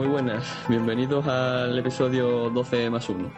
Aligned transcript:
Muy 0.00 0.08
buenas. 0.08 0.46
Bienvenidos 0.66 1.26
al 1.26 1.78
episodio 1.78 2.48
12 2.48 2.88
más 2.88 3.06
1. 3.06 3.30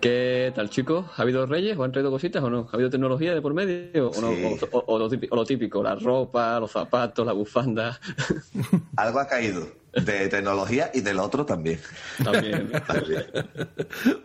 ¿Qué 0.00 0.52
tal, 0.54 0.70
chicos? 0.70 1.06
¿Ha 1.16 1.22
habido 1.22 1.44
reyes 1.44 1.76
o 1.76 1.82
han 1.82 1.90
traído 1.90 2.08
cositas 2.12 2.40
o 2.44 2.48
no? 2.48 2.68
¿Ha 2.70 2.74
habido 2.76 2.88
tecnología 2.88 3.34
de 3.34 3.42
por 3.42 3.52
medio? 3.52 4.12
¿O, 4.12 4.20
no? 4.20 4.28
O, 4.30 4.78
o- 4.78 4.84
o 4.94 4.98
lo 5.00 5.08
típico, 5.08 5.34
o 5.34 5.38
lo 5.38 5.44
típico, 5.44 5.82
la 5.82 5.96
ropa, 5.96 6.60
los 6.60 6.70
zapatos, 6.70 7.26
la 7.26 7.32
bufanda? 7.32 7.98
Algo 8.96 9.18
ha 9.18 9.26
caído 9.26 9.66
de 9.92 10.28
tecnología 10.28 10.92
y 10.94 11.00
del 11.00 11.18
otro 11.18 11.44
también. 11.44 11.80
También. 12.22 12.70
También. 12.86 13.24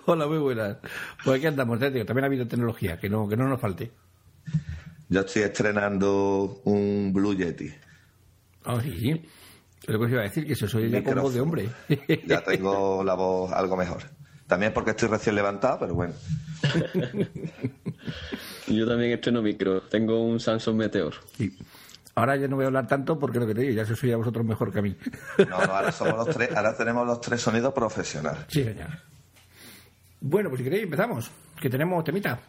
Hola, 0.06 0.28
muy 0.28 0.38
buenas. 0.38 0.78
Pues 1.24 1.38
aquí 1.40 1.48
andamos, 1.48 1.80
ya 1.80 1.88
te 1.88 1.94
digo, 1.94 2.06
también 2.06 2.26
ha 2.26 2.28
habido 2.28 2.46
tecnología, 2.48 3.00
que 3.00 3.10
no, 3.10 3.28
que 3.28 3.36
no 3.36 3.50
nos 3.50 3.60
falte. 3.60 3.90
Yo 5.10 5.22
estoy 5.22 5.42
estrenando 5.42 6.62
un 6.66 7.10
Blue 7.12 7.34
Yeti. 7.36 7.74
Ah, 8.68 8.80
sí, 8.84 8.96
sí. 9.00 9.26
Lo 9.88 10.00
que 10.00 10.06
os 10.06 10.12
iba 10.12 10.22
a 10.22 10.24
decir, 10.24 10.48
que 10.48 10.56
se 10.56 10.66
os 10.66 10.76
oye 10.76 10.90
ya 10.90 11.04
con 11.04 11.22
voz 11.22 11.34
de 11.34 11.42
hombre. 11.42 11.70
Ya 12.26 12.42
tengo 12.42 13.04
la 13.04 13.14
voz 13.14 13.52
algo 13.52 13.78
mejor. 13.78 14.04
También 14.48 14.74
porque 14.74 14.92
estoy 14.92 15.10
recién 15.10 15.36
levantado, 15.36 15.80
pero 15.80 15.96
bueno. 15.96 16.14
Yo 18.68 18.88
también 18.88 19.14
estreno 19.14 19.42
micro. 19.42 19.82
Tengo 19.82 20.24
un 20.24 20.40
Samsung 20.40 20.78
Meteor. 20.78 21.14
Sí. 21.38 21.58
Ahora 22.16 22.36
ya 22.38 22.48
no 22.48 22.56
voy 22.56 22.64
a 22.64 22.68
hablar 22.68 22.88
tanto 22.88 23.20
porque 23.20 23.40
lo 23.40 23.48
que 23.48 23.54
te 23.54 23.62
digo, 23.62 23.74
ya 23.74 23.86
se 23.86 23.94
os 23.94 24.04
oye 24.04 24.14
a 24.14 24.18
vosotros 24.18 24.46
mejor 24.46 24.72
que 24.72 24.80
a 24.80 24.82
mí. 24.82 24.96
No, 25.38 25.66
no, 25.66 25.74
ahora 25.74 25.92
somos 25.92 26.26
los 26.26 26.36
tres, 26.36 26.56
ahora 26.56 26.76
tenemos 26.76 27.06
los 27.06 27.20
tres 27.20 27.42
sonidos 27.42 27.74
profesionales. 27.74 28.46
Sí, 28.48 28.64
señor. 28.64 28.88
Bueno, 30.22 30.50
pues 30.50 30.60
si 30.60 30.64
queréis 30.64 30.84
empezamos, 30.84 31.30
que 31.60 31.70
tenemos 31.70 32.04
temita. 32.04 32.40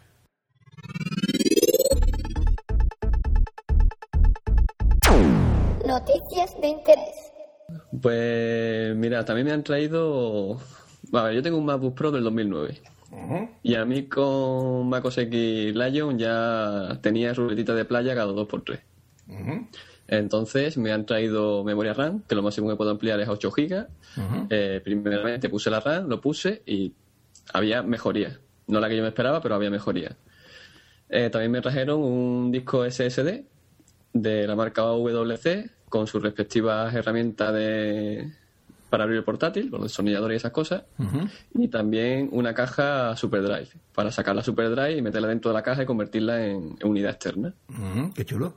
Noticias 5.85 6.59
de 6.61 6.67
interés. 6.67 7.26
Pues 8.01 8.95
mira, 8.95 9.25
también 9.25 9.47
me 9.47 9.53
han 9.53 9.63
traído... 9.63 10.59
A 11.13 11.23
ver, 11.23 11.35
yo 11.35 11.41
tengo 11.41 11.57
un 11.57 11.65
MacBook 11.65 11.95
Pro 11.95 12.11
del 12.11 12.23
2009. 12.23 12.81
Y 13.63 13.75
a 13.75 13.85
mí 13.85 14.03
con 14.03 14.89
Mac 14.89 15.05
OS 15.05 15.17
X 15.19 15.75
Lion 15.75 16.19
ya 16.19 16.99
tenía 17.01 17.33
ruletita 17.33 17.73
de 17.73 17.85
playa 17.85 18.13
cada 18.15 18.31
2x3. 18.33 18.79
Entonces 20.07 20.77
me 20.77 20.91
han 20.91 21.05
traído 21.05 21.63
memoria 21.63 21.93
RAM, 21.93 22.21
que 22.27 22.35
lo 22.35 22.43
máximo 22.43 22.69
que 22.69 22.75
puedo 22.75 22.91
ampliar 22.91 23.19
es 23.19 23.27
a 23.27 23.31
8 23.31 23.51
GB. 23.51 23.87
Eh, 24.49 24.81
primeramente 24.83 25.49
puse 25.49 25.69
la 25.69 25.79
RAM, 25.79 26.07
lo 26.07 26.21
puse 26.21 26.61
y 26.65 26.93
había 27.53 27.81
mejoría. 27.83 28.39
No 28.67 28.79
la 28.79 28.89
que 28.89 28.97
yo 28.97 29.01
me 29.01 29.09
esperaba, 29.09 29.41
pero 29.41 29.55
había 29.55 29.69
mejoría. 29.69 30.17
Eh, 31.09 31.29
también 31.29 31.51
me 31.51 31.61
trajeron 31.61 32.01
un 32.01 32.51
disco 32.51 32.89
SSD 32.89 33.45
de 34.13 34.47
la 34.47 34.55
marca 34.55 34.81
WC 34.83 35.76
con 35.89 36.07
sus 36.07 36.21
respectivas 36.21 36.93
herramientas 36.93 37.53
de 37.53 38.31
para 38.89 39.03
abrir 39.03 39.17
el 39.17 39.23
portátil, 39.23 39.69
con 39.69 39.81
el 39.81 39.87
destornillador 39.87 40.31
y 40.31 40.35
esas 40.35 40.51
cosas. 40.51 40.83
Y 41.53 41.67
también 41.67 42.29
una 42.31 42.53
caja 42.53 43.15
SuperDrive 43.17 43.69
para 43.93 44.11
sacar 44.11 44.35
la 44.35 44.43
SuperDrive 44.43 44.97
y 44.97 45.01
meterla 45.01 45.27
dentro 45.27 45.51
de 45.51 45.55
la 45.55 45.63
caja 45.63 45.83
y 45.83 45.85
convertirla 45.85 46.45
en, 46.45 46.77
en 46.79 46.87
unidad 46.87 47.11
externa. 47.11 47.53
Qué 48.15 48.25
chulo. 48.25 48.53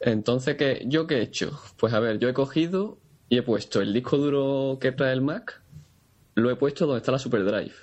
Entonces, 0.00 0.56
¿qué, 0.56 0.82
¿yo 0.86 1.06
qué 1.06 1.18
he 1.18 1.22
hecho? 1.22 1.60
Pues 1.76 1.92
a 1.92 2.00
ver, 2.00 2.18
yo 2.18 2.28
he 2.28 2.34
cogido 2.34 2.98
y 3.28 3.38
he 3.38 3.42
puesto 3.42 3.80
el 3.80 3.92
disco 3.92 4.16
duro 4.16 4.78
que 4.80 4.92
trae 4.92 5.12
el 5.12 5.20
Mac, 5.20 5.62
lo 6.34 6.50
he 6.50 6.56
puesto 6.56 6.86
donde 6.86 6.98
está 6.98 7.12
la 7.12 7.18
SuperDrive. 7.18 7.74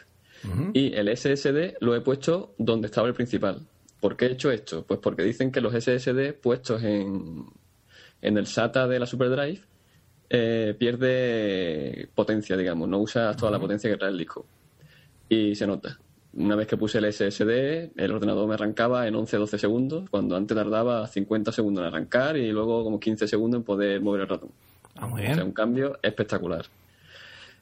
Y 0.74 0.94
el 0.94 1.16
SSD 1.16 1.78
lo 1.82 1.96
he 1.96 2.02
puesto 2.02 2.54
donde 2.58 2.88
estaba 2.88 3.08
el 3.08 3.14
principal. 3.14 3.66
¿Por 4.00 4.16
qué 4.16 4.28
he 4.28 4.32
hecho 4.32 4.52
esto? 4.52 4.84
Pues 4.86 5.00
porque 5.00 5.24
dicen 5.24 5.52
que 5.52 5.62
los 5.62 5.74
SSD 5.74 6.34
puestos 6.34 6.84
en, 6.84 7.46
en 8.22 8.38
el 8.38 8.48
SATA 8.48 8.88
de 8.88 9.00
la 9.00 9.06
SuperDrive 9.06 9.62
eh, 10.30 10.76
pierde 10.78 12.10
potencia, 12.14 12.58
digamos, 12.58 12.88
no 12.90 13.00
usa 13.00 13.36
toda 13.36 13.52
la 13.52 13.60
potencia 13.60 13.90
que 13.90 13.98
trae 13.98 14.12
el 14.12 14.18
disco. 14.18 14.46
Y 15.30 15.56
se 15.56 15.68
nota. 15.68 15.98
Una 16.34 16.56
vez 16.56 16.68
que 16.68 16.78
puse 16.78 17.00
el 17.00 17.12
SSD, 17.12 17.92
el 18.00 18.12
ordenador 18.12 18.48
me 18.48 18.54
arrancaba 18.54 19.08
en 19.08 19.16
11-12 19.16 19.58
segundos, 19.58 20.10
cuando 20.10 20.36
antes 20.36 20.56
tardaba 20.56 21.08
50 21.08 21.52
segundos 21.52 21.82
en 21.82 21.88
arrancar 21.88 22.38
y 22.38 22.52
luego 22.52 22.84
como 22.84 23.00
15 23.00 23.28
segundos 23.28 23.60
en 23.60 23.64
poder 23.64 24.02
mover 24.02 24.22
el 24.22 24.28
ratón. 24.28 24.52
Ah, 24.96 25.08
muy 25.08 25.22
O 25.22 25.26
sea, 25.26 25.36
bien. 25.36 25.48
un 25.48 25.54
cambio 25.54 25.98
espectacular. 26.04 26.66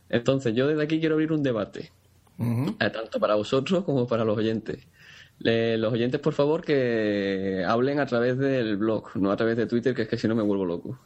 Entonces, 0.10 0.54
yo 0.54 0.68
desde 0.68 0.84
aquí 0.84 1.00
quiero 1.00 1.16
abrir 1.16 1.32
un 1.32 1.42
debate, 1.44 1.92
eh, 2.40 2.90
tanto 2.90 3.20
para 3.20 3.36
vosotros 3.36 3.84
como 3.84 4.06
para 4.08 4.26
los 4.26 4.38
oyentes. 4.38 4.86
Le- 5.40 5.78
los 5.78 5.92
oyentes, 5.94 6.20
por 6.22 6.34
favor, 6.34 6.64
que 6.64 7.64
hablen 7.68 8.00
a 8.00 8.06
través 8.06 8.38
del 8.38 8.78
blog, 8.78 9.16
no 9.16 9.32
a 9.32 9.36
través 9.38 9.58
de 9.58 9.68
Twitter, 9.68 9.94
que 9.94 10.04
es 10.04 10.08
que 10.08 10.18
si 10.18 10.28
no 10.28 10.36
me 10.36 10.44
vuelvo 10.44 10.66
loco. 10.66 11.00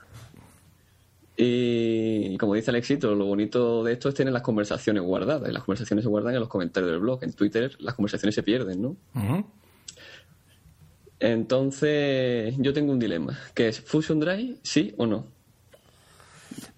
Y 1.41 2.37
como 2.37 2.53
dice 2.53 2.69
Alexito, 2.71 3.15
lo 3.15 3.25
bonito 3.25 3.83
de 3.83 3.93
esto 3.93 4.09
es 4.09 4.15
tener 4.15 4.33
las 4.33 4.41
conversaciones 4.41 5.01
guardadas. 5.03 5.49
Y 5.49 5.53
las 5.53 5.63
conversaciones 5.63 6.03
se 6.03 6.09
guardan 6.09 6.33
en 6.33 6.41
los 6.41 6.49
comentarios 6.49 6.91
del 6.91 6.99
blog. 6.99 7.23
En 7.23 7.31
Twitter 7.33 7.75
las 7.79 7.95
conversaciones 7.95 8.35
se 8.35 8.43
pierden, 8.43 8.81
¿no? 8.81 8.95
Entonces, 11.19 12.55
yo 12.57 12.73
tengo 12.73 12.91
un 12.93 12.99
dilema, 12.99 13.37
que 13.53 13.67
es 13.69 13.81
Fusion 13.81 14.19
Drive, 14.19 14.55
sí 14.63 14.93
o 14.97 15.05
no. 15.05 15.25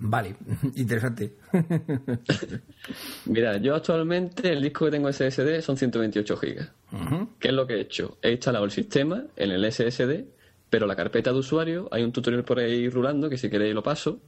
Vale, 0.03 0.35
interesante. 0.75 1.35
Mira, 3.25 3.57
yo 3.57 3.75
actualmente 3.75 4.51
el 4.51 4.61
disco 4.61 4.85
que 4.85 4.91
tengo 4.91 5.11
SSD 5.11 5.61
son 5.61 5.77
128 5.77 6.35
GB. 6.35 7.27
¿Qué 7.39 7.47
es 7.49 7.53
lo 7.53 7.67
que 7.67 7.75
he 7.75 7.81
hecho? 7.81 8.17
He 8.21 8.31
instalado 8.31 8.65
el 8.65 8.71
sistema 8.71 9.23
en 9.35 9.51
el 9.51 9.71
SSD, 9.71 10.25
pero 10.69 10.87
la 10.87 10.95
carpeta 10.95 11.31
de 11.31 11.37
usuario, 11.37 11.87
hay 11.91 12.03
un 12.03 12.11
tutorial 12.11 12.43
por 12.43 12.59
ahí 12.59 12.89
rulando, 12.89 13.29
que 13.29 13.37
si 13.37 13.49
queréis 13.49 13.75
lo 13.75 13.83
paso, 13.83 14.19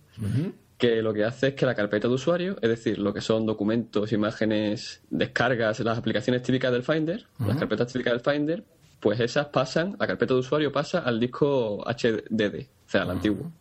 que 0.78 1.02
lo 1.02 1.12
que 1.12 1.26
hace 1.26 1.48
es 1.50 1.54
que 1.56 1.66
la 1.66 1.74
carpeta 1.74 2.08
de 2.08 2.14
usuario, 2.14 2.56
es 2.62 2.70
decir, 2.70 3.00
lo 3.00 3.12
que 3.12 3.22
son 3.22 3.46
documentos, 3.46 4.12
imágenes, 4.12 5.02
descargas, 5.10 5.80
las 5.80 5.98
aplicaciones 5.98 6.44
típicas 6.44 6.72
del 6.72 6.84
Finder, 6.84 7.26
las 7.40 7.58
carpetas 7.58 7.92
típicas 7.92 8.14
del 8.14 8.34
Finder, 8.34 8.64
pues 9.00 9.20
esas 9.20 9.48
pasan, 9.48 9.98
la 10.00 10.06
carpeta 10.06 10.36
de 10.36 10.42
usuario 10.42 10.72
pasa 10.72 11.00
al 11.00 11.20
disco 11.20 11.84
HDD, 11.84 12.68
o 12.86 12.90
sea, 12.90 13.02
al 13.02 13.10
antiguo. 13.10 13.52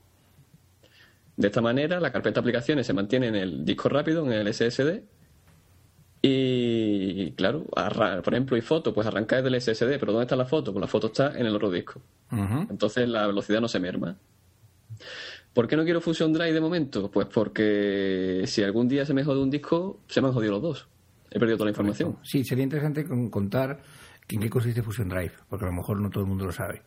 De 1.37 1.47
esta 1.49 1.61
manera, 1.61 1.99
la 2.01 2.13
carpeta 2.13 2.35
de 2.35 2.41
aplicaciones 2.41 2.87
se 2.87 2.93
mantiene 2.93 3.29
en 3.29 3.37
el 3.37 3.65
disco 3.65 3.89
rápido, 3.89 4.25
en 4.27 4.33
el 4.33 4.53
SSD, 4.53 5.03
y 6.25 7.33
claro, 7.33 7.65
por 8.23 8.33
ejemplo, 8.35 8.57
y 8.57 8.61
foto, 8.61 8.95
pues 8.95 9.07
arranca 9.07 9.43
desde 9.43 9.49
el 9.49 9.61
SSD, 9.61 9.99
pero 9.99 10.13
¿dónde 10.13 10.25
está 10.25 10.37
la 10.37 10.45
foto? 10.45 10.73
Pues 10.73 10.81
la 10.81 10.87
foto 10.87 11.09
está 11.09 11.37
en 11.37 11.47
el 11.47 11.55
otro 11.57 11.71
disco. 11.71 12.01
Entonces 12.71 13.09
la 13.09 13.27
velocidad 13.27 13.61
no 13.61 13.69
se 13.69 13.81
merma. 13.81 14.17
¿Por 15.53 15.67
qué 15.69 15.77
no 15.77 15.85
quiero 15.85 16.01
Fusion 16.01 16.33
Drive 16.33 16.53
de 16.53 16.61
momento? 16.61 17.11
Pues 17.11 17.27
porque 17.27 18.43
si 18.47 18.63
algún 18.63 18.89
día 18.89 19.05
se 19.05 19.13
me 19.15 19.25
jode 19.25 19.41
un 19.43 19.51
disco, 19.51 20.01
se 20.07 20.21
me 20.21 20.29
han 20.29 20.33
jodido 20.35 20.53
los 20.53 20.63
dos. 20.63 20.89
He 21.31 21.39
perdido 21.39 21.57
toda 21.59 21.67
la 21.67 21.71
información. 21.73 22.19
Sí, 22.23 22.45
sería 22.45 22.65
interesante 22.65 23.05
con- 23.05 23.29
contar 23.29 23.81
en 24.29 24.41
qué 24.41 24.49
consiste 24.49 24.83
Fusion 24.83 25.09
Drive, 25.09 25.33
porque 25.49 25.65
a 25.65 25.69
lo 25.69 25.75
mejor 25.75 26.01
no 26.01 26.09
todo 26.09 26.23
el 26.23 26.29
mundo 26.29 26.47
lo 26.47 26.53
sabe. 26.53 26.83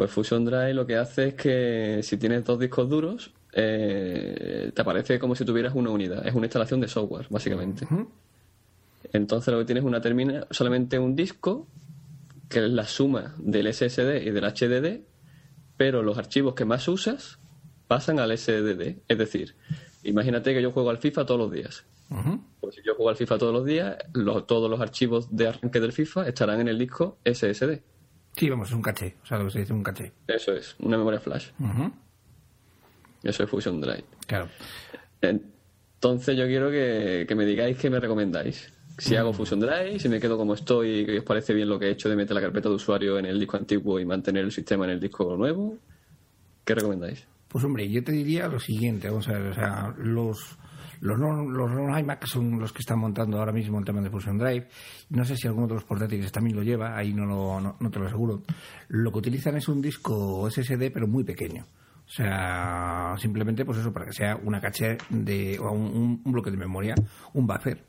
Pues 0.00 0.12
Fusion 0.12 0.46
Drive 0.46 0.72
lo 0.72 0.86
que 0.86 0.96
hace 0.96 1.28
es 1.28 1.34
que 1.34 2.00
si 2.02 2.16
tienes 2.16 2.42
dos 2.42 2.58
discos 2.58 2.88
duros, 2.88 3.32
eh, 3.52 4.72
te 4.74 4.80
aparece 4.80 5.18
como 5.18 5.34
si 5.34 5.44
tuvieras 5.44 5.74
una 5.74 5.90
unidad. 5.90 6.26
Es 6.26 6.34
una 6.34 6.46
instalación 6.46 6.80
de 6.80 6.88
software, 6.88 7.26
básicamente. 7.28 7.84
Entonces 9.12 9.52
lo 9.52 9.58
que 9.60 9.66
tienes 9.66 9.82
es 9.82 9.86
una 9.86 10.00
termina 10.00 10.46
solamente 10.50 10.98
un 10.98 11.14
disco, 11.14 11.66
que 12.48 12.64
es 12.64 12.70
la 12.70 12.86
suma 12.86 13.34
del 13.36 13.66
SSD 13.66 14.22
y 14.24 14.30
del 14.30 14.44
HDD, 14.44 15.02
pero 15.76 16.02
los 16.02 16.16
archivos 16.16 16.54
que 16.54 16.64
más 16.64 16.88
usas 16.88 17.38
pasan 17.86 18.20
al 18.20 18.30
SDD. 18.32 19.00
Es 19.06 19.18
decir, 19.18 19.54
imagínate 20.02 20.54
que 20.54 20.62
yo 20.62 20.70
juego 20.70 20.88
al 20.88 20.96
FIFA 20.96 21.26
todos 21.26 21.40
los 21.40 21.52
días. 21.52 21.84
Pues 22.62 22.74
si 22.74 22.80
yo 22.86 22.94
juego 22.94 23.10
al 23.10 23.16
FIFA 23.16 23.36
todos 23.36 23.52
los 23.52 23.66
días, 23.66 23.98
los- 24.14 24.46
todos 24.46 24.70
los 24.70 24.80
archivos 24.80 25.28
de 25.36 25.48
arranque 25.48 25.78
del 25.78 25.92
FIFA 25.92 26.26
estarán 26.26 26.60
en 26.60 26.68
el 26.68 26.78
disco 26.78 27.18
SSD. 27.22 27.82
Sí, 28.40 28.48
vamos, 28.48 28.70
es 28.70 28.74
un 28.74 28.80
caché, 28.80 29.16
o 29.22 29.26
sea, 29.26 29.36
lo 29.36 29.44
que 29.44 29.50
se 29.50 29.58
dice 29.58 29.74
un 29.74 29.82
caché. 29.82 30.12
Eso 30.26 30.54
es, 30.54 30.74
una 30.78 30.96
memoria 30.96 31.20
flash. 31.20 31.48
Eso 33.22 33.42
es 33.42 33.50
Fusion 33.50 33.82
Drive. 33.82 34.04
Claro. 34.26 34.48
Entonces 35.20 36.38
yo 36.38 36.46
quiero 36.46 36.70
que, 36.70 37.26
que 37.28 37.34
me 37.34 37.44
digáis 37.44 37.76
qué 37.76 37.90
me 37.90 38.00
recomendáis. 38.00 38.72
Si 38.96 39.14
hago 39.14 39.34
Fusion 39.34 39.60
Drive, 39.60 39.98
si 39.98 40.08
me 40.08 40.18
quedo 40.18 40.38
como 40.38 40.54
estoy, 40.54 41.04
que 41.04 41.18
os 41.18 41.24
parece 41.26 41.52
bien 41.52 41.68
lo 41.68 41.78
que 41.78 41.88
he 41.88 41.90
hecho 41.90 42.08
de 42.08 42.16
meter 42.16 42.34
la 42.34 42.40
carpeta 42.40 42.70
de 42.70 42.76
usuario 42.76 43.18
en 43.18 43.26
el 43.26 43.38
disco 43.38 43.58
antiguo 43.58 44.00
y 44.00 44.06
mantener 44.06 44.42
el 44.42 44.52
sistema 44.52 44.86
en 44.86 44.92
el 44.92 45.00
disco 45.00 45.36
nuevo, 45.36 45.76
¿qué 46.64 46.74
recomendáis? 46.74 47.26
Pues 47.46 47.62
hombre, 47.62 47.90
yo 47.90 48.02
te 48.02 48.12
diría 48.12 48.48
lo 48.48 48.58
siguiente, 48.58 49.10
vamos 49.10 49.28
a 49.28 49.32
ver, 49.32 49.48
o 49.48 49.54
sea, 49.54 49.94
los 49.98 50.56
los 51.00 51.18
los 51.18 52.00
iMac 52.00 52.24
son 52.26 52.58
los 52.60 52.72
que 52.72 52.80
están 52.80 52.98
montando 52.98 53.38
ahora 53.38 53.52
mismo 53.52 53.78
el 53.78 53.84
tema 53.84 54.00
de 54.00 54.10
Fusion 54.10 54.38
Drive. 54.38 54.68
No 55.10 55.24
sé 55.24 55.36
si 55.36 55.46
alguno 55.46 55.66
de 55.66 55.74
los 55.74 55.84
portátiles 55.84 56.30
también 56.30 56.56
lo 56.56 56.62
lleva, 56.62 56.96
ahí 56.96 57.12
no, 57.14 57.24
lo, 57.26 57.60
no, 57.60 57.76
no 57.80 57.90
te 57.90 57.98
lo 57.98 58.06
aseguro. 58.06 58.42
Lo 58.88 59.10
que 59.12 59.18
utilizan 59.18 59.56
es 59.56 59.68
un 59.68 59.80
disco 59.80 60.48
SSD, 60.50 60.90
pero 60.92 61.06
muy 61.06 61.24
pequeño. 61.24 61.64
O 62.06 62.12
sea, 62.12 63.14
simplemente 63.18 63.64
pues 63.64 63.78
eso, 63.78 63.92
para 63.92 64.06
que 64.06 64.12
sea 64.12 64.36
una 64.36 64.60
caché 64.60 64.98
de, 65.10 65.58
o 65.58 65.70
un 65.72 66.22
bloque 66.24 66.50
de 66.50 66.56
memoria, 66.56 66.94
un 67.34 67.46
buffer. 67.46 67.84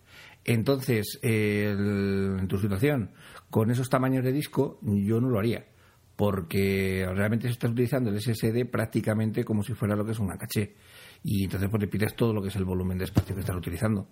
Entonces, 0.46 1.20
el- 1.22 2.38
en 2.40 2.48
tu 2.48 2.58
situación, 2.58 3.12
con 3.50 3.72
esos 3.72 3.90
tamaños 3.90 4.24
de 4.24 4.32
disco, 4.32 4.80
yo 4.84 5.20
no 5.22 5.30
lo 5.30 5.40
haría. 5.40 5.66
porque 6.16 7.08
realmente 7.16 7.48
se 7.48 7.54
está 7.54 7.68
utilizando 7.68 8.12
el 8.12 8.18
SSD 8.22 8.66
prácticamente 8.66 9.44
como 9.44 9.64
si 9.64 9.74
fuera 9.74 9.96
lo 9.96 10.06
que 10.06 10.12
es 10.12 10.20
una 10.20 10.38
caché. 10.38 10.76
Y 11.24 11.46
entonces 11.46 11.70
pues 11.70 11.82
le 11.82 11.88
pides 11.88 12.16
todo 12.16 12.34
lo 12.34 12.42
que 12.42 12.50
es 12.50 12.56
el 12.56 12.66
volumen 12.66 12.98
de 12.98 13.06
espacio 13.06 13.36
que 13.36 13.42
estás 13.42 13.56
utilizando. 13.56 14.08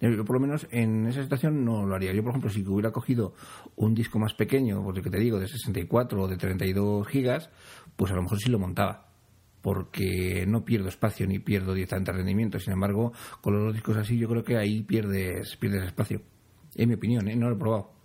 Yo, 0.00 0.24
por 0.24 0.34
lo 0.34 0.40
menos 0.40 0.66
en 0.72 1.06
esa 1.06 1.22
situación 1.22 1.64
no 1.64 1.86
lo 1.86 1.94
haría. 1.94 2.12
Yo, 2.12 2.22
por 2.22 2.30
ejemplo, 2.30 2.50
si 2.50 2.66
hubiera 2.66 2.90
cogido 2.90 3.34
un 3.76 3.94
disco 3.94 4.18
más 4.18 4.34
pequeño, 4.34 4.82
pues 4.82 5.00
que 5.00 5.10
te 5.10 5.18
digo, 5.18 5.38
de 5.38 5.46
64 5.46 6.22
o 6.22 6.28
de 6.28 6.36
32 6.36 7.06
gigas, 7.06 7.50
pues 7.94 8.10
a 8.10 8.16
lo 8.16 8.22
mejor 8.22 8.38
sí 8.40 8.50
lo 8.50 8.58
montaba. 8.58 9.06
Porque 9.60 10.44
no 10.44 10.64
pierdo 10.64 10.88
espacio 10.88 11.24
ni 11.28 11.38
pierdo 11.38 11.72
directamente 11.72 12.10
rendimiento. 12.10 12.58
Sin 12.58 12.72
embargo, 12.72 13.12
con 13.40 13.54
los 13.64 13.72
discos 13.72 13.96
así, 13.96 14.18
yo 14.18 14.28
creo 14.28 14.42
que 14.42 14.56
ahí 14.56 14.82
pierdes, 14.82 15.56
pierdes 15.56 15.84
espacio. 15.84 16.20
En 16.74 16.88
mi 16.88 16.96
opinión, 16.96 17.28
¿eh? 17.28 17.36
no 17.36 17.48
lo 17.48 17.54
he 17.54 17.58
probado. 17.58 18.01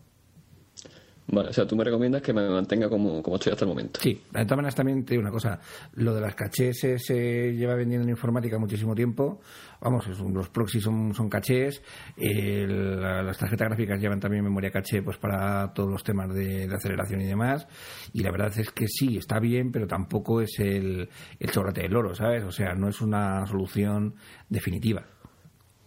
Vale, 1.30 1.50
o 1.50 1.54
sea, 1.54 1.68
tú 1.68 1.76
me 1.76 1.84
recomiendas 1.84 2.22
que 2.22 2.32
me 2.32 2.48
mantenga 2.50 2.88
como, 2.88 3.22
como 3.22 3.36
estoy 3.36 3.52
hasta 3.52 3.66
el 3.66 3.70
momento. 3.70 4.00
Sí, 4.02 4.14
de 4.14 4.44
todas 4.46 4.58
maneras 4.58 4.76
también 4.76 5.04
te 5.04 5.14
digo 5.14 5.22
una 5.22 5.32
cosa, 5.32 5.60
lo 5.96 6.16
de 6.16 6.22
las 6.22 6.36
cachés 6.36 6.80
se, 6.80 7.54
lleva 7.54 7.76
vendiendo 7.76 8.06
en 8.06 8.12
informática 8.12 8.58
muchísimo 8.58 8.96
tiempo, 8.96 9.42
vamos, 9.82 10.08
los 10.08 10.50
proxies 10.50 10.86
son, 10.86 11.14
son 11.14 11.30
cachés, 11.30 11.82
las 12.16 13.38
tarjetas 13.38 13.68
gráficas 13.68 14.00
llevan 14.00 14.22
también 14.22 14.42
memoria 14.44 14.72
caché 14.72 15.02
pues 15.02 15.18
para 15.18 15.74
todos 15.74 15.90
los 15.90 16.04
temas 16.04 16.34
de, 16.34 16.70
aceleración 16.74 17.20
y 17.20 17.26
demás, 17.26 17.68
y 18.14 18.24
la 18.24 18.32
verdad 18.32 18.58
es 18.58 18.72
que 18.72 18.88
sí, 18.88 19.18
está 19.18 19.40
bien, 19.40 19.72
pero 19.72 19.86
tampoco 19.86 20.40
es 20.40 20.58
el, 20.60 21.10
el 21.40 21.74
del 21.74 21.96
oro, 21.96 22.16
¿sabes? 22.16 22.44
O 22.46 22.52
sea, 22.52 22.74
no 22.74 22.88
es 22.88 23.02
una 23.02 23.46
solución 23.48 24.16
definitiva. 24.48 25.04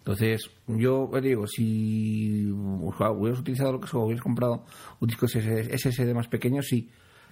Entonces, 0.01 0.51
yo 0.67 1.11
digo, 1.23 1.47
si 1.47 2.47
hubieras 2.51 3.39
utilizado 3.39 3.73
lo 3.73 3.81
que 3.81 3.97
o 3.97 4.01
hubieras 4.01 4.23
comprado 4.23 4.65
un 4.99 5.09
disco 5.09 5.29
SSD 5.29 6.15
más 6.15 6.27
pequeño, 6.29 6.63
sí, 6.63 6.89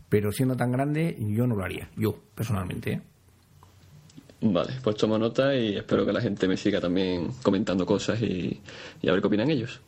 pero 0.09 0.31
siendo 0.33 0.55
tan 0.55 0.71
grande, 0.71 1.17
yo 1.19 1.47
no 1.47 1.57
lo 1.57 1.65
haría, 1.65 1.91
yo, 1.97 2.19
personalmente. 2.35 2.93
¿eh? 2.93 3.03
Vale, 4.43 4.75
pues 4.83 4.97
tomo 4.97 5.19
nota 5.19 5.55
y 5.55 5.77
espero 5.77 6.05
que 6.05 6.13
la 6.13 6.21
gente 6.21 6.47
me 6.47 6.57
siga 6.57 6.81
también 6.81 7.31
comentando 7.43 7.87
cosas 7.87 8.21
y, 8.21 8.61
a 9.07 9.13
ver 9.13 9.21
qué 9.23 9.27
opinan 9.27 9.51
ellos. 9.51 9.81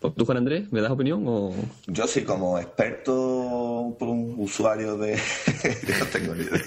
Pues, 0.00 0.14
¿Tú, 0.14 0.24
Juan 0.24 0.38
Andrés, 0.38 0.72
me 0.72 0.80
das 0.80 0.92
opinión 0.92 1.24
o...? 1.26 1.52
Yo 1.88 2.06
sí, 2.06 2.22
como 2.22 2.58
experto 2.58 3.96
por 3.98 4.08
un 4.08 4.36
usuario 4.38 4.96
de... 4.96 5.16
yo 5.88 5.98
no 5.98 6.06
tengo 6.06 6.34
ni 6.36 6.44
idea. 6.44 6.62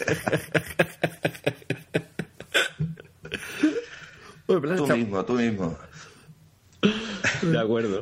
tú 4.50 4.88
mismo, 4.88 5.26
tú 5.26 5.34
mismo. 5.34 5.78
De 7.42 7.60
acuerdo. 7.60 8.02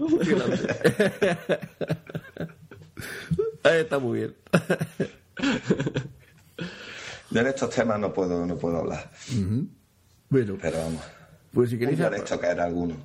está 3.64 4.00
muy 4.00 4.20
bien. 4.20 4.36
Yo 7.30 7.42
en 7.42 7.48
estos 7.48 7.70
temas 7.70 8.00
no 8.00 8.14
puedo, 8.14 8.46
no 8.46 8.58
puedo 8.58 8.78
hablar. 8.78 9.12
Bueno. 10.30 10.58
Pero 10.62 10.78
vamos. 10.78 11.02
Pues 11.52 11.70
si 11.70 11.78
queréis. 11.78 12.00
hecho 12.00 12.40
caer 12.40 12.62
alguno. 12.62 12.96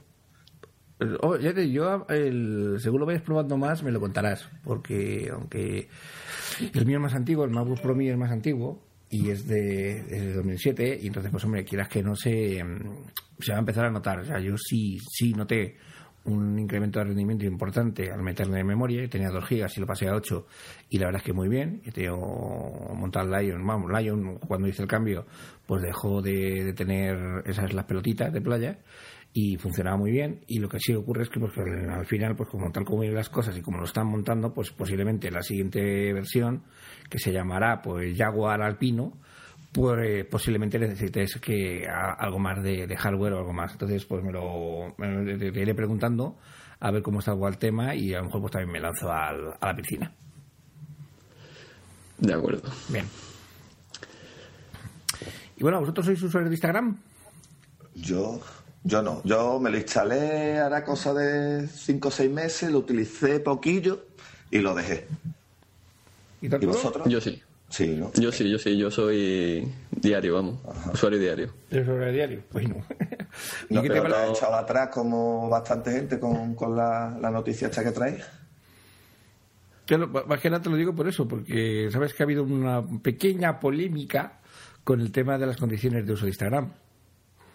Oh, 1.20 1.36
yo, 1.36 2.06
el, 2.10 2.76
según 2.78 3.00
lo 3.00 3.06
vayas 3.06 3.22
probando 3.22 3.56
más, 3.56 3.82
me 3.82 3.90
lo 3.90 3.98
contarás. 4.00 4.48
Porque 4.62 5.30
aunque 5.32 5.88
el 6.74 6.86
mío 6.86 6.98
es 6.98 7.02
más 7.02 7.14
antiguo, 7.14 7.44
el 7.44 7.50
MacBook 7.50 7.80
Pro 7.80 7.94
mío 7.94 8.12
es 8.12 8.18
más 8.18 8.30
antiguo, 8.30 8.84
y 9.12 9.28
es 9.28 9.46
de, 9.46 10.32
2007 10.34 11.00
y 11.02 11.06
entonces 11.06 11.30
pues 11.30 11.44
hombre 11.44 11.64
quieras 11.64 11.88
que 11.88 12.02
no 12.02 12.16
se 12.16 12.64
se 13.38 13.52
va 13.52 13.56
a 13.56 13.60
empezar 13.60 13.84
a 13.84 13.90
notar. 13.90 14.20
O 14.20 14.24
sea 14.24 14.40
yo 14.40 14.56
sí 14.56 14.98
sí 15.06 15.34
noté 15.34 15.76
un 16.24 16.58
incremento 16.58 16.98
de 16.98 17.06
rendimiento 17.06 17.44
importante 17.44 18.10
al 18.10 18.22
meterle 18.22 18.64
memoria. 18.64 19.06
Tenía 19.10 19.28
2 19.28 19.44
gigas 19.44 19.76
y 19.76 19.80
lo 19.80 19.86
pasé 19.86 20.08
a 20.08 20.14
8 20.14 20.46
y 20.88 20.98
la 20.98 21.06
verdad 21.06 21.20
es 21.20 21.26
que 21.26 21.34
muy 21.34 21.48
bien. 21.48 21.82
Y 21.84 21.90
tengo 21.90 22.94
montado 22.96 23.28
Lion 23.38 23.66
vamos 23.66 23.90
Lion 23.92 24.38
cuando 24.38 24.66
hice 24.66 24.80
el 24.80 24.88
cambio 24.88 25.26
pues 25.66 25.82
dejó 25.82 26.22
de, 26.22 26.64
de 26.64 26.72
tener 26.72 27.42
esas 27.44 27.74
las 27.74 27.84
pelotitas 27.84 28.32
de 28.32 28.40
playa 28.40 28.78
y 29.34 29.56
funcionaba 29.56 29.98
muy 29.98 30.10
bien. 30.10 30.40
Y 30.46 30.58
lo 30.58 30.70
que 30.70 30.78
sí 30.78 30.94
ocurre 30.94 31.24
es 31.24 31.28
que 31.28 31.38
pues, 31.38 31.52
al 31.58 32.06
final 32.06 32.34
pues 32.34 32.48
como 32.48 32.72
tal 32.72 32.86
como 32.86 33.00
vienen 33.00 33.16
las 33.16 33.28
cosas 33.28 33.56
y 33.58 33.60
como 33.60 33.78
lo 33.78 33.84
están 33.84 34.06
montando 34.06 34.54
pues 34.54 34.70
posiblemente 34.70 35.30
la 35.30 35.42
siguiente 35.42 36.14
versión 36.14 36.62
que 37.12 37.18
se 37.18 37.30
llamará 37.30 37.82
pues 37.82 38.16
Jaguar 38.16 38.62
Alpino 38.62 39.12
pues 39.70 39.98
eh, 40.02 40.24
posiblemente 40.24 40.78
necesites 40.78 41.36
que 41.36 41.86
algo 41.86 42.38
más 42.38 42.62
de, 42.62 42.96
hardware 42.96 43.34
o 43.34 43.38
algo 43.38 43.52
más. 43.52 43.72
Entonces 43.72 44.04
pues 44.06 44.24
me 44.24 44.32
lo 44.32 44.94
iré 44.98 45.74
preguntando 45.74 46.38
a 46.80 46.90
ver 46.90 47.02
cómo 47.02 47.18
está 47.18 47.32
el 47.32 47.58
tema 47.58 47.94
y 47.94 48.14
a 48.14 48.18
lo 48.18 48.24
mejor 48.24 48.40
pues 48.40 48.52
también 48.52 48.72
me 48.72 48.80
lanzo 48.80 49.12
a 49.12 49.32
la 49.32 49.76
piscina. 49.76 50.10
De 52.18 52.32
acuerdo. 52.32 52.70
Bien. 52.88 53.04
Y 55.58 55.62
bueno 55.62 55.80
vosotros 55.80 56.06
sois 56.06 56.22
usuarios 56.22 56.48
de 56.48 56.54
Instagram 56.54 56.96
yo 57.94 58.40
yo 58.84 59.02
no, 59.02 59.20
yo 59.22 59.60
me 59.60 59.70
lo 59.70 59.76
instalé 59.76 60.58
hará 60.58 60.82
cosa 60.82 61.12
de 61.12 61.68
5 61.68 62.08
o 62.08 62.10
6 62.10 62.30
meses, 62.30 62.70
lo 62.70 62.78
utilicé 62.78 63.38
poquillo 63.38 64.06
y 64.50 64.58
lo 64.58 64.74
dejé. 64.74 65.06
¿Y, 66.42 66.48
vosotros? 66.48 67.08
Yo 67.08 67.20
sí. 67.20 67.40
Sí, 67.68 67.96
¿no? 67.96 68.12
Yo 68.12 68.30
sí, 68.30 68.50
yo 68.50 68.58
sí, 68.58 68.76
yo 68.76 68.90
soy 68.90 69.66
diario, 69.90 70.34
vamos, 70.34 70.58
usuario 70.92 71.18
diario. 71.18 71.54
usuario 71.70 72.12
diario? 72.12 72.42
Bueno. 72.52 72.84
¿Y 73.70 73.74
no, 73.74 73.82
pero 73.82 74.08
te, 74.08 74.14
has 74.14 74.30
echado 74.30 74.54
atrás 74.56 74.90
como 74.90 75.48
bastante 75.48 75.90
gente 75.90 76.20
con, 76.20 76.54
con 76.54 76.76
la, 76.76 77.16
la 77.18 77.30
noticia 77.30 77.68
esta 77.68 77.82
que 77.82 77.92
traes? 77.92 78.22
más 79.98 80.40
que 80.40 80.50
nada 80.50 80.62
te 80.62 80.70
lo 80.70 80.76
digo 80.76 80.94
por 80.94 81.08
eso, 81.08 81.26
porque 81.26 81.88
sabes 81.90 82.14
que 82.14 82.22
ha 82.22 82.24
habido 82.24 82.44
una 82.44 82.82
pequeña 83.02 83.58
polémica 83.60 84.40
con 84.84 85.00
el 85.00 85.12
tema 85.12 85.38
de 85.38 85.46
las 85.46 85.56
condiciones 85.56 86.06
de 86.06 86.12
uso 86.12 86.24
de 86.24 86.30
Instagram. 86.30 86.72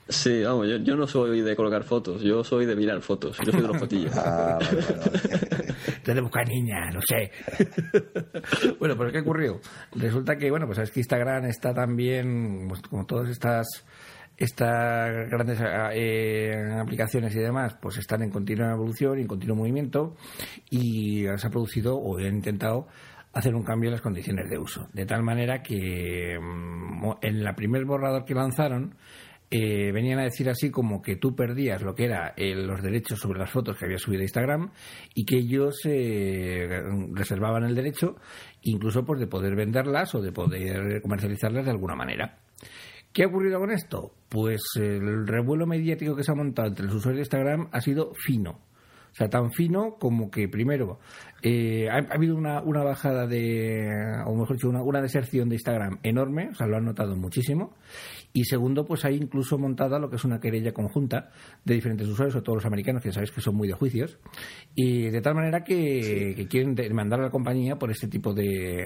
Sí, 0.10 0.42
vamos, 0.44 0.68
yo, 0.84 0.96
no 0.96 1.06
soy 1.06 1.42
de 1.42 1.56
colocar 1.56 1.84
fotos, 1.84 2.22
yo 2.22 2.44
soy 2.44 2.66
de 2.66 2.76
mirar 2.76 3.02
fotos, 3.02 3.38
yo 3.46 3.52
soy 3.52 3.62
de 3.62 3.68
los 3.68 3.78
fotillos. 3.78 4.12
ah, 4.18 4.58
de 6.06 6.22
buscar 6.22 6.48
niña, 6.48 6.90
no 6.92 7.00
sé. 7.06 7.32
bueno, 8.80 8.96
pero 8.98 9.12
¿qué 9.12 9.20
ocurrió? 9.20 9.60
Resulta 9.96 10.38
que, 10.38 10.50
bueno, 10.50 10.66
pues 10.66 10.80
es 10.80 10.92
que 10.92 11.02
Instagram 11.02 11.46
está 11.46 11.74
también, 11.74 12.68
pues, 12.70 12.82
como 12.82 13.06
todas 13.06 13.30
estas 13.30 13.68
estas 14.38 15.30
grandes 15.32 15.60
eh, 15.94 16.54
aplicaciones 16.80 17.36
y 17.36 17.40
demás 17.40 17.76
pues 17.82 17.98
están 17.98 18.22
en 18.22 18.30
continua 18.30 18.72
evolución 18.72 19.18
y 19.18 19.22
en 19.22 19.28
continuo 19.28 19.56
movimiento 19.56 20.16
y 20.70 21.24
se 21.38 21.48
ha 21.48 21.50
producido 21.50 21.96
o 21.98 22.20
han 22.20 22.36
intentado 22.36 22.88
hacer 23.34 23.56
un 23.56 23.64
cambio 23.64 23.88
en 23.88 23.94
las 23.94 24.02
condiciones 24.02 24.48
de 24.48 24.60
uso 24.60 24.90
de 24.94 25.08
tal 25.08 25.24
manera 25.24 25.64
que 25.64 26.38
mm, 26.40 27.14
en 27.20 27.44
la 27.44 27.56
primer 27.56 27.86
borrador 27.86 28.26
que 28.26 28.36
lanzaron 28.36 28.94
eh, 29.50 29.92
venían 29.94 30.20
a 30.20 30.24
decir 30.24 30.50
así 30.50 30.70
como 30.70 31.02
que 31.02 31.16
tú 31.16 31.34
perdías 31.34 31.82
lo 31.82 31.96
que 31.96 32.06
era 32.06 32.34
eh, 32.36 32.54
los 32.54 32.82
derechos 32.82 33.20
sobre 33.20 33.40
las 33.40 33.50
fotos 33.50 33.78
que 33.78 33.86
había 33.86 33.98
subido 33.98 34.20
a 34.20 34.24
Instagram 34.24 34.72
y 35.14 35.26
que 35.26 35.38
ellos 35.38 35.80
eh, 35.86 36.82
reservaban 37.14 37.64
el 37.64 37.74
derecho 37.74 38.18
incluso 38.64 39.06
pues 39.06 39.22
de 39.22 39.28
poder 39.28 39.56
venderlas 39.56 40.14
o 40.16 40.22
de 40.22 40.34
poder 40.34 41.02
comercializarlas 41.02 41.64
de 41.64 41.72
alguna 41.72 41.96
manera. 41.96 42.40
¿Qué 43.14 43.24
ha 43.24 43.28
ocurrido 43.28 43.60
con 43.60 43.72
esto? 43.72 44.12
Pues 44.28 44.62
el 44.76 45.26
revuelo 45.26 45.66
mediático 45.66 46.16
que 46.16 46.24
se 46.24 46.32
ha 46.32 46.36
montado 46.36 46.68
entre 46.68 46.86
los 46.86 46.96
usuarios 46.96 47.20
de 47.20 47.38
Instagram 47.38 47.70
ha 47.72 47.80
sido 47.80 48.12
fino. 48.16 48.67
O 49.12 49.16
sea, 49.18 49.30
tan 49.30 49.52
fino 49.52 49.96
como 50.00 50.30
que 50.30 50.48
primero 50.48 51.00
ha, 51.44 52.14
habido 52.14 52.36
una, 52.36 52.62
una, 52.62 52.84
bajada 52.84 53.28
de, 53.28 53.88
o 54.26 54.36
mejor 54.36 54.56
dicho, 54.56 54.70
una, 54.70 54.82
una 54.82 55.02
deserción 55.02 55.50
de 55.50 55.56
Instagram 55.56 56.00
enorme, 56.04 56.50
o 56.52 56.56
sea, 56.56 56.68
lo 56.68 56.78
han 56.78 56.86
notado 56.86 57.16
muchísimo. 57.16 57.76
Y 58.34 58.44
segundo, 58.46 58.86
pues 58.86 59.06
hay 59.06 59.16
incluso 59.16 59.58
montada 59.58 60.00
lo 60.00 60.10
que 60.10 60.18
es 60.18 60.26
una 60.26 60.40
querella 60.40 60.72
conjunta 60.72 61.32
de 61.64 61.76
diferentes 61.76 62.08
usuarios, 62.08 62.34
sobre 62.34 62.46
todo 62.46 62.56
los 62.56 62.66
americanos, 62.66 63.02
que 63.02 63.12
sabéis 63.12 63.32
que 63.32 63.42
son 63.42 63.56
muy 63.56 63.68
de 63.68 63.74
juicios, 63.74 64.20
y 64.76 65.10
de 65.10 65.22
tal 65.22 65.36
manera 65.36 65.64
que, 65.64 66.46
quieren 66.50 66.76
demandar 66.76 67.20
a 67.20 67.24
la 67.24 67.30
compañía 67.30 67.78
por 67.78 67.92
este 67.92 68.08
tipo 68.08 68.34
de, 68.34 68.86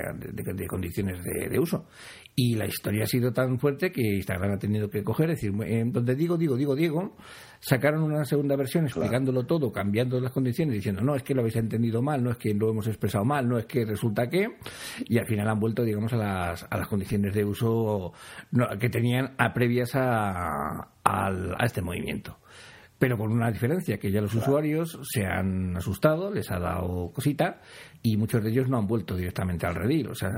condiciones 0.69 1.23
de, 1.23 1.59
uso. 1.59 1.87
Y 2.35 2.55
la 2.55 2.65
historia 2.65 3.03
ha 3.03 3.07
sido 3.07 3.33
tan 3.33 3.59
fuerte 3.59 3.91
que 3.91 4.01
Instagram 4.01 4.53
ha 4.53 4.59
tenido 4.59 4.89
que 4.89 5.03
coger, 5.03 5.29
decir, 5.29 5.51
donde 5.51 6.15
digo, 6.15 6.37
digo, 6.37 6.55
digo, 6.55 6.75
Diego, 6.75 7.15
sacaron 7.61 8.03
una 8.03 8.25
segunda 8.25 8.55
versión 8.55 8.85
explicándolo 8.85 9.45
todo, 9.45 9.71
cambiando 9.71 10.19
las 10.19 10.31
condiciones, 10.31 10.75
diciendo, 10.75 11.01
no, 11.01 11.15
es 11.15 11.23
que 11.23 11.35
lo 11.35 11.41
habéis 11.41 11.55
entendido 11.55 12.01
mal, 12.01 12.23
no 12.23 12.31
es 12.31 12.37
que 12.37 12.53
lo 12.53 12.71
hemos 12.71 12.87
expresado 12.87 13.23
mal, 13.23 13.47
no 13.47 13.57
es 13.59 13.67
que 13.67 13.85
resulta 13.85 14.27
que, 14.27 14.57
y 15.05 15.19
al 15.19 15.27
final 15.27 15.47
han 15.47 15.59
vuelto, 15.59 15.83
digamos, 15.83 16.11
a 16.13 16.17
las, 16.17 16.67
a 16.69 16.77
las 16.77 16.87
condiciones 16.87 17.33
de 17.33 17.45
uso 17.45 18.13
que 18.79 18.89
tenían 18.89 19.35
a 19.37 19.53
previas 19.53 19.91
a, 19.93 20.89
a, 21.03 21.65
este 21.65 21.81
movimiento. 21.81 22.37
Pero 22.97 23.17
con 23.17 23.31
una 23.31 23.51
diferencia, 23.51 23.97
que 23.97 24.11
ya 24.11 24.21
los 24.21 24.35
usuarios 24.35 24.99
se 25.11 25.25
han 25.25 25.75
asustado, 25.75 26.31
les 26.31 26.51
ha 26.51 26.59
dado 26.59 27.11
cosita, 27.11 27.59
y 28.03 28.15
muchos 28.15 28.43
de 28.43 28.51
ellos 28.51 28.69
no 28.69 28.77
han 28.77 28.85
vuelto 28.85 29.15
directamente 29.15 29.65
al 29.65 29.73
redil. 29.73 30.09
O 30.09 30.15
sea, 30.15 30.29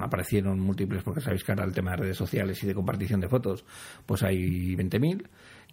aparecieron 0.00 0.60
múltiples, 0.60 1.02
porque 1.02 1.20
sabéis 1.20 1.42
que 1.42 1.50
ahora 1.50 1.64
el 1.64 1.74
tema 1.74 1.92
de 1.92 1.96
redes 1.96 2.16
sociales 2.16 2.62
y 2.62 2.68
de 2.68 2.74
compartición 2.74 3.20
de 3.20 3.28
fotos, 3.28 3.64
pues 4.06 4.22
hay 4.22 4.76
20.000, 4.76 5.26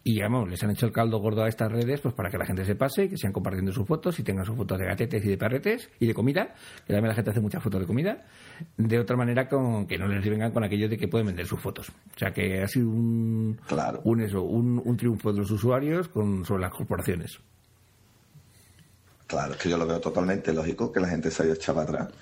Y 0.07 0.21
vamos, 0.21 0.47
les 0.47 0.61
han 0.63 0.69
hecho 0.69 0.85
el 0.85 0.91
caldo 0.91 1.17
gordo 1.17 1.43
a 1.43 1.49
estas 1.49 1.71
redes 1.71 1.99
pues 1.99 2.13
para 2.13 2.29
que 2.29 2.37
la 2.37 2.45
gente 2.45 2.63
se 2.63 2.75
pase, 2.75 3.09
que 3.09 3.17
sigan 3.17 3.33
compartiendo 3.33 3.71
sus 3.73 3.87
fotos 3.87 4.19
y 4.19 4.23
tengan 4.23 4.45
sus 4.45 4.55
fotos 4.55 4.77
de 4.77 4.85
gatetes 4.85 5.25
y 5.25 5.29
de 5.29 5.35
perretes 5.35 5.89
y 5.99 6.05
de 6.05 6.13
comida, 6.13 6.53
que 6.85 6.93
también 6.93 7.07
la 7.07 7.15
gente 7.15 7.31
hace 7.31 7.39
muchas 7.41 7.63
fotos 7.63 7.81
de 7.81 7.87
comida, 7.87 8.23
de 8.77 8.99
otra 8.99 9.17
manera 9.17 9.49
con 9.49 9.87
que 9.87 9.97
no 9.97 10.07
les 10.07 10.23
vengan 10.23 10.51
con 10.51 10.63
aquello 10.63 10.87
de 10.87 10.97
que 10.99 11.07
pueden 11.07 11.25
vender 11.25 11.47
sus 11.47 11.59
fotos. 11.59 11.89
O 11.89 12.19
sea 12.19 12.31
que 12.31 12.61
ha 12.61 12.67
sido 12.67 12.87
un, 12.87 13.59
Claro. 13.67 14.01
un, 14.03 14.21
eso, 14.21 14.43
un, 14.43 14.79
un 14.85 14.95
triunfo 14.95 15.33
de 15.33 15.39
los 15.39 15.49
usuarios 15.49 16.07
con, 16.07 16.45
sobre 16.45 16.61
las 16.61 16.71
corporaciones. 16.71 17.39
Claro, 19.25 19.53
es 19.53 19.57
que 19.59 19.69
yo 19.69 19.77
lo 19.79 19.87
veo 19.87 19.99
totalmente 19.99 20.53
lógico 20.53 20.91
que 20.91 20.99
la 20.99 21.07
gente 21.07 21.31
se 21.31 21.41
haya 21.41 21.53
echado 21.53 21.79
para 21.83 22.03
atrás. 22.03 22.13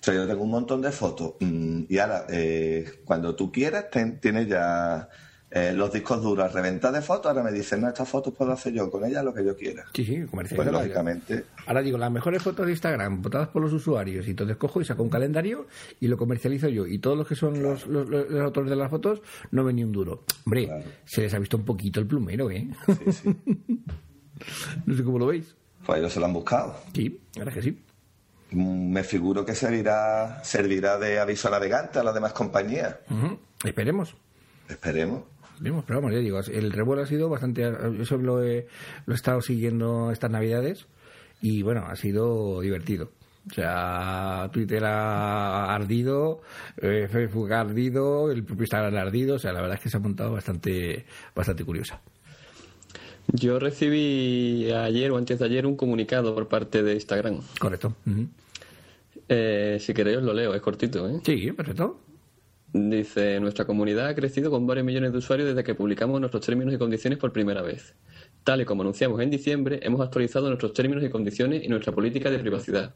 O 0.00 0.04
sea, 0.04 0.14
yo 0.14 0.26
tengo 0.26 0.42
un 0.42 0.50
montón 0.50 0.82
de 0.82 0.90
fotos 0.90 1.34
mm, 1.38 1.82
y 1.88 1.98
ahora, 1.98 2.26
eh, 2.28 3.02
cuando 3.04 3.36
tú 3.36 3.52
quieras, 3.52 3.88
ten- 3.90 4.18
tienes 4.18 4.48
ya 4.48 5.08
eh, 5.56 5.72
los 5.72 5.92
discos 5.92 6.20
duros 6.20 6.44
a 6.44 6.48
reventar 6.48 6.92
de 6.92 7.00
fotos. 7.00 7.30
Ahora 7.30 7.42
me 7.44 7.52
dicen, 7.52 7.80
no, 7.80 7.88
estas 7.88 8.08
fotos 8.08 8.34
puedo 8.34 8.50
hacer 8.52 8.72
yo 8.72 8.90
con 8.90 9.04
ellas 9.04 9.24
lo 9.24 9.32
que 9.32 9.44
yo 9.44 9.56
quiera. 9.56 9.84
Sí, 9.94 10.04
sí, 10.04 10.16
Pues 10.16 10.30
comercializar. 10.30 10.72
lógicamente, 10.72 11.44
Ahora 11.66 11.80
digo, 11.82 11.96
las 11.96 12.10
mejores 12.10 12.42
fotos 12.42 12.66
de 12.66 12.72
Instagram 12.72 13.22
votadas 13.22 13.48
por 13.48 13.62
los 13.62 13.72
usuarios 13.72 14.26
y 14.26 14.30
entonces 14.30 14.56
cojo 14.56 14.80
y 14.80 14.84
saco 14.84 15.02
un 15.04 15.10
calendario 15.10 15.66
y 16.00 16.08
lo 16.08 16.16
comercializo 16.16 16.68
yo. 16.68 16.86
Y 16.86 16.98
todos 16.98 17.16
los 17.16 17.28
que 17.28 17.36
son 17.36 17.62
los, 17.62 17.86
los- 17.86 18.08
los- 18.08 18.28
los 18.28 18.42
autores 18.42 18.68
de 18.70 18.76
las 18.76 18.90
fotos 18.90 19.22
no 19.52 19.62
ven 19.64 19.76
ni 19.76 19.84
un 19.84 19.92
duro. 19.92 20.24
Hombre, 20.44 20.66
Claro. 20.66 20.84
se 21.04 21.20
les 21.22 21.32
ha 21.34 21.38
visto 21.38 21.56
un 21.56 21.64
poquito 21.64 22.00
el 22.00 22.06
plumero, 22.06 22.50
¿eh? 22.50 22.66
sí, 22.86 23.12
sí. 23.12 23.36
no 24.86 24.96
sé 24.96 25.04
cómo 25.04 25.18
lo 25.18 25.26
veis. 25.26 25.54
Pues 25.86 25.98
ellos 26.00 26.12
se 26.12 26.18
lo 26.20 26.26
han 26.26 26.32
buscado. 26.32 26.74
Sí, 26.94 27.20
ahora 27.38 27.52
que 27.52 27.62
sí. 27.62 27.78
Mm, 28.50 28.92
Me 28.92 29.04
figuro 29.04 29.44
que 29.44 29.54
servirá, 29.54 30.42
servirá 30.44 30.98
de 30.98 31.18
aviso 31.18 31.50
navegante 31.50 31.98
a 31.98 32.02
las 32.04 32.14
demás 32.14 32.32
compañías. 32.32 32.96
Esperemos. 33.64 34.16
Esperemos, 34.68 35.22
pero 35.62 36.00
vamos, 36.00 36.12
ya 36.12 36.18
digo, 36.18 36.40
el 36.40 36.72
revuelo 36.72 37.02
ha 37.02 37.06
sido 37.06 37.28
bastante... 37.28 37.70
Eso 38.00 38.18
lo 38.18 38.42
he, 38.42 38.66
lo 39.06 39.14
he 39.14 39.16
estado 39.16 39.40
siguiendo 39.40 40.10
estas 40.10 40.30
navidades 40.30 40.86
y 41.40 41.62
bueno, 41.62 41.84
ha 41.86 41.96
sido 41.96 42.60
divertido. 42.60 43.10
O 43.50 43.52
sea, 43.52 44.48
Twitter 44.52 44.82
ha 44.84 45.74
ardido, 45.74 46.40
eh, 46.78 47.08
Facebook 47.10 47.52
ha 47.52 47.60
ardido, 47.60 48.30
el 48.30 48.42
propio 48.42 48.62
Instagram 48.62 48.96
ha 48.96 49.02
ardido, 49.02 49.36
o 49.36 49.38
sea, 49.38 49.52
la 49.52 49.60
verdad 49.60 49.76
es 49.76 49.82
que 49.82 49.90
se 49.90 49.98
ha 49.98 50.00
montado 50.00 50.32
bastante, 50.32 51.04
bastante 51.34 51.64
curiosa. 51.64 52.00
Yo 53.32 53.58
recibí 53.58 54.70
ayer 54.70 55.10
o 55.10 55.18
antes 55.18 55.38
de 55.38 55.44
ayer 55.44 55.66
un 55.66 55.76
comunicado 55.76 56.34
por 56.34 56.48
parte 56.48 56.82
de 56.82 56.94
Instagram. 56.94 57.40
Correcto. 57.58 57.94
Ujú. 58.06 58.28
Eh, 59.28 59.78
si 59.80 59.94
queréis 59.94 60.18
os 60.18 60.24
lo 60.24 60.34
leo, 60.34 60.54
es 60.54 60.62
cortito. 60.62 61.08
¿eh? 61.08 61.20
Sí, 61.24 61.52
perfecto. 61.52 62.00
Dice, 62.76 63.38
nuestra 63.38 63.66
comunidad 63.66 64.08
ha 64.08 64.16
crecido 64.16 64.50
con 64.50 64.66
varios 64.66 64.84
millones 64.84 65.12
de 65.12 65.18
usuarios 65.18 65.48
desde 65.48 65.62
que 65.62 65.76
publicamos 65.76 66.18
nuestros 66.18 66.44
términos 66.44 66.74
y 66.74 66.76
condiciones 66.76 67.20
por 67.20 67.32
primera 67.32 67.62
vez. 67.62 67.94
Tal 68.42 68.62
y 68.62 68.64
como 68.64 68.82
anunciamos 68.82 69.20
en 69.20 69.30
diciembre, 69.30 69.78
hemos 69.84 70.00
actualizado 70.00 70.48
nuestros 70.48 70.72
términos 70.72 71.04
y 71.04 71.08
condiciones 71.08 71.62
y 71.62 71.68
nuestra 71.68 71.92
política 71.92 72.32
de 72.32 72.40
privacidad. 72.40 72.92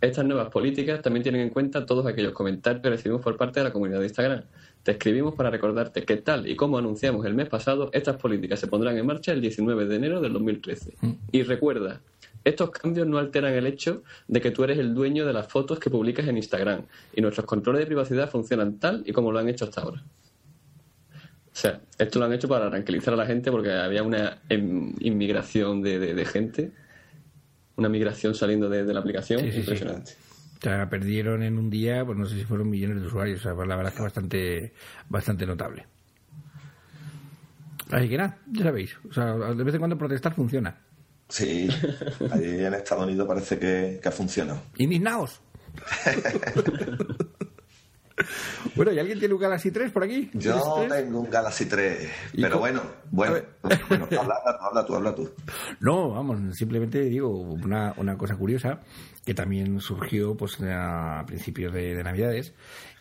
Estas 0.00 0.24
nuevas 0.26 0.50
políticas 0.50 1.00
también 1.00 1.22
tienen 1.22 1.40
en 1.40 1.50
cuenta 1.50 1.86
todos 1.86 2.04
aquellos 2.06 2.32
comentarios 2.32 2.82
que 2.82 2.90
recibimos 2.90 3.22
por 3.22 3.36
parte 3.36 3.60
de 3.60 3.64
la 3.64 3.72
comunidad 3.72 3.98
de 4.00 4.06
Instagram. 4.06 4.42
Te 4.82 4.92
escribimos 4.92 5.34
para 5.34 5.50
recordarte 5.50 6.02
que 6.04 6.16
tal 6.18 6.46
y 6.46 6.54
como 6.54 6.76
anunciamos 6.78 7.24
el 7.26 7.34
mes 7.34 7.48
pasado, 7.48 7.90
estas 7.92 8.16
políticas 8.16 8.60
se 8.60 8.66
pondrán 8.68 8.96
en 8.98 9.06
marcha 9.06 9.32
el 9.32 9.40
19 9.40 9.86
de 9.86 9.96
enero 9.96 10.20
del 10.20 10.32
2013. 10.34 10.94
Y 11.32 11.42
recuerda, 11.44 12.00
estos 12.44 12.70
cambios 12.70 13.06
no 13.08 13.18
alteran 13.18 13.54
el 13.54 13.66
hecho 13.66 14.02
de 14.28 14.40
que 14.40 14.50
tú 14.50 14.62
eres 14.64 14.78
el 14.78 14.94
dueño 14.94 15.24
de 15.26 15.32
las 15.32 15.48
fotos 15.48 15.80
que 15.80 15.90
publicas 15.90 16.28
en 16.28 16.36
Instagram 16.36 16.82
y 17.14 17.20
nuestros 17.22 17.46
controles 17.46 17.80
de 17.80 17.86
privacidad 17.86 18.30
funcionan 18.30 18.78
tal 18.78 19.02
y 19.06 19.12
como 19.12 19.32
lo 19.32 19.38
han 19.38 19.48
hecho 19.48 19.64
hasta 19.64 19.80
ahora. 19.80 20.02
O 21.12 21.58
sea, 21.58 21.80
esto 21.98 22.18
lo 22.18 22.26
han 22.26 22.34
hecho 22.34 22.48
para 22.48 22.68
tranquilizar 22.68 23.14
a 23.14 23.16
la 23.16 23.24
gente 23.26 23.50
porque 23.50 23.72
había 23.72 24.02
una 24.02 24.38
em, 24.50 24.92
inmigración 25.00 25.80
de, 25.82 25.98
de- 25.98 26.14
de 26.14 26.24
gente, 26.26 26.70
una 27.76 27.88
migración 27.88 28.34
saliendo 28.34 28.68
de, 28.68 28.84
de 28.84 28.94
la 28.94 29.00
aplicación 29.00 29.40
Sí, 29.40 29.46
sí, 29.46 29.52
sí. 29.52 29.58
impresionante. 29.60 30.12
O 30.58 30.62
sea, 30.62 30.88
perdieron 30.88 31.42
en 31.42 31.58
un 31.58 31.68
día, 31.70 32.04
pues 32.04 32.16
no 32.18 32.24
sé 32.26 32.34
si 32.36 32.44
fueron 32.44 32.70
millones 32.70 33.00
de 33.02 33.06
usuarios, 33.06 33.40
o 33.40 33.42
sea, 33.42 33.54
pues 33.54 33.68
la 33.68 33.76
verdad 33.76 33.92
es 33.92 33.96
que 33.96 34.02
bastante, 34.02 34.72
bastante 35.08 35.46
notable. 35.46 35.86
Así 37.90 38.08
que 38.08 38.16
nada, 38.16 38.38
ya 38.50 38.64
sabéis, 38.64 38.96
o 39.08 39.12
sea, 39.12 39.34
de 39.34 39.62
vez 39.62 39.74
en 39.74 39.78
cuando 39.80 39.98
protestar 39.98 40.34
funciona. 40.34 40.76
Sí, 41.28 41.68
allí 42.32 42.64
en 42.64 42.74
Estados 42.74 43.04
Unidos 43.04 43.26
parece 43.28 43.58
que, 43.58 43.98
que 44.02 44.08
ha 44.08 44.12
funcionado. 44.12 44.62
¡Indignaos! 44.78 45.40
bueno, 48.76 48.92
¿y 48.92 48.98
alguien 48.98 49.18
tiene 49.18 49.34
un 49.34 49.40
Galaxy 49.40 49.70
3 49.70 49.92
por 49.92 50.04
aquí? 50.04 50.30
Yo 50.34 50.86
tengo 50.88 51.20
un 51.20 51.30
Galaxy 51.30 51.66
3, 51.66 52.10
¿Y 52.32 52.42
pero 52.42 52.58
bueno, 52.58 52.82
bueno, 53.10 53.36
bueno, 53.88 54.08
habla, 54.18 54.36
habla 54.60 54.86
tú, 54.86 54.94
habla 54.94 55.14
tú. 55.14 55.30
No, 55.80 56.10
vamos, 56.10 56.56
simplemente 56.56 57.00
digo 57.02 57.28
una, 57.28 57.94
una 57.96 58.16
cosa 58.16 58.36
curiosa 58.36 58.80
que 59.24 59.34
también 59.34 59.80
surgió 59.80 60.36
pues 60.36 60.58
a 60.62 61.24
principios 61.26 61.72
de, 61.72 61.94
de 61.94 62.04
Navidades 62.04 62.54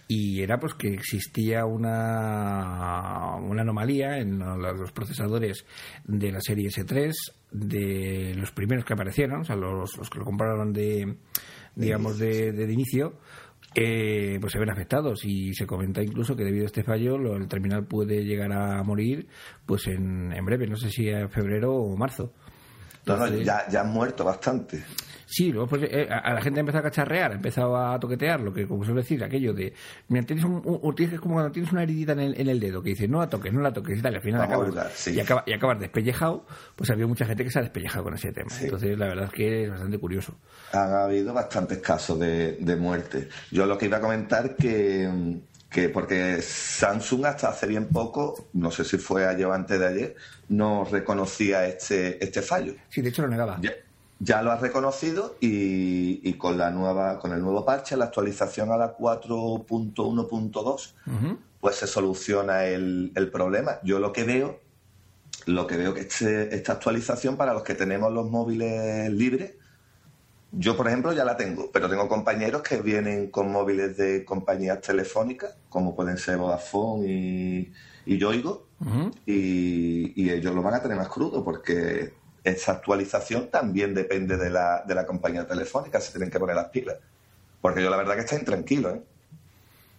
y 0.07 0.41
era 0.41 0.59
pues 0.59 0.73
que 0.75 0.93
existía 0.93 1.65
una, 1.65 3.35
una 3.37 3.61
anomalía 3.61 4.17
en 4.19 4.39
los 4.39 4.77
los 4.77 4.91
procesadores 4.91 5.65
de 6.03 6.31
la 6.31 6.41
serie 6.41 6.69
S3 6.69 7.13
de 7.51 8.33
los 8.35 8.51
primeros 8.51 8.85
que 8.85 8.93
aparecieron, 8.93 9.41
o 9.41 9.43
sea, 9.43 9.55
los, 9.55 9.97
los 9.97 10.09
que 10.09 10.19
lo 10.19 10.25
compraron 10.25 10.73
de 10.73 11.15
digamos 11.75 12.19
de, 12.19 12.51
de 12.51 12.71
inicio 12.71 13.15
eh, 13.75 14.37
pues 14.39 14.53
se 14.53 14.59
ven 14.59 14.69
afectados 14.69 15.25
y 15.25 15.53
se 15.53 15.67
comenta 15.67 16.01
incluso 16.01 16.35
que 16.35 16.43
debido 16.43 16.63
a 16.63 16.67
este 16.67 16.83
fallo 16.83 17.17
lo- 17.17 17.35
el 17.35 17.47
terminal 17.47 17.85
puede 17.85 18.23
llegar 18.23 18.51
a 18.53 18.81
morir 18.83 19.27
pues 19.65 19.87
en, 19.87 20.31
en 20.33 20.45
breve, 20.45 20.65
no 20.67 20.77
sé 20.77 20.89
si 20.89 21.09
en 21.09 21.29
febrero 21.29 21.73
o 21.75 21.95
marzo. 21.97 22.31
No, 23.05 23.17
no, 23.17 23.27
ya, 23.43 23.67
ya 23.69 23.81
han 23.81 23.91
muerto 23.91 24.23
bastante. 24.23 24.83
Sí, 25.27 25.51
luego 25.51 25.67
pues, 25.67 25.83
eh, 25.83 26.07
a, 26.09 26.19
a 26.19 26.33
la 26.33 26.41
gente 26.41 26.59
empezó 26.59 26.77
a 26.77 26.83
cacharrear, 26.83 27.31
empezó 27.33 27.75
a 27.75 27.99
toquetear, 27.99 28.39
lo 28.41 28.53
que 28.53 28.67
como 28.67 28.83
suele 28.85 29.01
decir, 29.01 29.23
aquello 29.23 29.53
de, 29.53 29.73
mira, 30.07 30.25
tienes 30.25 30.45
un, 30.45 30.61
un- 30.63 30.79
un- 30.81 30.95
tienes 30.95 31.15
que- 31.15 31.19
como 31.19 31.35
cuando 31.35 31.51
tienes 31.51 31.71
una 31.71 31.83
heridita 31.83 32.11
en 32.13 32.19
el, 32.19 32.39
en 32.39 32.47
el 32.49 32.59
dedo, 32.59 32.81
que 32.83 32.89
dices, 32.89 33.09
no 33.09 33.19
la 33.19 33.29
toques, 33.29 33.51
no 33.51 33.61
la 33.61 33.73
toques 33.73 33.97
y 33.97 34.01
tal, 34.01 34.13
y 34.13 34.15
al 34.17 34.21
final 34.21 34.41
acabas, 34.41 34.91
sí. 34.93 35.13
y, 35.15 35.19
acaba- 35.19 35.43
y 35.45 35.53
acabas 35.53 35.79
despellejado, 35.79 36.45
pues 36.75 36.89
había 36.91 37.07
mucha 37.07 37.25
gente 37.25 37.43
que 37.43 37.49
se 37.51 37.59
ha 37.59 37.61
despellejado 37.63 38.03
con 38.03 38.13
ese 38.13 38.31
tema. 38.31 38.49
Sí. 38.51 38.65
Entonces, 38.65 38.97
la 38.97 39.07
verdad 39.07 39.25
es 39.25 39.31
que 39.31 39.63
es 39.63 39.69
bastante 39.71 39.97
curioso. 39.97 40.35
Han 40.73 40.93
habido 40.93 41.33
bastantes 41.33 41.79
casos 41.79 42.19
de, 42.19 42.57
de 42.59 42.75
muerte. 42.75 43.27
Yo 43.51 43.65
lo 43.65 43.77
que 43.77 43.85
iba 43.87 43.97
a 43.97 44.01
comentar 44.01 44.55
que, 44.55 45.39
que 45.69 45.89
porque 45.89 46.41
Samsung 46.41 47.25
hasta 47.25 47.49
hace 47.49 47.67
bien 47.67 47.87
poco, 47.87 48.47
no 48.53 48.69
sé 48.71 48.83
si 48.85 48.97
fue 48.97 49.25
ayer 49.25 49.45
o 49.47 49.53
antes 49.53 49.79
de 49.79 49.87
ayer, 49.87 50.15
no 50.49 50.85
reconocía 50.85 51.65
este, 51.67 52.23
este 52.23 52.41
fallo. 52.41 52.75
Sí, 52.89 53.01
de 53.01 53.09
hecho 53.09 53.23
lo 53.23 53.27
negaba. 53.29 53.57
Ya, 53.61 53.71
ya 54.19 54.41
lo 54.41 54.51
ha 54.51 54.57
reconocido 54.57 55.35
y, 55.41 56.21
y 56.27 56.33
con 56.35 56.57
la 56.57 56.71
nueva, 56.71 57.19
con 57.19 57.33
el 57.33 57.41
nuevo 57.41 57.65
parche, 57.65 57.97
la 57.97 58.05
actualización 58.05 58.71
a 58.71 58.77
la 58.77 58.95
4.1.2, 58.97 60.93
Ujú. 61.07 61.37
pues 61.59 61.75
se 61.75 61.87
soluciona 61.87 62.65
el, 62.65 63.11
el 63.15 63.29
problema. 63.29 63.79
Yo 63.83 63.99
lo 63.99 64.11
que 64.13 64.23
veo, 64.23 64.59
lo 65.45 65.67
que 65.67 65.77
veo 65.77 65.93
que 65.93 66.01
este- 66.01 66.55
esta 66.55 66.73
actualización 66.73 67.35
para 67.37 67.53
los 67.53 67.63
que 67.63 67.75
tenemos 67.75 68.11
los 68.13 68.29
móviles 68.29 69.11
libres, 69.11 69.55
yo 70.57 70.77
por 70.77 70.87
ejemplo 70.87 71.11
ya 71.11 71.25
la 71.25 71.35
tengo, 71.35 71.69
pero 71.73 71.89
tengo 71.89 72.07
compañeros 72.07 72.61
que 72.61 72.77
vienen 72.77 73.29
con 73.29 73.51
móviles 73.51 73.97
de 73.97 74.23
compañías 74.23 74.79
telefónicas, 74.79 75.57
como 75.67 75.93
pueden 75.95 76.17
ser 76.17 76.37
Vodafone 76.37 77.05
y, 77.11 77.73
y 78.05 78.17
Yoigo, 78.17 78.67
y 79.25 80.29
ellos 80.29 80.55
lo 80.55 80.61
van 80.61 80.75
a 80.75 80.81
tener 80.81 80.95
más 80.97 81.09
crudo 81.09 81.43
porque 81.43 82.13
esa 82.45 82.73
actualización 82.73 83.49
también 83.51 83.93
depende 83.95 84.37
de 84.37 84.49
la, 84.51 84.83
de 84.87 84.95
la 84.95 85.05
compañía 85.07 85.47
telefónica, 85.47 86.01
se 86.01 86.11
tienen 86.13 86.31
que 86.31 86.39
poner 86.39 86.55
las 86.55 86.69
pilas. 86.69 86.97
Porque 87.61 87.83
yo 87.83 87.89
la 87.91 87.97
verdad 87.97 88.15
que 88.15 88.21
estoy 88.21 88.39
intranquilo, 88.39 88.91
¿eh? 88.91 89.03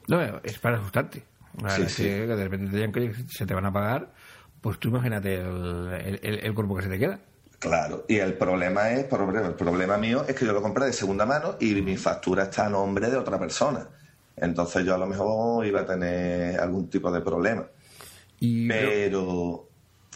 No, 0.08 0.20
es 0.42 0.58
para 0.58 0.76
asustarte. 0.78 1.22
Sí, 1.66 1.82
es 1.82 1.94
sí. 1.94 2.04
que 2.04 2.26
de 2.26 2.36
repente 2.48 2.92
que 2.92 3.14
se 3.28 3.46
te 3.46 3.54
van 3.54 3.64
a 3.66 3.72
pagar, 3.72 4.12
pues 4.60 4.78
tú 4.78 4.88
imagínate 4.88 5.36
el, 5.36 6.18
el, 6.22 6.40
el- 6.44 6.54
cuerpo 6.54 6.76
que 6.76 6.82
se 6.82 6.88
te 6.90 6.98
queda. 6.98 7.18
Claro, 7.58 8.04
y 8.08 8.16
el 8.18 8.34
problema 8.36 8.90
es, 8.90 9.00
el 9.10 9.54
problema 9.54 9.96
mío 9.96 10.24
es 10.28 10.34
que 10.36 10.44
yo 10.44 10.52
lo 10.52 10.60
compré 10.62 10.86
de 10.86 10.92
segunda 10.92 11.24
mano 11.24 11.56
y 11.58 11.74
mi 11.82 11.96
factura 11.96 12.44
está 12.44 12.66
a 12.66 12.68
nombre 12.70 13.08
de 13.10 13.16
otra 13.16 13.38
persona. 13.38 13.88
Entonces 14.36 14.84
yo 14.84 14.94
a 14.94 14.98
lo 14.98 15.06
mejor 15.06 15.64
iba 15.66 15.80
a 15.80 15.86
tener 15.86 16.60
algún 16.60 16.88
tipo 16.90 17.10
de 17.10 17.22
problema. 17.22 17.66
Y, 18.40 18.66
Pero, 18.66 19.65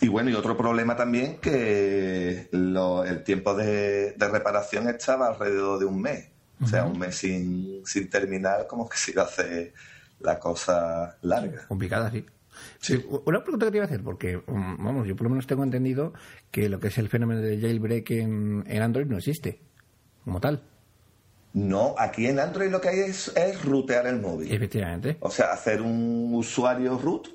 y 0.01 0.09
bueno, 0.09 0.31
y 0.31 0.35
otro 0.35 0.57
problema 0.57 0.97
también 0.97 1.39
que 1.41 2.49
lo- 2.53 3.05
el 3.05 3.23
tiempo 3.25 3.55
de, 3.55 4.13
de 4.13 4.29
reparación 4.29 4.89
estaba 4.89 5.29
alrededor 5.29 5.79
de 5.79 5.85
un 5.87 6.01
mes. 6.01 6.29
O 6.63 6.67
sea, 6.67 6.85
un 6.85 6.99
mes 6.99 7.17
sin, 7.17 7.83
sin 7.87 8.11
terminar, 8.11 8.67
como 8.67 8.89
que 8.89 8.97
se 8.99 9.13
iba 9.13 9.23
a 9.23 9.27
hacer 9.27 9.73
la 10.21 10.39
cosa 10.39 11.17
larga. 11.23 11.67
complicada, 11.69 12.11
sí. 12.11 12.27
Sí, 12.79 13.03
Una 13.25 13.43
pregunta 13.43 13.67
que 13.67 13.73
te 13.73 13.79
iba 13.79 13.85
a 13.85 13.89
hacer, 13.89 14.03
porque, 14.03 14.37
mm, 14.39 14.85
vamos, 14.85 15.07
yo 15.07 15.17
por 15.17 15.25
lo 15.25 15.31
menos 15.31 15.47
tengo 15.47 15.63
entendido 15.65 16.13
que 16.51 16.69
lo 16.69 16.79
que 16.81 16.89
es 16.89 16.99
el 16.99 17.09
fenómeno 17.09 17.41
de 17.41 17.59
jailbreak 17.59 18.11
en, 18.11 18.65
en 18.67 18.83
Android 18.83 19.07
no 19.07 19.17
existe, 19.19 19.61
como 20.25 20.41
tal, 20.41 20.63
No, 21.53 21.95
aquí 21.99 22.27
en 22.27 22.39
Android 22.39 22.71
lo 22.71 22.81
que 22.81 22.89
hay 22.91 23.01
es, 23.01 23.29
es 23.37 23.65
rutear 23.65 24.07
el 24.07 24.21
móvil. 24.21 24.53
efectivamente. 24.53 25.17
O 25.21 25.31
sea, 25.31 25.53
hacer 25.53 25.83
un 25.83 26.31
usuario 26.35 26.97
root 26.99 27.29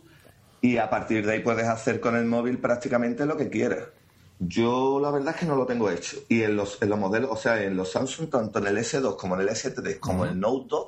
y 0.65 0.79
a 0.79 0.89
partir 0.89 1.23
de 1.23 1.33
ahí 1.33 1.39
puedes 1.41 1.67
hacer 1.67 1.99
con 1.99 2.15
el 2.15 2.25
móvil 2.25 2.57
prácticamente 2.57 3.27
lo 3.27 3.37
que 3.37 3.49
quieras. 3.49 3.83
Yo 4.39 4.99
la 4.99 5.11
verdad 5.11 5.35
es 5.35 5.41
que 5.41 5.45
no 5.45 5.55
lo 5.55 5.67
tengo 5.67 5.91
hecho. 5.91 6.17
Y 6.27 6.41
en 6.41 6.55
los, 6.55 6.81
en 6.81 6.89
los 6.89 6.97
modelos, 6.97 7.29
o 7.31 7.37
sea, 7.37 7.61
en 7.61 7.77
los 7.77 7.91
Samsung, 7.91 8.31
tanto 8.31 8.57
en 8.57 8.65
el 8.65 8.77
S2 8.79 9.15
como 9.15 9.35
en 9.35 9.41
el 9.41 9.49
S3 9.49 9.99
como 9.99 10.25
en 10.25 10.31
el 10.31 10.39
Note 10.39 10.65
2, 10.67 10.87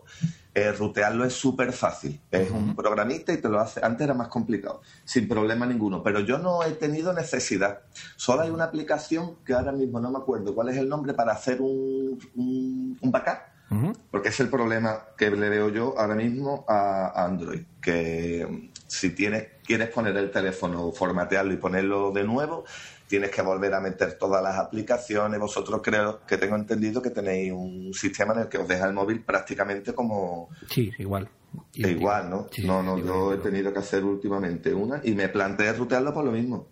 eh, 0.55 0.71
rutearlo 0.71 1.25
es 1.25 1.33
súper 1.33 1.71
fácil. 1.73 2.19
Es 2.31 2.49
un 2.49 2.75
programista 2.75 3.31
y 3.31 3.37
te 3.37 3.49
lo 3.49 3.59
hace. 3.59 3.79
Antes 3.85 4.05
era 4.05 4.15
más 4.15 4.29
complicado, 4.29 4.81
sin 5.05 5.27
problema 5.27 5.67
ninguno. 5.67 6.01
Pero 6.01 6.21
yo 6.21 6.39
no 6.39 6.63
he 6.63 6.71
tenido 6.71 7.13
necesidad. 7.13 7.81
Solo 8.15 8.41
hay 8.41 8.49
una 8.49 8.63
aplicación 8.63 9.35
que 9.45 9.53
ahora 9.53 9.73
mismo 9.73 9.99
no 9.99 10.09
me 10.09 10.17
acuerdo 10.17 10.55
cuál 10.55 10.69
es 10.69 10.77
el 10.77 10.89
nombre 10.89 11.13
para 11.13 11.33
hacer 11.33 11.61
un, 11.61 12.19
un, 12.35 12.97
un 12.99 13.11
backup. 13.11 13.93
Porque 14.09 14.29
es 14.29 14.39
el 14.39 14.49
problema 14.49 15.03
que 15.17 15.29
le 15.29 15.49
veo 15.49 15.69
yo 15.69 15.93
ahora 15.99 16.15
mismo 16.15 16.65
a 16.67 17.23
Android. 17.23 17.61
Que 17.79 18.71
si 18.87 19.09
tienes, 19.11 19.47
quieres 19.65 19.89
poner 19.89 20.15
el 20.17 20.31
teléfono, 20.31 20.91
formatearlo 20.91 21.53
y 21.53 21.57
ponerlo 21.57 22.11
de 22.11 22.23
nuevo, 22.23 22.63
tienes 23.07 23.31
que 23.31 23.41
volver 23.41 23.73
a 23.73 23.81
meter 23.81 24.13
todas 24.13 24.41
las 24.41 24.57
aplicaciones. 24.57 25.39
Vosotros 25.39 25.81
creo 25.83 26.25
que 26.25 26.37
tengo 26.37 26.55
entendido 26.55 27.01
que 27.01 27.09
tenéis 27.09 27.51
un 27.51 27.93
sistema 27.93 28.33
en 28.33 28.39
el 28.41 28.47
que 28.47 28.57
os 28.57 28.67
deja 28.67 28.87
el 28.87 28.93
móvil 28.93 29.21
prácticamente 29.21 29.93
como... 29.93 30.49
Sí, 30.69 30.91
igual. 30.97 31.29
E 31.73 31.89
igual, 31.89 32.29
¿no? 32.29 32.47
no, 32.63 32.83
no, 32.83 32.97
yo 32.97 33.33
he 33.33 33.37
tenido 33.37 33.71
que 33.71 33.79
hacer 33.79 34.03
últimamente 34.03 34.73
una 34.73 35.01
y 35.03 35.13
me 35.13 35.29
planteé 35.29 35.73
rutearlo 35.73 36.13
por 36.13 36.25
lo 36.25 36.31
mismo. 36.31 36.67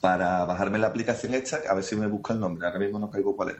Para 0.00 0.44
bajarme 0.44 0.78
la 0.78 0.88
aplicación 0.88 1.34
hecha, 1.34 1.60
a 1.68 1.74
ver 1.74 1.82
si 1.82 1.96
me 1.96 2.06
busca 2.06 2.32
el 2.32 2.40
nombre, 2.40 2.66
ahora 2.66 2.78
mismo 2.78 2.98
no 2.98 3.10
caigo 3.10 3.34
cuál 3.34 3.50
es. 3.50 3.56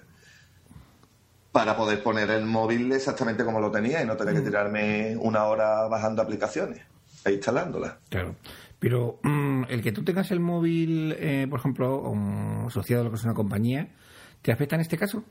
Para 1.50 1.76
poder 1.76 2.02
poner 2.02 2.30
el 2.30 2.44
móvil 2.44 2.92
exactamente 2.92 3.44
como 3.44 3.60
lo 3.60 3.70
tenía 3.70 4.02
y 4.02 4.06
no 4.06 4.16
tener 4.16 4.34
que 4.34 4.40
mm. 4.40 4.44
tirarme 4.44 5.16
una 5.18 5.44
hora 5.44 5.88
bajando 5.88 6.22
aplicaciones 6.22 6.82
instalándolas. 7.32 7.94
Claro. 8.08 8.36
Pero 8.78 9.18
mm, 9.22 9.64
el 9.68 9.82
que 9.82 9.92
tú 9.92 10.04
tengas 10.04 10.30
el 10.30 10.40
móvil, 10.40 11.16
eh, 11.18 11.46
por 11.48 11.60
ejemplo, 11.60 12.12
asociado 12.66 13.02
a 13.02 13.04
lo 13.04 13.10
que 13.10 13.16
es 13.16 13.24
una 13.24 13.34
compañía, 13.34 13.88
¿te 14.42 14.52
afecta 14.52 14.74
en 14.74 14.82
este 14.82 14.98
caso? 14.98 15.24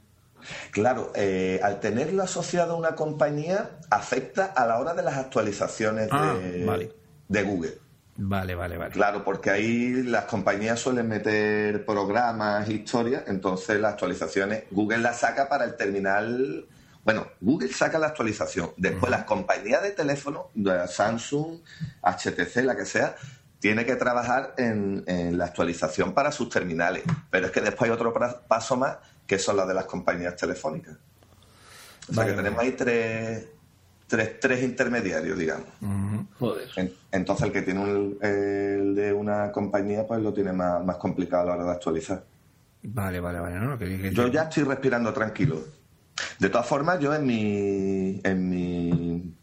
Claro, 0.71 1.11
eh, 1.15 1.59
al 1.63 1.79
tenerlo 1.79 2.23
asociado 2.23 2.73
a 2.73 2.77
una 2.77 2.95
compañía, 2.95 3.71
afecta 3.89 4.45
a 4.45 4.65
la 4.65 4.79
hora 4.79 4.93
de 4.93 5.03
las 5.03 5.17
actualizaciones 5.17 6.09
ah, 6.11 6.35
de, 6.37 7.43
Google. 7.43 7.77
Vale, 8.17 8.55
vale, 8.55 8.77
vale. 8.77 8.91
Claro, 8.91 9.23
porque 9.23 9.49
ahí 9.49 10.03
las 10.03 10.25
compañías 10.25 10.79
suelen 10.79 11.07
meter 11.07 11.85
programas, 11.85 12.69
historias, 12.69 13.23
entonces 13.27 13.79
las 13.79 13.93
actualizaciones, 13.93 14.63
Google 14.71 14.99
las 14.99 15.19
saca 15.19 15.49
para 15.49 15.65
el 15.65 15.75
terminal. 15.75 16.65
Bueno, 17.05 17.27
Google 17.39 17.71
saca 17.71 17.99
la 17.99 18.07
actualización. 18.07 18.71
Después 18.77 19.11
las 19.11 19.25
compañías 19.25 19.83
de 19.83 19.91
teléfono, 19.91 20.49
Samsung, 20.87 21.59
HTC, 22.01 22.63
la 22.63 22.75
que 22.75 22.85
sea, 22.85 23.15
tiene 23.59 23.85
que 23.85 23.95
trabajar 23.95 24.55
en, 24.57 25.03
la 25.37 25.45
actualización 25.45 26.13
para 26.13 26.31
sus 26.31 26.49
terminales. 26.49 27.03
Pero 27.29 27.45
es 27.45 27.51
que 27.51 27.61
después 27.61 27.89
hay 27.89 27.93
otro 27.95 28.11
paso 28.47 28.75
más, 28.75 28.97
que 29.27 29.37
son 29.37 29.55
las 29.55 29.67
de 29.67 29.75
las 29.75 29.85
compañías 29.85 30.35
telefónicas. 30.35 30.97
O 32.09 32.13
sea 32.13 32.25
que 32.25 32.33
tenemos 32.33 32.59
ahí 32.59 32.71
tres, 32.71 33.49
tres, 34.07 34.39
tres 34.39 34.63
intermediarios, 34.63 35.37
digamos. 35.37 35.67
Joder. 36.39 36.91
entonces 37.11 37.45
el 37.45 37.53
que 37.53 37.61
tiene 37.61 38.17
el 38.21 38.95
de 38.95 39.13
una 39.13 39.51
compañía, 39.51 40.07
pues 40.07 40.23
lo 40.23 40.33
tiene 40.33 40.53
más, 40.53 40.97
complicado 40.97 41.43
a 41.43 41.45
la 41.45 41.53
hora 41.53 41.63
de 41.65 41.71
actualizar. 41.71 42.23
Vale, 42.81 43.19
vale, 43.19 43.39
vale. 43.39 44.11
yo 44.11 44.27
ya 44.27 44.43
estoy 44.43 44.63
respirando 44.63 45.13
tranquilo. 45.13 45.63
De 46.39 46.49
todas 46.49 46.67
formas, 46.67 46.99
yo 46.99 47.13
en 47.13 47.25
mi, 47.25 48.21
en 48.23 48.49
mi 48.49 49.35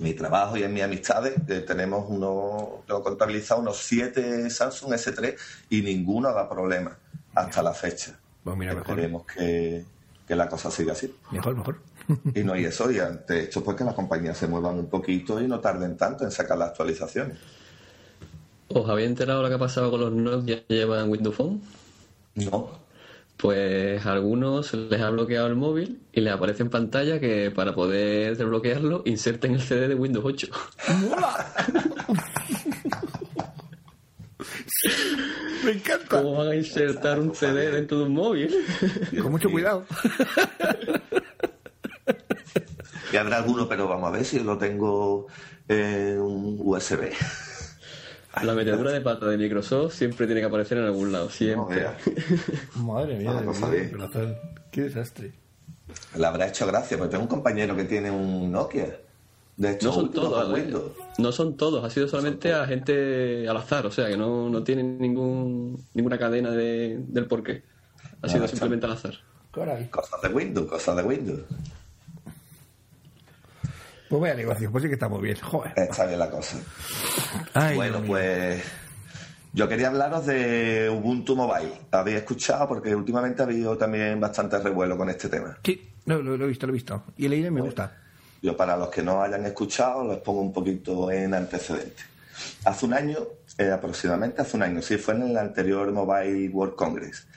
mi 0.00 0.14
trabajo 0.14 0.56
y 0.56 0.62
en 0.62 0.72
mis 0.72 0.82
amistades 0.82 1.34
eh, 1.48 1.60
tenemos 1.60 2.06
uno, 2.08 2.82
tengo 2.86 3.02
contabilizado 3.02 3.60
unos 3.60 3.76
siete 3.76 4.48
Samsung 4.48 4.94
S3 4.94 5.36
y 5.68 5.82
ninguno 5.82 6.32
da 6.32 6.48
problema 6.48 6.96
hasta 7.34 7.62
la 7.62 7.74
fecha. 7.74 8.18
Pues 8.42 8.56
mira, 8.56 8.72
Esperemos 8.72 9.26
que, 9.26 9.84
que, 10.26 10.34
la 10.34 10.48
cosa 10.48 10.70
siga 10.70 10.92
así. 10.92 11.14
Mejor, 11.30 11.56
mejor. 11.56 11.78
y 12.34 12.42
no, 12.42 12.56
y 12.56 12.64
eso, 12.64 12.90
y 12.90 12.94
de 12.94 13.42
hecho, 13.42 13.62
pues 13.62 13.76
que 13.76 13.84
las 13.84 13.94
compañías 13.94 14.38
se 14.38 14.48
muevan 14.48 14.78
un 14.78 14.88
poquito 14.88 15.40
y 15.40 15.46
no 15.46 15.60
tarden 15.60 15.96
tanto 15.96 16.24
en 16.24 16.30
sacar 16.30 16.56
las 16.56 16.70
actualizaciones. 16.70 17.36
¿Os 18.68 18.88
habéis 18.88 19.08
enterado 19.08 19.42
lo 19.42 19.48
que 19.48 19.54
ha 19.54 19.58
pasado 19.58 19.90
con 19.90 20.00
los 20.00 20.12
Nokia 20.12 20.64
que 20.64 20.74
llevan 20.74 21.10
Windows 21.10 21.36
Phone? 21.36 21.60
No 22.36 22.89
pues 23.40 24.04
a 24.04 24.12
algunos 24.12 24.74
les 24.74 25.00
ha 25.00 25.08
bloqueado 25.10 25.46
el 25.46 25.56
móvil 25.56 26.02
y 26.12 26.20
les 26.20 26.32
aparece 26.32 26.62
en 26.62 26.70
pantalla 26.70 27.18
que 27.18 27.50
para 27.50 27.74
poder 27.74 28.36
desbloquearlo 28.36 29.02
inserten 29.06 29.54
el 29.54 29.62
CD 29.62 29.88
de 29.88 29.94
Windows 29.94 30.24
8. 30.24 30.48
Me 35.64 35.72
encanta. 35.72 36.22
¿Cómo 36.22 36.36
van 36.36 36.48
a 36.48 36.54
insertar 36.54 37.18
un 37.18 37.34
CD 37.34 37.70
dentro 37.70 37.98
de 37.98 38.04
un 38.04 38.14
móvil? 38.14 38.54
Con 39.22 39.32
mucho 39.32 39.50
cuidado. 39.50 39.86
Y 43.12 43.16
habrá 43.16 43.38
alguno, 43.38 43.68
pero 43.68 43.88
vamos 43.88 44.08
a 44.08 44.12
ver 44.12 44.24
si 44.24 44.38
lo 44.40 44.56
tengo 44.56 45.26
en 45.68 46.20
un 46.20 46.58
USB. 46.60 47.10
La 48.42 48.54
metedura 48.54 48.92
de 48.92 49.00
pata 49.00 49.26
de 49.26 49.36
Microsoft 49.36 49.94
siempre 49.94 50.26
tiene 50.26 50.40
que 50.40 50.46
aparecer 50.46 50.78
en 50.78 50.84
algún 50.84 51.10
lado, 51.10 51.30
siempre. 51.30 51.86
Madre 52.76 53.16
mía, 53.16 53.42
qué 54.70 54.82
desastre. 54.82 55.32
Le 56.16 56.26
habrá 56.26 56.46
hecho 56.46 56.66
gracia, 56.66 56.96
porque 56.96 57.10
tengo 57.10 57.24
un 57.24 57.28
compañero 57.28 57.74
que 57.74 57.84
tiene 57.84 58.10
un 58.10 58.52
Nokia. 58.52 58.98
De 59.56 59.72
hecho, 59.72 59.88
no 59.88 59.92
son 59.92 60.10
todos, 60.12 60.60
no 61.18 61.32
son 61.32 61.56
todos, 61.56 61.84
ha 61.84 61.90
sido 61.90 62.08
solamente 62.08 62.52
a 62.54 62.66
gente 62.66 63.46
al 63.46 63.56
azar, 63.58 63.84
o 63.84 63.90
sea 63.90 64.08
que 64.08 64.16
no, 64.16 64.48
no 64.48 64.62
tienen 64.62 64.98
ningún, 64.98 65.84
ninguna 65.92 66.16
cadena 66.16 66.50
de, 66.50 66.98
del 66.98 67.26
porqué. 67.26 67.62
Ha 68.22 68.28
sido 68.28 68.48
simplemente 68.48 68.86
al 68.86 68.92
azar. 68.92 69.14
Cosas 69.90 70.22
de 70.22 70.28
Windows, 70.28 70.66
cosas 70.66 70.96
de 70.96 71.02
Windows. 71.02 71.40
Pues 74.10 74.22
vaya 74.22 74.34
negocio, 74.34 74.72
pues 74.72 74.82
sí 74.82 74.88
que 74.88 74.94
está 74.94 75.08
muy 75.08 75.22
bien. 75.22 75.36
Joder. 75.36 75.72
Está 75.76 76.04
bien 76.04 76.18
la 76.18 76.28
cosa. 76.28 76.56
bueno, 77.76 78.02
pues 78.04 78.60
yo 79.52 79.68
quería 79.68 79.86
hablaros 79.86 80.26
de 80.26 80.90
Ubuntu 80.92 81.36
Mobile. 81.36 81.74
¿Habéis 81.92 82.16
escuchado? 82.16 82.66
Porque 82.66 82.92
últimamente 82.92 83.40
ha 83.40 83.44
habido 83.44 83.78
también 83.78 84.18
bastante 84.18 84.58
revuelo 84.58 84.98
con 84.98 85.08
este 85.10 85.28
tema. 85.28 85.56
Sí, 85.62 85.92
lo, 86.06 86.20
lo, 86.22 86.44
he 86.44 86.48
visto, 86.48 86.66
lo 86.66 86.72
he 86.72 86.74
visto. 86.74 87.04
Y 87.18 87.26
el 87.26 87.32
aire 87.34 87.52
me 87.52 87.60
gusta. 87.60 87.98
Yo 88.42 88.56
para 88.56 88.76
los 88.76 88.88
que 88.88 89.00
no 89.00 89.22
hayan 89.22 89.46
escuchado, 89.46 90.02
los 90.02 90.18
pongo 90.18 90.40
un 90.40 90.52
poquito 90.52 91.08
en 91.12 91.32
antecedentes. 91.32 92.04
Hace 92.64 92.86
un 92.86 92.94
año, 92.94 93.18
eh, 93.58 93.70
aproximadamente 93.70 94.42
hace 94.42 94.56
un 94.56 94.64
año, 94.64 94.82
sí, 94.82 94.96
fue 94.96 95.14
en 95.14 95.22
el 95.22 95.36
anterior 95.36 95.92
Mobile 95.92 96.48
World 96.48 96.74
Congress, 96.74 97.28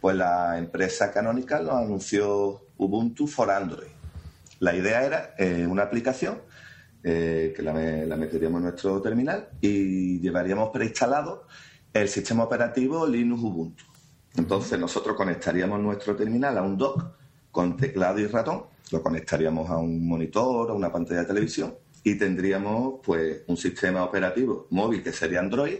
pues 0.00 0.14
la 0.14 0.56
empresa 0.58 1.10
Canonical 1.10 1.66
lo 1.66 1.76
anunció 1.76 2.66
Ubuntu 2.76 3.26
for 3.26 3.50
Android 3.50 3.99
la 4.60 4.76
idea 4.76 5.04
era 5.04 5.34
eh, 5.38 5.66
una 5.66 5.82
aplicación 5.82 6.38
eh, 7.02 7.52
que 7.56 7.62
la, 7.62 7.72
meteríamos 8.16 8.58
en 8.58 8.64
nuestro 8.64 9.00
terminal 9.00 9.48
y 9.60 10.20
llevaríamos 10.20 10.70
preinstalado 10.70 11.46
el 11.92 12.08
sistema 12.08 12.44
operativo 12.44 13.06
Linux 13.06 13.42
Ubuntu. 13.42 13.84
Entonces 14.36 14.78
nosotros 14.78 15.16
conectaríamos 15.16 15.80
nuestro 15.80 16.14
terminal 16.14 16.56
a 16.58 16.62
un 16.62 16.76
dock 16.76 17.04
con 17.50 17.76
teclado 17.76 18.20
y 18.20 18.26
ratón, 18.26 18.64
lo 18.92 19.02
conectaríamos 19.02 19.68
a 19.70 19.78
un 19.78 20.06
monitor 20.06 20.70
o 20.70 20.74
una 20.74 20.92
pantalla 20.92 21.20
de 21.20 21.26
televisión 21.26 21.74
y 22.04 22.14
tendríamos 22.16 23.00
pues 23.02 23.42
un 23.46 23.56
sistema 23.56 24.04
operativo 24.04 24.66
móvil 24.70 25.02
que 25.02 25.12
sería 25.12 25.40
Android 25.40 25.78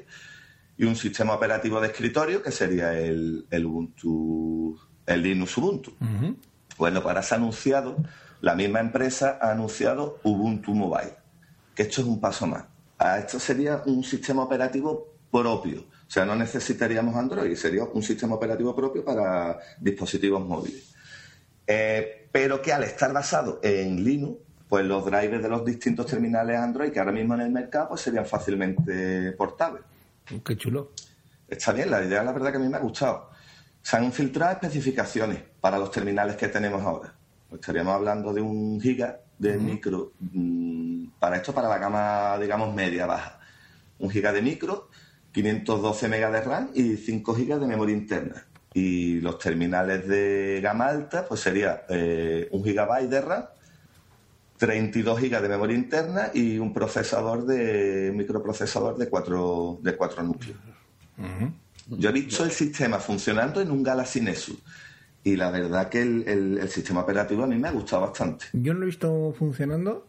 y 0.79 0.85
un 0.85 0.97
sistema 0.97 1.35
operativo 1.35 1.81
de 1.81 1.89
escritorio 1.89 2.43
que 2.43 2.51
sería 2.51 2.99
el, 2.99 3.45
Ubuntu, 3.53 4.81
el 5.05 5.23
Linux 5.23 5.59
Ubuntu. 5.59 5.93
Bueno, 6.79 7.03
para 7.03 7.21
ese 7.21 7.35
anunciado 7.35 7.97
la 8.41 8.55
misma 8.55 8.81
empresa 8.81 9.39
ha 9.41 9.51
anunciado 9.51 10.19
Ubuntu 10.23 10.75
Mobile, 10.75 11.15
que 11.75 11.83
esto 11.83 12.01
es 12.01 12.07
un 12.07 12.21
paso 12.21 12.47
más. 12.47 12.65
esto 13.19 13.39
sería 13.39 13.83
un 13.87 14.03
sistema 14.03 14.43
operativo 14.43 15.15
propio, 15.31 15.81
o 15.81 16.11
sea, 16.11 16.25
no 16.25 16.35
necesitaríamos 16.35 17.15
Android, 17.15 17.55
sería 17.55 17.85
un 17.85 18.03
sistema 18.03 18.35
operativo 18.35 18.75
propio 18.75 19.05
para 19.05 19.59
dispositivos 19.79 20.45
móviles. 20.45 20.95
Eh, 21.67 22.29
pero 22.33 22.61
que 22.61 22.73
al 22.73 22.83
estar 22.83 23.13
basado 23.13 23.61
en 23.63 24.03
Linux, 24.03 24.41
pues 24.69 24.85
los 24.85 25.05
drivers 25.05 25.43
de 25.43 25.49
los 25.49 25.65
distintos 25.65 26.07
terminales 26.07 26.59
Android 26.59 26.93
que 26.93 26.99
ahora 26.99 27.13
mismo 27.13 27.35
en 27.35 27.41
el 27.43 27.51
mercado 27.51 27.91
pues 27.91 28.01
serían 28.01 28.27
fácilmente 28.27 29.33
portables. 29.33 29.83
Qué 30.45 30.57
chulo. 30.57 30.93
Está 31.49 31.73
bien, 31.73 31.91
la 31.91 32.05
idea 32.05 32.23
la 32.23 32.33
verdad 32.33 32.51
que 32.51 32.57
a 32.57 32.61
mí 32.61 32.69
me 32.69 32.77
ha 32.77 32.81
gustado. 32.81 33.31
Se 33.83 33.97
han 33.97 34.13
filtrado 34.13 34.53
especificaciones 34.53 35.43
para 35.61 35.79
los 35.79 35.91
terminales 35.91 36.37
que 36.37 36.49
tenemos 36.49 36.83
ahora 36.83 37.15
estaríamos 37.53 37.95
hablando 37.95 38.33
de 38.33 38.41
un 38.41 38.81
giga 38.81 39.21
de 39.39 39.57
micro, 39.57 40.13
mm, 40.21 41.07
para 41.19 41.37
esto 41.37 41.53
para 41.55 41.69
la 41.69 41.79
gama, 41.79 42.39
digamos, 42.39 42.75
media-baja. 42.75 43.41
Un 43.99 44.11
giga 44.11 44.33
de 44.33 44.43
micro, 44.43 44.89
512 45.33 46.09
megas 46.09 46.33
de 46.33 46.41
RAM 46.43 46.71
y 46.75 46.97
5 46.97 47.35
gigas 47.35 47.61
de 47.61 47.67
memoria 47.67 47.97
interna. 47.97 48.47
Y 48.73 49.21
los 49.21 49.39
terminales 49.39 50.07
de 50.07 50.61
gama 50.63 50.87
alta, 50.87 51.27
pues 51.27 51.41
sería 51.41 51.85
eh, 51.89 52.49
un 52.53 52.63
gigabyte 52.63 53.09
de 53.09 53.21
RAM 53.21 53.45
32 54.61 55.19
GB 55.19 55.41
de 55.41 55.49
memoria 55.49 55.75
interna 55.75 56.31
y 56.35 56.59
un 56.59 56.75
procesador 56.75 57.47
de 57.47 58.13
microprocesador 58.15 58.99
de 58.99 59.09
cuatro, 59.09 59.79
de 59.83 59.97
cuatro 59.97 60.23
núcleos. 60.23 60.59
Yo 61.89 62.11
he 62.11 62.13
visto 62.13 62.45
el 62.45 62.51
sistema 62.51 62.99
funcionando 62.99 63.63
en 63.63 63.71
un 63.71 63.83
Galaxy 63.83 64.21
Nexus 64.21 64.59
y 65.23 65.37
la 65.37 65.51
verdad 65.51 65.89
que 65.89 66.03
el, 66.03 66.69
sistema 66.69 67.01
operativo 67.01 67.45
a 67.45 67.47
mí 67.47 67.57
me 67.57 67.69
ha 67.69 67.73
gustado 67.73 68.03
bastante. 68.03 68.47
Yo 68.53 68.73
no 68.73 68.81
lo 68.81 68.85
he 68.85 68.87
visto 68.87 69.35
funcionando. 69.39 70.07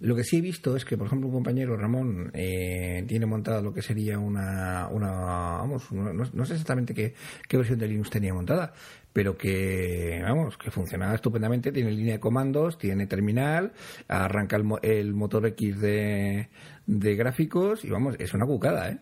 Lo 0.00 0.16
que 0.16 0.24
sí 0.24 0.38
he 0.38 0.40
visto 0.40 0.74
es 0.74 0.84
que, 0.84 0.96
por 0.96 1.06
ejemplo, 1.06 1.28
un 1.28 1.34
compañero, 1.34 1.76
Ramón, 1.76 2.32
eh, 2.34 3.04
tiene 3.06 3.24
montada 3.24 3.62
lo 3.62 3.72
que 3.72 3.82
sería 3.82 4.18
una... 4.18 4.88
una 4.88 5.10
vamos, 5.10 5.92
no, 5.92 6.44
sé 6.44 6.54
exactamente 6.54 6.92
qué, 6.92 7.14
qué 7.48 7.56
versión 7.56 7.78
de 7.78 7.86
Linux 7.86 8.10
tenía 8.10 8.34
montada, 8.34 8.72
pero 9.12 9.38
que, 9.38 10.20
vamos, 10.24 10.58
que 10.58 10.72
funcionaba 10.72 11.14
estupendamente, 11.14 11.70
tiene 11.70 11.92
línea 11.92 12.14
de 12.14 12.20
comandos, 12.20 12.78
tiene 12.78 13.06
terminal, 13.06 13.72
arranca 14.08 14.56
el, 14.82 15.14
motor 15.14 15.46
X 15.46 15.80
de, 15.80 16.48
de 16.86 17.14
gráficos 17.14 17.84
y 17.84 17.90
vamos, 17.90 18.16
es 18.18 18.34
una 18.34 18.44
cucada, 18.44 18.90
¿eh? 18.90 18.98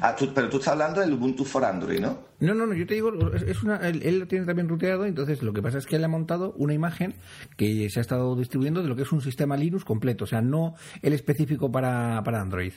Ah, 0.00 0.16
pero 0.34 0.48
tú 0.48 0.56
estás 0.58 0.72
hablando 0.72 1.00
del 1.00 1.12
Ubuntu 1.12 1.44
for 1.44 1.64
Android, 1.64 2.00
¿no? 2.00 2.18
No, 2.40 2.54
no, 2.54 2.66
no, 2.66 2.74
yo 2.74 2.86
te 2.86 2.94
digo, 2.94 3.12
es 3.34 3.62
una, 3.62 3.76
él, 3.88 4.18
lo 4.18 4.26
tiene 4.26 4.44
también 4.44 4.68
ruteado, 4.68 5.04
entonces 5.04 5.42
lo 5.42 5.52
que 5.52 5.62
pasa 5.62 5.78
es 5.78 5.86
que 5.86 5.96
él 5.96 6.04
ha 6.04 6.08
montado 6.08 6.52
una 6.56 6.74
imagen 6.74 7.14
que 7.56 7.88
se 7.90 8.00
ha 8.00 8.02
estado 8.02 8.36
distribuyendo 8.36 8.82
de 8.82 8.88
lo 8.88 8.96
que 8.96 9.02
es 9.02 9.12
un 9.12 9.20
sistema 9.20 9.56
Linux 9.56 9.84
completo, 9.84 10.24
o 10.24 10.26
sea, 10.26 10.42
no 10.42 10.74
el 11.02 11.12
específico 11.12 11.70
para, 11.70 12.22
para 12.24 12.40
Android. 12.40 12.72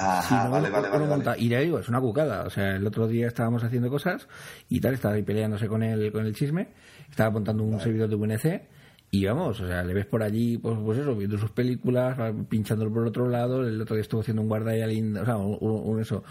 Ajá, 0.00 0.48
vale, 0.48 0.70
vale, 0.70 0.88
vale, 0.88 1.34
Y 1.38 1.48
le 1.48 1.64
digo, 1.64 1.80
es 1.80 1.88
una 1.88 2.00
cucada. 2.00 2.44
O 2.44 2.50
sea, 2.50 2.76
el 2.76 2.86
otro 2.86 3.08
día 3.08 3.26
estábamos 3.26 3.64
haciendo 3.64 3.90
cosas 3.90 4.28
y 4.68 4.80
tal, 4.80 4.94
estaba 4.94 5.14
ahí 5.14 5.24
peleándose 5.24 5.66
con 5.66 5.82
el, 5.82 6.12
con 6.12 6.24
el 6.24 6.36
chisme, 6.36 6.68
estaba 7.10 7.30
montando 7.30 7.64
un 7.64 7.80
servidor 7.80 8.08
de 8.08 8.14
VNC 8.14 8.77
y 9.10 9.24
vamos, 9.24 9.58
o 9.60 9.66
sea, 9.66 9.82
le 9.84 9.94
ves 9.94 10.04
por 10.04 10.22
allí, 10.22 10.58
pues, 10.58 10.76
pues 10.84 10.98
eso, 10.98 11.14
viendo 11.16 11.38
sus 11.38 11.50
películas, 11.50 12.18
pinchándolo 12.48 12.92
por 12.92 13.06
otro 13.06 13.28
lado, 13.28 13.66
el 13.66 13.80
otro 13.80 13.96
día 13.96 14.02
estuvo 14.02 14.20
haciendo 14.20 14.42
un 14.42 14.48
guarda 14.48 14.72
o 14.72 15.24
sea, 15.24 15.36
un, 15.38 16.00
eso, 16.00 16.22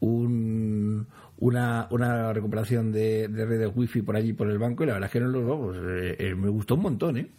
un, 0.00 1.06
una, 1.38 1.88
una 1.90 2.34
recuperación 2.34 2.92
de, 2.92 3.28
de 3.28 3.46
redes 3.46 3.72
wifi 3.74 4.02
por 4.02 4.16
allí, 4.16 4.34
por 4.34 4.50
el 4.50 4.58
banco, 4.58 4.84
y 4.84 4.86
la 4.86 4.94
verdad 4.94 5.06
es 5.06 5.12
que 5.12 5.20
no 5.20 5.28
los 5.28 5.58
pues, 5.58 5.78
eh, 5.82 6.16
eh, 6.18 6.34
me 6.34 6.50
gustó 6.50 6.74
un 6.74 6.82
montón, 6.82 7.16
¿eh? 7.16 7.30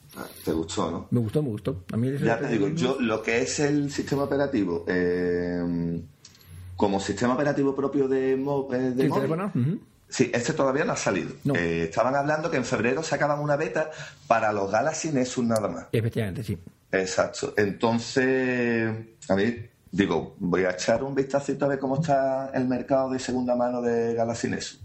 ¿Te 0.43 0.51
gustó, 0.51 0.89
no? 0.89 1.07
Me 1.11 1.19
gustó, 1.19 1.43
me 1.43 1.49
gustó. 1.49 1.83
A 1.93 1.97
mí 1.97 2.11
ya 2.17 2.39
te 2.39 2.47
digo, 2.47 2.69
yo 2.69 2.97
lo 2.99 3.21
que 3.21 3.43
es 3.43 3.59
el 3.59 3.91
sistema 3.91 4.23
operativo, 4.23 4.83
eh, 4.87 6.01
como 6.75 6.99
sistema 6.99 7.35
operativo 7.35 7.75
propio 7.75 8.07
de, 8.07 8.29
de 8.29 8.35
móvil, 8.35 9.79
Sí, 10.09 10.31
este 10.33 10.53
todavía 10.53 10.85
no 10.85 10.93
ha 10.93 10.97
salido. 10.97 11.31
estaban 11.53 12.15
hablando 12.15 12.49
que 12.49 12.57
en 12.57 12.65
febrero 12.65 13.03
sacaban 13.03 13.39
una 13.39 13.55
beta 13.55 13.91
para 14.27 14.53
los 14.53 14.71
Galaxy 14.71 15.11
Nexus 15.11 15.45
nada 15.45 15.67
más. 15.67 15.85
Efectivamente, 15.91 16.43
sí. 16.43 16.57
Exacto. 16.91 17.53
Entonces, 17.57 18.89
a 19.27 19.35
mí 19.35 19.67
digo, 19.91 20.35
voy 20.39 20.63
a 20.65 20.71
echar 20.71 21.03
un 21.03 21.15
vistacito 21.15 21.65
a 21.65 21.69
ver 21.69 21.79
cómo 21.79 21.99
está 21.99 22.51
el 22.53 22.67
mercado 22.67 23.09
de 23.09 23.19
segunda 23.19 23.55
mano 23.55 23.81
de 23.81 24.13
Galaxy 24.13 24.49
Nexus. 24.49 24.79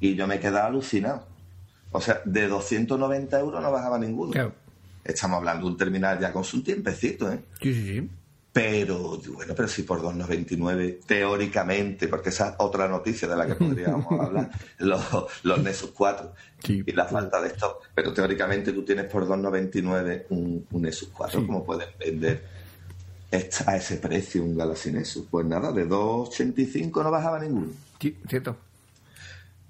Y 0.00 0.14
yo 0.14 0.26
me 0.26 0.36
he 0.36 0.40
quedado 0.40 0.66
alucinado. 0.66 1.26
O 1.90 2.00
sea, 2.00 2.20
de 2.24 2.48
290 2.48 3.40
euros 3.40 3.62
no 3.62 3.72
bajaba 3.72 3.98
ninguno. 3.98 4.52
Estamos 5.04 5.38
hablando 5.38 5.66
de 5.66 5.72
un 5.72 5.78
terminal 5.78 6.18
ya 6.20 6.32
con 6.32 6.44
su 6.44 6.62
tiempecito, 6.62 7.32
¿eh? 7.32 7.40
Sí, 7.62 7.72
sí, 7.72 7.86
sí. 7.86 8.10
Pero, 8.58 9.20
bueno, 9.34 9.54
pero 9.54 9.68
si 9.68 9.84
por 9.84 10.02
2,99, 10.02 10.98
teóricamente, 11.06 12.08
porque 12.08 12.30
esa 12.30 12.48
es 12.48 12.54
otra 12.58 12.88
noticia 12.88 13.28
de 13.28 13.36
la 13.36 13.46
que 13.46 13.54
podríamos 13.54 14.06
hablar, 14.20 14.50
los, 14.78 15.00
los 15.44 15.62
Nexus 15.62 15.92
4 15.92 16.34
y 16.66 16.90
la 16.90 17.04
falta 17.04 17.40
de 17.40 17.50
stock. 17.50 17.84
Pero 17.94 18.12
teóricamente 18.12 18.72
tú 18.72 18.84
tienes 18.84 19.04
por 19.04 19.28
2,99 19.28 20.24
un, 20.30 20.66
un 20.72 20.82
Nexus 20.82 21.10
4, 21.16 21.46
como 21.46 21.64
puedes 21.64 21.86
vender 21.98 22.42
a 23.30 23.76
ese 23.76 23.96
precio 23.98 24.42
un 24.42 24.58
Galaxy 24.58 24.90
Nexus. 24.90 25.26
Pues 25.30 25.46
nada, 25.46 25.70
de 25.70 25.86
2,85 25.86 27.04
no 27.04 27.12
bajaba 27.12 27.38
ninguno. 27.38 27.68
Sí, 28.00 28.16
cierto. 28.28 28.56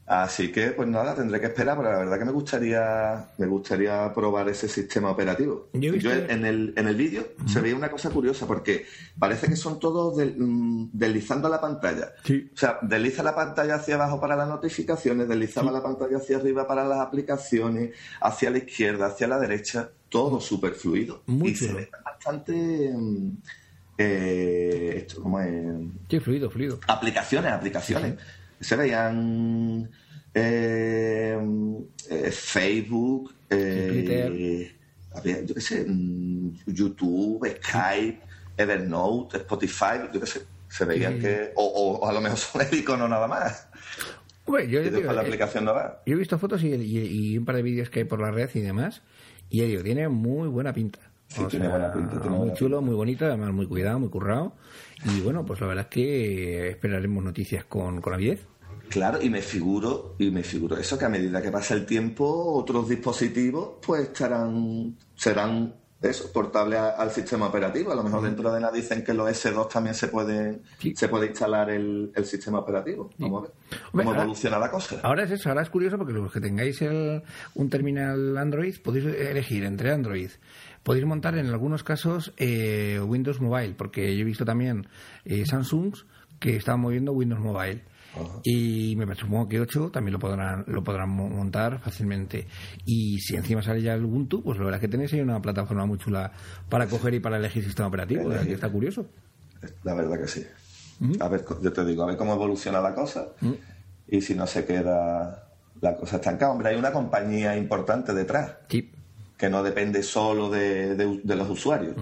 Así 0.09 0.51
que, 0.51 0.68
pues 0.68 0.88
nada, 0.88 1.14
tendré 1.14 1.38
que 1.38 1.49
esperar, 1.49 1.77
pero 1.77 1.92
la 1.92 1.99
verdad 1.99 2.18
que 2.18 2.25
me 2.25 2.33
gustaría, 2.33 3.27
me 3.37 3.47
gustaría 3.47 4.11
probar 4.14 4.49
ese 4.49 4.66
sistema 4.66 5.11
operativo. 5.11 5.68
Yo, 5.75 6.12
en 6.12 6.47
el, 6.47 6.73
en 6.79 6.88
el 6.88 6.97
vídeo 6.97 7.29
se 7.47 7.61
veía 7.61 7.77
una 7.77 7.90
cosa 7.90 8.09
curiosa, 8.09 8.47
porque 8.47 8.87
parece 9.18 9.49
que 9.49 9.57
son 9.57 9.79
todos 9.79 10.16
mm, 10.16 10.87
deslizando 10.94 11.51
la 11.51 11.61
pantalla. 11.61 12.14
O 12.27 12.57
sea, 12.57 12.79
desliza 12.81 13.23
la 13.23 13.35
pantalla 13.35 13.75
hacia 13.75 13.97
abajo 13.97 14.18
para 14.18 14.35
las 14.35 14.49
notificaciones, 14.49 15.29
deslizaba 15.29 15.71
la 15.71 15.83
pantalla 15.83 16.16
hacia 16.16 16.38
arriba 16.38 16.66
para 16.66 16.87
las 16.87 17.01
aplicaciones, 17.01 17.94
hacia 18.23 18.49
la 18.49 18.59
izquierda, 18.59 19.09
hacia 19.09 19.29
la 19.29 19.38
derecha, 19.38 19.90
todo 20.09 20.40
súper 20.40 20.73
fluido. 20.73 21.23
Muy 21.27 21.51
y 21.51 21.55
se 21.55 21.71
ve 21.71 21.90
bastante... 22.03 22.92
Mm, 22.94 23.37
eh, 24.01 24.94
esto, 24.97 25.21
como 25.23 25.40
es? 25.40 25.53
Sí, 26.09 26.21
fluido, 26.21 26.49
fluido. 26.49 26.79
Aplicaciones, 26.87 27.53
aplicaciones 27.53 28.14
se 28.61 28.77
veían 28.77 29.90
eh, 30.35 31.38
eh, 32.11 32.31
Facebook, 32.31 33.35
eh, 33.51 34.73
yo 35.25 35.55
qué 35.55 35.61
sé, 35.61 35.85
mm, 35.87 36.64
YouTube, 36.66 37.49
Skype, 37.62 38.21
Evernote, 38.57 39.38
Spotify, 39.38 40.09
yo 40.12 40.21
qué 40.21 40.27
sé, 40.27 40.42
se 40.68 40.85
veían 40.85 41.18
que, 41.18 41.53
o, 41.57 42.07
a 42.07 42.12
lo 42.12 42.21
mejor 42.21 42.38
son 42.38 42.62
el 42.62 42.79
icono 42.79 43.09
nada 43.09 43.27
más. 43.27 43.68
yo, 44.47 44.81
la 44.83 45.21
aplicación 45.21 45.64
yo 45.64 46.14
he 46.14 46.14
visto 46.14 46.38
fotos 46.38 46.62
y, 46.62 47.37
un 47.38 47.44
par 47.44 47.57
de 47.57 47.62
vídeos 47.62 47.90
que 47.90 48.01
hay 48.01 48.05
por 48.05 48.21
la 48.21 48.31
red 48.31 48.51
y 48.55 48.61
demás, 48.61 49.03
y 49.51 49.62
ello 49.62 49.83
tiene 49.83 50.09
muy 50.09 50.49
buena 50.49 50.73
pinta. 50.73 51.01
Tiene 51.49 51.69
buena 51.69 51.93
pinta. 51.93 52.17
muy 52.29 52.53
chulo, 52.55 52.81
muy 52.81 52.95
bonito, 52.95 53.27
además 53.27 53.53
muy 53.53 53.67
cuidado, 53.67 53.99
muy 53.99 54.09
currado. 54.09 54.55
Y 55.05 55.21
bueno, 55.21 55.45
pues 55.45 55.61
la 55.61 55.67
verdad 55.67 55.85
es 55.85 55.91
que 55.91 56.69
esperaremos 56.71 57.23
noticias 57.23 57.64
con, 57.64 58.01
con 58.01 58.14
avidez. 58.14 58.47
Claro, 58.88 59.21
y 59.21 59.29
me 59.29 59.43
figuro, 59.43 60.14
y 60.19 60.31
me 60.31 60.43
figuro 60.43 60.77
eso, 60.79 60.99
que 60.99 61.05
a 61.05 61.09
medida 61.11 61.43
que 61.43 61.51
pasa 61.51 61.75
el 61.75 61.85
tiempo, 61.85 62.55
otros 62.55 62.88
dispositivos 62.88 63.75
pues 63.85 64.05
estarán, 64.05 64.97
serán 65.14 65.75
eso, 66.01 66.33
portables 66.33 66.79
al 66.79 67.11
sistema 67.11 67.47
operativo. 67.47 67.93
A 67.93 67.95
lo 67.95 68.03
mejor 68.03 68.23
dentro 68.23 68.53
de 68.53 68.61
nada 68.61 68.73
dicen 68.73 69.05
que 69.05 69.12
los 69.12 69.29
S2 69.29 69.69
también 69.69 69.95
se 69.95 70.09
pueden, 70.09 70.62
se 70.95 71.09
puede 71.09 71.27
instalar 71.27 71.71
el, 71.71 72.12
sistema 72.25 72.61
operativo. 72.61 73.11
Vamos 73.19 73.45
a 73.45 73.47
ver 73.47 73.81
cómo 73.93 74.14
evoluciona 74.14 74.59
la 74.59 74.71
cosa. 74.71 75.01
Ahora 75.03 75.25
es 75.25 75.33
eso, 75.33 75.49
ahora 75.49 75.62
es 75.62 75.71
curioso 75.71 75.99
porque 75.99 76.12
los 76.12 76.33
que 76.33 76.41
tengáis 76.41 76.81
un 76.81 77.71
terminal 77.71 78.38
Android 78.38 78.77
podéis 78.83 79.07
elegir 79.07 79.64
entre 79.64 79.93
Android 79.93 80.31
podéis 80.83 81.07
montar 81.07 81.37
en 81.37 81.47
algunos 81.47 81.83
casos 81.83 82.33
eh, 82.37 83.01
Windows 83.01 83.41
Mobile, 83.41 83.75
porque 83.75 84.17
yo 84.17 84.23
he 84.23 84.25
visto 84.25 84.45
también 84.45 84.87
eh, 85.25 85.45
Samsung 85.47 85.95
que 86.38 86.57
estaban 86.57 86.81
moviendo 86.81 87.12
Windows 87.12 87.41
Mobile. 87.41 87.83
Y 88.43 88.97
me 88.97 89.14
supongo 89.14 89.49
que 89.49 89.61
8 89.61 89.91
también 89.93 90.14
lo 90.14 90.19
podrán 90.19 90.64
lo 90.67 90.83
podrán 90.83 91.11
montar 91.11 91.79
fácilmente. 91.79 92.49
Y 92.85 93.19
si 93.21 93.37
encima 93.37 93.62
sale 93.62 93.81
ya 93.81 93.95
el 93.95 94.05
Ubuntu, 94.05 94.43
pues 94.43 94.59
la 94.59 94.64
verdad 94.64 94.79
es 94.79 94.81
que 94.81 94.88
tenéis 94.88 95.12
ahí 95.12 95.21
una 95.21 95.41
plataforma 95.41 95.87
muy 95.87 95.99
chula 95.99 96.33
para 96.69 96.88
coger 96.88 97.14
y 97.14 97.21
para 97.21 97.37
elegir 97.37 97.62
sistema 97.62 97.87
operativo. 97.87 98.29
que 98.29 98.55
está 98.55 98.71
curioso. 98.71 99.07
La 99.85 99.95
verdad 99.95 100.19
que 100.19 100.27
sí. 100.27 100.45
A 101.21 101.29
ver, 101.29 101.45
yo 101.62 101.73
te 101.73 101.85
digo, 101.85 102.03
a 102.03 102.07
ver 102.07 102.17
cómo 102.17 102.35
evoluciona 102.35 102.81
la 102.81 102.93
cosa 102.93 103.29
y 104.09 104.21
si 104.21 104.35
no 104.35 104.47
se 104.49 104.64
queda 104.64 105.49
la 105.81 105.97
cosa 105.97 106.17
estancada. 106.17 106.51
Hombre, 106.51 106.71
hay 106.71 106.77
una 106.77 106.93
compañía 106.93 107.57
importante 107.57 108.12
detrás. 108.14 108.57
Sí 108.69 108.91
que 109.38 109.48
no 109.48 109.62
depende 109.62 110.03
solo 110.03 110.51
de, 110.51 110.94
de, 110.96 111.37
los 111.37 111.48
usuarios. 111.48 111.94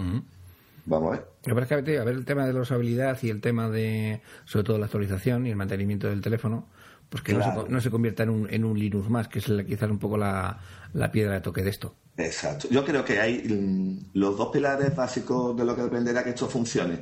Vamos 0.86 1.08
a 1.08 1.10
ver. 1.16 1.26
Lo 1.44 1.66
que 1.66 1.98
a 1.98 2.04
ver 2.04 2.14
el 2.14 2.24
tema 2.24 2.46
de 2.46 2.52
la 2.52 2.60
usabilidad 2.60 3.18
y 3.22 3.28
el 3.28 3.40
tema 3.40 3.68
de, 3.68 4.22
sobre 4.46 4.64
todo 4.64 4.78
la 4.78 4.86
actualización 4.86 5.46
y 5.46 5.50
el 5.50 5.56
mantenimiento 5.56 6.08
del 6.08 6.22
teléfono, 6.22 6.66
pues 7.08 7.22
que 7.22 7.34
no, 7.34 7.44
se, 7.44 7.70
no, 7.70 7.80
se, 7.80 7.90
convierta 7.90 8.22
en 8.22 8.30
un, 8.30 8.52
en 8.52 8.64
un 8.64 8.78
Linux 8.78 9.08
más, 9.10 9.28
que 9.28 9.40
es 9.40 9.46
quizás 9.66 9.90
un 9.90 9.98
poco 9.98 10.16
la, 10.16 10.58
la 10.94 11.12
piedra 11.12 11.34
de 11.34 11.40
toque 11.40 11.62
de 11.62 11.70
esto. 11.70 11.94
Exacto. 12.16 12.68
Yo 12.70 12.84
creo 12.84 13.04
que 13.04 13.20
hay 13.20 13.42
mm, 13.46 14.10
los 14.14 14.36
dos 14.38 14.48
pilares 14.50 14.94
básicos 14.96 15.56
de 15.56 15.64
lo 15.64 15.76
que 15.76 15.82
dependerá 15.82 16.24
que 16.24 16.30
esto 16.30 16.48
funcione. 16.48 17.00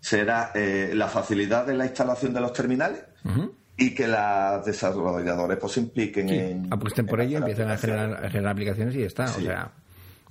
Será 0.00 0.52
eh, 0.54 0.92
la 0.94 1.08
facilidad 1.08 1.66
de 1.66 1.74
la 1.74 1.86
instalación 1.86 2.32
de 2.32 2.40
los 2.40 2.52
terminales 2.52 3.02
y 3.76 3.94
que 3.94 4.06
los 4.06 4.64
desarrolladores 4.64 5.58
pues 5.58 5.72
se 5.72 5.80
impliquen 5.80 6.28
en... 6.28 6.72
Apuesten 6.72 7.06
por 7.06 7.20
ello, 7.20 7.38
empiecen 7.38 7.68
a 7.68 7.76
generar, 7.76 8.30
generar, 8.30 8.52
aplicaciones 8.52 8.94
y 8.94 9.00
ya 9.00 9.06
está. 9.06 9.24
O 9.24 9.40
sea, 9.40 9.72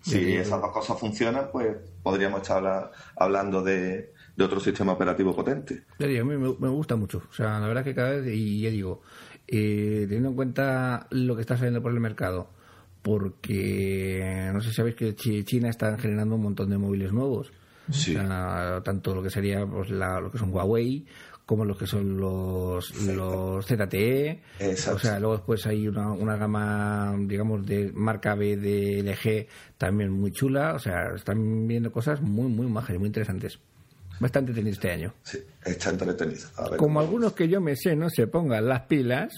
si 0.02 0.36
esas 0.36 0.62
dos 0.62 0.72
cosas 0.72 1.00
funcionan, 1.00 1.50
pues 1.52 1.76
podríamos 2.02 2.42
estar 2.42 2.92
hablando 3.16 3.62
de, 3.62 4.14
otro 4.40 4.60
sistema 4.60 4.94
operativo 4.94 5.36
potente. 5.36 5.84
a 6.00 6.06
mí 6.06 6.24
me, 6.24 6.70
gusta 6.70 6.96
mucho. 6.96 7.24
O 7.30 7.34
sea, 7.34 7.60
la 7.60 7.68
verdad 7.68 7.84
que 7.84 7.96
cada 7.96 8.12
vez, 8.12 8.34
y 8.34 8.62
ya 8.62 8.70
digo, 8.70 9.02
eh, 9.48 10.06
teniendo 10.08 10.30
en 10.30 10.36
cuenta 10.36 11.08
lo 11.10 11.36
que 11.36 11.42
está 11.42 11.58
saliendo 11.58 11.82
por 11.82 11.92
el 11.92 12.00
mercado, 12.00 12.50
porque 13.02 14.50
no 14.54 14.62
sé 14.62 14.70
si 14.70 14.76
sabéis 14.76 14.96
que 14.96 15.14
China 15.16 15.70
está 15.70 15.98
generando 15.98 16.36
un 16.36 16.44
montón 16.44 16.70
de 16.70 16.78
móviles 16.78 17.12
nuevos. 17.12 17.52
tanto 18.84 19.14
lo 19.14 19.22
que 19.22 19.30
sería 19.30 19.66
pues, 19.66 19.90
lo 19.90 20.32
que 20.32 20.38
son 20.38 20.54
Huawei 20.54 21.06
como 21.54 21.66
los 21.66 21.78
que 21.78 21.86
son 21.86 22.18
los, 22.18 22.96
los 23.06 23.64
ZTE. 23.64 24.42
O 24.92 24.98
sea, 24.98 25.20
luego 25.20 25.36
después 25.36 25.68
hay 25.68 25.88
una, 25.88 26.12
una 26.12 26.36
gama, 26.36 27.16
digamos, 27.28 27.64
de 27.64 27.92
marca 27.94 28.34
B 28.34 28.58
de 28.58 29.04
LG 29.04 29.48
también 29.78 30.10
muy 30.10 30.32
chula. 30.32 30.74
O 30.74 30.80
sea, 30.80 31.12
están 31.16 31.68
viendo 31.68 31.92
cosas 31.92 32.22
muy, 32.22 32.48
muy 32.48 32.66
majas 32.66 32.96
y 32.96 32.98
muy 32.98 33.06
interesantes. 33.06 33.60
Bastante 34.20 34.50
entretenido 34.50 34.74
este 34.74 34.90
año. 34.90 35.14
Sí, 35.22 35.44
está 35.64 35.92
entretenido. 35.92 36.48
Como 36.76 37.00
algunos 37.00 37.34
que 37.34 37.48
yo 37.48 37.62
me 37.62 37.76
sé 37.76 37.96
no 37.96 38.10
se 38.10 38.26
pongan 38.26 38.68
las 38.68 38.88
pilas, 38.88 39.32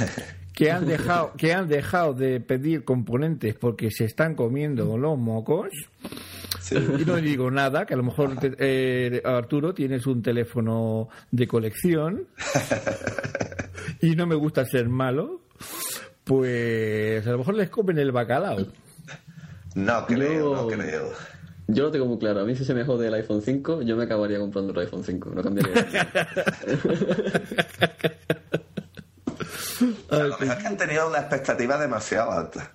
que 0.54 0.70
han 0.70 0.86
dejado 0.86 1.32
que 1.36 1.52
han 1.52 1.68
dejado 1.68 2.14
de 2.14 2.40
pedir 2.40 2.84
componentes 2.84 3.54
porque 3.54 3.90
se 3.90 4.04
están 4.04 4.34
comiendo 4.34 4.96
los 4.96 5.18
mocos. 5.18 5.68
Y 6.70 7.04
no 7.04 7.16
digo 7.16 7.50
nada, 7.50 7.84
que 7.84 7.92
a 7.92 7.96
lo 7.96 8.04
mejor 8.04 8.38
eh, 8.42 9.20
Arturo 9.24 9.74
tienes 9.74 10.06
un 10.06 10.22
teléfono 10.22 11.08
de 11.30 11.46
colección 11.46 12.28
y 14.00 14.16
no 14.16 14.26
me 14.26 14.34
gusta 14.34 14.64
ser 14.64 14.88
malo, 14.88 15.42
pues 16.22 17.26
a 17.26 17.32
lo 17.32 17.38
mejor 17.38 17.56
les 17.56 17.68
comen 17.68 17.98
el 17.98 18.12
bacalao. 18.12 18.66
No 19.74 20.06
creo, 20.06 20.54
no 20.54 20.68
creo. 20.68 21.10
Yo 21.66 21.84
lo 21.84 21.90
tengo 21.90 22.06
muy 22.06 22.18
claro. 22.18 22.40
A 22.40 22.44
mí 22.44 22.54
si 22.54 22.64
se 22.64 22.74
me 22.74 22.84
jode 22.84 23.08
el 23.08 23.14
iPhone 23.14 23.42
5, 23.42 23.82
yo 23.82 23.96
me 23.96 24.04
acabaría 24.04 24.38
comprando 24.38 24.72
el 24.72 24.78
iPhone 24.78 25.02
5. 25.02 25.32
No 25.34 25.42
cambiaría. 25.42 25.74
a 30.10 30.16
lo 30.16 30.38
mejor 30.38 30.58
que 30.58 30.66
han 30.66 30.76
tenido 30.76 31.08
una 31.08 31.18
expectativa 31.18 31.78
demasiado 31.78 32.32
alta. 32.32 32.72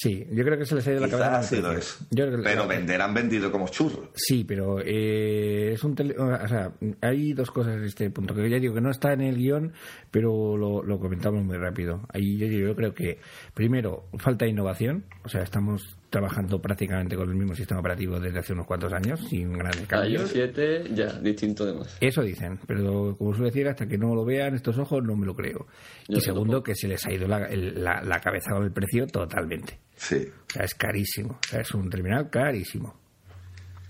Sí, 0.00 0.24
yo 0.30 0.44
creo 0.44 0.56
que 0.56 0.64
se 0.64 0.76
les 0.76 0.86
ha 0.86 0.92
ido 0.92 1.00
la 1.00 1.08
cabeza. 1.08 1.38
Ha 1.38 1.42
sido 1.42 1.72
eso. 1.72 1.96
pero 2.44 2.68
vender 2.68 3.02
han 3.02 3.12
vendido 3.12 3.50
como 3.50 3.66
churros. 3.66 4.10
Sí, 4.14 4.44
pero 4.44 4.78
eh, 4.80 5.72
es 5.72 5.82
un 5.82 5.96
o 6.16 6.48
sea, 6.48 6.70
hay 7.00 7.32
dos 7.32 7.50
cosas 7.50 7.74
en 7.74 7.84
este 7.84 8.08
punto 8.10 8.32
que 8.32 8.48
ya 8.48 8.60
digo 8.60 8.74
que 8.74 8.80
no 8.80 8.92
está 8.92 9.12
en 9.12 9.22
el 9.22 9.36
guion, 9.36 9.72
pero 10.12 10.56
lo, 10.56 11.00
comentamos 11.00 11.44
muy 11.44 11.56
rápido. 11.56 12.06
Ahí 12.10 12.38
yo, 12.38 12.46
yo 12.46 12.76
creo 12.76 12.94
que 12.94 13.18
primero 13.54 14.04
falta 14.18 14.46
innovación, 14.46 15.04
o 15.24 15.28
sea, 15.28 15.42
estamos 15.42 15.97
trabajando 16.10 16.60
prácticamente 16.60 17.16
con 17.16 17.28
el 17.28 17.34
mismo 17.34 17.54
sistema 17.54 17.80
operativo 17.80 18.18
desde 18.18 18.38
hace 18.38 18.52
unos 18.52 18.66
cuantos 18.66 18.92
años, 18.92 19.20
sin 19.28 19.52
grandes 19.52 19.86
cambios. 19.86 20.30
7 20.30 20.84
ya, 20.94 21.12
distinto 21.20 21.66
de 21.66 21.74
más. 21.74 21.96
Eso 22.00 22.22
dicen, 22.22 22.58
pero 22.66 23.16
como 23.16 23.34
suele 23.34 23.50
decir, 23.50 23.68
hasta 23.68 23.86
que 23.86 23.98
no 23.98 24.14
lo 24.14 24.24
vean 24.24 24.54
estos 24.54 24.78
ojos 24.78 25.02
no 25.04 25.16
me 25.16 25.26
lo 25.26 25.34
creo. 25.34 25.66
y 26.08 26.20
segundo, 26.20 26.62
que 26.62 26.74
se 26.74 26.88
les 26.88 27.04
ha 27.06 27.12
ido 27.12 27.28
la, 27.28 27.48
la, 27.48 28.20
cabeza 28.20 28.52
con 28.52 28.64
el 28.64 28.72
precio 28.72 29.06
totalmente. 29.06 29.78
Sí. 29.96 30.26
O 30.48 30.50
sea, 30.50 30.64
es 30.64 30.74
carísimo. 30.74 31.38
O 31.44 31.48
sea, 31.48 31.60
es 31.60 31.72
un 31.74 31.90
terminal 31.90 32.30
carísimo. 32.30 32.98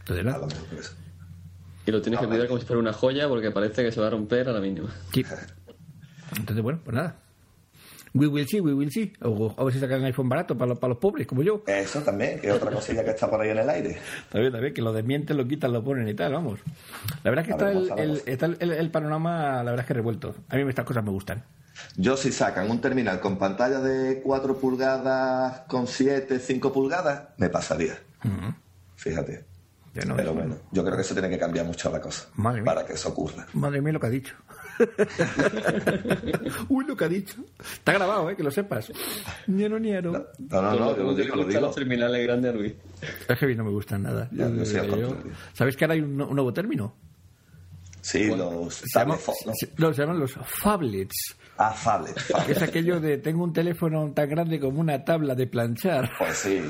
Entonces, 0.01 0.97
Y 1.87 1.91
lo 1.91 2.01
tienes 2.01 2.21
que 2.21 2.27
cuidar 2.27 2.47
como 2.49 2.61
si 2.61 2.67
fuera 2.67 2.81
una 2.81 2.93
joya 2.93 3.29
porque 3.29 3.51
parece 3.51 3.85
que 3.85 3.93
se 3.93 4.01
va 4.01 4.09
a 4.09 4.11
romper 4.11 4.49
a 4.49 4.53
la 4.53 4.61
mínima. 4.61 4.93
Entonces, 6.37 6.63
bueno, 6.63 6.81
pues 6.85 6.95
nada. 6.95 7.28
We 8.19 8.27
will 8.27 8.47
see, 8.47 8.61
we 8.61 8.75
will 8.75 8.91
see. 8.91 9.13
O 9.23 9.55
a 9.57 9.65
ver 9.65 9.73
si 9.73 9.81
sacan 9.81 10.05
iPhone 10.05 10.29
barato 10.29 10.57
para 10.57 10.71
los, 10.71 10.79
para 10.79 10.91
los 10.91 10.99
pobres, 10.99 11.27
como 11.27 11.43
yo. 11.43 11.63
Eso 11.67 12.01
también, 12.03 12.41
que 12.41 12.49
es 12.49 12.55
otra 12.55 12.71
cosilla 12.71 13.05
que 13.05 13.11
está 13.11 13.31
por 13.31 13.41
ahí 13.41 13.51
en 13.51 13.59
el 13.59 13.71
aire. 13.71 13.99
También, 14.31 14.53
también, 14.53 14.75
que 14.75 14.83
lo 14.83 14.93
desmienten, 14.93 15.37
lo 15.37 15.47
quitan, 15.47 15.73
lo 15.73 15.85
ponen 15.85 16.09
y 16.09 16.15
tal, 16.15 16.33
vamos. 16.33 16.61
La 17.23 17.31
verdad 17.31 17.45
es 17.45 17.47
que 17.47 17.53
está, 17.53 18.03
el, 18.03 18.23
está 18.27 18.47
el, 18.47 18.91
panorama, 18.91 19.63
la 19.63 19.71
verdad 19.71 19.81
es 19.81 19.87
que 19.87 19.95
revuelto. 19.95 20.35
A 20.49 20.57
mí 20.57 20.63
estas 20.69 20.85
cosas 20.85 21.05
me 21.05 21.11
gustan. 21.11 21.45
Yo 21.97 22.17
si 22.17 22.33
sacan 22.33 22.71
un 22.71 22.81
terminal 22.81 23.21
con 23.21 23.39
pantalla 23.39 23.79
de 23.81 24.21
4 24.21 24.59
pulgadas, 24.59 25.61
con 25.69 25.87
7, 25.87 26.41
5 26.41 26.73
pulgadas, 26.73 27.29
me 27.37 27.49
pasaría. 27.49 27.99
Fíjate. 28.97 29.45
Pero 29.93 30.35
bueno, 30.35 30.57
yo 30.71 30.85
creo 30.85 30.97
que 30.97 31.03
eso 31.03 31.15
tiene 31.15 31.29
que 31.29 31.39
cambiar 31.39 31.67
mucho 31.67 31.91
la 31.91 32.01
cosa 32.01 32.29
para 32.65 32.85
que 32.85 32.93
eso 32.93 33.09
ocurra. 33.09 33.47
Madre 33.55 33.81
mía 33.81 33.93
lo 33.93 34.01
que 34.01 34.07
ha 34.07 34.11
dicho. 34.11 34.35
Uy, 36.69 36.85
lo 36.87 36.97
que 36.97 37.05
ha 37.05 37.09
dicho. 37.09 37.37
Está 37.61 37.93
grabado, 37.93 38.31
¿eh? 38.31 38.37
Que 38.37 38.43
lo 38.43 38.51
sepas. 38.51 38.93
Niero, 39.47 39.79
niero. 39.79 40.13
No, 40.13 40.63
no, 40.63 40.73
no, 40.73 40.97
yo 40.97 41.03
lo 41.03 41.15
digo, 41.15 41.37
lo 41.37 41.45
digo. 41.45 41.61
los 41.61 41.75
terminales 41.75 42.23
grandes, 42.27 42.55
Luis. 42.55 42.75
Es 43.29 43.39
que 43.39 43.55
no 43.55 43.65
me 43.65 43.71
gustan 43.71 44.03
nada. 44.03 44.29
¿Sabes 45.53 45.77
que 45.77 45.85
ahora 45.85 45.95
hay 45.95 46.01
un, 46.01 46.17
nuevo 46.17 46.53
término? 46.53 46.95
Sí, 48.01 48.27
los... 48.29 48.39
no, 48.39 48.71
se 48.71 50.01
llaman 50.01 50.19
los 50.21 50.33
phablets. 50.33 51.37
Ah, 51.61 51.73
Fablet, 51.73 52.17
Es 52.49 52.63
aquello 52.63 53.01
de 53.01 53.19
tengo 53.19 53.43
un 53.43 53.53
teléfono 53.53 54.13
tan 54.13 54.29
grande 54.29 54.61
como 54.61 54.81
una 54.81 55.05
tabla 55.05 55.35
de 55.35 55.49
planchar. 55.49 56.09
Pues 56.17 56.39
sí, 56.39 56.63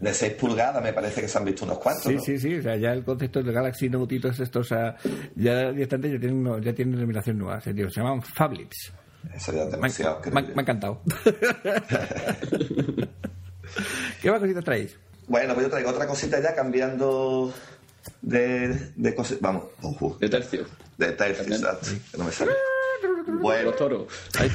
de 0.00 0.14
6 0.14 0.32
pulgadas 0.32 0.82
me 0.82 0.94
parece 0.94 1.20
que 1.20 1.28
se 1.28 1.36
han 1.36 1.44
visto 1.44 1.66
unos 1.66 1.78
cuantos. 1.78 2.04
Sí, 2.04 2.18
sí, 2.18 2.38
sí. 2.38 2.54
O 2.54 2.62
sea, 2.62 2.74
ya 2.76 2.92
el 2.92 3.04
concepto 3.04 3.42
de 3.42 3.52
Galaxy 3.52 3.90
Note 3.90 4.14
y 4.14 4.20
todos 4.20 4.40
estos, 4.40 4.64
o 4.64 4.68
sea, 4.68 4.96
ya 5.36 5.70
directamente 5.72 6.12
ya 6.12 6.20
tienen, 6.20 6.62
ya 6.62 6.72
tienen 6.72 6.94
denominación 6.94 7.36
nueva. 7.36 7.60
Se, 7.60 7.74
se 7.74 8.00
llaman 8.00 8.22
Fablets. 8.22 8.94
Eso 9.34 9.52
ya 9.52 9.64
es 9.64 9.70
demasiado. 9.70 10.22
Me, 10.32 10.40
me, 10.40 10.54
ha 10.56 10.60
encantado. 10.62 11.02
¿Qué 14.22 14.30
más 14.30 14.40
cositas 14.40 14.64
traéis? 14.64 14.96
Bueno, 15.28 15.52
pues 15.52 15.66
yo 15.66 15.70
traigo 15.70 15.90
otra 15.90 16.06
cosita 16.06 16.40
ya 16.40 16.54
cambiando 16.54 17.52
de, 18.22 18.68
de 18.96 19.14
cosas. 19.14 19.38
Vamos, 19.42 19.64
de 20.18 20.30
tercio. 20.30 20.64
De 20.96 21.12
tercio, 21.12 21.54
exacto. 21.54 21.88
Que 22.10 22.16
no 22.16 22.24
me 22.24 22.32
sale. 22.32 22.52
Bueno, 23.26 23.72
toro. 23.72 24.06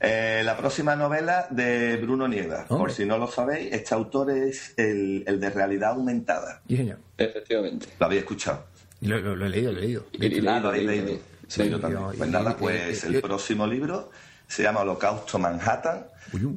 eh, 0.00 0.42
la 0.44 0.56
próxima 0.56 0.96
novela 0.96 1.46
de 1.50 1.96
Bruno 1.96 2.26
Nieva. 2.28 2.66
Por 2.66 2.92
si 2.92 3.04
no 3.04 3.18
lo 3.18 3.26
sabéis, 3.26 3.72
este 3.72 3.94
autor 3.94 4.30
es 4.30 4.74
el, 4.76 5.24
el 5.26 5.40
de 5.40 5.50
realidad 5.50 5.90
aumentada. 5.90 6.62
Sí, 6.68 6.76
señor. 6.76 6.98
Efectivamente. 7.18 7.86
Lo 7.98 8.06
habéis 8.06 8.22
escuchado. 8.22 8.64
Lo, 9.00 9.16
he 9.16 9.48
leído, 9.48 9.72
lo 9.72 9.78
he 9.78 9.80
leído. 9.80 10.04
Ah, 10.48 10.60
lo 10.60 10.68
habéis 10.68 10.86
leído. 10.86 11.18
Sí, 11.46 11.68
yo 11.68 11.78
también. 11.78 12.04
Pues 12.16 12.30
nada, 12.30 12.56
pues 12.56 13.04
el 13.04 13.20
próximo 13.20 13.66
libro 13.66 14.10
se 14.46 14.62
llama 14.62 14.80
Holocausto 14.80 15.38
Manhattan 15.38 16.06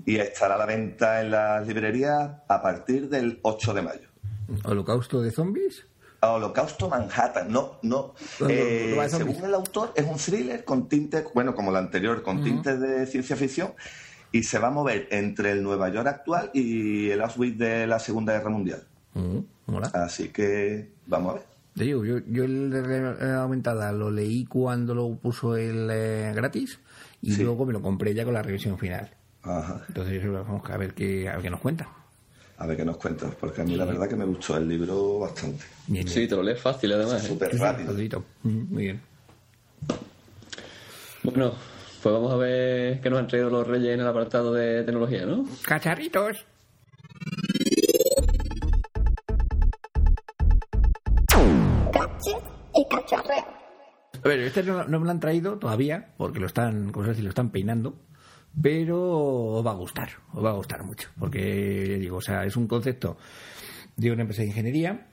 y 0.06 0.18
estará 0.18 0.56
a 0.56 0.58
la 0.58 0.66
venta 0.66 1.22
en 1.22 1.32
las 1.32 1.68
librerías 1.68 2.32
a 2.48 2.62
partir 2.62 3.10
del 3.10 3.40
8 3.42 3.74
de 3.74 3.82
mayo. 3.82 4.08
¿Holocausto 4.64 5.22
de 5.22 5.32
zombies? 5.32 5.86
Holocausto 6.22 6.90
Manhattan. 6.90 7.52
No, 7.52 7.80
no. 7.84 8.14
Eh, 8.48 8.98
según 9.10 9.44
el 9.44 9.54
autor, 9.54 9.94
es 9.96 10.06
un 10.06 10.18
thriller 10.18 10.64
con 10.64 10.88
tintes, 10.90 11.26
bueno, 11.34 11.56
como 11.56 11.72
el 11.72 11.78
anterior, 11.78 12.24
con 12.24 12.44
tintes 12.44 12.80
de 12.80 13.06
ciencia 13.06 13.36
ficción 13.36 13.74
y 14.32 14.44
se 14.44 14.60
va 14.60 14.68
a 14.68 14.72
mover 14.72 15.08
entre 15.12 15.52
el 15.52 15.64
Nueva 15.64 15.90
York 15.90 16.08
actual 16.08 16.52
y 16.54 17.10
el 17.10 17.22
Auschwitz 17.22 17.58
de 17.58 17.88
la 17.88 18.00
Segunda 18.00 18.34
Guerra 18.34 18.50
Mundial. 18.50 18.84
Así 19.94 20.30
que 20.30 20.92
vamos 21.06 21.32
a 21.32 21.34
ver. 21.36 21.88
Yo, 21.88 22.04
yo, 22.04 22.44
el 22.44 22.72
de 22.72 23.34
aumentada 23.36 23.92
lo 23.92 24.10
leí 24.10 24.46
cuando 24.46 24.96
lo 24.96 25.16
puso 25.16 25.56
el 25.56 25.88
eh, 25.92 26.32
gratis 26.36 26.80
y 27.22 27.36
luego 27.36 27.66
me 27.66 27.74
lo 27.74 27.82
compré 27.82 28.16
ya 28.16 28.26
con 28.26 28.34
la 28.34 28.42
revisión 28.42 28.80
final. 28.80 29.12
Entonces 29.88 30.32
vamos 30.32 30.68
a 30.70 30.78
ver 30.78 30.94
qué, 30.94 31.30
a 31.30 31.34
ver 31.34 31.44
qué 31.44 31.50
nos 31.52 31.62
cuenta 31.62 31.88
a 32.58 32.66
ver 32.66 32.78
qué 32.78 32.86
nos 32.86 32.98
cuentas, 32.98 33.34
porque 33.40 33.62
a 33.62 33.64
mí 33.64 33.76
la 33.76 33.86
verdad 33.86 34.10
que 34.10 34.16
me 34.16 34.26
gustó 34.26 34.58
el 34.58 34.68
libro 34.68 35.20
bastante. 35.20 35.64
Sí, 36.08 36.28
te 36.28 36.36
lo 36.36 36.42
lees 36.42 36.60
fácil 36.60 36.92
además. 36.94 37.24
¿eh? 37.24 37.28
Súper 37.28 37.56
rápido. 37.58 37.94
Muy 38.44 38.84
bien. 38.84 39.02
Bueno, 41.24 41.54
pues 42.02 42.14
vamos 42.14 42.34
a 42.34 42.38
ver 42.38 43.00
qué 43.00 43.10
nos 43.10 43.20
han 43.20 43.28
traído 43.28 43.50
los 43.50 43.68
reyes 43.68 43.94
en 43.94 44.00
el 44.00 44.08
apartado 44.08 44.54
de 44.54 44.84
tecnología, 44.84 45.26
¿no? 45.26 45.46
¡Cacharritos! 45.64 46.46
y 52.74 52.86
cacharreo. 52.90 53.46
A 54.24 54.28
ver, 54.28 54.40
este 54.40 54.64
no, 54.64 54.84
no, 54.86 55.00
me 55.00 55.06
lo 55.06 55.12
han 55.12 55.20
traído 55.20 55.58
todavía, 55.58 56.14
porque 56.18 56.40
lo 56.40 56.48
están, 56.48 56.92
como 56.92 57.06
se 57.06 57.12
dice, 57.12 57.24
lo 57.24 57.30
están 57.30 57.50
peinando 57.52 57.96
pero 58.62 59.00
os 59.02 59.66
va 59.66 59.72
a 59.72 59.76
gustar, 59.76 60.10
os 60.34 60.44
va 60.44 60.52
a 60.52 60.54
gustar 60.54 60.84
mucho, 60.84 61.10
porque 61.20 61.98
digo, 62.00 62.18
o 62.18 62.22
sea, 62.22 62.44
es 62.44 62.56
un 62.56 62.68
concepto 62.68 63.18
de 63.96 64.12
una 64.12 64.22
empresa 64.22 64.42
de 64.42 64.50
ingeniería 64.50 65.08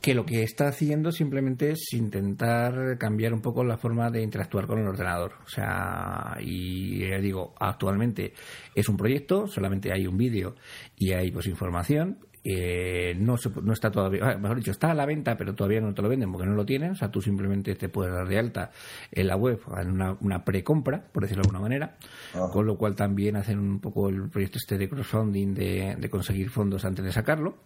que 0.00 0.14
lo 0.14 0.24
que 0.24 0.42
está 0.42 0.68
haciendo 0.68 1.10
simplemente 1.10 1.72
es 1.72 1.92
intentar 1.92 2.98
cambiar 2.98 3.34
un 3.34 3.40
poco 3.40 3.64
la 3.64 3.78
forma 3.78 4.10
de 4.10 4.22
interactuar 4.22 4.66
con 4.66 4.78
el 4.78 4.86
ordenador. 4.86 5.34
O 5.44 5.48
sea, 5.48 6.36
y 6.40 7.04
digo, 7.20 7.54
actualmente 7.58 8.32
es 8.74 8.88
un 8.88 8.96
proyecto, 8.96 9.48
solamente 9.48 9.92
hay 9.92 10.06
un 10.06 10.16
vídeo 10.16 10.54
y 10.96 11.12
hay 11.12 11.32
pues 11.32 11.46
información, 11.46 12.18
eh, 12.44 13.14
no, 13.18 13.36
no 13.62 13.72
está 13.72 13.90
todavía, 13.90 14.20
ah, 14.24 14.38
mejor 14.38 14.58
dicho, 14.58 14.70
está 14.70 14.90
a 14.90 14.94
la 14.94 15.06
venta, 15.06 15.36
pero 15.36 15.54
todavía 15.54 15.80
no 15.80 15.94
te 15.94 16.02
lo 16.02 16.08
venden 16.08 16.30
porque 16.32 16.46
no 16.46 16.54
lo 16.54 16.64
tienen. 16.64 16.92
O 16.92 16.94
sea, 16.94 17.10
tú 17.10 17.20
simplemente 17.20 17.74
te 17.74 17.88
puedes 17.88 18.12
dar 18.12 18.26
de 18.26 18.38
alta 18.38 18.70
en 19.10 19.26
la 19.26 19.36
web 19.36 19.60
en 19.80 19.90
una, 19.90 20.16
una 20.20 20.44
precompra, 20.44 21.02
por 21.12 21.22
decirlo 21.22 21.42
de 21.42 21.48
alguna 21.48 21.62
manera. 21.62 21.96
Ah. 22.34 22.48
Con 22.52 22.66
lo 22.66 22.76
cual 22.76 22.94
también 22.94 23.36
hacen 23.36 23.58
un 23.58 23.80
poco 23.80 24.08
el 24.08 24.28
proyecto 24.28 24.58
este 24.58 24.78
de 24.78 24.88
crowdfunding 24.88 25.54
de, 25.54 25.96
de 25.98 26.10
conseguir 26.10 26.50
fondos 26.50 26.84
antes 26.84 27.04
de 27.04 27.12
sacarlo. 27.12 27.58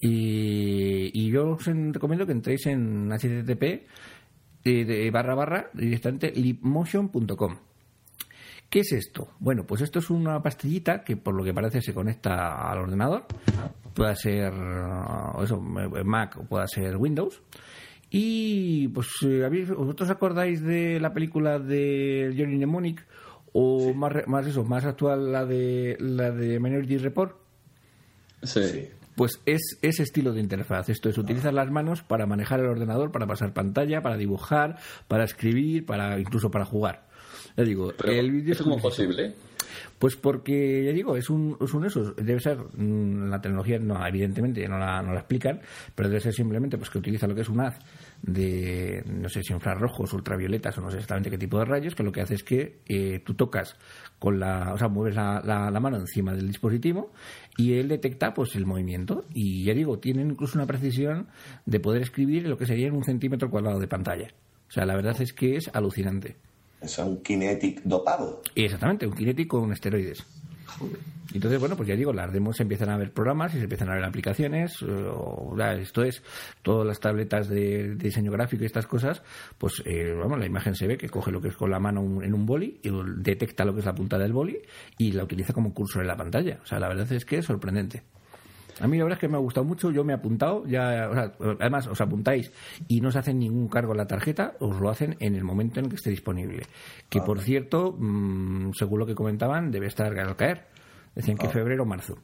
Y, 0.00 1.10
y 1.12 1.30
yo 1.30 1.50
os 1.50 1.66
recomiendo 1.66 2.26
que 2.26 2.32
entréis 2.32 2.66
en 2.66 3.10
http 3.10 3.86
eh, 4.64 4.84
de 4.84 5.10
barra 5.10 5.34
barra 5.34 5.70
directamente 5.72 6.30
lipmotion.com 6.30 7.71
¿Qué 8.72 8.80
es 8.80 8.90
esto? 8.92 9.28
Bueno, 9.38 9.64
pues 9.66 9.82
esto 9.82 9.98
es 9.98 10.08
una 10.08 10.42
pastillita 10.42 11.04
que 11.04 11.14
por 11.18 11.34
lo 11.34 11.44
que 11.44 11.52
parece 11.52 11.82
se 11.82 11.92
conecta 11.92 12.70
al 12.70 12.78
ordenador, 12.78 13.26
puede 13.92 14.16
ser 14.16 14.50
uh, 14.54 15.42
eso, 15.42 15.60
Mac 15.60 16.38
o 16.38 16.44
puede 16.44 16.66
ser 16.68 16.96
Windows, 16.96 17.42
Y 18.08 18.88
pues, 18.88 19.08
eh, 19.26 19.44
¿habéis- 19.44 19.68
¿vosotros 19.74 20.08
acordáis 20.10 20.62
de 20.62 20.98
la 21.00 21.12
película 21.12 21.58
de 21.58 22.34
Johnny 22.36 22.56
Mnemonic? 22.56 23.06
O 23.52 23.92
más, 23.94 24.10
re- 24.12 24.24
más 24.26 24.46
eso, 24.46 24.64
más 24.64 24.84
actual 24.86 25.30
la 25.32 25.44
de 25.44 25.96
la 26.00 26.30
de 26.30 26.58
Minority 26.58 26.96
Report. 26.96 27.36
Sí. 28.42 28.62
Sí. 28.64 28.88
Pues 29.14 29.40
es 29.44 29.78
ese 29.82 30.02
estilo 30.04 30.32
de 30.32 30.40
interfaz. 30.40 30.88
Esto 30.88 31.10
es 31.10 31.18
utilizar 31.18 31.52
las 31.52 31.70
manos 31.70 32.02
para 32.02 32.24
manejar 32.24 32.60
el 32.60 32.66
ordenador, 32.66 33.12
para 33.12 33.26
pasar 33.26 33.52
pantalla, 33.52 34.00
para 34.00 34.16
dibujar, 34.16 34.78
para 35.08 35.24
escribir, 35.24 35.84
para 35.84 36.18
incluso 36.18 36.50
para 36.50 36.64
jugar. 36.64 37.06
Ya 37.56 37.64
digo, 37.64 37.92
Pero, 37.96 38.12
el 38.12 38.30
vídeo 38.30 38.52
¿Es 38.52 38.62
como 38.62 38.78
posible? 38.78 39.34
Pues 39.98 40.16
porque, 40.16 40.84
ya 40.84 40.92
digo, 40.92 41.16
es 41.16 41.30
un, 41.30 41.56
es 41.60 41.72
un 41.72 41.84
eso. 41.86 42.12
Debe 42.14 42.40
ser, 42.40 42.58
mm, 42.58 43.30
la 43.30 43.40
tecnología, 43.40 43.78
no, 43.78 44.04
evidentemente 44.04 44.66
no 44.68 44.76
la, 44.76 45.00
no 45.00 45.12
la 45.12 45.20
explican, 45.20 45.60
pero 45.94 46.08
debe 46.08 46.20
ser 46.20 46.32
simplemente 46.34 46.76
pues 46.76 46.90
que 46.90 46.98
utiliza 46.98 47.26
lo 47.28 47.34
que 47.36 47.42
es 47.42 47.48
un 47.48 47.60
haz 47.60 47.78
de, 48.20 49.02
no 49.06 49.28
sé 49.28 49.42
si 49.42 49.52
infrarrojos, 49.52 50.12
ultravioletas 50.12 50.76
o 50.78 50.80
no 50.80 50.90
sé 50.90 50.96
exactamente 50.96 51.30
qué 51.30 51.38
tipo 51.38 51.58
de 51.58 51.64
rayos, 51.66 51.94
que 51.94 52.02
lo 52.02 52.10
que 52.10 52.20
hace 52.20 52.34
es 52.34 52.42
que 52.42 52.80
eh, 52.88 53.22
tú 53.24 53.34
tocas 53.34 53.76
con 54.18 54.40
la, 54.40 54.72
o 54.74 54.78
sea, 54.78 54.88
mueves 54.88 55.14
la, 55.14 55.40
la- 55.44 55.70
la 55.70 55.80
mano 55.80 55.96
encima 55.98 56.34
del 56.34 56.48
dispositivo 56.48 57.12
y 57.56 57.74
él 57.74 57.88
detecta 57.88 58.34
pues 58.34 58.56
el 58.56 58.66
movimiento. 58.66 59.24
Y 59.32 59.64
ya 59.64 59.72
digo, 59.74 59.98
tienen 60.00 60.30
incluso 60.32 60.58
una 60.58 60.66
precisión 60.66 61.28
de 61.66 61.78
poder 61.80 62.02
escribir 62.02 62.48
lo 62.48 62.56
que 62.56 62.66
sería 62.66 62.88
en 62.88 62.94
un 62.96 63.04
centímetro 63.04 63.50
cuadrado 63.50 63.78
de 63.78 63.86
pantalla. 63.88 64.28
O 64.68 64.72
sea, 64.72 64.84
la 64.84 64.96
verdad 64.96 65.20
es 65.20 65.32
que 65.32 65.56
es 65.56 65.70
alucinante. 65.72 66.36
Es 66.82 66.98
un 66.98 67.22
kinetic 67.22 67.82
dopado. 67.84 68.42
Exactamente, 68.54 69.06
un 69.06 69.14
kinético 69.14 69.60
con 69.60 69.72
esteroides. 69.72 70.24
Entonces, 71.34 71.58
bueno, 71.60 71.76
pues 71.76 71.88
ya 71.88 71.96
digo, 71.96 72.12
las 72.12 72.30
demos 72.32 72.56
se 72.56 72.62
empiezan 72.62 72.90
a 72.90 72.96
ver 72.98 73.10
programas 73.12 73.54
y 73.54 73.58
se 73.58 73.62
empiezan 73.64 73.88
a 73.90 73.94
ver 73.94 74.04
aplicaciones. 74.04 74.82
eh, 74.82 74.86
o, 74.86 75.56
esto 75.78 76.02
es, 76.04 76.22
todas 76.62 76.86
las 76.86 77.00
tabletas 77.00 77.48
de, 77.48 77.88
de 77.90 77.94
diseño 77.94 78.30
gráfico 78.32 78.62
y 78.62 78.66
estas 78.66 78.86
cosas, 78.86 79.22
pues, 79.56 79.82
eh, 79.86 80.14
vamos, 80.18 80.38
la 80.38 80.44
imagen 80.46 80.74
se 80.74 80.86
ve 80.86 80.98
que 80.98 81.08
coge 81.08 81.30
lo 81.30 81.40
que 81.40 81.48
es 81.48 81.56
con 81.56 81.70
la 81.70 81.78
mano 81.78 82.02
un- 82.02 82.22
en 82.22 82.34
un 82.34 82.44
boli, 82.44 82.80
y 82.82 82.90
detecta 83.18 83.64
lo 83.64 83.72
que 83.72 83.80
es 83.80 83.86
la 83.86 83.94
punta 83.94 84.18
del 84.18 84.32
boli 84.32 84.58
y 84.98 85.12
la 85.12 85.24
utiliza 85.24 85.52
como 85.54 85.72
cursor 85.72 86.02
en 86.02 86.08
la 86.08 86.16
pantalla. 86.16 86.58
O 86.62 86.66
sea, 86.66 86.78
la 86.78 86.88
verdad 86.88 87.10
es 87.10 87.24
que 87.24 87.38
es 87.38 87.46
sorprendente. 87.46 88.02
A 88.80 88.88
mí 88.88 88.98
la 88.98 89.04
verdad 89.04 89.18
es 89.18 89.20
que 89.20 89.28
me 89.28 89.36
ha 89.36 89.40
gustado 89.40 89.64
mucho, 89.64 89.90
yo 89.90 90.04
me 90.04 90.12
he 90.12 90.16
apuntado, 90.16 90.66
ya, 90.66 91.08
o 91.10 91.14
sea, 91.14 91.32
además 91.60 91.86
os 91.86 92.00
apuntáis 92.00 92.52
y 92.88 93.00
no 93.00 93.08
os 93.08 93.16
hacen 93.16 93.38
ningún 93.38 93.68
cargo 93.68 93.92
en 93.92 93.98
la 93.98 94.06
tarjeta, 94.06 94.54
os 94.60 94.80
lo 94.80 94.90
hacen 94.90 95.16
en 95.20 95.34
el 95.34 95.44
momento 95.44 95.80
en 95.80 95.88
que 95.88 95.96
esté 95.96 96.10
disponible. 96.10 96.66
Que 97.08 97.20
por 97.20 97.40
cierto, 97.40 97.96
mm, 97.98 98.72
según 98.72 99.00
lo 99.00 99.06
que 99.06 99.14
comentaban, 99.14 99.70
debe 99.70 99.86
estar 99.86 100.18
al 100.18 100.36
caer. 100.36 100.66
Decían 101.14 101.36
que 101.36 101.48
febrero 101.48 101.82
o 101.82 101.86
marzo. 101.86 102.18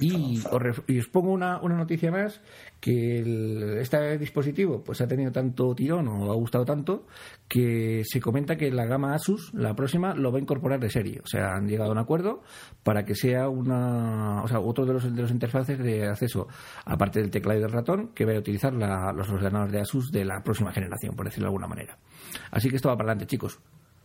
Y 0.00 0.40
os, 0.50 0.82
y 0.88 0.98
os 0.98 1.06
pongo 1.08 1.30
una, 1.32 1.60
una 1.60 1.76
noticia 1.76 2.10
más, 2.10 2.40
que 2.80 3.18
el- 3.18 3.76
este 3.78 4.16
dispositivo 4.18 4.82
pues 4.82 5.00
ha 5.02 5.06
tenido 5.06 5.30
tanto 5.30 5.74
tirón 5.74 6.08
o 6.08 6.32
ha 6.32 6.34
gustado 6.34 6.64
tanto 6.64 7.06
que 7.46 8.02
se 8.04 8.18
comenta 8.20 8.56
que 8.56 8.70
la 8.72 8.86
gama 8.86 9.14
Asus, 9.14 9.52
la 9.52 9.74
próxima, 9.74 10.14
lo 10.14 10.32
va 10.32 10.38
a 10.38 10.40
incorporar 10.40 10.80
de 10.80 10.88
serie. 10.90 11.20
O 11.22 11.26
sea, 11.26 11.54
han 11.54 11.68
llegado 11.68 11.90
a 11.90 11.92
un 11.92 11.98
acuerdo 11.98 12.42
para 12.82 13.04
que 13.04 13.14
sea 13.14 13.48
una, 13.50 14.42
o 14.42 14.48
sea, 14.48 14.60
otro 14.60 14.86
de 14.86 14.94
los, 14.94 15.14
de 15.14 15.22
los 15.22 15.30
interfaces 15.30 15.78
de 15.78 16.08
acceso, 16.08 16.48
aparte 16.86 17.20
del 17.20 17.30
teclado 17.30 17.58
y 17.58 17.62
del 17.62 17.70
ratón, 17.72 18.08
que 18.14 18.24
vaya 18.24 18.38
a 18.38 18.40
utilizar 18.40 18.72
la- 18.72 19.12
los 19.12 19.28
ordenadores 19.28 19.72
de 19.72 19.80
Asus 19.80 20.10
de 20.10 20.24
la 20.24 20.42
próxima 20.42 20.72
generación, 20.72 21.14
por 21.14 21.26
decirlo 21.26 21.44
de 21.44 21.48
alguna 21.48 21.68
manera. 21.68 21.98
Así 22.50 22.70
que 22.70 22.76
esto 22.76 22.88
va 22.88 22.96
para 22.96 23.10
adelante, 23.10 23.26
chicos. 23.30 23.58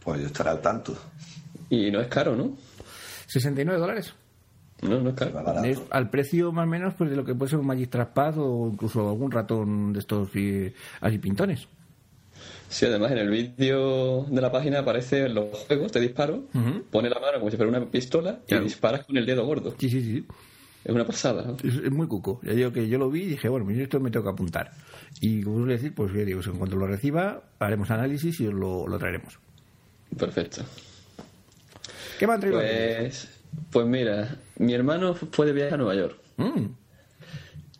Pues 0.04 0.20
yo 0.20 0.28
estaré 0.28 0.50
al 0.50 0.62
tanto. 0.62 0.94
Y 1.70 1.90
no 1.92 2.02
es 2.02 2.08
caro, 2.08 2.36
¿no? 2.36 2.56
69 3.28 3.80
dólares. 3.80 4.14
No, 4.82 5.00
no 5.02 5.10
es 5.10 5.16
caro. 5.16 5.34
Va 5.34 5.42
barato. 5.44 5.66
Es 5.68 5.82
al 5.90 6.10
precio 6.10 6.52
más 6.52 6.66
o 6.66 6.70
menos 6.70 6.94
pues 6.96 7.10
de 7.10 7.16
lo 7.16 7.26
que 7.26 7.34
puede 7.34 7.50
ser 7.50 7.60
un 7.60 7.66
Magic 7.68 7.94
o 8.38 8.70
incluso 8.72 9.10
algún 9.10 9.32
ratón 9.32 9.94
de 9.94 10.00
estos 10.00 10.30
eh, 10.36 10.74
así 11.02 11.18
pintones. 11.18 11.68
Sí, 12.70 12.86
además 12.86 13.12
en 13.14 13.18
el 13.20 13.30
vídeo 13.30 14.26
de 14.30 14.42
la 14.42 14.52
página 14.52 14.80
aparecen 14.80 15.34
los 15.34 15.48
juegos, 15.66 15.92
te 15.92 16.00
disparo, 16.02 16.44
pone 16.92 17.10
la 17.10 17.20
mano 17.20 17.40
como 17.40 17.50
si 17.50 17.58
fuera 17.58 17.72
una 17.72 17.86
pistola 17.90 18.40
Claro. 18.48 18.64
y 18.64 18.68
disparas 18.68 19.06
con 19.06 19.16
el 19.18 19.26
dedo 19.26 19.46
gordo. 19.46 19.74
Sí, 19.80 19.90
sí, 19.90 20.02
sí. 20.02 20.26
Es 20.84 20.94
una 20.94 21.06
pasada. 21.06 21.44
¿no? 21.44 21.58
Es, 21.64 21.76
es 21.76 21.92
muy 21.92 22.08
cuco. 22.08 22.40
Ya 22.44 22.54
digo 22.54 22.72
que 22.72 22.88
yo 22.88 22.98
lo 22.98 23.10
vi 23.10 23.24
y 23.24 23.28
dije, 23.30 23.50
bueno, 23.50 23.66
pues 23.66 23.78
esto 23.80 24.00
me 24.00 24.12
tengo 24.12 24.26
que 24.26 24.32
apuntar. 24.32 24.72
Y 25.22 25.42
como 25.44 25.56
os 25.58 25.62
voy 25.64 25.72
a 25.72 25.76
decir, 25.78 25.94
pues 25.96 26.14
ya 26.14 26.24
digo, 26.24 26.42
en 26.46 26.58
cuanto 26.58 26.76
lo 26.78 26.88
reciba, 26.88 27.42
haremos 27.60 27.90
análisis 27.90 28.40
y 28.42 28.48
os 28.48 28.54
lo, 28.54 28.88
lo 28.88 29.00
traeremos. 29.00 29.40
Perfecto. 30.18 30.64
¿Qué 32.20 32.28
me 32.28 32.34
han 32.34 32.40
traído? 32.40 32.60
Pues, 32.60 33.37
pues 33.72 33.86
mira, 33.86 34.36
mi 34.58 34.74
hermano 34.74 35.14
fue 35.14 35.46
de 35.48 35.54
viaje 35.54 35.74
a 35.74 35.78
Nueva 35.78 35.96
York 35.96 36.18
Mm, 36.38 36.66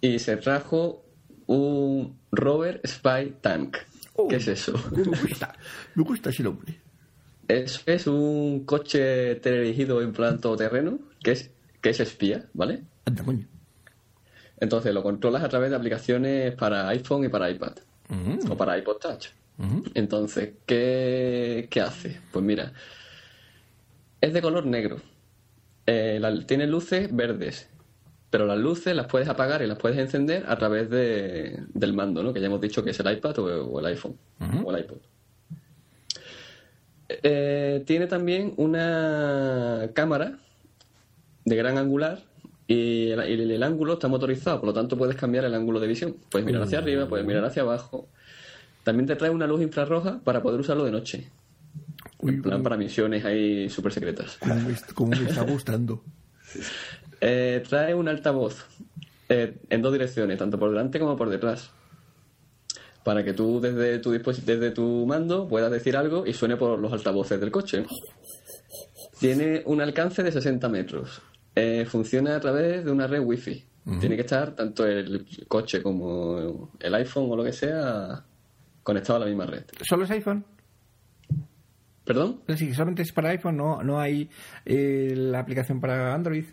y 0.02 0.20
se 0.20 0.38
trajo 0.38 1.04
un 1.46 2.18
Rover 2.32 2.82
Spy 2.86 3.36
Tank. 3.42 3.78
Oh. 4.16 4.28
¿Qué 4.28 4.38
es 4.38 4.48
eso? 4.48 4.74
me 4.92 5.04
gusta. 5.04 5.54
Me 5.96 6.04
gusta 6.04 6.30
ese 6.32 6.44
nombre. 6.44 6.80
Es, 7.48 7.82
es 7.86 8.08
un 8.08 8.66
coche 8.66 9.36
teledirigido 9.36 10.02
en 10.02 10.12
plan 10.12 10.42
todoterreno 10.42 11.00
que 11.24 11.32
es, 11.32 11.52
que 11.82 11.92
es 11.92 12.00
espía, 12.00 12.46
¿vale? 12.54 12.84
Anda, 13.06 13.24
coño. 13.24 13.48
Entonces 14.60 14.94
lo 14.94 15.04
controlas 15.04 15.44
a 15.44 15.50
través 15.50 15.70
de 15.70 15.76
aplicaciones 15.76 16.56
para 16.56 16.88
iPhone 16.90 17.24
y 17.26 17.30
para 17.30 17.50
iPad 17.50 17.74
Mm, 18.10 18.50
o 18.52 18.56
para 18.58 18.78
iPod 18.78 18.98
Touch. 18.98 19.28
ujú. 19.60 19.84
Entonces, 19.94 20.52
¿qué, 20.66 21.68
qué 21.70 21.82
hace? 21.82 22.20
Pues 22.32 22.44
mira, 22.44 22.72
es 24.22 24.34
de 24.34 24.42
color 24.42 24.66
negro. 24.66 24.98
Eh, 25.88 26.20
la- 26.22 26.46
tiene 26.46 26.68
luces 26.68 27.10
verdes, 27.16 27.70
pero 28.30 28.46
las 28.46 28.58
luces 28.58 28.94
las 28.96 29.08
puedes 29.08 29.28
apagar 29.30 29.62
y 29.62 29.68
las 29.68 29.78
puedes 29.80 29.98
encender 29.98 30.44
a 30.48 30.58
través 30.58 30.90
de, 30.90 31.64
del 31.74 31.94
mando, 31.94 32.22
¿no? 32.24 32.34
Que 32.34 32.42
ya 32.42 32.48
hemos 32.48 32.60
dicho 32.62 32.84
que 32.84 32.92
es 32.92 33.00
el 33.00 33.12
iPad 33.12 33.40
o, 33.40 33.46
o 33.66 33.80
el 33.80 33.86
iPhone 33.88 34.16
o 34.66 34.72
el 34.76 34.84
iPod. 34.84 34.98
Eh, 37.10 37.84
tiene 37.86 38.08
también 38.08 38.54
una 38.58 39.90
cámara 39.94 40.40
de 41.46 41.56
gran 41.56 41.78
angular 41.78 42.20
y 42.68 43.12
el, 43.12 43.40
y 43.50 43.54
el 43.54 43.64
ángulo 43.64 43.94
está 43.94 44.10
motorizado, 44.10 44.60
por 44.60 44.68
lo 44.68 44.74
tanto 44.74 44.98
puedes 44.98 45.16
cambiar 45.16 45.46
el 45.46 45.54
ángulo 45.54 45.80
de 45.80 45.88
visión. 45.88 46.18
Puedes 46.30 46.46
mirar 46.46 46.64
hacia 46.64 46.80
arriba, 46.80 47.08
puedes 47.08 47.26
mirar 47.26 47.46
hacia 47.46 47.62
abajo. 47.62 48.08
También 48.84 49.08
te 49.08 49.16
trae 49.16 49.30
una 49.30 49.48
luz 49.48 49.62
infrarroja 49.62 50.20
para 50.24 50.42
poder 50.42 50.60
usarlo 50.60 50.84
de 50.84 50.92
noche. 50.92 51.30
Uy, 52.20 52.34
En 52.36 52.42
plan 52.42 52.64
para 52.64 52.78
misiones 52.78 53.24
ahí 53.26 53.70
súper 53.70 53.94
secretas. 53.94 54.38
cómo 54.40 54.56
me, 54.56 54.76
cómo 54.94 55.10
me 55.12 55.30
está 55.30 55.42
gustando. 55.50 56.04
Eh, 57.22 57.64
trae 57.68 57.94
un 57.94 58.08
altavoz 58.08 58.66
eh, 59.30 59.58
en 59.70 59.82
dos 59.82 59.92
direcciones, 59.92 60.38
tanto 60.38 60.58
por 60.58 60.70
delante 60.70 61.00
como 61.00 61.16
por 61.16 61.30
detrás. 61.30 61.72
Para 63.04 63.24
que 63.24 63.34
tú 63.34 63.62
desde 63.62 64.00
tu, 64.00 64.12
desde 64.12 64.72
tu 64.72 65.06
mando 65.08 65.48
puedas 65.48 65.72
decir 65.72 65.96
algo 65.96 66.26
y 66.26 66.34
suene 66.34 66.58
por 66.58 66.78
los 66.80 66.92
altavoces 66.92 67.40
del 67.40 67.52
coche. 67.52 67.86
Tiene 69.20 69.64
un 69.66 69.82
alcance 69.82 70.24
de 70.24 70.32
60 70.32 70.68
metros. 70.70 71.22
Eh, 71.56 71.86
funciona 71.90 72.36
a 72.36 72.40
través 72.40 72.84
de 72.86 72.92
una 72.92 73.08
red 73.08 73.22
wifi. 73.22 73.64
Tiene 74.02 74.16
que 74.18 74.22
estar 74.24 74.54
tanto 74.54 74.86
el 74.86 75.26
coche 75.48 75.82
como 75.82 76.72
el 76.78 76.94
iPhone 76.96 77.32
o 77.32 77.38
lo 77.38 77.44
que 77.46 77.54
sea 77.54 78.22
conectado 78.84 79.16
a 79.16 79.20
la 79.22 79.26
misma 79.28 79.46
red. 79.46 79.64
¿Solo 79.88 80.04
es 80.04 80.12
iPhone? 80.12 80.44
¿Perdón? 82.08 82.40
Decir, 82.48 82.74
solamente 82.74 83.02
es 83.04 83.12
para 83.12 83.30
iPhone, 83.30 83.58
no, 83.58 83.84
no 83.84 84.00
hay 84.00 84.30
eh, 84.66 85.14
la 85.16 85.40
aplicación 85.40 85.80
para 85.82 86.14
Android. 86.16 86.46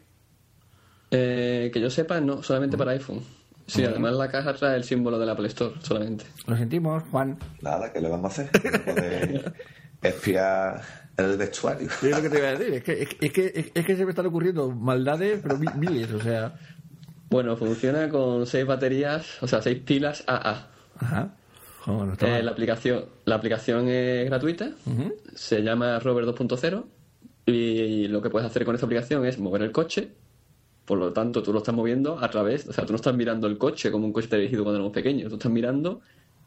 Eh, 1.10 1.70
que 1.72 1.80
yo 1.80 1.88
sepa, 1.90 2.20
no, 2.20 2.42
solamente 2.42 2.76
para 2.76 2.90
iPhone. 2.90 3.22
Sí, 3.66 3.84
además 3.84 4.12
la 4.14 4.28
caja 4.30 4.52
trae 4.54 4.76
el 4.76 4.84
símbolo 4.84 5.18
del 5.18 5.30
Apple 5.30 5.46
Store, 5.46 5.74
solamente. 5.80 6.24
Lo 6.46 6.56
sentimos, 6.56 7.02
Juan. 7.10 7.38
Nada, 7.62 7.90
¿qué 7.92 8.00
le 8.00 8.08
vamos 8.10 8.38
a 8.38 8.42
hacer? 8.42 8.50
Espiar 10.02 10.82
el 11.16 11.36
vestuario. 11.38 11.86
Es 11.88 12.02
lo 12.02 12.20
que 12.20 12.28
te 12.28 12.38
iba 12.38 12.48
a 12.48 12.56
decir. 12.56 12.74
Es 12.74 12.82
que, 12.84 13.02
es, 13.02 13.08
es 13.20 13.32
que, 13.32 13.72
es 13.74 13.86
que 13.86 13.96
se 13.96 14.04
me 14.04 14.10
están 14.10 14.26
ocurriendo 14.26 14.70
maldades, 14.70 15.40
pero 15.42 15.56
mi- 15.56 15.66
miles, 15.78 16.10
o 16.12 16.20
sea. 16.20 16.54
Bueno, 17.30 17.56
funciona 17.56 18.08
con 18.10 18.46
seis 18.46 18.66
baterías, 18.66 19.42
o 19.42 19.48
sea, 19.48 19.62
seis 19.62 19.78
pilas 19.80 20.24
AA. 20.26 20.68
Ajá. 20.98 21.34
Oh, 21.87 22.05
no 22.05 22.14
Eh, 22.20 22.42
la 22.42 22.51
aplicación 22.53 23.05
la 23.25 23.35
aplicación 23.37 23.88
es 23.88 24.27
gratuita, 24.27 24.70
se 25.35 25.62
llama 25.62 25.99
Rover 25.99 26.25
2.0 26.27 26.85
y 27.47 28.09
lo 28.09 28.22
que 28.22 28.30
puedes 28.30 28.47
hacer 28.49 28.64
con 28.64 28.74
esta 28.74 28.87
aplicación 28.87 29.24
es 29.26 29.39
mover 29.39 29.62
el 29.62 29.72
coche. 29.72 30.12
Por 30.87 30.99
lo 30.99 31.12
tanto, 31.12 31.43
tú 31.43 31.53
lo 31.53 31.59
estás 31.59 31.74
moviendo 31.74 32.18
a 32.22 32.28
través, 32.30 32.68
o 32.68 32.72
sea, 32.72 32.85
tú 32.85 32.93
no 32.93 32.97
estás 32.97 33.14
mirando 33.14 33.47
el 33.47 33.57
coche 33.59 33.91
como 33.91 34.05
un 34.07 34.12
coche 34.12 34.28
dirigido 34.37 34.64
cuando 34.64 34.76
éramos 34.78 34.93
pequeños, 34.93 35.28
tú 35.30 35.37
estás 35.37 35.51
mirando 35.51 36.01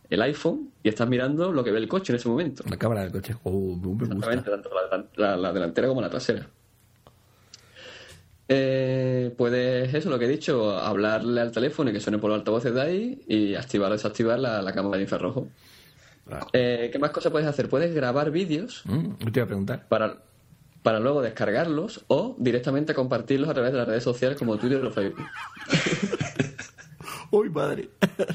el 0.10 0.22
iPhone 0.22 0.70
y 0.84 0.90
estás 0.90 1.10
mirando 1.10 1.52
lo 1.52 1.64
que 1.64 1.72
ve 1.72 1.80
el 1.80 1.88
coche 1.88 2.14
en 2.14 2.18
ese 2.18 2.30
momento. 2.30 2.64
La 2.70 2.78
cámara 2.78 3.02
del 3.02 3.12
coche. 3.12 3.36
Oh, 3.44 3.76
me 3.76 3.88
me 4.08 4.14
gusta. 4.16 4.32
Exactamente, 4.34 4.50
tanto 4.50 4.70
la, 5.18 5.32
la- 5.32 5.38
la 5.38 5.54
delantera 5.54 5.88
como 5.88 6.02
la 6.02 6.10
trasera. 6.10 6.48
Eh, 8.50 9.34
puedes, 9.38 9.94
eso, 9.94 10.10
lo 10.10 10.18
que 10.18 10.26
he 10.26 10.30
dicho, 10.30 10.78
hablarle 10.78 11.42
al 11.42 11.52
teléfono 11.52 11.90
y 11.90 11.94
que 11.94 12.00
suene 12.00 12.18
por 12.18 12.30
los 12.30 12.40
altavoces 12.40 12.74
de 12.74 12.82
ahí 12.82 13.22
y 13.28 13.56
activar 13.56 13.90
o 13.92 13.94
desactivar 13.94 14.40
la, 14.40 14.62
la 14.62 14.72
cámara 14.74 14.98
de 14.98 15.04
infrarrojo. 15.04 15.50
Ah. 16.32 16.48
Eh, 16.54 16.90
¿Qué 16.92 17.00
más 17.00 17.12
cosas 17.12 17.32
puedes 17.32 17.48
hacer? 17.48 17.70
Puedes 17.70 17.94
grabar 17.94 18.32
vídeos 18.32 18.84
Mm, 18.86 19.14
te 19.32 19.40
iba 19.40 19.44
a 19.44 19.48
preguntar. 19.48 19.88
para, 19.88 20.18
para 20.84 21.00
luego 21.00 21.22
descargarlos 21.22 22.04
o 22.08 22.36
directamente 22.40 22.94
compartirlos 22.94 23.50
a 23.50 23.54
través 23.54 23.72
de 23.74 23.78
las 23.80 23.88
redes 23.88 24.04
sociales 24.04 24.38
como 24.38 24.58
Twitter 24.58 24.84
o 24.86 24.92
Facebook. 24.92 25.26
¡Uy, 27.32 27.50
madre! 27.50 27.90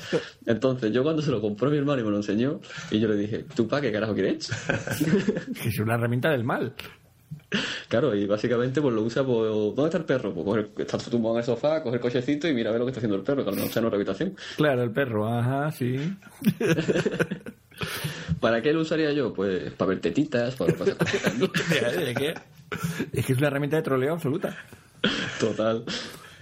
Entonces, 0.47 0.93
yo 0.93 1.03
cuando 1.03 1.23
se 1.23 1.31
lo 1.31 1.41
compró 1.41 1.71
mi 1.71 1.79
hermano 1.79 2.03
y 2.03 2.05
me 2.05 2.11
lo 2.11 2.17
enseñó, 2.19 2.61
y 2.91 3.01
yo 3.01 3.09
le 3.09 3.17
dije, 3.17 3.47
¿tú 3.55 3.67
pa 3.67 3.81
qué 3.81 3.91
carajo 3.91 4.13
quieres? 4.15 4.51
Que 5.63 5.69
es 5.71 5.79
una 5.79 5.95
herramienta 5.95 6.31
del 6.31 6.45
mal. 6.45 6.75
Claro, 7.89 8.15
y 8.15 8.27
básicamente 8.27 8.81
pues 8.81 8.95
lo 8.95 9.03
usa 9.03 9.25
por... 9.25 9.47
¿Dónde 9.47 9.85
está 9.85 9.99
el 9.99 10.05
perro? 10.05 10.33
Pues 10.33 10.45
coger, 10.45 10.71
está 10.79 10.99
tumbado 10.99 11.35
en 11.37 11.41
el 11.41 11.45
sofá, 11.45 11.83
coger 11.83 11.97
el 11.97 12.01
cochecito 12.01 12.49
y 12.49 12.55
mira 12.55 12.71
a 12.71 12.73
ver 12.73 12.81
lo 12.81 12.87
que 12.87 12.91
está 12.91 13.01
haciendo 13.01 13.17
el 13.17 13.23
perro, 13.23 13.43
que 13.45 13.49
a 13.49 13.53
lo 13.53 13.57
mejor 13.57 13.69
está 13.69 13.81
en 13.81 13.87
otra 13.87 13.97
habitación. 13.97 14.37
Claro, 14.57 14.83
el 14.83 14.91
perro, 14.91 15.29
ajá, 15.29 15.71
sí. 15.73 16.17
¿Para 18.41 18.61
qué 18.63 18.73
lo 18.73 18.81
usaría 18.81 19.13
yo? 19.13 19.33
Pues 19.33 19.73
para 19.75 19.91
ver 19.91 20.01
tetitas, 20.01 20.55
para 20.57 20.73
pasar. 20.75 20.97
¿De 20.99 22.15
qué? 22.19 22.35
Es 23.13 23.27
que 23.27 23.33
es 23.33 23.39
una 23.39 23.49
herramienta 23.49 23.77
de 23.77 23.83
troleo 23.83 24.15
absoluta. 24.15 24.57
Total. 25.39 25.85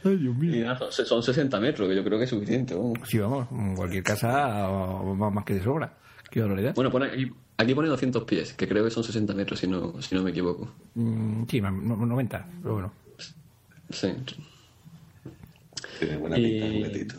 Ay, 0.05 0.16
Dios 0.16 0.34
Y 0.36 0.41
mío. 0.41 0.64
nada, 0.66 0.91
son 0.91 1.07
son 1.07 1.22
60 1.22 1.61
metros, 1.61 1.88
que 1.88 1.97
yo 1.97 2.05
creo 2.05 2.18
que 2.18 2.24
es 2.24 2.30
suficiente. 2.30 2.74
vamos. 2.74 2.99
Sí, 3.05 3.18
vamos, 3.18 3.49
en 3.53 3.74
cualquier 3.76 4.03
casa 4.03 4.68
más 5.14 5.45
que 5.45 5.55
de 5.55 5.62
sobra. 5.62 5.93
Qué 6.31 6.41
barbaridad. 6.41 6.74
Bueno, 6.74 6.91
pone 6.91 7.07
aquí, 7.07 7.31
aquí 7.57 7.74
pone 7.74 7.89
200 7.89 8.24
pies, 8.24 8.53
que 8.55 8.68
creo 8.68 8.85
que 8.85 8.91
son 8.91 9.03
60 9.05 9.35
metros, 9.35 9.59
si 9.61 9.66
no, 9.66 10.01
si 10.01 10.14
no 10.14 10.22
me 10.22 10.31
equivoco. 10.31 10.72
Mm, 10.95 11.45
sí, 11.49 11.61
no- 11.61 11.70
90, 11.72 12.47
pero 12.62 12.74
bueno. 12.74 12.93
Sí. 13.91 14.12
Tiene 15.99 16.16
buena 16.16 16.39
Y- 16.39 16.43
pinta 16.45 16.66
el 16.66 16.72
juguetito. 16.76 17.14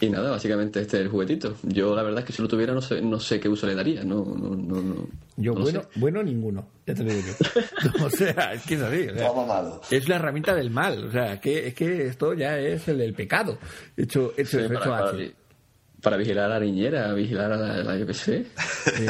Y 0.00 0.08
nada, 0.10 0.30
básicamente 0.30 0.80
este 0.80 0.98
es 0.98 1.02
el 1.02 1.08
juguetito. 1.08 1.56
Yo 1.64 1.96
la 1.96 2.04
verdad 2.04 2.20
es 2.20 2.26
que 2.26 2.32
si 2.32 2.40
lo 2.40 2.46
tuviera 2.46 2.72
no 2.72 2.80
sé, 2.80 3.02
no 3.02 3.18
sé 3.18 3.40
qué 3.40 3.48
uso 3.48 3.66
le 3.66 3.74
daría. 3.74 4.04
No, 4.04 4.24
no, 4.24 4.54
no, 4.54 4.80
no. 4.80 5.08
Yo, 5.36 5.54
no 5.54 5.62
bueno, 5.62 5.80
sé. 5.82 5.88
bueno, 5.98 6.22
ninguno. 6.22 6.68
Ya 6.86 6.94
te 6.94 7.02
lo 7.02 7.12
digo 7.12 7.26
yo. 7.26 7.90
o 8.06 8.10
sea, 8.10 8.52
es 8.52 8.62
que 8.64 8.74
es 8.76 8.80
así. 8.82 9.08
o 9.08 9.14
sea, 9.14 9.26
Todo 9.26 9.44
malo. 9.44 9.80
es 9.90 10.08
la 10.08 10.16
herramienta 10.16 10.54
del 10.54 10.70
mal. 10.70 11.02
O 11.06 11.10
sea, 11.10 11.40
que, 11.40 11.66
es 11.66 11.74
que 11.74 12.06
esto 12.06 12.32
ya 12.34 12.56
es 12.60 12.86
el, 12.86 13.00
el 13.00 13.12
pecado. 13.14 13.58
Hecho, 13.96 14.32
hecho, 14.36 14.58
Sí, 14.60 14.64
hecho 14.66 14.74
para, 14.74 14.98
para 14.98 15.12
para 16.02 16.16
vigilar 16.16 16.46
a 16.46 16.48
la 16.48 16.60
niñera, 16.60 17.12
vigilar 17.14 17.52
a 17.52 17.56
la, 17.56 17.76
la 17.78 17.96
yo 17.96 18.06
qué 18.06 18.14
sé. 18.14 18.46
Sí, 18.96 19.06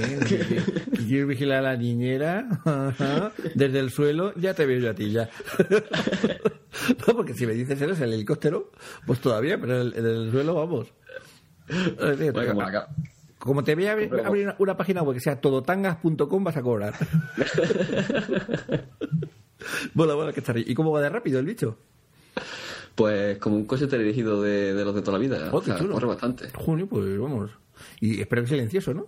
quieres 1.07 1.27
vigilar 1.27 1.59
a 1.59 1.63
la 1.73 1.77
niñera 1.77 2.47
ajá, 2.65 3.33
desde 3.55 3.79
el 3.81 3.91
suelo, 3.91 4.33
ya 4.37 4.55
te 4.55 4.67
veo 4.67 4.79
yo 4.79 4.91
a 4.91 4.95
ti 4.95 5.11
ya. 5.11 5.29
No, 7.07 7.15
porque 7.15 7.33
si 7.35 7.47
me 7.47 7.53
dices 7.53 7.81
eres 7.81 8.01
el 8.01 8.13
helicóptero, 8.13 8.73
pues 9.07 9.21
todavía, 9.21 9.57
pero 9.61 9.83
en 9.83 9.93
el, 9.95 10.07
el 10.07 10.31
suelo 10.33 10.55
vamos. 10.55 10.93
Bueno, 11.99 12.49
como 12.49 12.63
acá. 12.63 12.89
Como 13.39 13.63
te 13.63 13.75
voy 13.75 13.87
a 13.87 13.93
abrir, 13.93 14.09
Pero- 14.09 14.27
abrir 14.27 14.45
una, 14.45 14.57
una 14.59 14.77
página 14.77 15.03
web 15.03 15.15
que 15.15 15.21
sea 15.21 15.41
todotangas.com 15.41 16.45
vas 16.45 16.57
a 16.57 16.63
cobrar. 16.63 16.95
Bola, 19.95 20.15
bola, 20.15 20.33
que 20.33 20.41
está 20.41 20.53
ahí. 20.53 20.65
¿Y 20.67 20.75
cómo 20.75 20.91
va 20.91 21.01
de 21.01 21.09
rápido 21.09 21.39
el 21.39 21.47
bicho? 21.47 21.79
Pues 22.95 23.39
como 23.39 23.57
un 23.57 23.65
coche 23.65 23.87
dirigido 23.87 24.43
de, 24.43 24.75
de 24.75 24.85
los 24.85 24.95
de 24.95 25.01
toda 25.01 25.19
la 25.19 25.23
vida. 25.23 25.49
Oh, 25.53 25.59
O 25.59 25.63
sea, 25.63 25.79
chulo. 25.79 25.95
corre 25.95 26.07
bastante. 26.07 26.51
Junio, 26.55 26.87
pues 26.87 27.19
vamos. 27.19 27.51
Y 28.01 28.21
espero 28.21 28.43
que 28.43 28.49
silencioso, 28.49 28.93
¿no? 28.95 29.07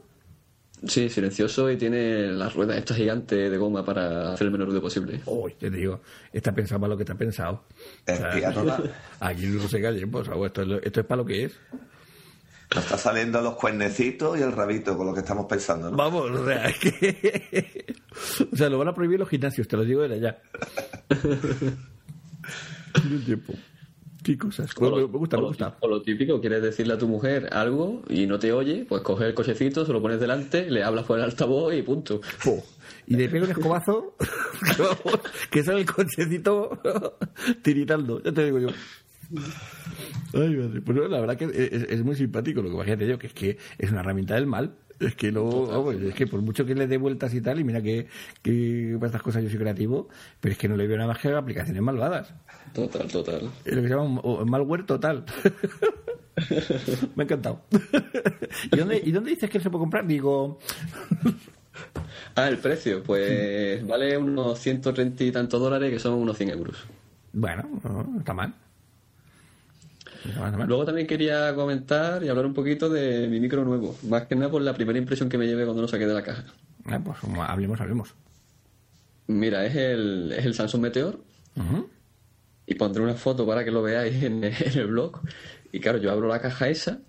Sí, 0.87 1.09
silencioso 1.09 1.71
y 1.71 1.77
tiene 1.77 2.33
las 2.33 2.55
ruedas 2.55 2.77
estas 2.77 2.97
gigantes 2.97 3.51
de 3.51 3.57
goma 3.57 3.85
para 3.85 4.33
hacer 4.33 4.47
el 4.47 4.51
menor 4.51 4.67
ruido 4.69 4.83
posible. 4.83 5.21
Uy, 5.25 5.55
te 5.55 5.71
digo, 5.71 6.01
está 6.33 6.53
pensado 6.53 6.81
para 6.81 6.91
lo 6.91 6.97
que 6.97 7.05
está 7.05 7.15
pensado. 7.15 7.65
O 8.07 8.15
sea, 8.15 8.35
aquí 9.21 9.47
no 9.47 9.67
se 9.69 9.81
calle, 9.81 10.07
pues 10.07 10.29
esto, 10.29 10.63
esto 10.83 11.01
es 11.01 11.07
para 11.07 11.23
lo 11.23 11.25
que 11.27 11.45
es. 11.45 11.59
Nos 12.75 12.85
está 12.85 12.99
saliendo 12.99 13.41
los 13.41 13.55
cuernecitos 13.55 14.39
y 14.39 14.43
el 14.43 14.53
rabito 14.53 14.97
con 14.97 15.07
lo 15.07 15.15
que 15.15 15.21
estamos 15.21 15.47
pensando, 15.47 15.91
¿no? 15.91 15.97
Vamos, 15.97 16.31
o 16.31 16.45
sea, 16.47 16.67
es 16.69 16.79
que... 16.79 17.95
O 18.53 18.57
sea, 18.57 18.69
lo 18.69 18.79
van 18.79 18.89
a 18.89 18.95
prohibir 18.95 19.19
los 19.21 19.29
gimnasios, 19.29 19.69
te 19.69 19.77
lo 19.77 19.85
digo 19.85 20.05
ya. 20.07 20.43
Tiene 23.01 23.19
tiempo. 23.25 23.53
Qué 24.25 24.37
cosas. 24.39 24.71
O 24.79 24.89
lo- 24.91 24.97
me 24.97 25.19
gusta, 25.19 25.37
o 25.37 25.41
me 25.43 25.47
gusta. 25.49 25.77
O 25.81 25.87
lo 25.89 26.03
típico, 26.03 26.41
quieres 26.41 26.63
decirle 26.63 26.95
a 26.95 26.99
tu 26.99 27.07
mujer 27.07 27.49
algo 27.53 28.03
y 28.09 28.27
no 28.27 28.39
te 28.39 28.53
oye, 28.53 28.87
pues 28.89 29.03
coges 29.03 29.29
el 29.29 29.35
cochecito, 29.35 29.85
se 29.85 29.93
lo 29.93 30.01
pones 30.03 30.19
delante, 30.19 30.71
le 30.71 30.83
hablas 30.83 31.05
por 31.05 31.19
el 31.19 31.25
altavoz 31.25 31.75
y 31.75 31.83
punto. 31.83 32.21
Po. 32.43 32.65
Y 33.07 33.17
le 33.17 33.29
pega 33.29 33.45
un 33.45 33.51
escobazo 33.51 34.17
que 35.51 35.63
sale 35.63 35.81
el 35.81 35.87
cochecito 35.87 36.81
tiritando, 37.63 38.23
ya 38.23 38.33
te 38.33 38.45
digo 38.47 38.59
yo. 38.61 38.69
Ay, 40.33 40.57
madre. 40.57 40.81
Pues 40.81 40.97
no, 40.99 41.07
la 41.09 41.21
verdad 41.21 41.37
que 41.37 41.45
es, 41.45 41.83
es 41.85 42.03
muy 42.05 42.15
simpático 42.17 42.63
lo 42.63 42.69
que 42.69 42.75
imagínate 42.75 43.07
yo, 43.07 43.19
que 43.19 43.27
es 43.29 43.33
que 43.33 43.59
es 43.79 43.91
una 43.91 44.01
herramienta 44.01 44.35
del 44.35 44.47
mal. 44.47 44.75
Es 45.09 45.15
que 45.17 45.31
no, 45.33 45.67
vamos, 45.67 45.95
es 45.97 46.15
que 46.15 46.27
por 46.27 46.41
mucho 46.41 46.65
que 46.65 46.75
le 46.75 46.87
dé 46.87 46.97
vueltas 46.97 47.33
y 47.35 47.41
tal, 47.41 47.61
y 47.61 47.65
mira 47.65 47.83
que, 47.83 48.07
que 48.43 48.95
para 48.99 49.07
estas 49.09 49.23
cosas 49.23 49.43
yo 49.43 49.51
soy 49.51 49.59
creativo, 49.59 50.09
pero 50.41 50.53
es 50.53 50.59
que 50.59 50.69
no 50.69 50.77
le 50.77 50.87
veo 50.87 50.97
nada 50.97 51.09
más 51.09 51.19
que 51.19 51.29
aplicaciones 51.29 51.83
malvadas. 51.83 52.33
Total, 52.73 53.07
total. 53.09 53.51
Es 53.65 53.75
lo 53.75 53.83
que 53.83 53.89
se 53.89 53.95
llama 53.95 54.21
malware 54.45 54.87
total. 54.87 55.25
Me 57.17 57.23
ha 57.23 57.25
encantado. 57.25 57.61
¿Y 58.73 58.77
dónde, 58.77 59.03
¿Y 59.05 59.13
dónde 59.13 59.31
dices 59.31 59.49
que 59.51 59.61
se 59.61 59.71
puede 59.71 59.83
comprar? 59.83 60.07
Digo, 60.07 60.59
Ah, 62.37 62.49
el 62.49 62.59
precio, 62.59 63.03
pues 63.03 63.87
vale 63.87 64.17
unos 64.19 64.59
130 64.59 65.23
y 65.25 65.31
tantos 65.33 65.61
dólares, 65.61 65.91
que 65.93 65.99
son 66.01 66.15
unos 66.15 66.37
100 66.37 66.51
euros. 66.51 66.85
bueno, 67.33 67.63
no 67.85 68.19
está 68.19 68.35
mal. 68.35 68.55
No 70.37 70.51
no. 70.51 70.67
Luego 70.67 70.85
también 70.85 71.07
quería 71.07 71.55
comentar 71.55 72.23
y 72.23 72.29
hablar 72.29 72.47
un 72.47 72.55
poquito 72.55 72.89
de 72.89 73.29
mi 73.29 73.41
micro 73.41 73.65
nuevo. 73.65 73.97
Más 74.09 74.27
que 74.27 74.35
nada 74.35 74.51
por 74.51 74.63
la 74.63 74.75
primera 74.75 74.99
impresión 74.99 75.29
que 75.29 75.39
me 75.39 75.47
llevé 75.47 75.65
cuando 75.65 75.83
lo 75.83 75.89
saqué 75.89 76.07
de 76.07 76.15
la 76.15 76.23
caja. 76.23 76.45
Ah, 76.87 77.01
pues 77.03 77.19
hablemos, 77.39 77.81
hablemos. 77.81 78.15
Mira, 79.27 79.65
es 79.65 79.75
el, 79.75 80.33
es 80.37 80.45
el 80.45 80.55
Samsung 80.55 80.83
Meteor 80.83 81.19
y 82.67 82.75
pondré 82.75 83.03
una 83.03 83.15
foto 83.15 83.47
para 83.47 83.65
que 83.65 83.71
lo 83.71 83.83
veáis 83.83 84.23
en, 84.23 84.45
en 84.45 84.55
el 84.79 84.87
blog. 84.87 85.21
Y 85.73 85.81
claro, 85.81 85.99
yo 85.99 86.11
abro 86.11 86.29
la 86.29 86.41
caja 86.41 86.69
esa 86.69 87.01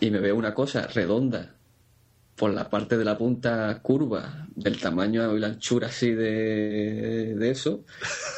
y 0.00 0.10
me 0.10 0.18
veo 0.18 0.36
una 0.36 0.54
cosa 0.54 0.86
redonda 0.86 1.54
por 2.36 2.52
la 2.52 2.68
parte 2.70 2.96
de 2.98 3.04
la 3.04 3.16
punta 3.16 3.78
curva, 3.82 4.46
del 4.54 4.80
tamaño 4.80 5.36
y 5.36 5.40
la 5.40 5.48
anchura 5.48 5.88
así 5.88 6.10
de, 6.12 7.34
de 7.36 7.50
eso. 7.50 7.84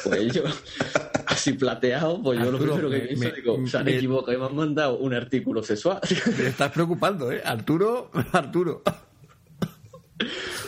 Pues 0.03 0.33
yo, 0.33 0.43
así 1.35 1.53
plateado, 1.53 2.21
pues 2.21 2.39
yo 2.39 2.51
lo 2.51 2.57
primero 2.57 2.89
que 2.89 2.97
me- 2.97 3.01
pienso, 3.07 3.23
me- 3.25 3.31
digo, 3.31 3.67
se 3.67 3.77
han 3.77 3.87
equivocado 3.87 4.37
y 4.37 4.39
me 4.41 4.45
han 4.47 4.55
mandado 4.55 4.97
un 4.97 5.13
artículo 5.13 5.61
sexual. 5.63 5.99
Me 6.37 6.47
estás 6.47 6.71
preocupando, 6.71 7.31
¿eh? 7.31 7.41
Arturo, 7.45 8.09
Arturo. 8.31 8.81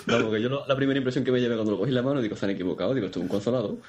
Vamos, 0.05 0.33
que 0.33 0.41
yo 0.41 0.49
lo- 0.49 0.65
la 0.67 0.75
primera 0.75 0.97
impresión 0.97 1.23
que 1.25 1.31
me 1.31 1.39
llevé 1.41 1.55
cuando 1.55 1.71
lo 1.71 1.77
cogí 1.79 1.89
en 1.89 1.95
la 1.95 2.01
mano, 2.01 2.21
digo, 2.21 2.35
se 2.35 2.45
han 2.45 2.51
equivocado, 2.51 2.93
digo, 2.93 3.07
esto 3.07 3.19
es 3.19 3.23
un 3.23 3.29
consolador. 3.29 3.77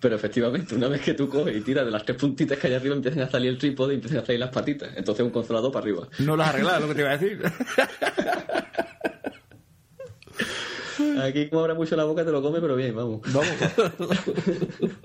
Pero 0.00 0.16
efectivamente, 0.16 0.74
una 0.74 0.88
vez 0.88 1.00
que 1.00 1.14
tú 1.14 1.28
coges 1.28 1.56
y 1.56 1.60
tiras 1.60 1.84
de 1.84 1.92
las 1.92 2.04
tres 2.04 2.16
puntitas 2.18 2.58
que 2.58 2.66
hay 2.66 2.74
arriba, 2.74 2.94
empiezan 2.96 3.22
a 3.22 3.30
salir 3.30 3.50
el 3.50 3.58
trípode 3.58 3.92
y 3.92 3.96
empiezan 3.96 4.18
a 4.18 4.26
salir 4.26 4.40
las 4.40 4.50
patitas. 4.50 4.90
Entonces 4.96 5.24
un 5.24 5.30
consolador 5.30 5.70
para 5.70 5.84
arriba. 5.84 6.08
No 6.18 6.34
lo 6.36 6.42
has 6.42 6.48
arreglado, 6.48 6.80
lo 6.80 6.88
que 6.88 6.94
te 6.96 7.00
iba 7.02 7.10
a 7.10 7.16
decir. 7.16 7.40
Aquí 11.22 11.48
como 11.48 11.62
abra 11.62 11.74
mucho 11.74 11.96
la 11.96 12.04
boca 12.04 12.24
te 12.24 12.32
lo 12.32 12.42
come, 12.42 12.60
pero 12.60 12.76
bien, 12.76 12.94
vamos. 12.94 13.20
Vamos. 13.32 13.48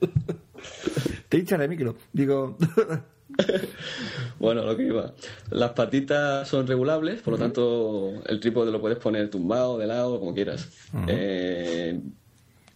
Te 1.29 1.37
hinchas 1.37 1.59
de 1.59 1.67
micro. 1.67 1.95
Digo, 2.13 2.57
Bueno, 4.39 4.63
lo 4.63 4.75
que 4.77 4.83
iba. 4.83 5.13
Las 5.51 5.71
patitas 5.71 6.47
son 6.47 6.67
regulables, 6.67 7.21
por 7.21 7.33
lo 7.33 7.39
tanto 7.39 8.13
el 8.25 8.39
trípode 8.39 8.71
lo 8.71 8.79
puedes 8.79 8.97
poner 8.97 9.29
tumbado, 9.29 9.77
de 9.77 9.87
lado, 9.87 10.19
como 10.19 10.33
quieras. 10.33 10.69
Eh, 11.07 11.99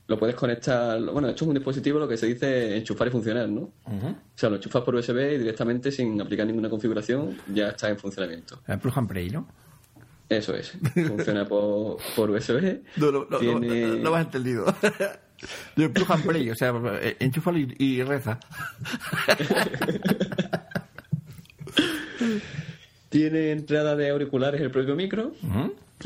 lo 0.07 0.17
puedes 0.19 0.35
conectar... 0.35 0.99
Bueno, 1.01 1.29
esto 1.29 1.45
es 1.45 1.47
un 1.47 1.53
dispositivo 1.53 1.99
lo 1.99 2.07
que 2.07 2.17
se 2.17 2.25
dice 2.27 2.75
enchufar 2.77 3.07
y 3.07 3.11
funcionar, 3.11 3.47
¿no? 3.47 3.61
O 3.85 4.15
sea, 4.35 4.49
lo 4.49 4.57
enchufas 4.57 4.83
por 4.83 4.95
USB 4.95 5.35
y 5.35 5.37
directamente 5.37 5.91
sin 5.91 6.19
aplicar 6.19 6.45
ninguna 6.45 6.69
configuración 6.69 7.37
ya 7.53 7.69
está 7.69 7.89
en 7.89 7.97
funcionamiento. 7.97 8.59
el 8.67 8.79
plug 8.79 8.97
and 8.97 9.07
play, 9.07 9.29
¿no? 9.29 9.47
Eso 10.31 10.55
es. 10.55 10.73
Funciona 11.07 11.45
por, 11.45 11.97
por 12.15 12.29
USB. 12.31 12.79
No, 12.97 13.11
no, 13.11 13.27
no, 13.29 13.37
Tiene- 13.37 13.81
no, 13.87 13.95
no 13.95 14.11
me 14.11 14.17
has 14.17 14.25
entendido. 14.25 14.65
De 15.75 15.89
plug 15.89 16.11
and 16.11 16.25
play, 16.25 16.49
o 16.49 16.55
sea, 16.55 16.73
eh, 17.01 17.17
enchúfalo 17.19 17.57
y, 17.59 17.75
y 17.77 18.03
reza. 18.03 18.39
Tiene 23.09 23.51
entrada 23.51 23.95
de 23.95 24.09
auriculares 24.09 24.61
el 24.61 24.71
propio 24.71 24.95
micro. 24.95 25.33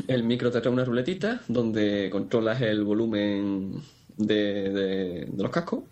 El 0.08 0.24
micro 0.24 0.50
te 0.50 0.60
trae 0.60 0.72
una 0.72 0.84
ruletita 0.84 1.40
donde 1.48 2.08
controlas 2.10 2.60
el 2.62 2.84
volumen 2.84 3.80
de, 4.16 4.34
de- 4.70 5.26
de 5.30 5.42
los 5.42 5.50
cascos. 5.52 5.84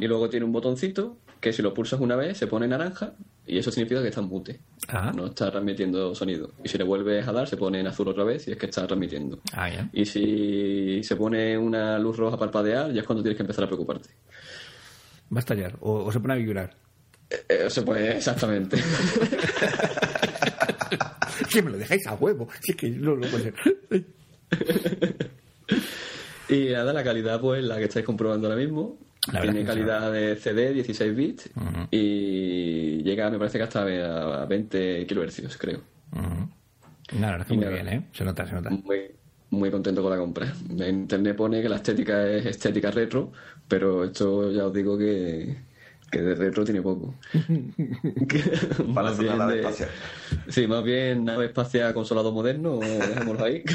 Y 0.00 0.08
luego 0.08 0.28
tiene 0.28 0.44
un 0.44 0.52
botoncito 0.52 1.16
que 1.40 1.52
si 1.52 1.62
lo 1.62 1.72
pulsas 1.72 2.00
una 2.00 2.16
vez 2.16 2.36
se 2.36 2.48
pone 2.48 2.66
naranja 2.66 3.12
y 3.54 3.58
eso 3.58 3.70
significa 3.70 4.00
que 4.02 4.08
está 4.08 4.20
en 4.20 4.28
mute. 4.28 4.60
Ah. 4.88 5.12
No 5.14 5.26
está 5.26 5.50
transmitiendo 5.50 6.14
sonido. 6.14 6.52
Y 6.64 6.68
si 6.68 6.78
le 6.78 6.84
vuelves 6.84 7.26
a 7.26 7.32
dar 7.32 7.48
se 7.48 7.56
pone 7.56 7.80
en 7.80 7.86
azul 7.86 8.08
otra 8.08 8.24
vez 8.24 8.46
y 8.48 8.52
es 8.52 8.56
que 8.58 8.66
está 8.66 8.86
transmitiendo. 8.86 9.40
Ah, 9.52 9.68
ya. 9.68 9.88
Y 9.92 10.04
si 10.06 11.02
se 11.02 11.16
pone 11.16 11.56
una 11.58 11.98
luz 11.98 12.16
roja 12.16 12.36
a 12.36 12.38
parpadear 12.38 12.92
ya 12.92 13.00
es 13.00 13.06
cuando 13.06 13.22
tienes 13.22 13.36
que 13.36 13.42
empezar 13.42 13.64
a 13.64 13.66
preocuparte. 13.66 14.10
Va 15.32 15.36
a 15.36 15.40
estallar. 15.40 15.76
O, 15.80 16.04
o 16.04 16.12
se 16.12 16.20
pone 16.20 16.34
a 16.34 16.36
vibrar. 16.36 16.76
Eh, 17.30 17.64
Eso 17.66 17.84
pues 17.84 18.16
exactamente. 18.16 18.76
Que 21.50 21.62
me 21.62 21.70
lo 21.70 21.78
dejáis 21.78 22.06
a 22.06 22.14
huevo. 22.14 22.48
Si 22.60 22.70
es 22.72 22.76
que 22.76 22.90
no 22.90 23.16
lo 23.16 23.28
puede 23.28 23.44
ser. 23.44 23.54
Ay. 23.90 24.06
Y 26.48 26.70
nada, 26.72 26.92
la 26.92 27.04
calidad, 27.04 27.40
pues 27.40 27.62
la 27.62 27.78
que 27.78 27.84
estáis 27.84 28.04
comprobando 28.04 28.48
ahora 28.48 28.58
mismo. 28.60 28.98
La 29.32 29.42
Tiene 29.42 29.64
calidad 29.64 30.10
de 30.10 30.34
CD, 30.36 30.72
16 30.72 31.14
bits, 31.14 31.50
y 31.90 33.02
llega 33.02 33.28
me 33.30 33.38
parece 33.38 33.58
que 33.58 33.64
hasta 33.64 33.82
a 33.82 34.46
20 34.46 35.06
kHz, 35.06 35.56
creo. 35.58 35.80
Nada, 37.18 37.38
está 37.38 37.54
muy 37.54 37.66
bien, 37.66 37.88
¿eh? 37.88 38.06
Se 38.12 38.24
nota, 38.24 38.46
se 38.46 38.54
nota. 38.54 38.70
Muy, 38.70 39.10
muy 39.50 39.70
contento 39.70 40.02
con 40.02 40.10
la 40.10 40.16
compra. 40.16 40.52
En 40.70 41.00
internet 41.00 41.36
pone 41.36 41.60
que 41.60 41.68
la 41.68 41.76
estética 41.76 42.26
es 42.26 42.46
estética 42.46 42.90
retro, 42.90 43.30
pero 43.68 44.04
esto 44.04 44.50
ya 44.52 44.66
os 44.66 44.72
digo 44.72 44.96
que, 44.96 45.54
que 46.10 46.22
de 46.22 46.34
retro 46.34 46.64
tiene 46.64 46.80
poco. 46.80 47.14
Para 48.94 49.10
hacer 49.10 49.26
una 49.26 49.36
nave 49.36 49.60
espacial. 49.60 49.90
Sí, 50.48 50.66
más 50.66 50.82
bien 50.82 51.24
nave 51.24 51.46
espacial 51.46 51.92
con 51.92 52.06
solado 52.06 52.32
moderno, 52.32 52.78
dejémoslo 52.78 53.44
ahí. 53.44 53.64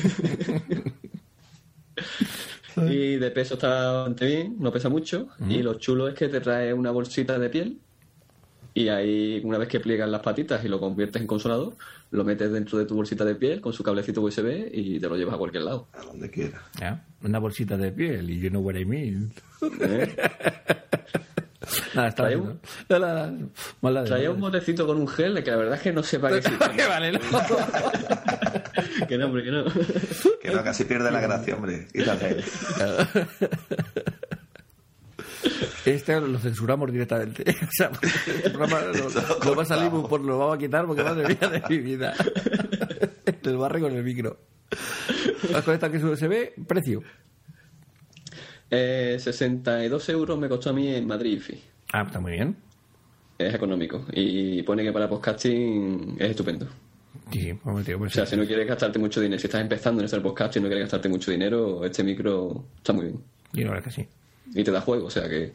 y 2.78 3.16
de 3.18 3.32
peso 3.32 3.56
está 3.56 3.92
bastante 3.92 4.26
bien, 4.26 4.56
no 4.60 4.72
pesa 4.72 4.90
mucho. 4.90 5.28
Y 5.48 5.62
lo 5.64 5.76
chulo 5.76 6.08
es 6.08 6.16
que 6.16 6.28
te 6.28 6.42
trae 6.42 6.74
una 6.74 6.92
bolsita 6.92 7.38
de 7.40 7.50
piel. 7.50 7.80
Y 8.74 8.90
ahí, 8.90 9.40
una 9.46 9.58
vez 9.58 9.70
que 9.70 9.80
pliegas 9.80 10.10
las 10.10 10.22
patitas 10.22 10.64
y 10.66 10.68
lo 10.68 10.82
conviertes 10.82 11.22
en 11.22 11.28
consolador, 11.28 11.76
lo 12.12 12.26
metes 12.26 12.52
dentro 12.52 12.78
de 12.78 12.86
tu 12.86 12.96
bolsita 12.96 13.24
de 13.24 13.36
piel 13.36 13.62
con 13.62 13.72
su 13.72 13.84
cablecito 13.84 14.22
USB 14.22 14.70
y 14.74 15.00
te 15.00 15.08
lo 15.08 15.16
llevas 15.16 15.36
a 15.36 15.38
cualquier 15.38 15.64
lado. 15.64 15.88
A 15.94 16.04
donde 16.04 16.30
quiera. 16.30 16.62
Ya, 16.80 17.06
Una 17.24 17.40
bolsita 17.40 17.78
de 17.78 17.94
piel 17.94 18.30
y 18.30 18.40
you 18.40 18.50
know 18.50 18.62
what 18.62 18.76
I 18.76 18.84
mean. 18.84 19.32
¿Eh? 19.80 20.16
Nada, 21.96 22.08
está 22.10 22.28
bien. 22.28 22.40
un- 22.42 22.48
¿no? 22.90 23.00
La- 23.00 23.14
la- 23.14 23.34
mala 23.82 24.02
de- 24.04 24.08
Traía 24.10 24.32
un 24.32 24.40
botecito 24.40 24.86
con 24.86 24.98
un 24.98 25.08
gel 25.08 25.44
que 25.44 25.52
la 25.52 25.58
verdad 25.58 25.76
es 25.76 25.82
que 25.82 25.94
no 25.94 26.04
sepa 26.04 26.30
qué 26.30 26.38
existe. 26.40 26.70
¿Qué 26.76 26.86
vale, 26.86 27.12
no? 27.12 27.20
que 29.08 29.18
no, 29.18 29.26
hombre, 29.26 29.44
que 29.44 29.52
no. 29.52 29.64
Que 30.42 30.52
no, 30.52 30.64
casi 30.64 30.84
pierde 30.86 31.12
la 31.12 31.22
gracia, 31.22 31.56
hombre. 31.56 31.88
Quítate. 31.94 32.44
Este 35.86 36.20
lo 36.20 36.40
censuramos 36.40 36.92
directamente. 36.92 37.44
O 37.50 37.68
sea, 37.72 37.92
el 38.44 38.52
programa 38.52 38.82
lo, 38.82 39.10
lo 39.46 39.56
va 39.56 39.64
a 39.64 39.66
salir 39.66 39.90
por 39.92 40.20
lo 40.22 40.40
vamos 40.40 40.56
a 40.56 40.60
quitar 40.60 40.86
porque 40.88 41.04
madre 41.04 41.28
mía 41.40 41.50
de 41.50 41.64
mi 41.70 41.78
vida. 41.78 42.14
El 43.44 43.58
barre 43.58 43.80
con 43.80 43.94
el 43.94 44.04
micro. 44.04 44.40
Vas 45.54 45.64
con 45.64 45.74
esta 45.76 45.92
que 45.92 45.98
es 45.98 46.04
USB, 46.04 46.66
precio. 46.68 47.04
Eh, 48.70 49.18
62 49.20 50.10
euros 50.10 50.38
me 50.38 50.50
costó 50.50 50.72
a 50.72 50.74
mí 50.74 50.88
en 50.94 51.08
Madrid. 51.08 51.42
Ah, 51.94 52.04
está 52.04 52.20
muy 52.20 52.34
bien. 52.34 52.56
Es 53.38 53.54
económico. 53.54 54.06
Y 54.14 54.64
pone 54.64 54.84
que 54.84 54.92
para 54.92 55.10
podcasting 55.10 56.16
es 56.20 56.32
estupendo. 56.32 56.68
Sí, 57.32 57.54
pues, 57.54 57.86
tío, 57.86 57.98
pues, 57.98 58.12
O 58.12 58.16
sea, 58.16 58.26
sí. 58.26 58.32
si 58.32 58.38
no 58.38 58.46
quieres 58.46 58.68
gastarte 58.68 59.00
mucho 59.00 59.22
dinero, 59.22 59.40
si 59.40 59.48
estás 59.48 59.62
empezando 59.62 60.02
en 60.02 60.06
este 60.06 60.20
podcast 60.22 60.56
y 60.56 60.60
no 60.60 60.68
quieres 60.68 60.84
gastarte 60.86 61.10
mucho 61.10 61.32
dinero, 61.32 61.84
este 61.86 62.04
micro 62.04 62.66
está 62.78 62.94
muy 62.94 63.06
bien. 63.06 63.24
Y 63.54 63.64
la 63.64 63.72
verdad 63.72 63.84
que 63.86 63.92
sí. 63.92 64.08
Y 64.54 64.64
te 64.64 64.72
da 64.72 64.80
juego, 64.80 65.08
o 65.08 65.10
sea 65.10 65.28
que. 65.28 65.52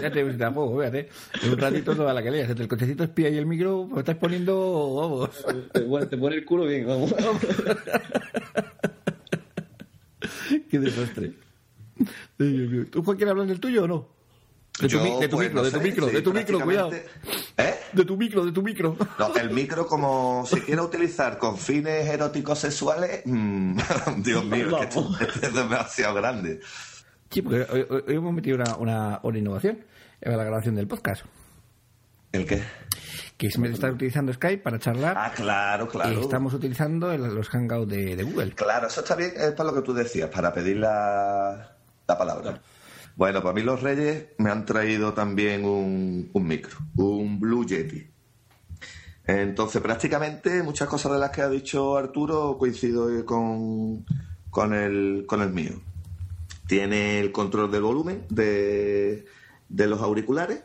Ya 0.00 0.10
te 0.10 0.24
tampoco, 0.34 0.78
fíjate. 0.78 1.08
En 1.42 1.50
un 1.52 1.58
ratito 1.58 1.94
toda 1.96 2.14
la 2.14 2.22
que 2.22 2.30
leas. 2.30 2.48
Entre 2.48 2.62
el 2.62 2.68
cochecito 2.68 3.02
espía 3.04 3.28
y 3.28 3.36
el 3.36 3.46
micro, 3.46 3.86
pues 3.90 3.98
estás 4.00 4.16
poniendo, 4.16 4.94
vamos. 4.94 5.30
Te 5.72 5.80
te 6.06 6.16
pone 6.16 6.36
el 6.36 6.44
culo 6.44 6.64
bien, 6.64 6.86
vamos. 6.86 7.12
Qué 10.70 10.78
desastre. 10.78 11.32
¿Tú, 12.90 13.02
Juan, 13.02 13.16
quieres 13.16 13.32
hablar 13.32 13.46
del 13.46 13.60
tuyo 13.60 13.84
o 13.84 13.88
no? 13.88 14.08
De 14.80 14.86
tu, 14.86 14.94
Yo, 14.98 15.02
mi- 15.02 15.20
de 15.20 15.28
tu 15.28 15.36
pues, 15.36 15.48
micro, 15.48 15.60
no 15.60 15.64
de 15.64 15.70
tu 15.72 15.78
sé, 15.78 15.82
micro, 15.84 16.06
sí, 16.08 16.14
de 16.14 16.22
tu 16.22 16.32
micro, 16.32 16.60
cuidado. 16.60 16.92
¿Eh? 16.92 17.74
De 17.92 18.04
tu 18.04 18.16
micro, 18.16 18.44
de 18.46 18.52
tu 18.52 18.62
micro. 18.62 18.96
No, 19.18 19.34
el 19.40 19.50
micro 19.50 19.86
como 19.86 20.44
se 20.46 20.62
quiere 20.62 20.80
utilizar 20.80 21.36
con 21.38 21.58
fines 21.58 22.06
eróticos 22.08 22.60
sexuales, 22.60 23.22
mm, 23.24 23.76
Dios 24.18 24.44
mío, 24.44 24.68
es 24.68 24.74
que 24.76 24.82
esto, 24.84 25.10
esto 25.20 25.46
es 25.48 25.54
demasiado 25.54 26.14
grande. 26.14 26.60
Sí, 27.30 27.42
porque 27.42 27.66
hoy, 27.70 28.04
hemos 28.14 28.32
metido 28.32 28.56
una, 28.56 28.76
una, 28.76 29.20
una 29.24 29.38
innovación 29.38 29.84
en 30.20 30.36
la 30.36 30.44
grabación 30.44 30.76
del 30.76 30.86
podcast. 30.86 31.24
¿El 32.30 32.46
qué? 32.46 32.62
Que 33.36 33.46
es 33.48 33.56
en 33.56 33.62
vez 33.62 33.70
de 33.72 33.74
estar 33.76 33.90
utilizando 33.92 34.32
Skype 34.32 34.62
para 34.62 34.78
charlar, 34.78 35.14
Ah, 35.18 35.32
claro, 35.34 35.88
claro. 35.88 36.20
estamos 36.20 36.54
utilizando 36.54 37.10
el- 37.10 37.22
los 37.34 37.48
hangouts 37.48 37.90
de, 37.90 38.14
de 38.16 38.22
Google. 38.22 38.52
Claro, 38.52 38.86
eso 38.86 39.00
está 39.00 39.16
bien, 39.16 39.32
es 39.36 39.52
para 39.52 39.70
lo 39.70 39.74
que 39.76 39.82
tú 39.82 39.92
decías, 39.94 40.28
para 40.30 40.52
pedir 40.52 40.76
la, 40.76 41.77
la 42.08 42.18
palabra. 42.18 42.62
Bueno, 43.16 43.42
para 43.42 43.54
mí 43.54 43.62
los 43.62 43.82
Reyes 43.82 44.28
me 44.38 44.50
han 44.50 44.64
traído 44.64 45.12
también 45.12 45.64
un, 45.64 46.30
micro, 46.34 46.78
un 46.96 47.38
Blue 47.38 47.66
Yeti. 47.66 48.08
Entonces, 49.26 49.82
prácticamente 49.82 50.62
muchas 50.62 50.88
cosas 50.88 51.12
de 51.12 51.18
las 51.18 51.30
que 51.30 51.42
ha 51.42 51.48
dicho 51.50 51.98
Arturo 51.98 52.56
coincido 52.58 53.26
con, 53.26 54.06
con, 54.48 54.72
el, 54.72 55.24
con 55.26 55.42
el 55.42 55.50
mío. 55.52 55.72
Tiene 56.66 57.20
el 57.20 57.30
control 57.30 57.70
del 57.70 57.82
volumen 57.82 58.24
de, 58.30 59.26
de 59.68 59.86
los 59.86 60.00
auriculares. 60.00 60.60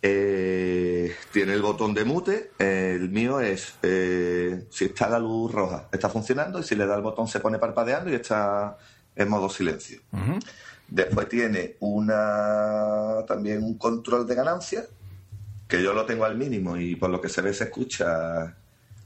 eh, 0.00 1.14
tiene 1.32 1.52
el 1.52 1.60
botón 1.60 1.92
de 1.92 2.04
mute. 2.04 2.52
el 2.58 3.10
mío 3.10 3.40
es, 3.40 3.74
eh, 3.82 4.66
si 4.70 4.86
está 4.86 5.08
la 5.10 5.18
luz 5.18 5.52
roja, 5.52 5.88
está 5.92 6.08
funcionando 6.08 6.60
y 6.60 6.62
si 6.62 6.76
le 6.76 6.86
da 6.86 6.96
el 6.96 7.02
botón 7.02 7.28
se 7.28 7.40
pone 7.40 7.58
parpadeando 7.58 8.10
y 8.10 8.14
está 8.14 8.78
en 9.16 9.28
modo 9.28 9.50
silencio. 9.50 10.00
Después 10.88 11.28
tiene 11.28 11.76
una 11.80 13.24
también 13.26 13.62
un 13.62 13.76
control 13.76 14.26
de 14.26 14.34
ganancia, 14.34 14.84
que 15.68 15.82
yo 15.82 15.92
lo 15.92 16.06
tengo 16.06 16.24
al 16.24 16.36
mínimo 16.36 16.76
y 16.78 16.96
por 16.96 17.10
lo 17.10 17.20
que 17.20 17.28
se 17.28 17.42
ve 17.42 17.52
se 17.52 17.64
escucha 17.64 18.56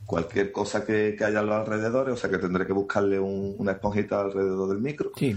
cualquier 0.06 0.52
cosa 0.52 0.84
que, 0.84 1.14
que 1.18 1.24
haya 1.24 1.40
a 1.40 1.42
los 1.42 1.54
alrededores, 1.56 2.14
o 2.14 2.16
sea 2.16 2.30
que 2.30 2.38
tendré 2.38 2.66
que 2.66 2.72
buscarle 2.72 3.18
un- 3.18 3.54
una 3.58 3.72
esponjita 3.72 4.20
alrededor 4.20 4.68
del 4.68 4.78
micro. 4.78 5.10
Sí. 5.16 5.34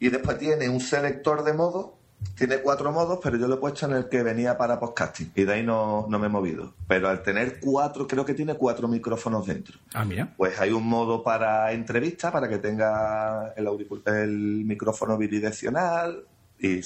Y 0.00 0.08
después 0.10 0.38
tiene 0.38 0.68
un 0.68 0.80
selector 0.80 1.44
de 1.44 1.52
modos, 1.54 1.90
tiene 2.36 2.58
cuatro 2.58 2.90
modos, 2.92 3.18
pero 3.22 3.36
yo 3.36 3.46
lo 3.46 3.54
he 3.54 3.58
puesto 3.58 3.86
en 3.86 3.92
el 3.92 4.08
que 4.08 4.22
venía 4.22 4.56
para 4.58 4.80
podcasting 4.80 5.32
y 5.34 5.44
de 5.44 5.52
ahí 5.52 5.62
no, 5.62 6.06
no 6.08 6.18
me 6.18 6.26
he 6.26 6.30
movido. 6.30 6.74
Pero 6.88 7.08
al 7.08 7.22
tener 7.22 7.60
cuatro, 7.60 8.06
creo 8.06 8.24
que 8.24 8.34
tiene 8.34 8.54
cuatro 8.54 8.88
micrófonos 8.88 9.46
dentro. 9.46 9.78
Ah, 9.94 10.04
mira. 10.04 10.32
Pues 10.36 10.58
hay 10.58 10.70
un 10.70 10.86
modo 10.88 11.22
para 11.22 11.72
entrevista, 11.72 12.32
para 12.32 12.48
que 12.48 12.58
tenga 12.58 13.52
el, 13.56 13.68
el 14.06 14.64
micrófono 14.64 15.16
bidireccional 15.18 16.24
y 16.58 16.80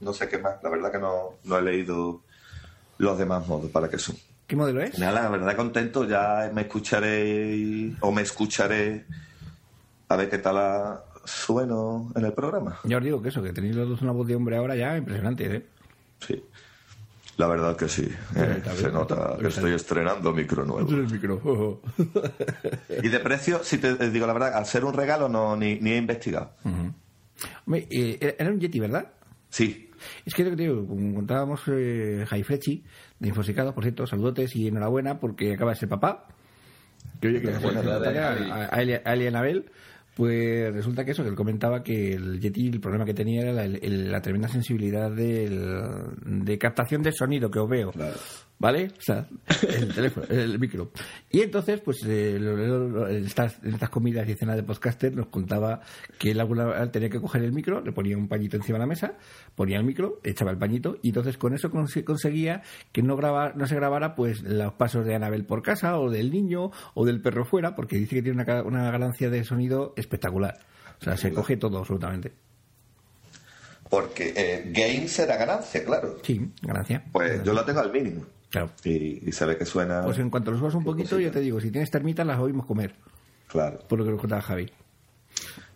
no 0.00 0.12
sé 0.12 0.28
qué 0.28 0.38
más. 0.38 0.56
La 0.62 0.68
verdad 0.70 0.90
que 0.92 0.98
no, 0.98 1.36
no 1.44 1.58
he 1.58 1.62
leído 1.62 2.20
los 2.98 3.18
demás 3.18 3.46
modos 3.46 3.70
para 3.70 3.88
qué 3.88 3.98
son. 3.98 4.16
¿Qué 4.46 4.56
modelo 4.56 4.82
es? 4.82 4.98
Nada, 4.98 5.22
la 5.22 5.28
verdad 5.30 5.56
contento, 5.56 6.04
ya 6.06 6.50
me 6.52 6.62
escucharé 6.62 7.92
o 8.00 8.12
me 8.12 8.22
escucharé 8.22 9.06
a 10.08 10.16
ver 10.16 10.28
qué 10.28 10.38
tal 10.38 10.58
a- 10.58 11.02
sueno 11.24 12.12
en 12.16 12.24
el 12.24 12.32
programa. 12.32 12.78
Ya 12.84 12.98
os 12.98 13.04
digo 13.04 13.20
que 13.22 13.28
eso, 13.30 13.42
que 13.42 13.52
tenéis 13.52 13.74
los 13.76 13.88
dos 13.88 14.02
una 14.02 14.12
voz 14.12 14.26
de 14.26 14.34
hombre 14.36 14.56
ahora 14.56 14.76
ya 14.76 14.96
impresionante, 14.96 15.56
¿eh? 15.56 15.66
Sí. 16.20 16.42
La 17.38 17.46
verdad 17.48 17.74
que 17.76 17.88
sí. 17.88 18.06
eh, 18.36 18.62
se 18.76 18.90
nota 18.92 19.36
que 19.40 19.48
estoy 19.48 19.72
estrenando 19.72 20.32
micro 20.32 20.64
nuevo. 20.64 20.88
el 20.90 21.08
micro. 21.10 21.80
Y 23.02 23.08
de 23.08 23.18
precio, 23.20 23.60
si 23.64 23.78
te 23.78 24.10
digo 24.10 24.26
la 24.26 24.34
verdad, 24.34 24.54
al 24.54 24.66
ser 24.66 24.84
un 24.84 24.92
regalo 24.92 25.28
no 25.28 25.56
ni, 25.56 25.76
ni 25.80 25.92
he 25.92 25.96
investigado. 25.96 26.50
Hombre, 27.66 27.88
eh, 27.90 28.36
era 28.38 28.50
un 28.50 28.60
Yeti, 28.60 28.78
¿verdad? 28.80 29.08
Sí, 29.48 29.90
Es 30.24 30.34
que 30.34 30.44
lo 30.44 30.50
que 30.50 30.56
te 30.56 30.62
digo, 30.62 30.86
como 30.86 31.14
contábamos 31.14 31.60
eh, 31.68 32.24
Jai 32.28 32.42
Frechi, 32.42 32.84
de 33.18 33.28
Infosicados, 33.28 33.74
por 33.74 33.82
cierto, 33.84 34.06
saludotes 34.06 34.54
y 34.56 34.68
enhorabuena 34.68 35.18
porque 35.18 35.54
acaba 35.54 35.72
de 35.72 35.78
ser 35.78 35.88
papá. 35.88 36.26
Que 37.20 37.28
oye, 37.28 37.40
que 37.40 37.46
le 37.48 37.52
Javi. 37.54 38.18
a, 38.50 38.64
a 38.64 39.10
a 39.10 39.12
Eli 39.14 39.26
Anabel, 39.26 39.70
pues 40.14 40.72
resulta 40.74 41.04
que 41.04 41.12
eso, 41.12 41.22
que 41.22 41.30
él 41.30 41.34
comentaba 41.34 41.82
que 41.82 42.12
el 42.14 42.40
Yeti, 42.40 42.68
el 42.68 42.80
problema 42.80 43.04
que 43.04 43.14
tenía 43.14 43.42
era 43.42 43.52
la, 43.52 43.64
el- 43.64 44.10
la 44.12 44.20
tremenda 44.20 44.48
sensibilidad 44.48 45.10
del- 45.10 46.44
de 46.44 46.58
captación 46.58 47.02
de 47.02 47.12
sonido 47.12 47.50
que 47.50 47.58
os 47.58 47.68
veo. 47.68 47.92
¿Vale? 48.62 48.92
O 48.96 49.02
sea, 49.02 49.26
el 49.68 49.92
teléfono, 49.92 50.24
el 50.30 50.56
micro. 50.60 50.92
Y 51.28 51.40
entonces, 51.40 51.80
pues, 51.80 51.98
eh, 52.06 52.36
en, 52.36 53.24
estas, 53.26 53.58
en 53.64 53.74
estas 53.74 53.90
comidas 53.90 54.28
y 54.28 54.34
cenas 54.34 54.54
de 54.54 54.62
podcaster 54.62 55.12
nos 55.12 55.26
contaba 55.26 55.80
que 56.16 56.30
él 56.30 56.38
alguna 56.38 56.66
vez 56.66 56.92
tenía 56.92 57.10
que 57.10 57.20
coger 57.20 57.42
el 57.42 57.50
micro, 57.50 57.80
le 57.80 57.90
ponía 57.90 58.16
un 58.16 58.28
pañito 58.28 58.56
encima 58.56 58.78
de 58.78 58.84
la 58.84 58.86
mesa, 58.86 59.14
ponía 59.56 59.78
el 59.78 59.84
micro, 59.84 60.20
echaba 60.22 60.52
el 60.52 60.58
pañito, 60.58 60.96
y 61.02 61.08
entonces 61.08 61.38
con 61.38 61.54
eso 61.54 61.72
conseguía 61.72 62.62
que 62.92 63.02
no, 63.02 63.16
graba, 63.16 63.52
no 63.56 63.66
se 63.66 63.74
grabara, 63.74 64.14
pues, 64.14 64.44
los 64.44 64.74
pasos 64.74 65.04
de 65.04 65.16
Anabel 65.16 65.44
por 65.44 65.64
casa, 65.64 65.98
o 65.98 66.08
del 66.08 66.30
niño, 66.30 66.70
o 66.94 67.04
del 67.04 67.20
perro 67.20 67.44
fuera, 67.44 67.74
porque 67.74 67.96
dice 67.96 68.14
que 68.14 68.22
tiene 68.22 68.44
una, 68.44 68.92
ganancia 68.92 69.28
de 69.28 69.42
sonido 69.42 69.92
espectacular. 69.96 70.60
O 71.00 71.02
sea, 71.02 71.16
se 71.16 71.32
coge 71.32 71.56
todo 71.56 71.78
absolutamente. 71.78 72.32
porque 73.90 74.32
eh, 74.36 74.62
game 74.66 75.08
será 75.08 75.36
ganancia, 75.36 75.84
claro. 75.84 76.18
Sí, 76.22 76.48
ganancia. 76.62 77.02
Pues 77.10 77.42
yo 77.42 77.54
lo 77.54 77.64
tengo 77.64 77.80
al 77.80 77.90
mínimo. 77.90 78.24
Claro. 78.52 78.70
Y, 78.84 79.28
y 79.28 79.32
se 79.32 79.44
ve 79.46 79.56
que 79.58 79.64
suena. 79.66 80.02
Pues 80.04 80.18
en 80.18 80.30
cuanto 80.30 80.52
lo 80.52 80.58
subas 80.58 80.74
un 80.74 80.84
poquito, 80.84 81.10
cosita. 81.16 81.28
ya 81.28 81.32
te 81.32 81.40
digo, 81.40 81.60
si 81.60 81.70
tienes 81.72 81.90
termitas 81.90 82.24
las 82.24 82.38
oímos 82.38 82.66
comer, 82.66 82.94
Claro. 83.48 83.80
por 83.88 83.98
lo 83.98 84.04
que 84.04 84.10
nos 84.12 84.20
contaba 84.20 84.42
Javi. 84.42 84.70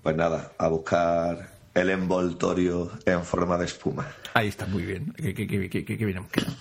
Pues 0.03 0.15
nada, 0.15 0.53
a 0.59 0.69
buscar 0.69 1.57
el 1.75 1.91
envoltorio 1.91 2.91
en 3.07 3.23
forma 3.25 3.57
de 3.59 3.65
espuma. 3.65 4.07
Ahí 4.35 4.49
está, 4.49 4.67
muy 4.67 4.85
bien. 4.85 5.13
Qué, 5.17 5.35
qué, 5.35 5.47
qué, 5.47 5.69
qué- 5.69 5.85
qué- 5.85 5.99
qué 5.99 6.05
bien 6.05 6.19
hemos 6.19 6.31
quedado. 6.31 6.53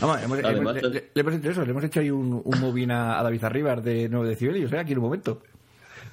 Vamos, 0.00 0.22
hemos- 0.22 0.38
Además, 0.44 0.76
hemos- 0.76 0.82
le, 0.92 1.00
le- 1.00 1.10
le 1.14 1.20
hemos 1.20 1.34
hecho 1.34 1.50
eso, 1.50 1.64
le 1.64 1.70
hemos 1.70 1.84
hecho 1.84 2.00
ahí 2.00 2.10
un, 2.10 2.40
un 2.44 2.60
movin 2.60 2.90
a, 2.92 3.18
a 3.18 3.22
David 3.22 3.42
Arribas 3.44 3.82
de 3.82 4.08
9 4.10 4.28
decibelios, 4.28 4.72
¿eh? 4.72 4.78
Aquí 4.78 4.92
en 4.92 4.98
un 4.98 5.04
momento. 5.04 5.42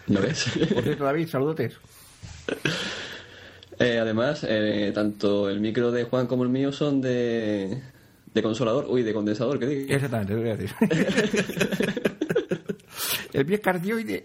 ¿No 0.08 0.22
ves? 0.22 0.46
Por 0.74 0.82
cierto, 0.84 1.04
David, 1.04 1.28
saludotes. 1.28 1.78
Eh, 3.80 3.98
además, 4.00 4.46
eh, 4.48 4.92
tanto 4.94 5.50
el 5.50 5.62
micro 5.62 5.92
de 5.92 6.04
Juan 6.04 6.28
como 6.28 6.44
el 6.44 6.50
mío 6.50 6.72
son 6.72 7.00
de, 7.02 7.82
de 8.40 8.44
consolador, 8.44 8.86
uy, 8.88 9.04
de 9.04 9.14
condensador, 9.14 9.60
¿qué 9.60 9.68
digo? 9.68 9.94
Exactamente, 9.94 10.34
lo 10.34 10.42
voy 10.42 10.50
a 10.50 10.56
decir. 10.56 10.76
el 13.34 13.46
pie 13.46 13.56
es 13.56 13.62
cardioide. 13.62 14.24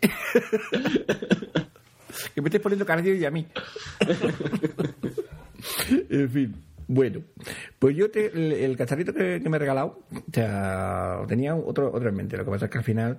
que 2.35 2.41
me 2.41 2.49
estés 2.49 2.61
poniendo 2.61 2.87
cardioide 2.87 3.27
a 3.27 3.31
mí. 3.31 3.47
en 6.11 6.31
fin. 6.31 6.55
Bueno, 6.87 7.23
pues 7.79 7.97
yo 7.97 8.11
te, 8.11 8.27
el, 8.27 8.53
el 8.53 8.77
cacharrito 8.77 9.15
que, 9.15 9.41
que 9.43 9.49
me 9.49 9.57
he 9.57 9.61
regalado, 9.61 10.01
o 10.13 10.33
sea, 10.33 11.23
tenía 11.27 11.55
otro, 11.55 11.91
otro 11.93 12.09
en 12.09 12.15
mente. 12.15 12.37
Lo 12.37 12.45
que 12.45 12.51
pasa 12.51 12.67
es 12.67 12.71
que 12.71 12.79
al 12.79 12.85
final, 12.85 13.19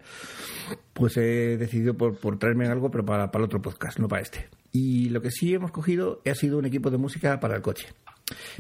pues 0.93 1.17
he 1.17 1.57
decidido 1.57 1.95
por, 1.95 2.17
por 2.17 2.37
traerme 2.37 2.67
algo, 2.67 2.91
pero 2.91 3.03
para, 3.03 3.31
para 3.31 3.43
el 3.43 3.47
otro 3.47 3.61
podcast, 3.61 3.99
no 3.99 4.07
para 4.07 4.21
este. 4.21 4.47
Y 4.71 5.09
lo 5.09 5.21
que 5.21 5.31
sí 5.31 5.53
hemos 5.53 5.71
cogido 5.71 6.21
ha 6.29 6.35
sido 6.35 6.59
un 6.59 6.65
equipo 6.65 6.91
de 6.91 6.97
música 6.97 7.39
para 7.39 7.55
el 7.55 7.61
coche. 7.61 7.87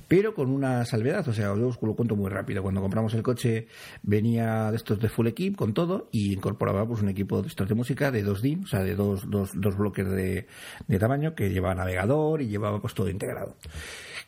Pero 0.07 0.35
con 0.35 0.51
una 0.51 0.85
salvedad, 0.85 1.27
o 1.27 1.33
sea, 1.33 1.55
yo 1.55 1.67
os 1.67 1.81
lo 1.81 1.95
cuento 1.95 2.15
muy 2.15 2.29
rápido. 2.29 2.61
Cuando 2.61 2.81
compramos 2.81 3.13
el 3.15 3.23
coche 3.23 3.67
venía 4.03 4.69
de 4.69 4.77
estos 4.77 4.99
de 4.99 5.09
full 5.09 5.27
equip 5.27 5.55
con 5.55 5.73
todo 5.73 6.07
y 6.11 6.33
incorporaba 6.33 6.87
pues 6.87 7.01
un 7.01 7.09
equipo 7.09 7.41
de 7.41 7.47
estos 7.47 7.67
de 7.67 7.73
música 7.73 8.11
de 8.11 8.21
dos 8.21 8.43
DIN, 8.43 8.63
o 8.63 8.67
sea, 8.67 8.83
de 8.83 8.95
dos, 8.95 9.29
dos, 9.29 9.51
dos 9.55 9.75
bloques 9.75 10.07
de, 10.07 10.47
de 10.87 10.99
tamaño 10.99 11.33
que 11.33 11.49
llevaba 11.49 11.73
navegador 11.75 12.43
y 12.43 12.47
llevaba 12.47 12.79
pues 12.79 12.93
todo 12.93 13.09
integrado. 13.09 13.55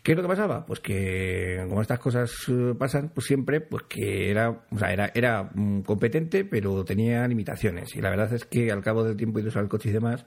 ¿Qué 0.07 0.13
es 0.13 0.15
lo 0.15 0.21
que 0.23 0.29
pasaba? 0.29 0.65
Pues 0.65 0.79
que 0.79 1.65
como 1.67 1.81
estas 1.81 1.99
cosas 1.99 2.31
eh, 2.47 2.73
pasan, 2.79 3.09
pues 3.13 3.27
siempre, 3.27 3.59
pues 3.59 3.83
que 3.89 4.31
era, 4.31 4.51
o 4.51 4.79
sea, 4.79 4.93
era, 4.93 5.11
era 5.13 5.49
mm, 5.53 5.81
competente, 5.81 6.45
pero 6.45 6.85
tenía 6.85 7.27
limitaciones. 7.27 7.93
Y 7.93 7.99
la 7.99 8.09
verdad 8.11 8.31
es 8.31 8.45
que 8.45 8.71
al 8.71 8.81
cabo 8.81 9.03
del 9.03 9.17
tiempo 9.17 9.39
y 9.39 9.41
de 9.41 9.49
usar 9.49 9.63
el 9.63 9.67
coche 9.67 9.89
y 9.89 9.91
demás, 9.91 10.25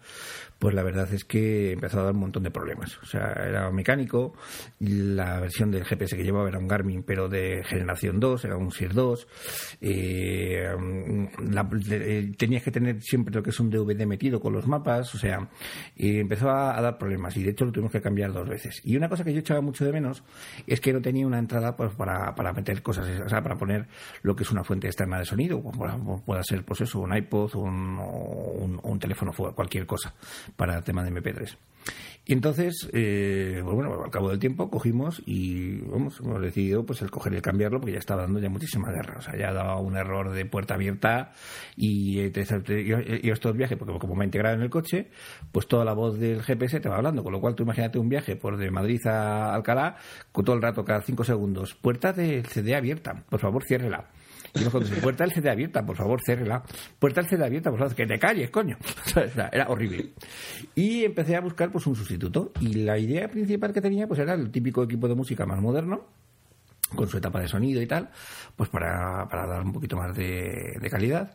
pues 0.59 0.75
la 0.75 0.83
verdad 0.83 1.11
es 1.15 1.25
que 1.25 1.73
empezó 1.73 1.99
a 2.01 2.03
dar 2.03 2.13
un 2.13 2.21
montón 2.21 2.43
de 2.43 2.51
problemas. 2.51 2.99
O 2.99 3.07
sea, 3.07 3.33
era 3.33 3.71
mecánico, 3.71 4.35
la 4.81 5.41
versión 5.41 5.71
del 5.71 5.87
GPS 5.87 6.15
que 6.15 6.25
llevaba 6.25 6.51
era 6.51 6.59
un 6.59 6.69
Garmin, 6.69 7.03
pero 7.03 7.31
de 7.31 7.65
generación 7.65 8.21
2, 8.21 8.45
era 8.45 8.59
un 8.59 8.71
SIR 8.73 8.93
2. 8.93 9.27
Eh, 9.81 10.77
la- 11.51 11.71
eh, 11.91 12.33
tenías 12.37 12.63
que 12.63 12.71
tener 12.71 13.01
siempre 13.01 13.35
lo 13.35 13.43
que 13.43 13.49
es 13.49 13.59
un 13.59 13.71
DVD 13.71 14.05
metido 14.05 14.41
con 14.41 14.53
los 14.53 14.67
mapas, 14.67 15.15
o 15.15 15.19
sea, 15.19 15.49
y 15.97 16.19
empezó 16.19 16.51
a, 16.51 16.77
a 16.77 16.83
dar 16.83 16.99
problemas 16.99 17.35
y 17.39 17.45
de 17.45 17.53
hecho 17.53 17.65
lo 17.65 17.73
tuvimos 17.73 17.93
que 17.93 18.03
cambiar 18.03 18.31
dos 18.35 18.47
veces. 18.47 18.83
Y 18.85 18.95
una 18.99 19.09
cosa 19.09 19.25
que 19.25 19.33
yo 19.33 19.41
echaba 19.41 19.70
mucho 19.71 19.85
de 19.85 19.93
menos 19.93 20.23
es 20.67 20.81
que 20.81 20.93
no 20.93 21.01
tenía 21.01 21.27
una 21.27 21.39
entrada 21.39 21.77
pues, 21.77 21.93
para, 21.95 22.35
para 22.35 22.53
meter 22.53 22.83
cosas, 22.83 23.07
o 23.25 23.29
sea, 23.29 23.43
para 23.43 23.57
poner 23.57 23.87
lo 24.23 24.37
que 24.37 24.43
es 24.43 24.51
una 24.51 24.65
fuente 24.65 24.87
externa 24.87 25.19
de 25.19 25.25
sonido, 25.25 25.63
como 25.63 26.23
pueda- 26.25 26.43
ser 26.43 26.65
pues 26.65 26.81
eso, 26.83 27.01
un 27.01 27.17
iPod 27.17 27.55
un, 27.57 27.99
un, 27.99 28.81
un 28.83 28.99
teléfono, 28.99 29.33
cualquier 29.33 29.87
cosa 29.87 30.13
para 30.57 30.77
el 30.77 30.85
tema 30.85 31.03
de 31.05 31.11
MP3. 31.13 31.57
Y 32.31 32.33
entonces, 32.33 32.89
eh, 32.93 33.61
pues 33.65 33.75
bueno, 33.75 34.05
al 34.05 34.11
cabo 34.13 34.29
del 34.31 34.39
tiempo 34.39 34.71
cogimos 34.71 35.21
y 35.27 35.81
vamos, 35.81 36.21
hemos 36.21 36.41
decidido 36.41 36.87
pues 36.87 37.03
el 37.03 37.11
coger 37.11 37.33
y 37.33 37.37
el 37.37 37.43
cambiarlo 37.43 37.81
porque 37.81 37.95
ya 37.95 37.99
estaba 37.99 38.23
dando 38.23 38.39
ya 38.39 38.49
muchísima 38.49 38.93
guerra. 38.93 39.17
O 39.19 39.21
sea, 39.21 39.37
ya 39.37 39.53
daba 39.53 39.81
un 39.81 39.97
error 39.97 40.31
de 40.31 40.45
puerta 40.45 40.75
abierta 40.75 41.33
y, 41.77 42.21
eh, 42.21 42.31
te- 42.31 42.45
te- 42.45 42.83
y, 42.83 43.27
y 43.27 43.31
estos 43.31 43.57
viajes, 43.57 43.77
porque 43.77 43.99
como 43.99 44.15
me 44.15 44.23
ha 44.23 44.27
integrado 44.27 44.55
en 44.55 44.63
el 44.63 44.71
coche, 44.71 45.09
pues 45.51 45.67
toda 45.67 45.85
la 45.85 45.93
voz 45.93 46.21
del 46.21 46.41
GPS 46.45 46.79
te 46.79 46.89
va 46.89 46.99
hablando. 46.99 47.25
Con 47.25 47.33
lo 47.33 47.41
cual, 47.41 47.57
tú 47.57 47.65
imagínate 47.65 47.99
un 47.99 48.09
viaje 48.09 48.37
por 48.37 48.57
de 48.59 48.71
Madrid 48.71 49.05
a 49.09 49.53
Alcalá, 49.53 49.97
con 50.31 50.45
todo 50.45 50.55
el 50.55 50.63
rato, 50.63 50.85
cada 50.85 51.03
cinco 51.03 51.25
segundos. 51.25 51.75
Puerta 51.75 52.13
del 52.13 52.47
CD 52.47 52.77
abierta, 52.77 53.25
por 53.29 53.41
favor, 53.41 53.65
ciérrela. 53.65 54.09
Y 54.55 54.65
nosotros, 54.65 54.91
puerta 55.01 55.25
del 55.25 55.33
CD 55.33 55.51
abierta, 55.51 55.85
por 55.85 55.97
favor, 55.97 56.21
ciérrela. 56.25 56.63
Puerta 56.99 57.21
del 57.21 57.31
CD 57.31 57.45
abierta, 57.45 57.71
por 57.71 57.79
favor, 57.79 57.95
que 57.95 58.07
te 58.07 58.19
calles, 58.19 58.51
coño. 58.51 58.77
Era 59.53 59.69
horrible. 59.69 60.11
Y 60.75 61.05
empecé 61.05 61.37
a 61.37 61.41
buscar 61.41 61.71
pues 61.71 61.87
un 61.87 61.95
sustituto. 61.95 62.53
Y 62.61 62.75
la 62.85 62.99
idea 62.99 63.29
principal 63.29 63.73
que 63.73 63.81
tenía 63.81 64.07
pues 64.07 64.21
era 64.21 64.35
el 64.35 64.51
típico 64.51 64.83
equipo 64.83 65.09
de 65.09 65.15
música 65.15 65.47
más 65.47 65.61
moderno, 65.61 66.07
con 66.95 67.09
su 67.09 67.19
etapa 67.19 67.41
de 67.41 67.49
sonido 67.49 67.81
y 67.81 67.87
tal, 67.87 68.11
pues 68.57 68.69
para, 68.71 69.29
para 69.29 69.47
dar 69.47 69.63
un 69.63 69.73
poquito 69.73 69.97
más 69.97 70.17
de 70.17 70.89
calidad. 70.91 71.33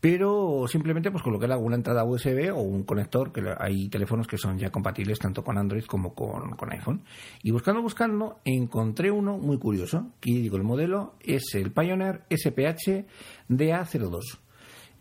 Pero 0.00 0.64
simplemente 0.66 1.10
pues 1.10 1.22
colocar 1.22 1.52
alguna 1.52 1.76
entrada 1.76 2.04
USB 2.04 2.50
o 2.54 2.60
un 2.60 2.84
conector, 2.84 3.32
que 3.32 3.54
hay 3.58 3.88
teléfonos 3.88 4.26
que 4.26 4.38
son 4.38 4.58
ya 4.58 4.70
compatibles 4.70 5.18
tanto 5.18 5.44
con 5.44 5.58
Android 5.58 5.84
como 5.84 6.14
con, 6.14 6.56
con 6.56 6.72
iPhone. 6.72 7.02
Y 7.42 7.50
buscando, 7.50 7.82
buscando, 7.82 8.40
encontré 8.44 9.10
uno 9.10 9.36
muy 9.36 9.58
curioso, 9.58 10.08
que 10.20 10.32
digo, 10.32 10.56
el 10.56 10.62
modelo 10.62 11.14
es 11.20 11.54
el 11.54 11.70
Pioneer 11.72 12.22
SPH 12.30 13.04
DA02. 13.48 14.38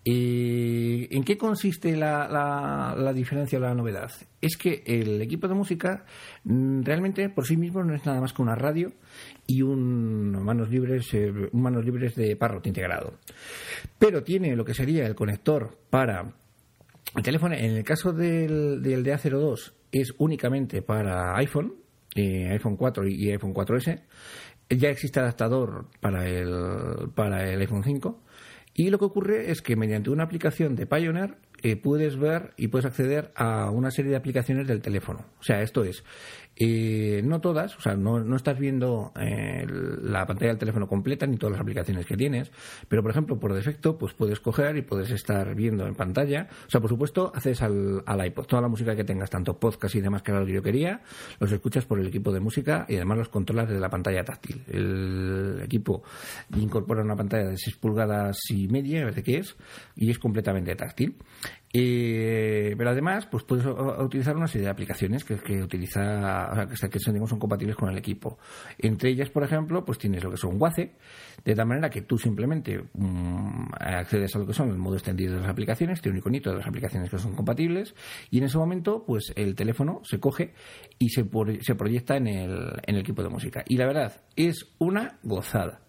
Eh, 0.06 1.08
¿En 1.12 1.24
qué 1.24 1.38
consiste 1.38 1.96
la, 1.96 2.28
la, 2.30 2.96
la 2.98 3.14
diferencia 3.14 3.60
o 3.60 3.62
la 3.62 3.74
novedad? 3.74 4.12
Es 4.42 4.56
que 4.56 4.84
el 4.86 5.22
equipo 5.22 5.48
de 5.48 5.56
música 5.56 6.06
mm, 6.46 6.84
realmente 6.84 7.30
por 7.30 7.46
sí 7.46 7.58
mismo 7.58 7.84
no 7.84 7.94
es 7.94 8.06
nada 8.06 8.22
más 8.22 8.32
que 8.32 8.42
una 8.42 8.56
radio 8.56 8.94
y 9.46 9.62
un 9.62 10.32
manos 10.44 10.70
libres, 10.70 11.14
eh, 11.14 11.32
manos 11.52 11.84
libres 11.84 12.16
de 12.16 12.36
Parrot 12.36 12.66
integrado. 12.68 13.16
Pero 13.98 14.24
tiene 14.24 14.56
lo 14.56 14.64
que 14.64 14.74
sería 14.74 15.06
el 15.06 15.16
conector 15.16 15.78
para 15.90 16.34
el 17.16 17.24
teléfono. 17.24 17.56
En 17.56 17.72
el 17.72 17.84
caso 17.84 18.14
del, 18.14 18.82
del 18.82 19.06
DA02 19.06 19.74
es 19.92 20.14
únicamente 20.18 20.82
para 20.82 21.36
iPhone, 21.38 21.74
eh, 22.16 22.50
iPhone 22.52 22.78
4 22.78 23.08
y, 23.08 23.16
y 23.16 23.32
iPhone 23.32 23.54
4S. 23.54 24.02
Ya 24.70 24.90
existe 24.90 25.20
adaptador 25.20 25.88
para 26.00 26.28
el, 26.28 27.10
para 27.16 27.52
el 27.52 27.60
iPhone 27.60 27.84
5. 27.84 28.22
Y 28.80 28.92
lo 28.92 28.98
que 28.98 29.04
ocurre 29.04 29.52
es 29.52 29.62
que 29.62 29.76
mediante 29.76 30.10
una 30.10 30.24
aplicación 30.24 30.78
de 30.78 30.86
Pioneer 30.86 31.36
eh, 31.62 31.76
puedes 31.76 32.18
ver 32.18 32.54
y 32.56 32.70
puedes 32.70 32.86
acceder 32.86 33.34
a 33.36 33.72
una 33.72 33.92
serie 33.92 34.12
de 34.12 34.16
aplicaciones 34.16 34.68
del 34.68 34.82
teléfono. 34.82 35.26
O 35.38 35.44
sea, 35.44 35.62
esto 35.62 35.84
es, 35.84 36.06
eh, 36.62 37.22
no 37.24 37.40
todas, 37.40 37.78
o 37.78 37.82
sea, 37.82 37.96
no, 37.96 38.20
no 38.20 38.36
estás 38.36 38.60
viendo 38.60 39.14
eh, 39.18 39.66
la 40.04 40.26
pantalla 40.26 40.50
del 40.50 40.58
teléfono 40.58 40.88
completa 40.88 41.26
ni 41.26 41.38
todas 41.38 41.54
las 41.54 41.62
aplicaciones 41.62 42.06
que 42.06 42.18
tienes, 42.18 42.52
pero 42.90 43.02
por 43.02 43.12
ejemplo, 43.12 43.40
por 43.40 43.54
defecto, 43.54 43.98
pues 43.98 44.14
puedes 44.14 44.42
coger 44.42 44.76
y 44.76 44.82
puedes 44.82 45.10
estar 45.12 45.56
viendo 45.56 45.88
en 45.88 45.96
pantalla. 45.96 46.50
O 46.68 46.70
sea, 46.70 46.82
por 46.82 46.90
supuesto, 46.90 47.32
haces 47.34 47.62
al, 47.62 48.04
al 48.06 48.26
iPod 48.26 48.46
toda 48.46 48.62
la 48.62 48.68
música 48.68 48.94
que 48.94 49.06
tengas, 49.06 49.30
tanto 49.30 49.58
podcast 49.58 49.96
y 49.96 50.02
demás 50.02 50.22
que 50.22 50.32
era 50.32 50.42
lo 50.42 50.46
que 50.46 50.52
yo 50.52 50.62
quería, 50.62 51.02
los 51.40 51.50
escuchas 51.50 51.86
por 51.86 51.98
el 51.98 52.08
equipo 52.08 52.34
de 52.34 52.42
música 52.42 52.86
y 52.90 52.98
además 52.98 53.20
los 53.20 53.30
controlas 53.30 53.70
desde 53.70 53.80
la 53.80 53.90
pantalla 53.90 54.26
táctil. 54.26 54.62
El 54.68 55.62
equipo 55.64 56.04
incorpora 56.58 57.04
una 57.04 57.16
pantalla 57.16 57.52
de 57.52 57.58
6 57.58 57.78
pulgadas 57.78 58.38
y 58.50 58.68
media, 58.68 59.02
a 59.02 59.06
ver 59.06 59.16
de 59.16 59.24
qué 59.24 59.38
es, 59.38 59.56
y 59.96 60.12
es 60.12 60.20
completamente 60.20 60.76
táctil. 60.76 61.16
Eh, 61.72 62.74
pero 62.78 62.90
además, 62.90 63.28
pues 63.28 63.44
puedes 63.44 63.64
utilizar 63.66 64.36
una 64.36 64.48
serie 64.48 64.66
de 64.66 64.72
aplicaciones 64.72 65.24
que, 65.24 65.36
que 65.38 65.62
utiliza, 65.62 66.50
o 66.52 66.76
sea, 66.76 66.90
que, 66.90 67.00
son, 67.00 67.20
compatibles 67.38 67.76
con 67.76 67.90
el 67.90 67.98
equipo. 67.98 68.40
Entre 68.78 69.12
ellas, 69.12 69.30
por 69.30 69.44
ejemplo, 69.44 69.86
pues 69.86 70.00
tienes 70.00 70.24
lo 70.24 70.32
que 70.32 70.38
son 70.38 70.60
WACE, 70.60 70.96
de 71.46 71.56
tal 71.56 71.68
manera 71.68 71.90
que 71.90 72.02
tú 72.02 72.18
simplemente 72.18 72.84
mm, 72.94 73.68
accedes 73.80 74.36
a 74.36 74.40
lo 74.40 74.48
que 74.48 74.54
son 74.54 74.70
el 74.70 74.78
modo 74.78 74.96
extendido 74.96 75.36
de 75.36 75.42
las 75.42 75.50
aplicaciones, 75.50 76.02
tiene 76.02 76.16
un 76.18 76.20
iconito 76.20 76.50
de 76.50 76.58
las 76.58 76.68
aplicaciones 76.68 77.10
que 77.10 77.20
son 77.20 77.36
compatibles, 77.36 77.94
y 78.32 78.40
en 78.40 78.46
ese 78.46 78.58
momento, 78.58 79.04
pues 79.06 79.32
el 79.36 79.54
teléfono 79.54 80.02
se 80.04 80.20
coge 80.20 80.54
y 80.98 81.10
se, 81.10 81.26
por- 81.26 81.64
se 81.64 81.76
proyecta 81.76 82.18
en 82.18 82.28
el, 82.28 82.52
en 82.88 82.96
el 82.96 83.02
equipo 83.02 83.22
de 83.22 83.30
música. 83.30 83.64
Y 83.68 83.78
la 83.78 83.86
verdad, 83.86 84.22
es 84.36 84.74
una 84.80 85.20
gozada 85.22 85.82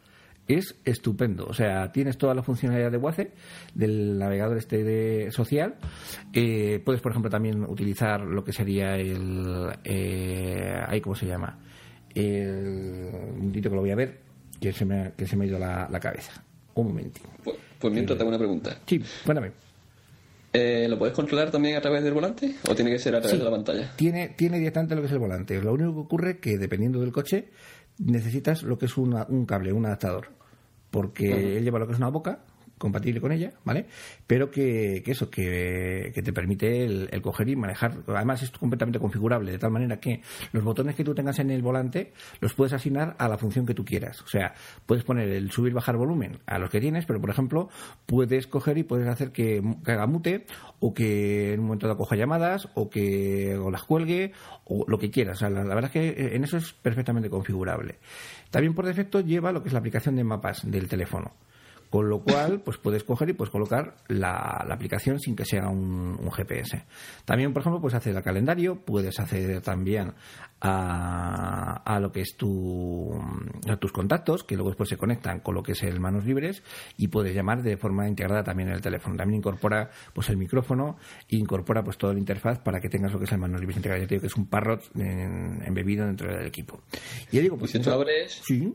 es 0.57 0.77
estupendo. 0.85 1.47
O 1.47 1.55
sea, 1.55 1.93
tienes 1.93 2.17
toda 2.19 2.35
la 2.35 2.43
funcionalidad 2.43 2.91
de 2.91 2.97
WACE, 2.99 3.33
del 3.75 4.19
navegador 4.19 4.57
este 4.59 4.83
de 4.85 5.31
social. 5.33 5.77
Eh, 6.33 6.81
puedes, 6.85 7.01
por 7.01 7.13
ejemplo, 7.13 7.31
también 7.31 7.63
utilizar 7.65 8.21
lo 8.23 8.45
que 8.45 8.53
sería 8.53 8.97
el... 8.97 9.69
Eh, 9.85 10.81
ahí, 10.87 11.01
¿Cómo 11.01 11.15
se 11.17 11.27
llama? 11.27 11.59
El, 12.15 13.11
un 13.13 13.37
momentito 13.39 13.69
que 13.71 13.75
lo 13.77 13.83
voy 13.83 13.91
a 13.91 13.97
ver, 13.97 14.19
que 14.61 14.73
se 14.73 14.85
me, 14.85 15.13
que 15.17 15.27
se 15.27 15.37
me 15.37 15.45
ha 15.45 15.49
ido 15.49 15.59
la, 15.59 15.89
la 15.91 16.01
cabeza. 16.01 16.43
Un 16.75 16.89
momentito. 16.89 17.29
Pues, 17.45 17.57
pues 17.79 17.93
mientras 17.93 18.19
tengo 18.19 18.29
una 18.31 18.39
pregunta. 18.39 18.79
Sí, 18.87 19.01
cuéntame. 19.25 19.53
Eh, 20.53 20.89
¿Lo 20.89 20.99
puedes 20.99 21.15
controlar 21.15 21.53
también 21.53 21.77
a 21.77 21.81
través 21.81 22.03
del 22.03 22.13
volante 22.13 22.57
o 22.69 22.75
tiene 22.75 22.91
que 22.91 22.99
ser 22.99 23.15
a 23.15 23.21
través 23.21 23.33
Sí. 23.33 23.39
de 23.39 23.45
la 23.45 23.51
pantalla? 23.53 23.93
Tiene, 23.95 24.31
tiene 24.31 24.59
directamente 24.59 24.97
lo 24.97 25.01
que 25.03 25.07
es 25.07 25.13
el 25.13 25.21
volante. 25.21 25.63
Lo 25.63 25.73
único 25.73 25.93
que 25.95 26.01
ocurre 26.01 26.39
que 26.41 26.59
dependiendo 26.59 27.01
del 27.01 27.13
coche 27.13 27.51
necesitas 28.01 28.63
lo 28.63 28.79
que 28.79 28.87
es 28.87 28.97
una- 28.97 29.27
un 29.29 29.47
cable, 29.47 29.73
un 29.73 29.87
adaptador. 29.87 30.29
Porque 30.91 31.57
él 31.59 31.65
lleva 31.65 31.79
lo 31.79 31.87
que 31.87 31.93
es 31.93 31.99
una 31.99 32.09
boca 32.09 32.41
compatible 32.81 33.21
con 33.21 33.31
ella, 33.31 33.53
¿vale? 33.63 33.85
Pero 34.27 34.51
que, 34.51 35.03
que 35.05 35.13
eso, 35.13 35.31
que, 35.31 36.13
te 36.15 36.33
permite 36.33 36.85
el, 36.85 37.23
coger 37.23 37.51
y 37.51 37.55
manejar. 37.55 37.99
Además 38.07 38.43
es 38.43 38.51
completamente 38.51 38.99
configurable, 38.99 39.53
de 39.53 39.59
tal 39.59 39.71
manera 39.71 40.01
que 40.01 40.23
los 40.53 40.65
botones 40.65 40.97
que 40.97 41.05
tú 41.05 41.15
tengas 41.15 41.39
en 41.41 41.51
el 41.51 41.61
volante 41.61 42.15
los 42.41 42.55
puedes 42.55 42.73
asignar 42.73 43.17
a 43.19 43.29
la 43.29 43.37
función 43.37 43.67
que 43.67 43.75
tú 43.75 43.85
quieras. 43.85 44.23
O 44.23 44.29
sea, 44.29 44.55
puedes 44.87 45.05
poner 45.05 45.29
el 45.29 45.51
subir 45.51 45.75
bajar 45.75 45.99
volumen 45.99 46.39
a 46.47 46.59
los 46.59 46.71
que 46.71 46.81
tienes, 46.81 47.05
pero 47.05 47.21
por 47.21 47.29
ejemplo, 47.29 47.69
puedes 48.07 48.47
coger 48.47 48.79
y 48.79 48.83
puedes 48.83 49.07
hacer 49.09 49.31
que, 49.31 49.63
haga 49.85 50.07
mute 50.07 50.47
o 50.79 50.95
que 50.95 51.53
en 51.53 51.61
un 51.61 51.67
momento 51.67 51.87
dado 51.87 51.99
coja 51.99 52.17
llamadas 52.17 52.67
o 52.75 52.89
que 52.89 53.61
las 53.71 53.83
cuelgue 53.83 54.33
o 54.65 54.87
lo 54.89 54.99
que 54.99 55.11
quieras. 55.11 55.37
O 55.37 55.41
sea, 55.41 55.51
la, 55.51 55.65
la 55.65 55.75
verdad 55.75 55.93
es 55.95 56.15
que 56.15 56.35
en 56.35 56.45
eso 56.45 56.57
es 56.57 56.73
perfectamente 56.73 57.29
configurable. 57.29 57.99
También 58.51 58.75
por 58.75 58.87
defecto 58.87 59.21
lleva 59.21 59.53
lo 59.53 59.63
que 59.63 59.69
es 59.69 59.75
la 59.75 59.81
aplicación 59.81 60.17
de 60.17 60.25
mapas 60.25 60.63
del 60.65 60.89
teléfono 60.89 61.35
Con 61.91 62.09
lo 62.09 62.21
cual, 62.21 62.61
pues 62.61 62.79
puedes 62.79 63.03
coger 63.03 63.31
y 63.31 63.33
puedes 63.33 63.51
colocar 63.51 63.97
la, 64.07 64.65
aplicación 64.71 65.19
sin 65.19 65.35
que 65.35 65.45
sea 65.45 65.69
un, 65.69 66.31
GPS. 66.31 66.85
También, 67.25 67.53
por 67.53 67.63
ejemplo, 67.63 67.81
puedes 67.81 67.97
hacer 67.97 68.17
el 68.17 68.23
calendario, 68.23 68.77
puedes 68.85 69.19
acceder 69.19 69.61
también 69.61 70.13
a, 70.61 71.83
a 71.85 71.99
lo 71.99 72.13
que 72.13 72.21
es 72.21 72.37
tu, 72.37 73.13
a 73.69 73.77
tus 73.77 73.91
contactos, 73.91 74.45
que 74.45 74.55
luego 74.55 74.71
después 74.71 74.89
se 74.89 74.97
conectan 74.97 75.41
con 75.41 75.57
lo 75.57 75.65
que 75.65 75.73
es 75.73 75.83
el 75.83 75.99
manos 75.99 76.25
libres, 76.25 76.63
y 76.97 77.09
puedes 77.09 77.35
llamar 77.35 77.65
de 77.65 77.77
forma 77.77 78.07
integrada 78.07 78.45
también 78.45 78.69
en 78.69 78.77
el 78.77 78.81
teléfono. 78.81 79.17
También 79.17 79.39
incorpora 79.39 79.91
pues 80.13 80.29
el 80.29 80.37
micrófono 80.37 80.97
e 81.29 81.37
incorpora 81.37 81.83
pues 81.83 81.99
toda 81.99 82.13
la 82.13 82.21
interfaz 82.21 82.61
para 82.61 82.81
que 82.81 82.89
tengas 82.89 83.13
lo 83.13 83.19
que 83.19 83.25
es 83.25 83.33
el 83.33 83.39
manos 83.39 83.59
libres 83.59 83.77
integrado. 83.77 84.01
Yo 84.01 84.09
te 84.09 84.15
digo 84.15 84.21
que 84.21 84.29
es 84.29 84.37
un 84.37 84.47
parrot 84.47 84.91
embebido 84.95 86.07
dentro 86.07 86.33
del 86.33 86.47
equipo. 86.47 86.83
Y 87.33 87.41
digo, 87.41 87.57
pues, 87.57 87.73
si 87.73 87.81
tú 87.81 87.91
abres, 87.91 88.41
sí 88.45 88.73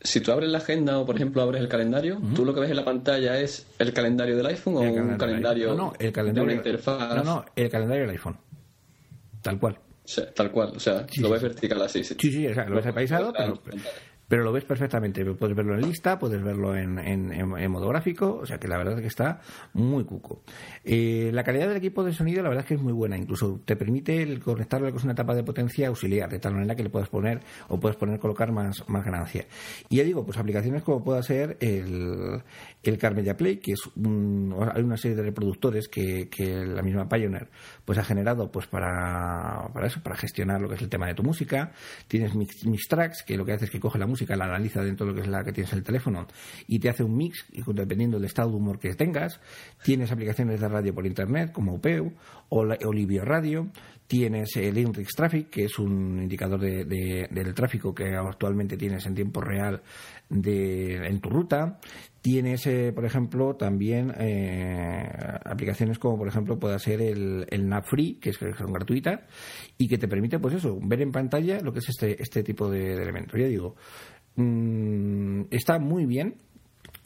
si 0.00 0.20
tú 0.20 0.32
abres 0.32 0.50
la 0.50 0.58
agenda 0.58 0.98
o, 0.98 1.06
por 1.06 1.16
ejemplo, 1.16 1.42
abres 1.42 1.60
el 1.60 1.68
calendario, 1.68 2.20
tú 2.34 2.44
lo 2.44 2.54
que 2.54 2.60
ves 2.60 2.70
en 2.70 2.76
la 2.76 2.84
pantalla 2.84 3.40
es 3.40 3.66
el 3.78 3.92
calendario 3.92 4.36
del 4.36 4.46
iPhone 4.46 4.76
o 4.76 4.80
un 4.80 5.16
calendario, 5.16 5.74
no, 5.74 5.92
el 5.98 6.12
calendario 6.12 6.48
de 6.48 6.54
una 6.54 6.64
interfaz. 6.64 7.16
No, 7.16 7.24
no, 7.24 7.44
el 7.54 7.70
calendario 7.70 8.02
del 8.02 8.10
iPhone. 8.10 8.36
Tal 9.42 9.58
cual. 9.58 9.78
tal 10.34 10.50
cual, 10.50 10.72
o 10.76 10.80
sea, 10.80 11.06
lo 11.18 11.30
ves 11.30 11.42
vertical 11.42 11.82
así. 11.82 12.04
Sí, 12.04 12.16
sí, 12.18 12.46
o 12.46 12.54
sea, 12.54 12.68
lo 12.68 12.76
ves 12.76 12.86
apaisado, 12.86 13.32
pero 13.32 13.60
lo 14.28 14.52
ves 14.52 14.64
perfectamente. 14.64 15.24
Puedes 15.24 15.56
verlo 15.56 15.74
en 15.74 15.82
lista, 15.82 16.18
puedes 16.18 16.42
verlo 16.42 16.76
en, 16.76 16.98
en, 16.98 17.70
modo 17.70 17.88
gráfico, 17.88 18.38
o 18.42 18.46
sea 18.46 18.58
que 18.58 18.68
la 18.68 18.78
verdad 18.78 18.94
es 18.94 19.00
que 19.00 19.06
está 19.08 19.40
muy 19.72 20.04
cuco. 20.04 20.42
Eh, 20.84 21.30
la 21.32 21.44
calidad 21.44 21.68
del 21.68 21.76
equipo 21.76 22.04
de 22.04 22.12
sonido, 22.12 22.42
la 22.42 22.48
verdad 22.48 22.64
es 22.64 22.68
que 22.68 22.74
es 22.74 22.80
muy 22.80 22.92
buena, 22.92 23.16
incluso 23.16 23.60
te 23.64 23.76
permite 23.76 24.22
el 24.22 24.40
conectarlo 24.40 24.90
con 24.92 25.02
una 25.02 25.12
etapa 25.12 25.34
de 25.34 25.44
potencia 25.44 25.88
auxiliar, 25.88 26.28
de 26.30 26.38
tal 26.38 26.54
manera 26.54 26.74
que 26.74 26.82
le 26.82 26.90
puedes 26.90 27.08
poner 27.08 27.40
o 27.68 27.78
puedes 27.78 27.96
poner 27.96 28.18
colocar 28.18 28.52
más, 28.52 28.88
más 28.88 29.04
ganancia. 29.04 29.46
Y 29.88 29.96
ya 29.96 30.04
digo, 30.04 30.24
pues 30.24 30.38
aplicaciones 30.38 30.82
como 30.82 31.04
pueda 31.04 31.22
ser 31.22 31.56
el, 31.60 32.42
el 32.82 32.98
Carmedia 32.98 33.36
Play, 33.36 33.58
que 33.58 33.72
es 33.72 33.80
hay 33.96 34.82
una 34.82 34.96
serie 34.96 35.16
de 35.16 35.22
reproductores 35.22 35.88
que, 35.88 36.28
que 36.28 36.64
la 36.64 36.82
misma 36.82 37.08
Pioneer 37.08 37.48
pues 37.84 37.98
ha 37.98 38.04
generado 38.04 38.50
pues 38.50 38.66
para, 38.66 39.68
para 39.72 39.86
eso, 39.86 40.02
para 40.02 40.16
gestionar 40.16 40.60
lo 40.60 40.68
que 40.68 40.74
es 40.74 40.82
el 40.82 40.88
tema 40.88 41.06
de 41.06 41.14
tu 41.14 41.22
música. 41.22 41.72
Tienes 42.08 42.34
Mix, 42.34 42.66
Mix 42.66 42.88
Tracks, 42.88 43.22
que 43.22 43.36
lo 43.36 43.44
que 43.44 43.52
hace 43.52 43.66
es 43.66 43.70
que 43.70 43.78
coge 43.78 43.98
la 43.98 44.06
música 44.06 44.15
música, 44.16 44.34
la 44.34 44.46
analiza 44.46 44.82
dentro 44.82 45.04
de 45.04 45.12
lo 45.12 45.16
que 45.16 45.22
es 45.22 45.28
la 45.28 45.44
que 45.44 45.52
tienes 45.52 45.70
en 45.72 45.78
el 45.80 45.84
teléfono 45.84 46.26
y 46.66 46.78
te 46.78 46.88
hace 46.88 47.04
un 47.04 47.14
mix 47.16 47.44
dependiendo 47.52 48.16
del 48.16 48.24
estado 48.24 48.50
de 48.50 48.56
humor 48.56 48.78
que 48.78 48.94
tengas. 48.94 49.40
Tienes 49.84 50.10
aplicaciones 50.10 50.58
de 50.58 50.68
radio 50.68 50.94
por 50.94 51.06
internet 51.06 51.52
como 51.52 51.74
UPEU 51.74 52.14
o, 52.48 52.60
Olivio 52.86 53.24
Radio. 53.24 53.68
Tienes 54.06 54.56
el 54.56 54.78
Inrix 54.78 55.14
Traffic, 55.14 55.50
que 55.50 55.64
es 55.64 55.78
un 55.78 56.22
indicador 56.22 56.60
del 56.60 57.54
tráfico 57.54 57.92
que 57.92 58.14
actualmente 58.14 58.76
tienes 58.76 59.04
en 59.04 59.14
tiempo 59.16 59.40
real 59.40 59.82
de, 60.28 61.06
en 61.06 61.20
tu 61.20 61.30
ruta. 61.30 61.78
Tienes, 62.20 62.66
eh, 62.66 62.92
por 62.92 63.04
ejemplo, 63.04 63.54
también 63.54 64.12
eh, 64.18 65.08
aplicaciones 65.44 65.98
como, 65.98 66.18
por 66.18 66.28
ejemplo, 66.28 66.58
puede 66.58 66.78
ser 66.78 67.00
el, 67.00 67.46
el 67.50 67.72
Free, 67.84 68.14
que, 68.14 68.30
es, 68.30 68.38
que 68.38 68.52
son 68.54 68.72
gratuitas, 68.72 69.20
y 69.78 69.86
que 69.86 69.98
te 69.98 70.08
permite, 70.08 70.38
pues 70.38 70.54
eso, 70.54 70.78
ver 70.82 71.02
en 71.02 71.12
pantalla 71.12 71.60
lo 71.60 71.72
que 71.72 71.78
es 71.78 71.88
este, 71.88 72.20
este 72.20 72.42
tipo 72.42 72.68
de, 72.68 72.94
elementos. 72.94 73.38
Ya 73.38 73.46
digo, 73.46 73.76
mm, 74.34 75.42
está 75.50 75.78
muy 75.78 76.06
bien, 76.06 76.36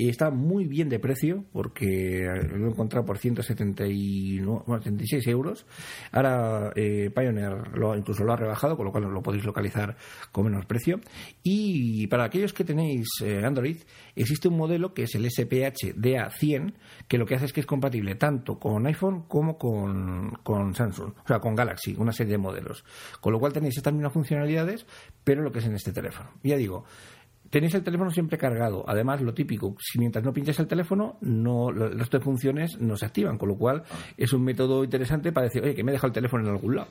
y 0.01 0.09
está 0.09 0.30
muy 0.30 0.64
bien 0.64 0.88
de 0.88 0.98
precio 0.98 1.44
porque 1.53 2.26
lo 2.55 2.66
he 2.66 2.70
encontrado 2.70 3.05
por 3.05 3.18
176 3.18 5.26
euros. 5.26 5.66
Ahora 6.11 6.72
eh, 6.74 7.11
Pioneer 7.14 7.76
lo, 7.76 7.94
incluso 7.94 8.24
lo 8.24 8.32
ha 8.32 8.36
rebajado, 8.36 8.78
con 8.78 8.86
lo 8.86 8.92
cual 8.92 9.05
lo 9.05 9.22
podéis 9.22 9.44
localizar 9.44 9.98
con 10.32 10.46
menos 10.46 10.64
precio. 10.64 11.01
Y 11.42 12.07
para 12.07 12.24
aquellos 12.24 12.55
que 12.55 12.64
tenéis 12.64 13.09
eh, 13.22 13.44
Android, 13.44 13.76
existe 14.16 14.48
un 14.48 14.57
modelo 14.57 14.94
que 14.94 15.03
es 15.03 15.14
el 15.16 15.30
SPH 15.30 15.96
DA100, 15.96 16.72
que 17.07 17.18
lo 17.18 17.26
que 17.26 17.34
hace 17.34 17.44
es 17.44 17.53
que 17.53 17.61
es 17.61 17.66
compatible 17.66 18.14
tanto 18.14 18.59
con 18.59 18.86
iPhone 18.86 19.24
como 19.28 19.59
con, 19.59 20.30
con 20.42 20.74
Samsung, 20.74 21.12
o 21.22 21.26
sea, 21.26 21.40
con 21.40 21.55
Galaxy, 21.55 21.94
una 21.98 22.12
serie 22.12 22.32
de 22.32 22.38
modelos. 22.38 22.86
Con 23.20 23.34
lo 23.34 23.38
cual 23.38 23.53
tenéis 23.53 23.76
estas 23.76 23.92
mismas 23.92 24.14
funcionalidades, 24.14 24.86
pero 25.24 25.42
lo 25.42 25.53
que 25.53 25.59
es 25.59 25.66
en 25.66 25.74
este 25.74 25.92
teléfono. 25.92 26.30
Ya 26.42 26.57
digo, 26.57 26.86
tenéis 27.51 27.74
el 27.74 27.82
teléfono 27.82 28.11
siempre 28.11 28.38
cargado. 28.38 28.84
Además, 28.88 29.20
lo 29.20 29.34
típico, 29.34 29.76
si 29.78 29.98
mientras 29.98 30.24
no 30.24 30.32
pinches 30.32 30.59
el 30.61 30.66
teléfono, 30.66 31.18
no, 31.20 31.70
el 31.70 31.98
resto 31.98 32.18
de 32.18 32.24
funciones 32.24 32.78
no 32.80 32.96
se 32.96 33.07
activan, 33.07 33.36
con 33.36 33.48
lo 33.48 33.57
cual 33.57 33.82
es 34.16 34.32
un 34.32 34.42
método 34.42 34.84
interesante 34.84 35.32
para 35.32 35.46
decir, 35.46 35.62
oye, 35.62 35.74
que 35.74 35.84
me 35.84 35.90
he 35.90 35.94
dejado 35.94 36.09
el 36.09 36.14
teléfono 36.14 36.44
en 36.44 36.51
algún 36.51 36.76
lado. 36.76 36.90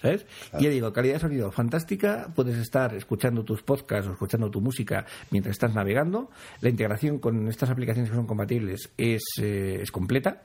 ¿Sabes? 0.00 0.26
Y 0.60 0.64
ya 0.64 0.70
digo, 0.70 0.92
calidad 0.92 1.14
de 1.14 1.20
sonido 1.20 1.50
fantástica, 1.50 2.30
puedes 2.32 2.56
estar 2.56 2.94
escuchando 2.94 3.42
tus 3.42 3.62
podcasts 3.62 4.08
o 4.08 4.12
escuchando 4.12 4.48
tu 4.48 4.60
música 4.60 5.04
mientras 5.32 5.52
estás 5.56 5.74
navegando. 5.74 6.30
La 6.60 6.68
integración 6.68 7.18
con 7.18 7.48
estas 7.48 7.70
aplicaciones 7.70 8.10
que 8.10 8.16
son 8.16 8.26
compatibles 8.26 8.92
es, 8.96 9.22
eh, 9.40 9.80
es 9.82 9.90
completa. 9.90 10.42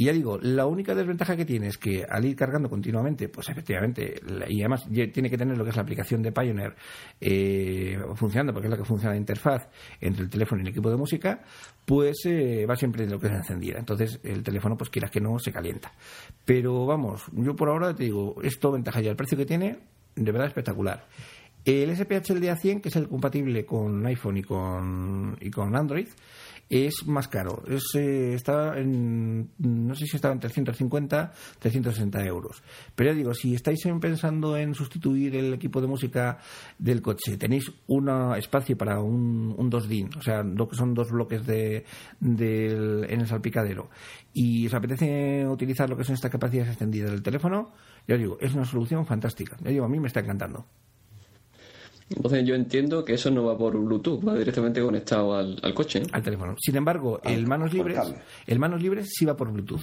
Y 0.00 0.06
ya 0.06 0.14
digo, 0.14 0.38
la 0.40 0.64
única 0.64 0.94
desventaja 0.94 1.36
que 1.36 1.44
tiene 1.44 1.66
es 1.66 1.76
que 1.76 2.06
al 2.08 2.24
ir 2.24 2.34
cargando 2.34 2.70
continuamente, 2.70 3.28
pues 3.28 3.50
efectivamente, 3.50 4.18
y 4.48 4.62
además 4.62 4.88
tiene 4.88 5.28
que 5.28 5.36
tener 5.36 5.58
lo 5.58 5.62
que 5.62 5.68
es 5.68 5.76
la 5.76 5.82
aplicación 5.82 6.22
de 6.22 6.32
Pioneer 6.32 6.74
eh, 7.20 7.98
funcionando, 8.14 8.54
porque 8.54 8.68
es 8.68 8.70
la 8.70 8.78
que 8.78 8.84
funciona 8.86 9.12
la 9.12 9.20
interfaz 9.20 9.68
entre 10.00 10.22
el 10.22 10.30
teléfono 10.30 10.62
y 10.62 10.64
el 10.64 10.70
equipo 10.70 10.88
de 10.88 10.96
música, 10.96 11.42
pues 11.84 12.16
eh, 12.24 12.64
va 12.64 12.76
siempre 12.76 13.06
lo 13.06 13.20
que 13.20 13.26
es 13.26 13.34
encendida. 13.34 13.78
Entonces 13.78 14.18
el 14.22 14.42
teléfono, 14.42 14.74
pues 14.74 14.88
quieras 14.88 15.10
que 15.10 15.20
no, 15.20 15.38
se 15.38 15.52
calienta. 15.52 15.92
Pero 16.46 16.86
vamos, 16.86 17.24
yo 17.32 17.54
por 17.54 17.68
ahora 17.68 17.94
te 17.94 18.04
digo, 18.04 18.36
esto 18.42 18.72
ventaja 18.72 19.02
ya. 19.02 19.10
El 19.10 19.16
precio 19.16 19.36
que 19.36 19.44
tiene, 19.44 19.80
de 20.16 20.32
verdad 20.32 20.46
espectacular. 20.46 21.04
El 21.62 21.94
SPH 21.94 22.30
LDA 22.30 22.56
100, 22.56 22.80
que 22.80 22.88
es 22.88 22.96
el 22.96 23.06
compatible 23.06 23.66
con 23.66 24.06
iPhone 24.06 24.38
y 24.38 24.42
con, 24.44 25.36
y 25.42 25.50
con 25.50 25.76
Android, 25.76 26.08
es 26.70 27.04
más 27.06 27.26
caro. 27.26 27.62
Es, 27.66 27.82
eh, 27.96 28.34
está 28.34 28.78
en, 28.78 29.50
no 29.58 29.94
sé 29.96 30.06
si 30.06 30.16
estaba 30.16 30.32
en 30.32 30.40
350, 30.40 31.32
360 31.58 32.24
euros. 32.24 32.62
Pero 32.94 33.10
ya 33.10 33.16
digo, 33.16 33.34
si 33.34 33.54
estáis 33.54 33.80
pensando 34.00 34.56
en 34.56 34.74
sustituir 34.74 35.34
el 35.34 35.52
equipo 35.52 35.80
de 35.80 35.88
música 35.88 36.38
del 36.78 37.02
coche, 37.02 37.36
tenéis 37.36 37.70
un 37.88 38.08
espacio 38.36 38.78
para 38.78 39.00
un, 39.00 39.54
un 39.58 39.70
2DIN, 39.70 40.16
o 40.16 40.22
sea, 40.22 40.44
son 40.72 40.94
dos 40.94 41.10
bloques 41.10 41.44
de, 41.44 41.84
en 42.20 43.20
el 43.20 43.26
salpicadero, 43.26 43.90
y 44.32 44.66
os 44.66 44.74
apetece 44.74 45.46
utilizar 45.48 45.90
lo 45.90 45.96
que 45.96 46.04
son 46.04 46.14
estas 46.14 46.30
capacidades 46.30 46.70
extendidas 46.70 47.10
del 47.10 47.22
teléfono, 47.22 47.72
ya 48.06 48.16
digo, 48.16 48.38
es 48.40 48.54
una 48.54 48.64
solución 48.64 49.04
fantástica. 49.06 49.56
Ya 49.60 49.70
digo, 49.70 49.84
a 49.84 49.88
mí 49.88 49.98
me 49.98 50.06
está 50.06 50.20
encantando. 50.20 50.66
Entonces 52.10 52.44
yo 52.44 52.54
entiendo 52.54 53.04
que 53.04 53.14
eso 53.14 53.30
no 53.30 53.44
va 53.44 53.56
por 53.56 53.78
Bluetooth, 53.78 54.26
va 54.26 54.34
directamente 54.34 54.82
conectado 54.82 55.36
al, 55.36 55.74
coche. 55.74 56.02
Al 56.12 56.22
teléfono. 56.22 56.56
Sin 56.58 56.76
embargo, 56.76 57.20
el 57.22 57.46
manos 57.46 57.72
libres, 57.72 58.00
el 58.46 58.58
manos 58.58 58.82
libres 58.82 59.10
sí 59.12 59.24
va 59.24 59.36
por 59.36 59.52
Bluetooth. 59.52 59.82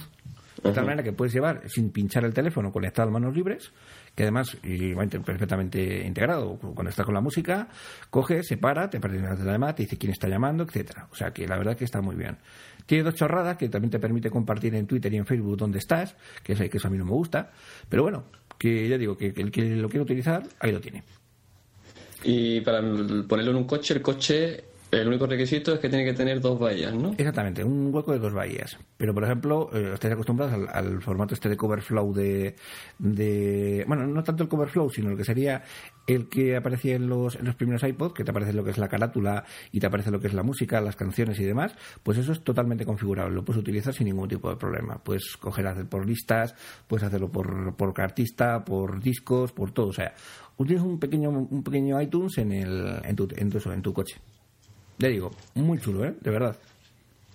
De 0.62 0.72
tal 0.72 0.84
manera 0.84 1.04
que 1.04 1.12
puedes 1.12 1.32
llevar 1.32 1.62
sin 1.68 1.90
pinchar 1.90 2.24
el 2.24 2.34
teléfono 2.34 2.72
conectado 2.72 3.08
a 3.08 3.12
manos 3.12 3.34
libres, 3.34 3.70
que 4.14 4.24
además 4.24 4.56
va 4.56 5.06
perfectamente 5.24 6.04
integrado. 6.04 6.56
Cuando 6.58 6.90
estás 6.90 7.06
con 7.06 7.14
la 7.14 7.20
música, 7.20 7.68
coge, 8.10 8.42
se 8.42 8.56
para, 8.56 8.90
te 8.90 8.98
pertenece 8.98 9.44
la 9.44 9.52
llamada, 9.52 9.76
te 9.76 9.84
dice 9.84 9.96
quién 9.96 10.12
está 10.12 10.28
llamando, 10.28 10.64
etcétera. 10.64 11.06
O 11.12 11.14
sea 11.14 11.30
que 11.32 11.46
la 11.46 11.56
verdad 11.56 11.76
que 11.76 11.84
está 11.84 12.00
muy 12.00 12.16
bien. 12.16 12.38
Tiene 12.86 13.04
dos 13.04 13.14
chorradas 13.14 13.56
que 13.56 13.68
también 13.68 13.90
te 13.90 14.00
permite 14.00 14.30
compartir 14.30 14.74
en 14.74 14.86
Twitter 14.86 15.12
y 15.12 15.16
en 15.18 15.26
Facebook 15.26 15.56
dónde 15.56 15.78
estás, 15.78 16.16
que 16.42 16.54
es 16.54 16.58
que 16.58 16.76
eso 16.76 16.88
a 16.88 16.90
mí 16.90 16.98
no 16.98 17.04
me 17.04 17.12
gusta. 17.12 17.52
Pero 17.88 18.02
bueno, 18.02 18.24
que 18.58 18.88
ya 18.88 18.98
digo 18.98 19.16
que 19.16 19.32
el 19.36 19.52
que 19.52 19.62
lo 19.76 19.88
quiere 19.88 20.02
utilizar, 20.02 20.42
ahí 20.58 20.72
lo 20.72 20.80
tiene. 20.80 21.04
Y 22.24 22.60
para 22.60 22.80
ponerlo 22.80 23.52
en 23.52 23.56
un 23.56 23.64
coche, 23.64 23.94
el 23.94 24.02
coche, 24.02 24.64
el 24.90 25.06
único 25.06 25.26
requisito 25.26 25.74
es 25.74 25.80
que 25.80 25.88
tiene 25.88 26.04
que 26.04 26.14
tener 26.14 26.40
dos 26.40 26.58
bahías, 26.58 26.94
¿no? 26.94 27.12
Exactamente, 27.16 27.62
un 27.62 27.94
hueco 27.94 28.12
de 28.12 28.18
dos 28.18 28.32
bahías. 28.32 28.78
Pero, 28.96 29.12
por 29.12 29.22
ejemplo, 29.24 29.68
eh, 29.74 29.90
estáis 29.92 30.14
acostumbrados 30.14 30.68
al, 30.72 31.02
formato 31.02 31.34
este 31.34 31.50
de 31.50 31.56
cover 31.56 31.82
flow 31.82 32.14
de, 32.14 32.56
de, 32.98 33.84
Bueno, 33.86 34.06
no 34.06 34.22
tanto 34.22 34.42
el 34.42 34.48
cover 34.48 34.68
flow, 34.68 34.88
sino 34.88 35.10
lo 35.10 35.16
que 35.16 35.24
sería 35.24 35.62
el 36.06 36.30
que 36.30 36.56
aparecía 36.56 36.96
en 36.96 37.06
los, 37.06 37.36
en 37.36 37.44
los 37.44 37.54
primeros 37.54 37.82
iPods, 37.82 38.14
que 38.14 38.24
te 38.24 38.30
aparece 38.30 38.54
lo 38.54 38.64
que 38.64 38.70
es 38.70 38.78
la 38.78 38.88
carátula 38.88 39.44
y 39.72 39.78
te 39.78 39.86
aparece 39.86 40.10
lo 40.10 40.20
que 40.20 40.28
es 40.28 40.32
la 40.32 40.42
música, 40.42 40.80
las 40.80 40.96
canciones 40.96 41.38
y 41.38 41.44
demás, 41.44 41.74
pues 42.02 42.16
eso 42.16 42.32
es 42.32 42.42
totalmente 42.42 42.86
configurable. 42.86 43.34
Lo 43.34 43.44
puedes 43.44 43.60
utilizar 43.60 43.92
sin 43.92 44.06
ningún 44.06 44.26
tipo 44.26 44.48
de 44.48 44.56
problema. 44.56 45.04
Puedes 45.04 45.36
coger 45.36 45.66
hacer 45.66 45.86
por 45.86 46.06
listas, 46.06 46.54
puedes 46.86 47.04
hacerlo 47.04 47.30
por, 47.30 47.76
por 47.76 47.92
cartista, 47.92 48.64
por 48.64 49.02
discos, 49.02 49.52
por 49.52 49.72
todo. 49.72 49.88
O 49.88 49.92
sea, 49.92 50.14
Tienes 50.66 50.82
un 50.82 50.98
pequeño, 50.98 51.30
un 51.30 51.62
pequeño 51.62 52.00
iTunes 52.02 52.36
en, 52.38 52.52
el, 52.52 53.00
en, 53.04 53.16
tu, 53.16 53.28
en, 53.36 53.50
tu, 53.50 53.70
en 53.70 53.82
tu 53.82 53.92
coche. 53.92 54.16
Le 54.98 55.08
digo, 55.08 55.30
muy 55.54 55.78
chulo, 55.78 56.04
¿eh? 56.04 56.14
De 56.20 56.30
verdad. 56.30 56.56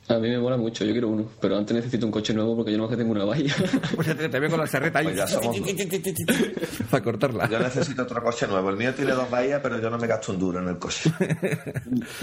A 0.09 0.15
mí 0.19 0.27
me 0.29 0.37
mola 0.37 0.57
mucho, 0.57 0.83
yo 0.83 0.91
quiero 0.91 1.07
uno, 1.07 1.25
pero 1.39 1.57
antes 1.57 1.75
necesito 1.75 2.05
un 2.05 2.11
coche 2.11 2.33
nuevo 2.33 2.57
porque 2.57 2.71
yo 2.73 2.77
no 2.77 2.83
más 2.83 2.91
que 2.91 2.97
tengo 2.97 3.11
una 3.13 3.23
valla. 3.23 3.53
Pues 3.95 4.07
te, 4.17 4.27
te 4.27 4.39
veo 4.39 4.49
con 4.49 4.59
la 4.59 4.67
serreta 4.67 4.99
ahí 4.99 5.05
Pues 5.05 5.17
ya 5.17 5.27
somos 5.27 5.57
dos. 5.59 5.69
para 6.91 7.03
cortarla. 7.03 7.49
Yo 7.49 7.59
necesito 7.59 8.03
otro 8.03 8.21
coche 8.21 8.47
nuevo. 8.47 8.69
El 8.69 8.77
mío 8.77 8.93
tiene 8.93 9.13
dos 9.13 9.29
bahías, 9.29 9.61
pero 9.61 9.79
yo 9.79 9.89
no 9.89 9.97
me 9.97 10.07
gasto 10.07 10.33
un 10.33 10.39
duro 10.39 10.59
en 10.59 10.67
el 10.69 10.77
coche. 10.77 11.09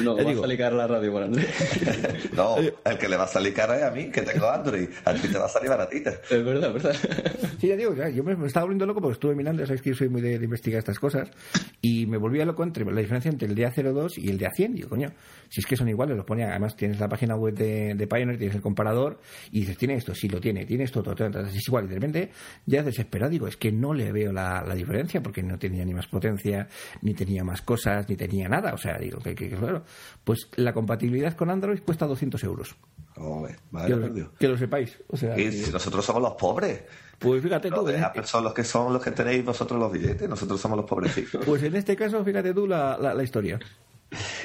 No, 0.01 0.14
va 0.16 0.22
a 0.22 0.24
digo. 0.24 0.43
salir 0.43 0.59
cara 0.59 0.76
la 0.76 0.87
radio 0.87 1.12
por 1.12 1.22
Andrés. 1.22 1.47
No, 2.35 2.57
el 2.59 2.99
que 2.99 3.09
le 3.09 3.16
va 3.16 3.24
a 3.24 3.28
salir 3.28 3.53
cara 3.55 3.76
es 3.78 3.83
a 3.85 3.91
mí, 3.91 4.11
que 4.11 4.22
tengo 4.22 4.49
Android. 4.49 4.89
A 5.05 5.14
ti 5.14 5.28
te 5.28 5.39
va 5.39 5.47
a 5.47 5.49
salir 5.49 5.68
baratita. 5.68 6.11
es 6.11 6.45
verdad, 6.45 6.76
es 6.76 6.83
verdad. 6.83 6.97
Sí, 7.61 7.68
ya 7.68 7.76
digo, 7.76 7.95
ya, 7.95 8.09
yo 8.09 8.22
me, 8.24 8.35
me 8.37 8.47
estaba 8.47 8.64
volviendo 8.64 8.87
loco 8.87 9.01
porque 9.01 9.14
estuve 9.14 9.35
mirando, 9.35 9.62
ya 9.62 9.66
sabéis 9.66 9.83
que 9.83 9.91
yo 9.91 9.97
soy 9.97 10.09
muy 10.09 10.20
de, 10.20 10.39
de 10.39 10.45
investigar 10.45 10.78
estas 10.78 10.99
cosas, 10.99 11.31
y 11.83 12.07
me 12.07 12.16
volvía 12.18 12.45
loco 12.45 12.62
entre 12.62 12.85
la 12.85 13.01
diferencia 13.01 13.31
entre 13.31 13.49
el 13.49 13.55
día 13.55 13.70
02 13.70 14.18
y 14.18 14.31
el 14.31 14.39
día 14.39 14.51
100. 14.55 14.74
Digo, 14.74 14.89
coño, 14.89 15.12
si 15.49 15.61
es 15.61 15.66
que 15.66 15.76
son 15.76 15.89
iguales, 15.89 16.16
los 16.16 16.24
ponía, 16.26 16.49
además 16.51 16.76
tienes 16.76 16.99
la 16.99 17.09
página 17.09 17.37
web 17.37 17.55
de, 17.55 17.70
de 17.95 18.07
Pioneer, 18.07 18.39
tienes 18.39 18.57
el 18.57 18.62
comparador, 18.62 19.21
y 19.53 19.61
dices, 19.61 19.77
tiene 19.79 19.95
esto, 19.95 20.14
sí 20.14 20.29
lo 20.29 20.41
tiene, 20.41 20.66
tiene 20.66 20.85
esto, 20.85 21.01
otro, 21.01 21.12
otro, 21.12 21.27
otro, 21.29 21.43
es 21.47 21.66
igual, 21.68 21.85
y 21.85 21.89
de 21.89 21.95
repente 21.95 22.31
ya 22.66 22.83
desesperado, 22.83 23.31
digo, 23.31 23.47
es 23.47 23.57
que 23.57 23.73
no 23.73 23.95
le 23.95 24.12
veo 24.12 24.33
la, 24.33 24.62
la 24.66 24.75
diferencia, 24.75 25.23
porque 25.23 25.43
no 25.43 25.59
tenía 25.59 25.85
ni 25.85 25.95
más 25.95 26.07
potencia, 26.07 26.68
ni 27.03 27.14
tenía 27.14 27.45
más 27.45 27.62
cosas, 27.62 28.09
ni 28.09 28.16
tenía 28.16 28.49
nada, 28.49 28.75
o 28.75 28.79
sea, 28.79 28.99
digo, 28.99 29.18
que, 29.21 29.35
que- 29.35 29.49
que 29.51 29.57
claro, 29.57 29.85
pues 30.25 30.49
la 30.57 30.73
compatibilidad 30.73 31.35
con 31.35 31.51
Android 31.51 31.81
cuesta 31.85 32.07
200 32.07 32.43
euros. 32.45 32.77
Que 33.14 33.89
lo, 33.91 34.01
perdido. 34.01 34.33
que 34.39 34.49
lo 34.49 34.57
sepáis, 34.57 34.97
o 35.09 35.16
sea, 35.16 35.39
Y 35.39 35.53
si 35.53 35.71
nosotros 35.71 36.05
somos 36.05 36.23
los 36.23 36.33
pobres. 36.35 36.85
pues 37.18 37.43
fíjate 37.43 37.71
tú, 37.71 37.87
¿eh? 37.89 38.03
Son 38.25 38.43
los 38.45 38.55
que 38.55 38.64
son 38.64 38.93
los 38.95 39.03
que 39.03 39.11
tenéis 39.11 39.45
vosotros 39.45 39.79
los 39.79 39.93
billetes. 39.93 40.27
Nosotros 40.29 40.59
somos 40.59 40.79
los 40.79 40.87
pobrecitos. 40.87 41.45
Pues 41.45 41.62
en 41.62 41.77
este 41.77 41.95
caso, 41.97 42.25
fíjate 42.25 42.55
tú 42.55 42.66
la, 42.66 42.97
la, 42.99 43.12
la 43.12 43.23
historia. 43.23 43.59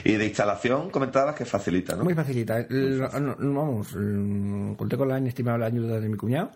Y 0.03 0.13
de 0.13 0.25
instalación 0.25 0.89
comentabas 0.91 1.35
que 1.35 1.45
facilita, 1.45 1.95
¿no? 1.95 2.03
Muy 2.03 2.13
facilita. 2.13 2.59
El- 2.59 2.99
vamos, 3.01 3.95
mm, 3.95 4.73
conté 4.73 4.95
con 4.97 5.07
la 5.09 5.17
inestimable 5.19 5.65
ayuda 5.65 5.99
de 5.99 6.07
mi 6.09 6.15
cuñado, 6.17 6.51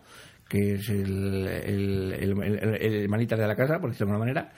que 0.48 0.76
es 0.76 0.90
el, 0.90 1.48
el, 1.48 2.14
el, 2.14 2.42
el- 2.44 2.76
el 2.82 3.10
manita 3.10 3.36
de 3.36 3.48
la 3.48 3.56
casa, 3.56 3.80
por 3.80 3.90
decirlo 3.90 4.08
de 4.08 4.14
alguna 4.14 4.20
manera. 4.34 4.52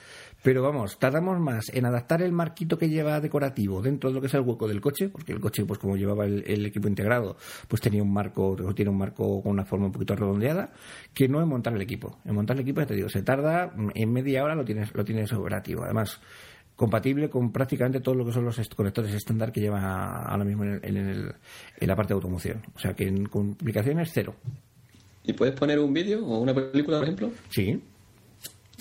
Pero 0.44 0.64
vamos, 0.64 0.98
tardamos 0.98 1.40
más 1.40 1.70
en 1.72 1.86
adaptar 1.86 2.24
el 2.24 2.32
marquito 2.32 2.76
que 2.78 2.90
lleva 2.90 3.20
decorativo 3.22 3.80
dentro 3.82 4.10
de 4.10 4.16
lo 4.16 4.22
que 4.22 4.28
es 4.28 4.34
el 4.34 4.42
hueco 4.42 4.68
del 4.68 4.82
coche, 4.82 5.08
porque 5.10 5.34
el 5.34 5.40
coche, 5.40 5.64
pues 5.66 5.78
como 5.80 5.96
llevaba 5.96 6.26
el, 6.26 6.44
el 6.48 6.66
equipo 6.66 6.88
integrado, 6.88 7.38
pues 7.68 7.80
tenía 7.80 8.02
un 8.02 8.12
marco, 8.12 8.56
tiene 8.76 8.90
un 8.90 8.98
marco 8.98 9.42
con 9.44 9.52
una 9.52 9.66
forma 9.66 9.86
un 9.86 9.92
poquito 9.92 10.16
redondeada, 10.16 10.72
que 11.14 11.28
no 11.28 11.42
en 11.44 11.48
montar 11.48 11.74
el 11.76 11.82
equipo. 11.82 12.18
En 12.26 12.34
montar 12.34 12.56
el 12.58 12.64
equipo, 12.64 12.82
ya 12.82 12.88
te 12.88 12.96
digo, 12.96 13.08
se 13.08 13.22
tarda, 13.22 13.72
mm, 13.76 13.90
en 13.94 14.12
media 14.12 14.44
hora 14.44 14.56
lo 14.56 14.66
tienes, 14.66 14.92
lo 14.96 15.06
tienes 15.06 15.32
operativo. 15.32 15.84
Además, 15.84 16.20
compatible 16.82 17.30
con 17.30 17.52
prácticamente 17.52 18.00
todo 18.02 18.16
lo 18.16 18.26
que 18.26 18.32
son 18.34 18.44
los 18.44 18.60
conectores 18.76 19.14
estándar 19.14 19.52
que 19.52 19.62
lleva 19.62 20.24
ahora 20.24 20.44
mismo 20.44 20.64
en, 20.66 20.72
el- 20.74 20.86
en 20.86 20.98
el- 20.98 21.34
en 21.80 21.88
la 21.88 21.96
parte 21.96 22.10
de 22.10 22.16
automoción. 22.16 22.62
O 22.76 22.80
sea 22.80 22.94
que 22.94 23.08
en 23.08 23.26
complicaciones 23.28 24.10
cero. 24.14 24.36
¿Y 25.24 25.34
puedes 25.34 25.54
poner 25.56 25.80
un 25.80 25.94
vídeo 25.94 26.26
o 26.26 26.40
una 26.40 26.54
película, 26.54 26.98
por 26.98 27.04
ejemplo? 27.06 27.32
Sí, 27.50 27.80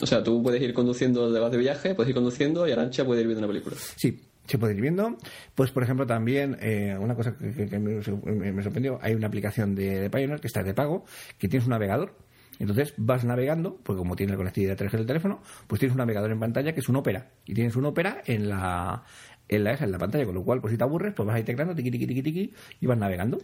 O 0.02 0.06
sea, 0.06 0.22
tú 0.24 0.42
puedes 0.42 0.62
ir 0.62 0.72
conduciendo 0.72 1.30
vas 1.40 1.52
de 1.52 1.58
viaje, 1.58 1.94
puedes 1.94 2.08
ir 2.08 2.14
conduciendo 2.14 2.66
y 2.66 2.72
Arancha 2.72 3.04
puede 3.04 3.20
ir 3.20 3.26
viendo 3.26 3.44
una 3.44 3.48
película. 3.52 3.76
sí. 3.96 4.18
Se 4.46 4.58
puede 4.58 4.74
ir 4.74 4.80
viendo. 4.80 5.16
Pues, 5.54 5.70
por 5.70 5.84
ejemplo, 5.84 6.04
también 6.06 6.56
eh, 6.60 6.96
una 6.98 7.14
cosa 7.14 7.36
que, 7.36 7.78
me 7.78 8.62
sorprendió, 8.64 8.98
hay 9.00 9.14
una 9.14 9.28
aplicación 9.28 9.76
de, 9.76 10.00
de 10.00 10.10
Pioneer 10.10 10.40
que 10.40 10.48
está 10.48 10.64
de 10.64 10.74
pago, 10.74 11.04
que 11.38 11.46
tienes 11.46 11.66
un 11.66 11.70
navegador. 11.70 12.16
Entonces 12.60 12.92
vas 12.98 13.24
navegando, 13.24 13.78
porque 13.82 13.98
como 13.98 14.14
tiene 14.14 14.32
la 14.32 14.36
conectividad 14.36 14.76
3G 14.76 14.90
del 14.92 15.06
teléfono, 15.06 15.40
pues 15.66 15.80
tienes 15.80 15.94
un 15.94 15.98
navegador 15.98 16.30
en 16.30 16.38
pantalla 16.38 16.72
que 16.74 16.80
es 16.80 16.88
un 16.88 16.96
Opera. 16.96 17.30
Y 17.46 17.54
tienes 17.54 17.74
un 17.74 17.86
Opera 17.86 18.22
en 18.26 18.48
la, 18.50 19.02
en 19.48 19.64
la, 19.64 19.74
en 19.74 19.90
la 19.90 19.98
pantalla, 19.98 20.26
con 20.26 20.34
lo 20.34 20.44
cual, 20.44 20.60
pues 20.60 20.72
si 20.72 20.78
te 20.78 20.84
aburres, 20.84 21.14
pues 21.14 21.26
vas 21.26 21.36
ahí 21.36 21.42
teclando, 21.42 21.74
tiqui, 21.74 21.90
tiqui, 21.90 22.06
tiqui, 22.06 22.22
tiqui, 22.22 22.54
y 22.80 22.86
vas 22.86 22.98
navegando. 22.98 23.38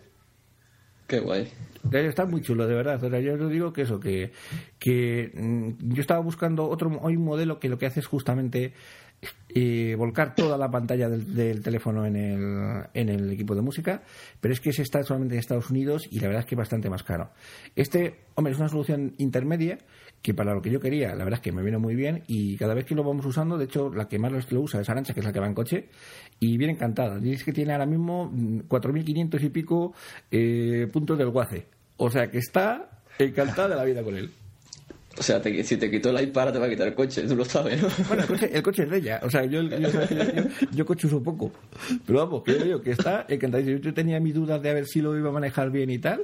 Qué 1.06 1.20
guay. 1.20 1.48
Está 1.92 2.26
muy 2.26 2.42
chulo, 2.42 2.66
de 2.66 2.74
verdad. 2.74 3.02
O 3.02 3.08
sea, 3.08 3.20
yo 3.20 3.34
os 3.34 3.50
digo 3.50 3.72
que 3.72 3.82
eso, 3.82 4.00
que, 4.00 4.32
que 4.78 5.30
mm, 5.34 5.94
yo 5.94 6.00
estaba 6.00 6.20
buscando 6.20 6.68
otro 6.68 6.90
hoy 7.00 7.16
un 7.16 7.24
modelo 7.24 7.60
que 7.60 7.68
lo 7.68 7.78
que 7.78 7.86
hace 7.86 8.00
es 8.00 8.06
justamente 8.06 8.74
eh, 9.58 9.94
volcar 9.96 10.34
toda 10.34 10.58
la 10.58 10.70
pantalla 10.70 11.08
del, 11.08 11.34
del 11.34 11.62
teléfono 11.62 12.04
en 12.04 12.16
el, 12.16 12.84
en 12.92 13.08
el 13.08 13.30
equipo 13.32 13.54
de 13.54 13.62
música, 13.62 14.02
pero 14.40 14.52
es 14.52 14.60
que 14.60 14.68
ese 14.68 14.82
está 14.82 15.02
solamente 15.02 15.34
en 15.34 15.38
Estados 15.38 15.70
Unidos 15.70 16.06
y 16.10 16.20
la 16.20 16.26
verdad 16.26 16.40
es 16.40 16.46
que 16.46 16.54
es 16.54 16.58
bastante 16.58 16.90
más 16.90 17.02
caro. 17.02 17.30
Este, 17.74 18.24
hombre, 18.34 18.52
es 18.52 18.58
una 18.58 18.68
solución 18.68 19.14
intermedia 19.16 19.78
que 20.20 20.34
para 20.34 20.52
lo 20.52 20.60
que 20.60 20.70
yo 20.70 20.78
quería, 20.78 21.14
la 21.14 21.24
verdad 21.24 21.38
es 21.38 21.40
que 21.40 21.52
me 21.52 21.62
viene 21.62 21.78
muy 21.78 21.94
bien 21.94 22.22
y 22.26 22.56
cada 22.56 22.74
vez 22.74 22.84
que 22.84 22.94
lo 22.94 23.02
vamos 23.02 23.24
usando, 23.24 23.56
de 23.56 23.64
hecho, 23.64 23.90
la 23.94 24.08
que 24.08 24.18
más 24.18 24.32
lo 24.52 24.60
usa 24.60 24.80
es 24.80 24.90
Arancha, 24.90 25.14
que 25.14 25.20
es 25.20 25.26
la 25.26 25.32
que 25.32 25.40
va 25.40 25.46
en 25.46 25.54
coche, 25.54 25.88
y 26.38 26.58
viene 26.58 26.74
encantada. 26.74 27.18
Dice 27.18 27.44
que 27.44 27.52
tiene 27.52 27.72
ahora 27.72 27.86
mismo 27.86 28.30
mm, 28.30 28.68
4.500 28.68 29.42
y 29.42 29.48
pico 29.48 29.94
eh, 30.30 30.86
puntos 30.92 31.16
del 31.16 31.30
guace. 31.30 31.66
O 31.96 32.10
sea 32.10 32.30
que 32.30 32.38
está 32.38 33.02
encantada 33.18 33.68
de 33.68 33.76
la 33.76 33.84
vida 33.84 34.02
con 34.02 34.16
él. 34.16 34.30
O 35.18 35.22
sea, 35.22 35.40
te- 35.40 35.64
si 35.64 35.76
te 35.78 35.90
quitó 35.90 36.10
el 36.10 36.22
iPad 36.28 36.52
te 36.52 36.58
va 36.58 36.66
a 36.66 36.68
quitar 36.68 36.88
el 36.88 36.94
coche, 36.94 37.22
tú 37.22 37.34
lo 37.36 37.44
sabes, 37.44 37.80
¿no? 37.82 37.88
Bueno, 38.08 38.22
el 38.22 38.28
coche, 38.28 38.50
el 38.52 38.62
coche 38.62 38.82
es 38.82 38.90
de 38.90 38.98
ella. 38.98 39.20
O 39.22 39.30
sea, 39.30 39.44
yo, 39.46 39.62
yo, 39.62 39.88
yo, 40.72 40.84
coche 40.86 41.06
uso 41.06 41.22
poco. 41.22 41.52
Pero 42.06 42.18
vamos, 42.20 42.42
que 42.42 42.52
yo 42.58 42.64
digo 42.64 42.80
que 42.82 42.90
está 42.92 43.24
encantadísimo. 43.28 43.78
Yo 43.78 43.94
tenía 43.94 44.20
mis 44.20 44.34
dudas 44.34 44.60
de 44.62 44.70
a 44.70 44.74
ver 44.74 44.86
si 44.86 45.00
lo 45.00 45.16
iba 45.16 45.30
a 45.30 45.32
manejar 45.32 45.70
bien 45.70 45.90
y 45.90 45.98
tal. 45.98 46.22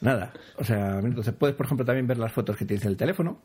Nada. 0.00 0.32
O 0.56 0.64
sea, 0.64 0.98
entonces 1.00 1.32
puedes, 1.38 1.54
por 1.54 1.66
ejemplo, 1.66 1.84
también 1.86 2.06
ver 2.06 2.18
las 2.18 2.32
fotos 2.32 2.56
que 2.56 2.64
tienes 2.64 2.84
en 2.84 2.90
el 2.92 2.96
teléfono. 2.96 3.40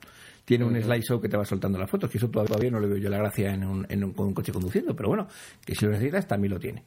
Tiene 0.45 0.63
un 0.63 0.81
slideshow 0.81 1.19
que 1.21 1.27
te 1.27 1.35
va 1.37 1.43
soltando 1.43 1.77
las 1.77 1.89
fotos, 1.89 2.09
que 2.09 2.17
eso 2.17 2.29
todavía 2.29 2.71
no 2.71 2.79
le 2.79 2.87
veo 2.87 2.97
yo 2.97 3.09
la 3.09 3.17
gracia 3.17 3.53
en 3.53 3.65
un, 3.65 3.85
en 3.89 4.03
un, 4.05 4.13
con 4.13 4.27
un 4.27 4.33
coche 4.33 4.51
conduciendo. 4.53 4.95
Pero 4.95 5.09
bueno, 5.09 5.27
que 5.65 5.75
si 5.75 5.83
lo 5.85 5.91
necesitas 5.91 6.25
también 6.27 6.53
lo 6.53 6.59
tiene. 6.59 6.83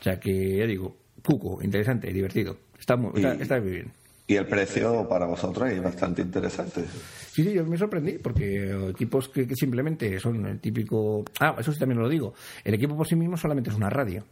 O 0.00 0.02
sea, 0.04 0.20
que 0.20 0.58
ya 0.58 0.66
digo, 0.66 0.96
cuco, 1.24 1.60
interesante, 1.62 2.12
divertido. 2.12 2.56
Está 2.78 2.96
muy, 2.96 3.22
está 3.24 3.60
muy 3.60 3.70
bien. 3.70 3.90
Y 4.28 4.34
el 4.34 4.46
precio 4.46 5.08
para 5.08 5.26
vosotros 5.26 5.70
es 5.70 5.80
bastante 5.80 6.22
interesante. 6.22 6.84
Sí, 7.30 7.44
sí, 7.44 7.52
yo 7.52 7.64
me 7.64 7.76
sorprendí 7.76 8.18
porque 8.18 8.88
equipos 8.90 9.28
que, 9.28 9.46
que 9.46 9.54
simplemente 9.54 10.18
son 10.18 10.44
el 10.46 10.58
típico. 10.58 11.24
Ah, 11.38 11.54
eso 11.58 11.72
sí 11.72 11.78
también 11.78 12.00
lo 12.00 12.08
digo. 12.08 12.34
El 12.64 12.74
equipo 12.74 12.96
por 12.96 13.06
sí 13.06 13.14
mismo 13.14 13.36
solamente 13.36 13.70
es 13.70 13.76
una 13.76 13.88
radio. 13.88 14.24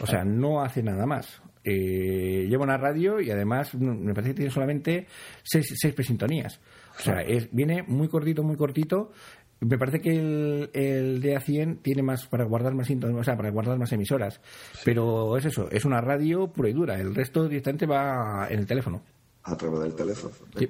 O 0.00 0.06
sea, 0.06 0.24
no 0.24 0.62
hace 0.62 0.82
nada 0.82 1.06
más. 1.06 1.42
Eh, 1.64 2.46
lleva 2.48 2.64
una 2.64 2.76
radio 2.76 3.20
y 3.20 3.30
además 3.30 3.74
mm, 3.74 4.04
me 4.04 4.14
parece 4.14 4.30
que 4.30 4.36
tiene 4.36 4.50
solamente 4.50 5.06
seis, 5.42 5.72
seis 5.76 5.94
presintonías. 5.94 6.60
O 6.98 7.02
sea, 7.02 7.20
es, 7.22 7.48
viene 7.52 7.82
muy 7.82 8.08
cortito, 8.08 8.42
muy 8.42 8.56
cortito. 8.56 9.12
Me 9.60 9.78
parece 9.78 10.00
que 10.00 10.10
el, 10.10 10.70
el 10.72 11.22
DA100 11.22 11.82
tiene 11.82 12.02
más 12.02 12.26
para 12.26 12.44
guardar 12.44 12.74
más 12.74 12.90
o 12.90 13.24
sea, 13.24 13.36
para 13.36 13.50
guardar 13.50 13.78
más 13.78 13.92
emisoras. 13.92 14.40
Pero 14.84 15.36
es 15.36 15.44
eso, 15.44 15.68
es 15.70 15.84
una 15.84 16.00
radio 16.00 16.48
pura 16.48 16.68
y 16.68 16.72
dura. 16.72 17.00
El 17.00 17.14
resto 17.14 17.48
directamente 17.48 17.86
va 17.86 18.48
en 18.50 18.58
el 18.58 18.66
teléfono. 18.66 19.02
A 19.44 19.56
través 19.56 19.80
del 19.80 19.94
teléfono. 19.94 20.32
Sí. 20.56 20.68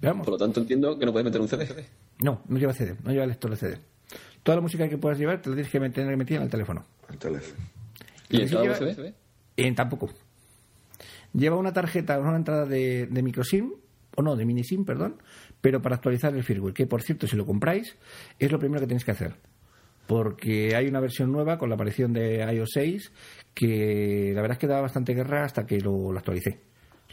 Por 0.00 0.28
lo 0.28 0.36
tanto, 0.38 0.60
entiendo 0.60 0.96
que 0.98 1.04
no 1.06 1.12
puedes 1.12 1.24
meter 1.24 1.40
un 1.40 1.48
CD. 1.48 1.86
No, 2.20 2.42
no 2.48 2.58
lleva 2.58 2.72
CD, 2.72 2.94
no 3.02 3.10
lleva 3.12 3.26
lector 3.26 3.50
de 3.50 3.56
CD. 3.56 3.78
Toda 4.42 4.56
la 4.56 4.62
música 4.62 4.88
que 4.88 4.98
puedas 4.98 5.18
llevar 5.18 5.40
te 5.42 5.50
la 5.50 5.56
tienes 5.56 5.72
que 5.72 5.80
tener 5.90 6.16
metida 6.16 6.36
en 6.38 6.44
el 6.44 6.50
teléfono. 6.50 6.84
El 7.10 7.18
teléfono. 7.18 7.64
¿Y 8.28 8.38
cable 8.46 8.48
lleva- 8.74 8.78
USB? 8.92 9.12
Eh, 9.56 9.72
tampoco. 9.74 10.10
Lleva 11.32 11.56
una 11.56 11.72
tarjeta, 11.72 12.18
una 12.18 12.36
entrada 12.36 12.66
de, 12.66 13.06
de 13.06 13.22
microSIM, 13.22 13.72
o 14.16 14.22
no, 14.22 14.36
de 14.36 14.44
mini 14.44 14.62
SIM, 14.62 14.84
perdón, 14.84 15.16
pero 15.60 15.80
para 15.80 15.96
actualizar 15.96 16.34
el 16.34 16.44
firmware, 16.44 16.74
que 16.74 16.86
por 16.86 17.02
cierto, 17.02 17.26
si 17.26 17.36
lo 17.36 17.46
compráis, 17.46 17.96
es 18.38 18.52
lo 18.52 18.58
primero 18.58 18.80
que 18.80 18.86
tenéis 18.86 19.04
que 19.04 19.12
hacer. 19.12 19.34
Porque 20.06 20.74
hay 20.76 20.86
una 20.88 21.00
versión 21.00 21.32
nueva 21.32 21.56
con 21.58 21.68
la 21.70 21.76
aparición 21.76 22.12
de 22.12 22.38
iOS 22.52 22.70
6 22.74 23.12
que 23.54 24.32
la 24.34 24.42
verdad 24.42 24.56
es 24.56 24.58
que 24.58 24.66
daba 24.66 24.82
bastante 24.82 25.14
guerra 25.14 25.44
hasta 25.44 25.64
que 25.64 25.80
lo, 25.80 26.12
lo 26.12 26.18
actualicé. 26.18 26.60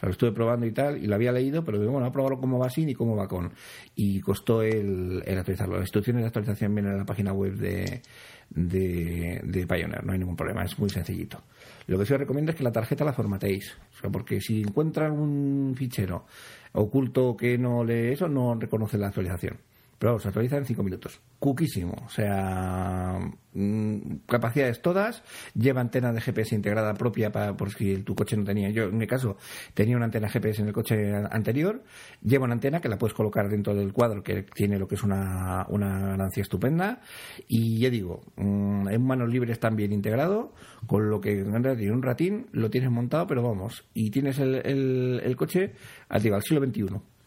Lo 0.01 0.09
estuve 0.09 0.31
probando 0.31 0.65
y 0.65 0.71
tal, 0.71 1.03
y 1.03 1.07
lo 1.07 1.15
había 1.15 1.31
leído, 1.31 1.63
pero 1.63 1.79
digo, 1.79 1.91
bueno, 1.91 2.07
a 2.07 2.11
probarlo 2.11 2.39
cómo 2.39 2.57
va 2.57 2.69
sin 2.69 2.89
y 2.89 2.93
cómo 2.93 3.15
va 3.15 3.27
con. 3.27 3.51
Y 3.95 4.21
costó 4.21 4.61
el, 4.61 5.21
el 5.25 5.37
actualizarlo. 5.37 5.75
Las 5.75 5.83
instrucciones 5.83 6.23
de 6.23 6.27
actualización 6.27 6.73
vienen 6.73 6.93
en 6.93 6.99
la 6.99 7.05
página 7.05 7.33
web 7.33 7.55
de, 7.55 8.01
de, 8.49 9.41
de 9.43 9.67
Pioneer, 9.67 10.03
no 10.03 10.13
hay 10.13 10.19
ningún 10.19 10.35
problema, 10.35 10.63
es 10.63 10.77
muy 10.79 10.89
sencillito. 10.89 11.41
Lo 11.87 11.97
que 11.97 12.05
sí 12.05 12.13
os 12.13 12.19
recomiendo 12.19 12.51
es 12.51 12.57
que 12.57 12.63
la 12.63 12.71
tarjeta 12.71 13.03
la 13.03 13.13
formateéis, 13.13 13.75
o 13.97 14.01
sea, 14.01 14.09
porque 14.09 14.41
si 14.41 14.61
encuentran 14.61 15.11
un 15.11 15.73
fichero 15.75 16.25
oculto 16.73 17.35
que 17.35 17.57
no 17.57 17.83
lee 17.83 18.13
eso, 18.13 18.27
no 18.27 18.55
reconoce 18.55 18.97
la 18.97 19.07
actualización. 19.07 19.68
Pero 19.99 20.11
vamos, 20.13 20.21
se 20.21 20.29
actualiza 20.29 20.55
en 20.55 20.65
5 20.65 20.81
minutos. 20.81 21.19
Cuquísimo. 21.39 21.93
O 22.05 22.09
sea, 22.09 23.19
mm, 23.53 24.19
capacidades 24.25 24.81
todas. 24.81 25.23
Lleva 25.53 25.81
antena 25.81 26.13
de 26.13 26.21
GPS 26.21 26.55
integrada 26.55 26.93
propia 26.93 27.33
para, 27.33 27.57
por 27.57 27.73
si 27.73 27.97
tu 28.03 28.15
coche 28.15 28.37
no 28.37 28.45
tenía. 28.45 28.69
Yo, 28.69 28.85
en 28.85 28.97
mi 28.97 29.07
caso, 29.07 29.35
tenía 29.73 29.97
una 29.97 30.05
antena 30.05 30.29
GPS 30.29 30.61
en 30.61 30.69
el 30.69 30.73
coche 30.73 31.13
anterior. 31.29 31.83
Lleva 32.23 32.45
una 32.45 32.53
antena 32.53 32.79
que 32.79 32.87
la 32.87 32.97
puedes 32.97 33.13
colocar 33.13 33.49
dentro 33.49 33.75
del 33.75 33.91
cuadro, 33.91 34.23
que 34.23 34.43
tiene 34.43 34.79
lo 34.79 34.87
que 34.87 34.95
es 34.95 35.03
una, 35.03 35.65
una 35.67 35.99
ganancia 35.99 36.43
estupenda. 36.43 37.01
Y 37.49 37.79
ya 37.79 37.89
digo, 37.89 38.21
mm, 38.37 38.87
en 38.87 39.05
manos 39.05 39.29
libres 39.29 39.59
también 39.59 39.91
integrado, 39.91 40.53
con 40.87 41.09
lo 41.09 41.19
que 41.19 41.39
en 41.39 41.91
un 41.91 42.01
ratín, 42.03 42.47
lo 42.53 42.69
tienes 42.69 42.89
montado, 42.89 43.27
pero 43.27 43.43
vamos. 43.43 43.83
Y 43.93 44.11
tienes 44.11 44.39
el, 44.39 44.55
el, 44.65 45.21
el 45.25 45.35
coche, 45.35 45.73
al 46.07 46.23
digo, 46.23 46.37
al 46.37 46.43
siglo 46.43 46.65
XXI. 46.65 47.18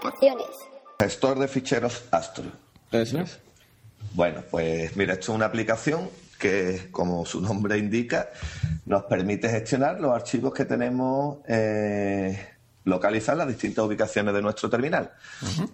Aplicaciones. 0.00 0.46
Gestor 0.98 1.38
de 1.38 1.48
ficheros 1.48 2.04
Astro. 2.10 2.44
Eso 2.90 3.20
es. 3.20 3.38
Bueno, 4.14 4.42
pues 4.50 4.96
mira, 4.96 5.14
esto 5.14 5.32
es 5.32 5.36
una 5.36 5.46
aplicación 5.46 6.08
que, 6.38 6.88
como 6.90 7.26
su 7.26 7.40
nombre 7.40 7.78
indica, 7.78 8.30
nos 8.86 9.04
permite 9.04 9.48
gestionar 9.48 10.00
los 10.00 10.12
archivos 10.12 10.54
que 10.54 10.64
tenemos 10.64 11.38
eh, 11.46 12.48
localizados 12.84 13.34
en 13.34 13.46
las 13.46 13.48
distintas 13.48 13.84
ubicaciones 13.84 14.34
de 14.34 14.42
nuestro 14.42 14.70
terminal. 14.70 15.12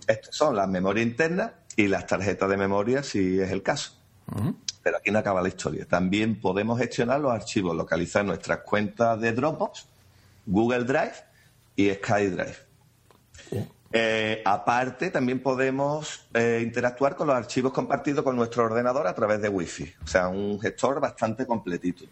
Estas 0.07 0.35
son 0.35 0.57
las 0.57 0.69
memorias 0.69 1.07
internas 1.07 1.53
y 1.77 1.87
las 1.87 2.07
tarjetas 2.07 2.49
de 2.51 2.57
memoria, 2.57 3.03
si 3.03 3.41
es 3.41 3.51
el 3.51 3.63
caso. 3.63 3.93
Pero 4.83 4.99
aquí 4.99 5.11
no 5.11 5.21
acaba 5.21 5.41
la 5.41 5.49
historia. 5.49 5.87
También 5.87 6.41
podemos 6.41 6.79
gestionar 6.79 7.21
los 7.21 7.33
archivos 7.33 7.77
localizados 7.77 8.25
en 8.25 8.29
nuestras 8.29 8.59
cuentas 8.61 9.21
de 9.21 9.33
Dropbox, 9.33 9.87
Google 10.47 10.85
Drive 10.85 11.15
y 11.77 11.91
SkyDrive. 11.91 12.57
Eh, 13.93 14.43
aparte, 14.45 15.11
también 15.11 15.41
podemos 15.41 16.27
eh, 16.35 16.61
interactuar 16.63 17.17
con 17.17 17.29
los 17.29 17.37
archivos 17.37 17.73
compartidos 17.73 18.25
con 18.25 18.37
nuestro 18.37 18.65
ordenador 18.65 19.07
a 19.07 19.15
través 19.15 19.41
de 19.41 19.49
Wi-Fi. 19.49 19.95
O 20.05 20.07
sea, 20.07 20.29
un 20.29 20.61
gestor 20.61 21.01
bastante 21.01 21.47
completito. 21.47 22.05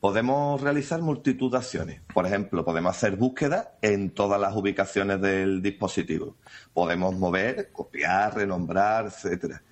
Podemos 0.00 0.60
realizar 0.60 1.00
multitud 1.00 1.50
de 1.50 1.58
acciones. 1.58 2.00
Por 2.12 2.26
ejemplo, 2.26 2.64
podemos 2.64 2.94
hacer 2.94 3.16
búsqueda 3.16 3.76
en 3.80 4.10
todas 4.10 4.40
las 4.40 4.54
ubicaciones 4.54 5.20
del 5.20 5.62
dispositivo. 5.62 6.36
Podemos 6.72 7.14
mover, 7.14 7.72
copiar, 7.72 8.36
renombrar, 8.36 9.06
etcétera. 9.06 9.62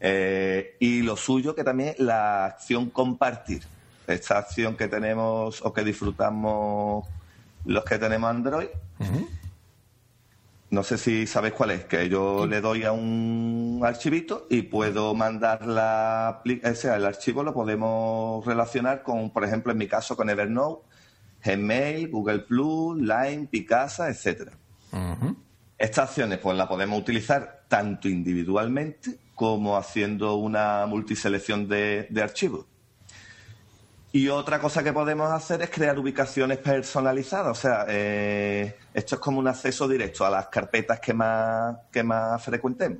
Eh, 0.00 0.76
y 0.80 1.02
lo 1.02 1.16
suyo 1.16 1.54
que 1.54 1.62
también 1.62 1.94
la 1.98 2.46
acción 2.46 2.90
compartir. 2.90 3.62
Esta 4.06 4.38
acción 4.38 4.76
que 4.76 4.88
tenemos 4.88 5.60
o 5.62 5.72
que 5.72 5.84
disfrutamos 5.84 7.06
los 7.64 7.84
que 7.84 7.98
tenemos 7.98 8.30
Android. 8.30 8.68
No 10.72 10.82
sé 10.82 10.96
si 10.96 11.26
sabéis 11.26 11.52
cuál 11.52 11.72
es, 11.72 11.84
que 11.84 12.08
yo 12.08 12.46
le 12.46 12.62
doy 12.62 12.84
a 12.84 12.92
un 12.92 13.82
archivito 13.84 14.46
y 14.48 14.62
puedo 14.62 15.14
mandar 15.14 15.66
la 15.66 16.42
o 16.64 16.74
sea, 16.74 16.96
el 16.96 17.04
archivo 17.04 17.42
lo 17.42 17.52
podemos 17.52 18.42
relacionar 18.46 19.02
con, 19.02 19.28
por 19.28 19.44
ejemplo, 19.44 19.72
en 19.72 19.76
mi 19.76 19.86
caso 19.86 20.16
con 20.16 20.30
Evernote, 20.30 20.88
Gmail, 21.44 22.08
Google 22.08 22.38
Plus, 22.38 22.98
Line, 22.98 23.48
Picasa, 23.50 24.08
etcétera. 24.08 24.52
Estas 25.76 26.08
acciones 26.08 26.38
pues 26.38 26.56
las 26.56 26.68
podemos 26.68 26.98
utilizar 26.98 27.64
tanto 27.68 28.08
individualmente 28.08 29.18
como 29.34 29.76
haciendo 29.76 30.36
una 30.36 30.86
multiselección 30.86 31.68
de, 31.68 32.06
de 32.08 32.22
archivos. 32.22 32.64
Y 34.14 34.28
otra 34.28 34.60
cosa 34.60 34.84
que 34.84 34.92
podemos 34.92 35.32
hacer 35.32 35.62
es 35.62 35.70
crear 35.70 35.98
ubicaciones 35.98 36.58
personalizadas. 36.58 37.58
O 37.58 37.60
sea, 37.60 37.86
eh, 37.88 38.76
esto 38.92 39.14
es 39.14 39.20
como 39.22 39.38
un 39.38 39.48
acceso 39.48 39.88
directo 39.88 40.26
a 40.26 40.30
las 40.30 40.48
carpetas 40.48 41.00
que 41.00 41.14
más, 41.14 41.78
que 41.90 42.02
más 42.02 42.44
frecuentemos. 42.44 42.98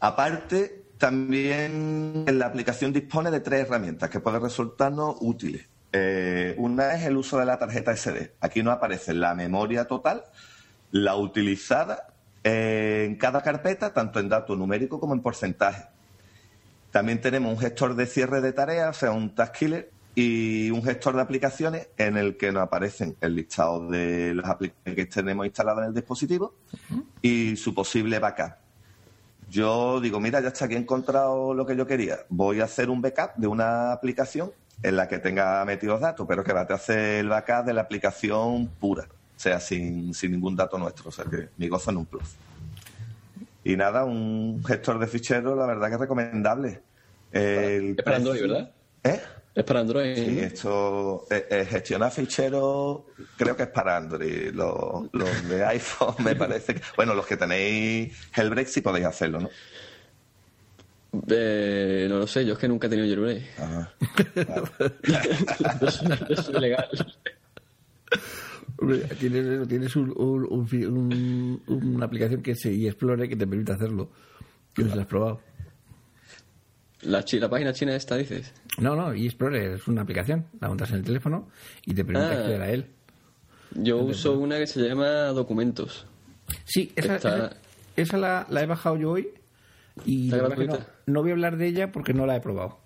Aparte, 0.00 0.86
también 0.98 2.24
la 2.26 2.46
aplicación 2.46 2.92
dispone 2.92 3.30
de 3.30 3.40
tres 3.40 3.66
herramientas 3.66 4.10
que 4.10 4.18
pueden 4.18 4.42
resultarnos 4.42 5.16
útiles. 5.20 5.68
Eh, 5.92 6.54
una 6.58 6.94
es 6.94 7.04
el 7.04 7.16
uso 7.16 7.38
de 7.38 7.46
la 7.46 7.58
tarjeta 7.60 7.96
SD. 7.96 8.34
Aquí 8.40 8.62
nos 8.64 8.74
aparece 8.74 9.14
la 9.14 9.34
memoria 9.34 9.86
total, 9.86 10.24
la 10.90 11.14
utilizada 11.14 12.08
eh, 12.42 13.04
en 13.06 13.16
cada 13.16 13.42
carpeta, 13.42 13.92
tanto 13.92 14.18
en 14.18 14.28
dato 14.28 14.56
numérico 14.56 14.98
como 14.98 15.14
en 15.14 15.22
porcentaje. 15.22 15.95
También 16.96 17.20
tenemos 17.20 17.52
un 17.52 17.58
gestor 17.58 17.94
de 17.94 18.06
cierre 18.06 18.40
de 18.40 18.54
tareas, 18.54 18.96
o 18.96 18.98
sea, 18.98 19.10
un 19.10 19.34
task 19.34 19.54
killer, 19.54 19.90
y 20.14 20.70
un 20.70 20.82
gestor 20.82 21.14
de 21.14 21.20
aplicaciones 21.20 21.88
en 21.98 22.16
el 22.16 22.38
que 22.38 22.50
nos 22.50 22.62
aparecen 22.62 23.14
el 23.20 23.34
listado 23.34 23.90
de 23.90 24.34
las 24.34 24.48
aplicaciones 24.48 24.96
que 24.96 25.04
tenemos 25.04 25.44
instaladas 25.44 25.82
en 25.82 25.88
el 25.88 25.94
dispositivo 25.94 26.54
y 27.20 27.54
su 27.56 27.74
posible 27.74 28.18
backup. 28.18 28.54
Yo 29.50 30.00
digo, 30.00 30.20
mira, 30.20 30.40
ya 30.40 30.48
está 30.48 30.64
aquí 30.64 30.74
he 30.74 30.78
encontrado 30.78 31.52
lo 31.52 31.66
que 31.66 31.76
yo 31.76 31.86
quería. 31.86 32.20
Voy 32.30 32.62
a 32.62 32.64
hacer 32.64 32.88
un 32.88 33.02
backup 33.02 33.34
de 33.36 33.46
una 33.46 33.92
aplicación 33.92 34.52
en 34.82 34.96
la 34.96 35.06
que 35.06 35.18
tenga 35.18 35.62
metidos 35.66 36.00
datos, 36.00 36.26
pero 36.26 36.42
que 36.42 36.54
va 36.54 36.62
a 36.62 36.74
hacer 36.74 37.18
el 37.18 37.28
backup 37.28 37.66
de 37.66 37.74
la 37.74 37.82
aplicación 37.82 38.68
pura, 38.80 39.02
o 39.02 39.38
sea, 39.38 39.60
sin, 39.60 40.14
sin 40.14 40.32
ningún 40.32 40.56
dato 40.56 40.78
nuestro. 40.78 41.10
O 41.10 41.12
sea, 41.12 41.26
que 41.26 41.50
mi 41.58 41.68
gozo 41.68 41.90
en 41.90 41.98
un 41.98 42.06
plus. 42.06 42.36
Y 43.66 43.76
nada, 43.76 44.04
un 44.04 44.62
gestor 44.64 45.00
de 45.00 45.08
ficheros, 45.08 45.58
la 45.58 45.66
verdad 45.66 45.88
que 45.88 45.94
es 45.94 46.00
recomendable. 46.00 46.82
es 47.32 47.96
para 48.00 48.16
Android, 48.18 48.40
¿verdad? 48.42 48.70
¿Eh? 49.02 49.20
Es 49.56 49.64
para 49.64 49.80
Android. 49.80 50.14
Sí, 50.14 50.38
esto, 50.38 51.26
eh, 51.28 51.48
eh, 51.50 51.66
gestionar 51.68 52.12
ficheros, 52.12 53.00
creo 53.36 53.56
que 53.56 53.64
es 53.64 53.68
para 53.70 53.96
Android. 53.96 54.52
Los, 54.54 55.10
de 55.48 55.64
iPhone, 55.66 56.14
me 56.20 56.36
parece. 56.36 56.74
Que, 56.74 56.82
bueno, 56.96 57.12
los 57.12 57.26
que 57.26 57.36
tenéis 57.36 58.16
Hellbreak 58.36 58.68
sí 58.68 58.82
podéis 58.82 59.06
hacerlo, 59.06 59.40
¿no? 59.40 59.50
Eh, 61.28 62.06
no 62.08 62.18
lo 62.18 62.26
sé, 62.28 62.46
yo 62.46 62.52
es 62.52 62.60
que 62.60 62.68
nunca 62.68 62.86
he 62.86 62.90
tenido 62.90 63.08
jailbreak. 63.08 63.42
Ajá. 63.58 63.94
eso, 65.86 66.04
es 66.30 66.48
legal. 66.50 66.88
Tienes, 69.18 69.68
tienes 69.68 69.96
una 69.96 72.04
aplicación 72.04 72.42
que 72.42 72.52
es 72.52 72.66
Explore 72.66 73.28
que 73.28 73.36
te 73.36 73.46
permite 73.46 73.72
hacerlo. 73.72 74.10
Que 74.74 74.82
no 74.82 74.90
se 74.90 74.96
la 74.96 75.02
has 75.02 75.08
probado. 75.08 75.40
¿La, 77.02 77.24
¿La, 77.30 77.48
página 77.48 77.72
china 77.72 77.94
esta 77.94 78.16
dices? 78.16 78.52
No, 78.78 78.96
no, 78.96 79.12
eXplorer 79.12 79.72
es 79.72 79.88
una 79.88 80.02
aplicación. 80.02 80.46
La 80.60 80.68
montas 80.68 80.90
en 80.90 80.96
el 80.96 81.04
teléfono 81.04 81.48
y 81.84 81.94
te 81.94 82.04
permite 82.04 82.34
ah. 82.34 82.38
acceder 82.38 82.62
a 82.62 82.70
él. 82.70 82.86
Yo 83.74 83.98
uso 83.98 84.38
una 84.38 84.58
que 84.58 84.66
se 84.66 84.80
llama 84.80 85.28
Documentos. 85.28 86.06
Sí, 86.64 86.92
esa, 86.96 87.50
esa, 87.96 88.16
la, 88.16 88.62
he 88.62 88.66
bajado 88.66 88.96
yo 88.96 89.10
hoy 89.10 89.28
y 90.04 90.28
no, 90.28 90.48
no 91.06 91.22
voy 91.22 91.30
a 91.30 91.34
hablar 91.34 91.56
de 91.56 91.66
ella 91.66 91.92
porque 91.92 92.12
no 92.12 92.26
la 92.26 92.36
he 92.36 92.40
probado. 92.40 92.78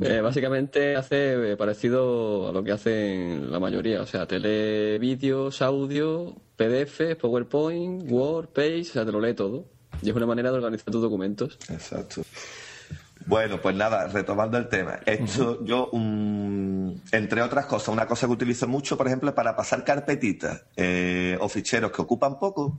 Eh, 0.00 0.20
básicamente 0.20 0.96
hace 0.96 1.52
eh, 1.52 1.56
parecido 1.56 2.48
a 2.48 2.52
lo 2.52 2.64
que 2.64 2.72
hacen 2.72 3.50
la 3.50 3.60
mayoría, 3.60 4.02
o 4.02 4.06
sea, 4.06 4.26
tele, 4.26 4.98
vídeos, 4.98 5.62
audio, 5.62 6.34
PDF, 6.56 7.16
PowerPoint, 7.20 8.10
Word, 8.10 8.48
Page, 8.48 8.80
o 8.80 8.84
sea, 8.84 9.04
te 9.04 9.12
lo 9.12 9.20
lee 9.20 9.34
todo. 9.34 9.66
Y 10.02 10.10
es 10.10 10.16
una 10.16 10.26
manera 10.26 10.50
de 10.50 10.56
organizar 10.56 10.90
tus 10.90 11.02
documentos. 11.02 11.58
Exacto. 11.70 12.22
Bueno, 13.26 13.60
pues 13.60 13.74
nada, 13.74 14.06
retomando 14.08 14.58
el 14.58 14.68
tema. 14.68 15.00
Esto 15.06 15.64
yo, 15.64 15.90
entre 15.92 17.42
otras 17.42 17.66
cosas, 17.66 17.88
una 17.88 18.06
cosa 18.06 18.26
que 18.26 18.32
utilizo 18.32 18.68
mucho, 18.68 18.98
por 18.98 19.06
ejemplo, 19.06 19.34
para 19.34 19.56
pasar 19.56 19.82
carpetitas 19.84 20.64
eh, 20.76 21.38
o 21.40 21.48
ficheros 21.48 21.90
que 21.90 22.02
ocupan 22.02 22.38
poco, 22.38 22.78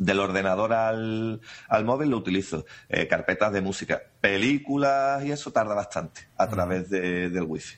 del 0.00 0.18
ordenador 0.18 0.72
al, 0.72 1.40
al 1.68 1.84
móvil 1.84 2.10
lo 2.10 2.16
utilizo. 2.16 2.64
Eh, 2.88 3.06
carpetas 3.06 3.52
de 3.52 3.60
música, 3.60 4.02
películas 4.20 5.22
y 5.24 5.30
eso 5.30 5.52
tarda 5.52 5.74
bastante 5.74 6.22
a 6.36 6.48
través 6.48 6.88
de, 6.88 7.28
del 7.28 7.42
wifi. 7.44 7.76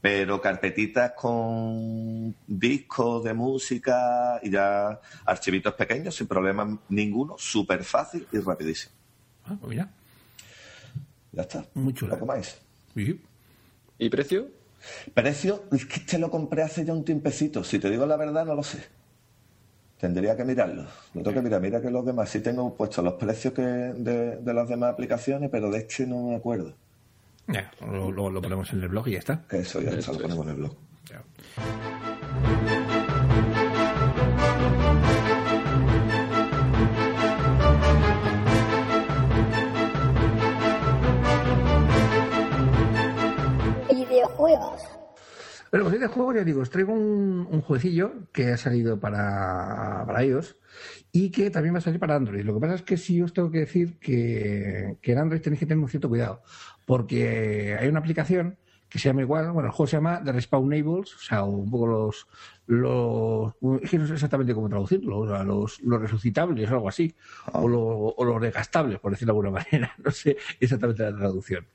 Pero 0.00 0.40
carpetitas 0.40 1.12
con 1.12 2.34
discos 2.46 3.24
de 3.24 3.32
música 3.32 4.38
y 4.42 4.50
ya 4.50 5.00
archivitos 5.24 5.74
pequeños 5.74 6.14
sin 6.14 6.26
problema 6.26 6.78
ninguno, 6.88 7.36
súper 7.38 7.84
fácil 7.84 8.26
y 8.30 8.38
rapidísimo. 8.38 8.92
Ah, 9.46 9.56
pues 9.58 9.70
mira. 9.70 9.88
Ya 11.32 11.42
está. 11.42 11.64
Muy 11.74 11.94
chulo. 11.94 12.16
¿Lo 12.16 12.26
más? 12.26 12.58
¿Y 13.98 14.10
precio? 14.10 14.48
Precio, 15.14 15.64
es 15.72 15.86
que 15.86 16.00
este 16.00 16.18
lo 16.18 16.30
compré 16.30 16.62
hace 16.62 16.84
ya 16.84 16.92
un 16.92 17.04
tiempecito. 17.04 17.64
Si 17.64 17.78
te 17.78 17.88
digo 17.88 18.04
la 18.04 18.16
verdad, 18.16 18.44
no 18.44 18.54
lo 18.54 18.62
sé. 18.62 18.84
Tendría 20.02 20.36
que 20.36 20.44
mirarlo. 20.44 20.82
Lo 21.14 21.22
tengo 21.22 21.34
que 21.36 21.42
mirar. 21.42 21.60
Mira 21.60 21.80
que 21.80 21.88
los 21.88 22.04
demás 22.04 22.28
sí 22.28 22.40
tengo 22.40 22.74
puestos 22.74 23.04
los 23.04 23.14
precios 23.14 23.54
que 23.54 23.62
de, 23.62 24.38
de 24.38 24.52
las 24.52 24.68
demás 24.68 24.94
aplicaciones, 24.94 25.48
pero 25.48 25.70
de 25.70 25.78
este 25.78 26.08
no 26.08 26.30
me 26.30 26.34
acuerdo. 26.34 26.74
Ya, 27.46 27.70
luego 27.80 28.28
lo, 28.28 28.42
ponemos 28.42 28.72
en 28.72 28.82
el 28.82 28.88
blog 28.88 29.06
y 29.06 29.12
ya 29.12 29.20
está. 29.20 29.44
Eso, 29.50 29.80
ya 29.80 29.90
está, 29.92 30.10
lo 30.10 30.18
ponemos 30.18 30.44
en 30.46 30.50
el 30.50 30.56
blog. 30.56 30.76
Videojuegos. 43.88 44.91
Bueno, 45.72 45.86
pues 45.88 45.98
de 46.00 46.06
juego 46.06 46.34
ya 46.34 46.44
digo, 46.44 46.60
os 46.60 46.68
traigo 46.70 46.92
un, 46.92 47.48
un 47.50 47.62
jueguecillo 47.62 48.28
que 48.32 48.48
ha 48.52 48.58
salido 48.58 49.00
para, 49.00 50.04
para 50.06 50.22
iOS 50.22 50.56
y 51.12 51.30
que 51.30 51.50
también 51.50 51.74
va 51.74 51.78
a 51.78 51.80
salir 51.80 51.98
para 51.98 52.14
Android. 52.14 52.44
Lo 52.44 52.52
que 52.54 52.60
pasa 52.60 52.74
es 52.74 52.82
que 52.82 52.98
sí 52.98 53.22
os 53.22 53.32
tengo 53.32 53.50
que 53.50 53.60
decir 53.60 53.98
que, 53.98 54.98
que 55.00 55.12
en 55.12 55.18
Android 55.18 55.40
tenéis 55.40 55.60
que 55.60 55.66
tener 55.66 55.82
un 55.82 55.88
cierto 55.88 56.10
cuidado, 56.10 56.42
porque 56.84 57.74
hay 57.80 57.88
una 57.88 58.00
aplicación 58.00 58.58
que 58.90 58.98
se 58.98 59.08
llama 59.08 59.22
igual, 59.22 59.50
bueno, 59.52 59.68
el 59.68 59.72
juego 59.72 59.86
se 59.86 59.96
llama 59.96 60.22
The 60.22 60.32
Respawnables, 60.32 61.14
o 61.14 61.18
sea, 61.18 61.44
un 61.44 61.70
poco 61.70 61.86
los, 61.86 62.26
los 62.66 63.54
es 63.82 63.90
que 63.90 63.98
no 63.98 64.06
sé 64.06 64.12
exactamente 64.12 64.52
cómo 64.52 64.68
traducirlo, 64.68 65.20
o 65.20 65.26
sea, 65.26 65.42
los, 65.44 65.80
los 65.80 65.98
resucitables 66.02 66.70
o 66.70 66.74
algo 66.74 66.88
así, 66.90 67.14
o, 67.54 67.66
lo- 67.66 67.80
o 68.14 68.24
los 68.26 68.42
desgastables, 68.42 68.98
por 69.00 69.12
decirlo 69.12 69.32
de 69.32 69.38
alguna 69.46 69.62
manera, 69.72 69.94
no 70.04 70.10
sé 70.10 70.36
exactamente 70.60 71.02
la 71.04 71.16
traducción. 71.16 71.66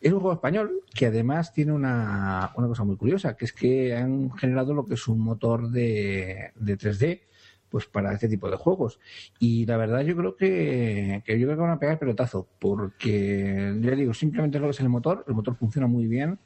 Es 0.00 0.12
un 0.12 0.20
juego 0.20 0.34
español 0.34 0.82
que 0.94 1.06
además 1.06 1.52
tiene 1.52 1.72
una, 1.72 2.52
una 2.56 2.68
cosa 2.68 2.84
muy 2.84 2.96
curiosa, 2.96 3.36
que 3.36 3.44
es 3.44 3.52
que 3.52 3.96
han 3.96 4.30
generado 4.32 4.74
lo 4.74 4.86
que 4.86 4.94
es 4.94 5.08
un 5.08 5.20
motor 5.20 5.70
de, 5.70 6.52
de 6.54 6.78
3D 6.78 7.20
pues 7.68 7.86
para 7.86 8.12
este 8.12 8.28
tipo 8.28 8.50
de 8.50 8.56
juegos. 8.56 8.98
Y 9.38 9.66
la 9.66 9.76
verdad 9.76 10.00
yo 10.00 10.16
creo 10.16 10.36
que, 10.36 11.22
que 11.24 11.38
yo 11.38 11.46
creo 11.46 11.56
que 11.56 11.62
van 11.62 11.72
a 11.72 11.78
pegar 11.78 11.98
pelotazo, 11.98 12.48
porque 12.58 13.74
ya 13.80 13.90
digo, 13.92 14.14
simplemente 14.14 14.58
lo 14.58 14.66
que 14.66 14.70
es 14.70 14.80
el 14.80 14.88
motor, 14.88 15.24
el 15.28 15.34
motor 15.34 15.54
funciona 15.56 15.86
muy 15.86 16.06
bien, 16.06 16.38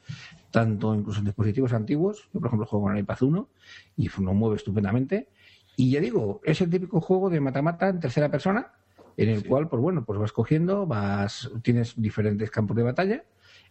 tanto 0.51 0.93
incluso 0.93 1.19
en 1.19 1.25
dispositivos 1.25 1.73
antiguos, 1.73 2.29
yo 2.33 2.39
por 2.39 2.47
ejemplo 2.47 2.67
juego 2.67 2.85
con 2.85 2.93
el 2.95 3.03
iPad 3.03 3.21
1 3.21 3.49
y 3.97 4.09
lo 4.21 4.33
mueve 4.33 4.57
estupendamente. 4.57 5.29
Y 5.75 5.91
ya 5.91 5.99
digo, 5.99 6.41
es 6.43 6.61
el 6.61 6.69
típico 6.69 7.01
juego 7.01 7.29
de 7.29 7.39
mata-mata 7.39 7.89
en 7.89 7.99
tercera 7.99 8.29
persona, 8.29 8.73
en 9.17 9.29
el 9.29 9.47
cual, 9.47 9.69
pues 9.69 9.81
bueno, 9.81 10.05
pues 10.05 10.19
vas 10.19 10.31
cogiendo, 10.31 10.85
vas, 10.85 11.49
tienes 11.61 11.93
diferentes 11.99 12.51
campos 12.51 12.75
de 12.75 12.83
batalla, 12.83 13.23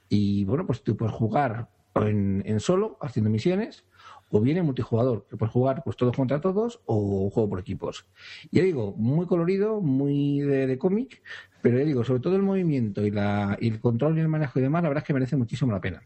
y 0.09 0.45
bueno, 0.45 0.67
pues 0.67 0.83
tú 0.83 0.97
puedes 0.97 1.15
jugar 1.15 1.69
en, 1.95 2.43
en 2.47 2.61
solo, 2.61 2.99
haciendo 3.01 3.31
misiones, 3.31 3.85
o 4.31 4.41
bien 4.41 4.57
en 4.57 4.65
multijugador, 4.65 5.27
que 5.29 5.37
puedes 5.37 5.53
jugar 5.53 5.83
pues 5.85 5.97
todos 5.97 6.17
contra 6.17 6.41
todos 6.41 6.81
o 6.87 7.29
juego 7.31 7.51
por 7.51 7.61
equipos. 7.61 8.07
Ya 8.51 8.63
digo, 8.63 8.95
muy 8.97 9.27
colorido, 9.27 9.83
muy 9.83 10.41
de, 10.41 10.67
de 10.67 10.79
cómic, 10.79 11.23
pero 11.61 11.79
ya 11.79 11.85
digo, 11.85 12.03
sobre 12.03 12.21
todo 12.21 12.35
el 12.35 12.43
movimiento 12.43 13.05
y, 13.07 13.11
la, 13.11 13.57
y 13.61 13.69
el 13.69 13.79
control 13.79 14.17
y 14.17 14.21
el 14.21 14.29
manejo 14.29 14.59
y 14.59 14.63
demás, 14.63 14.83
la 14.83 14.89
verdad 14.89 15.05
es 15.05 15.07
que 15.07 15.13
merece 15.13 15.37
muchísimo 15.37 15.71
la 15.71 15.81
pena. 15.81 16.03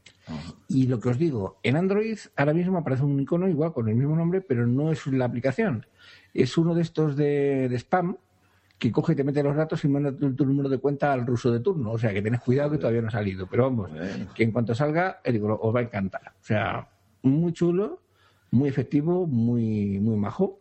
Y 0.68 0.88
lo 0.88 0.98
que 0.98 1.08
os 1.08 1.18
digo, 1.18 1.60
en 1.62 1.76
Android 1.76 2.18
ahora 2.36 2.52
mismo 2.52 2.78
aparece 2.78 3.04
un 3.04 3.18
icono 3.20 3.48
igual 3.48 3.72
con 3.72 3.88
el 3.88 3.94
mismo 3.94 4.16
nombre, 4.16 4.40
pero 4.40 4.66
no 4.66 4.90
es 4.90 5.06
la 5.06 5.24
aplicación. 5.24 5.86
Es 6.34 6.58
uno 6.58 6.74
de 6.74 6.82
estos 6.82 7.16
de, 7.16 7.68
de 7.68 7.76
spam 7.78 8.16
que 8.78 8.92
coge 8.92 9.14
y 9.14 9.16
te 9.16 9.24
mete 9.24 9.42
los 9.42 9.56
datos 9.56 9.84
y 9.84 9.88
manda 9.88 10.14
tu, 10.14 10.34
tu 10.34 10.44
número 10.44 10.68
de 10.68 10.78
cuenta 10.78 11.12
al 11.12 11.26
ruso 11.26 11.50
de 11.50 11.60
turno. 11.60 11.92
O 11.92 11.98
sea, 11.98 12.12
que 12.12 12.22
tenés 12.22 12.40
cuidado 12.40 12.70
que 12.70 12.78
todavía 12.78 13.02
no 13.02 13.08
ha 13.08 13.12
salido. 13.12 13.46
Pero 13.46 13.64
vamos, 13.64 13.90
que 14.34 14.44
en 14.44 14.52
cuanto 14.52 14.74
salga, 14.74 15.20
eh, 15.24 15.32
digo, 15.32 15.58
os 15.60 15.74
va 15.74 15.80
a 15.80 15.84
encantar. 15.84 16.34
O 16.40 16.44
sea, 16.44 16.88
muy 17.22 17.52
chulo, 17.52 18.02
muy 18.50 18.68
efectivo, 18.68 19.26
muy, 19.26 19.98
muy 19.98 20.16
majo. 20.16 20.60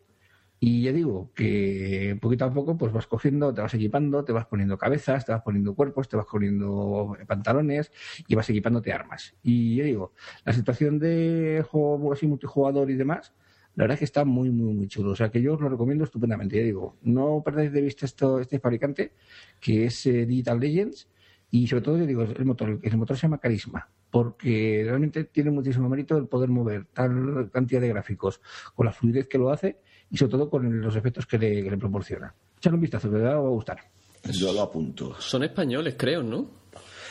Y 0.58 0.82
ya 0.82 0.92
digo 0.92 1.30
que 1.34 2.18
poquito 2.20 2.46
a 2.46 2.52
poco 2.52 2.78
pues 2.78 2.90
vas 2.90 3.06
cogiendo, 3.06 3.52
te 3.52 3.60
vas 3.60 3.74
equipando, 3.74 4.24
te 4.24 4.32
vas 4.32 4.46
poniendo 4.46 4.78
cabezas, 4.78 5.26
te 5.26 5.32
vas 5.32 5.42
poniendo 5.42 5.74
cuerpos, 5.74 6.08
te 6.08 6.16
vas 6.16 6.24
poniendo 6.24 7.14
pantalones 7.26 7.92
y 8.26 8.34
vas 8.34 8.48
equipándote 8.48 8.90
armas. 8.90 9.34
Y 9.42 9.76
ya 9.76 9.84
digo, 9.84 10.14
la 10.46 10.54
situación 10.54 10.98
de 10.98 11.62
juego 11.68 12.14
así 12.14 12.26
multijugador 12.26 12.90
y 12.90 12.94
demás, 12.94 13.34
la 13.76 13.84
verdad 13.84 13.94
es 13.94 13.98
que 14.00 14.04
está 14.06 14.24
muy, 14.24 14.50
muy, 14.50 14.72
muy 14.72 14.88
chulo. 14.88 15.10
O 15.10 15.16
sea 15.16 15.30
que 15.30 15.40
yo 15.40 15.54
os 15.54 15.60
lo 15.60 15.68
recomiendo 15.68 16.04
estupendamente. 16.04 16.56
Ya 16.56 16.62
digo, 16.62 16.96
no 17.02 17.42
perdáis 17.44 17.70
de 17.72 17.82
vista 17.82 18.06
esto, 18.06 18.40
este 18.40 18.58
fabricante, 18.58 19.12
que 19.60 19.84
es 19.84 20.06
eh, 20.06 20.24
Digital 20.24 20.58
Legends, 20.58 21.08
y 21.50 21.66
sobre 21.66 21.82
todo, 21.82 21.98
yo 21.98 22.06
digo, 22.06 22.22
el 22.22 22.44
motor, 22.44 22.80
el 22.82 22.96
motor 22.96 23.16
se 23.16 23.22
llama 23.22 23.38
Carisma, 23.38 23.88
porque 24.10 24.82
realmente 24.84 25.24
tiene 25.24 25.50
muchísimo 25.50 25.88
mérito 25.88 26.16
el 26.16 26.26
poder 26.26 26.48
mover 26.48 26.86
tal 26.86 27.50
cantidad 27.52 27.80
de 27.80 27.88
gráficos 27.88 28.40
con 28.74 28.86
la 28.86 28.92
fluidez 28.92 29.28
que 29.28 29.38
lo 29.38 29.50
hace 29.50 29.78
y 30.10 30.16
sobre 30.16 30.32
todo 30.32 30.50
con 30.50 30.80
los 30.80 30.96
efectos 30.96 31.26
que 31.26 31.38
le, 31.38 31.62
que 31.62 31.70
le 31.70 31.76
proporciona. 31.76 32.34
Echadle 32.56 32.76
un 32.76 32.80
vistazo, 32.80 33.10
que 33.10 33.16
os 33.16 33.22
va 33.22 33.34
a 33.34 33.38
gustar. 33.38 33.78
Yo 34.32 34.52
lo 34.54 34.62
apunto. 34.62 35.20
Son 35.20 35.44
españoles, 35.44 35.94
creo, 35.98 36.22
¿no? 36.22 36.50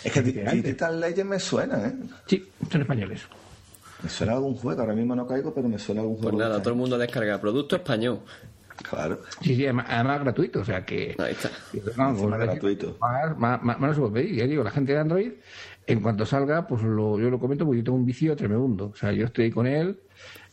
Es 0.04 0.12
que. 0.12 0.22
Digital 0.22 1.00
Legends 1.00 1.30
me 1.30 1.40
suena, 1.40 1.88
¿eh? 1.88 1.94
Sí, 2.26 2.44
son 2.70 2.82
españoles. 2.82 3.22
Me 4.04 4.10
suena 4.10 4.34
algún 4.34 4.56
juego, 4.56 4.82
ahora 4.82 4.94
mismo 4.94 5.16
no 5.16 5.26
caigo, 5.26 5.54
pero 5.54 5.68
me 5.70 5.80
suena 5.80 6.02
algún 6.02 6.18
Pues 6.18 6.32
juego. 6.34 6.40
nada, 6.40 6.60
todo 6.62 6.72
el 6.74 6.80
mundo 6.80 6.98
descarga 6.98 7.40
producto 7.40 7.76
español. 7.76 8.20
Claro. 8.90 9.22
Sí, 9.42 9.56
sí, 9.56 9.64
además, 9.64 9.86
además 9.90 10.20
gratuito, 10.22 10.60
o 10.60 10.66
sea 10.66 10.86
que... 10.86 11.16
Ahí 11.18 11.32
está. 11.32 11.50
No, 11.98 12.14
pues, 12.16 12.40
gratuito. 12.40 12.98
Más, 13.00 13.38
más, 13.38 13.64
más- 13.64 13.80
más 13.80 13.90
no 13.90 13.94
se 13.94 14.00
puede 14.02 14.14
pedir. 14.26 14.36
Ya 14.36 14.48
digo, 14.48 14.64
la 14.64 14.72
gente 14.72 14.92
de 14.92 15.00
Android, 15.00 15.32
en 15.88 16.02
cuanto 16.02 16.26
salga, 16.26 16.68
pues 16.68 16.84
lo, 16.84 17.18
yo 17.20 17.30
lo 17.30 17.40
comento 17.40 17.64
porque 17.66 17.80
yo 17.80 17.84
tengo 17.86 17.98
un 17.98 18.06
vicio 18.06 18.36
tremendo. 18.36 18.88
O 18.88 18.96
sea, 18.96 19.14
yo 19.14 19.26
estoy 19.26 19.50
con 19.50 19.66
él, 19.66 20.02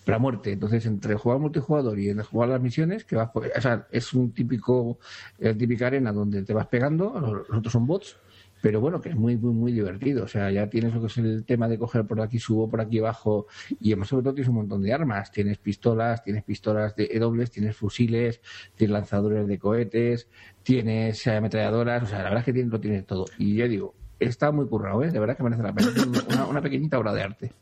pero 0.04 0.16
a 0.16 0.18
muerte. 0.20 0.52
Entonces, 0.52 0.86
entre 0.86 1.14
jugar 1.16 1.40
multijugador 1.40 1.98
y 1.98 2.14
jugar 2.22 2.50
las 2.50 2.60
misiones, 2.60 3.04
que 3.04 3.16
vas, 3.16 3.28
por- 3.30 3.50
o 3.54 3.60
sea, 3.60 3.88
es 3.90 4.12
un 4.14 4.32
típico, 4.32 4.98
eh, 5.40 5.52
típica 5.54 5.88
arena 5.88 6.12
donde 6.12 6.42
te 6.44 6.54
vas 6.54 6.68
pegando, 6.68 7.12
los, 7.20 7.48
los 7.48 7.58
otros 7.58 7.72
son 7.72 7.86
bots, 7.88 8.16
pero 8.62 8.80
bueno, 8.80 9.00
que 9.00 9.08
es 9.08 9.16
muy, 9.16 9.36
muy, 9.36 9.52
muy 9.52 9.72
divertido. 9.72 10.24
O 10.24 10.28
sea, 10.28 10.50
ya 10.50 10.70
tienes 10.70 10.94
lo 10.94 11.00
que 11.00 11.08
es 11.08 11.18
el 11.18 11.44
tema 11.44 11.68
de 11.68 11.78
coger 11.78 12.06
por 12.06 12.20
aquí, 12.20 12.38
subo 12.38 12.70
por 12.70 12.80
aquí 12.80 13.00
abajo, 13.00 13.48
y 13.80 13.90
además 13.90 14.08
sobre 14.08 14.22
todo 14.22 14.34
tienes 14.34 14.48
un 14.48 14.54
montón 14.54 14.82
de 14.82 14.92
armas. 14.92 15.32
Tienes 15.32 15.58
pistolas, 15.58 16.22
tienes 16.22 16.44
pistolas 16.44 16.94
de 16.94 17.08
dobles, 17.18 17.50
tienes 17.50 17.76
fusiles, 17.76 18.40
tienes 18.76 18.92
lanzadores 18.92 19.48
de 19.48 19.58
cohetes, 19.58 20.28
tienes 20.62 21.26
ametralladoras, 21.26 22.04
o 22.04 22.06
sea, 22.06 22.18
la 22.18 22.24
verdad 22.24 22.38
es 22.38 22.44
que 22.44 22.52
tienes, 22.52 22.70
lo 22.70 22.80
tienes 22.80 23.04
todo. 23.04 23.26
Y 23.36 23.56
ya 23.56 23.66
digo, 23.66 23.94
está 24.20 24.52
muy 24.52 24.66
currado, 24.68 25.02
¿eh? 25.02 25.10
De 25.10 25.18
verdad 25.18 25.36
que 25.36 25.42
merece 25.42 25.62
la 25.64 25.74
pena. 25.74 25.90
Una, 26.28 26.46
una 26.46 26.62
pequeñita 26.62 27.00
obra 27.00 27.12
de 27.12 27.22
arte. 27.22 27.52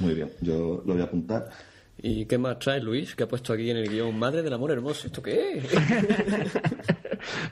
Muy 0.00 0.14
bien, 0.14 0.28
yo 0.40 0.82
lo 0.84 0.94
voy 0.94 1.02
a 1.02 1.04
apuntar. 1.04 1.50
¿Y 2.06 2.26
qué 2.26 2.36
más 2.36 2.58
trae 2.58 2.82
Luis? 2.82 3.14
Que 3.14 3.22
ha 3.22 3.28
puesto 3.28 3.54
aquí 3.54 3.70
en 3.70 3.78
el 3.78 3.88
guion 3.88 4.18
Madre 4.18 4.42
del 4.42 4.52
amor 4.52 4.70
hermoso. 4.70 5.06
¿Esto 5.06 5.22
qué 5.22 5.58
es? 5.58 5.64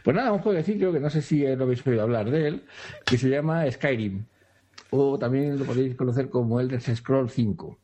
Pues 0.04 0.14
nada, 0.14 0.32
un 0.32 0.40
jueguecillo 0.40 0.92
que 0.92 1.00
no 1.00 1.08
sé 1.08 1.22
si 1.22 1.46
lo 1.56 1.64
habéis 1.64 1.86
oído 1.86 2.02
hablar 2.02 2.30
de 2.30 2.48
él, 2.48 2.64
que 3.06 3.16
se 3.16 3.30
llama 3.30 3.64
Skyrim. 3.70 4.26
O 4.90 5.18
también 5.18 5.58
lo 5.58 5.64
podéis 5.64 5.94
conocer 5.94 6.28
como 6.28 6.60
Elder 6.60 6.78
Scroll 6.82 7.30
5. 7.30 7.78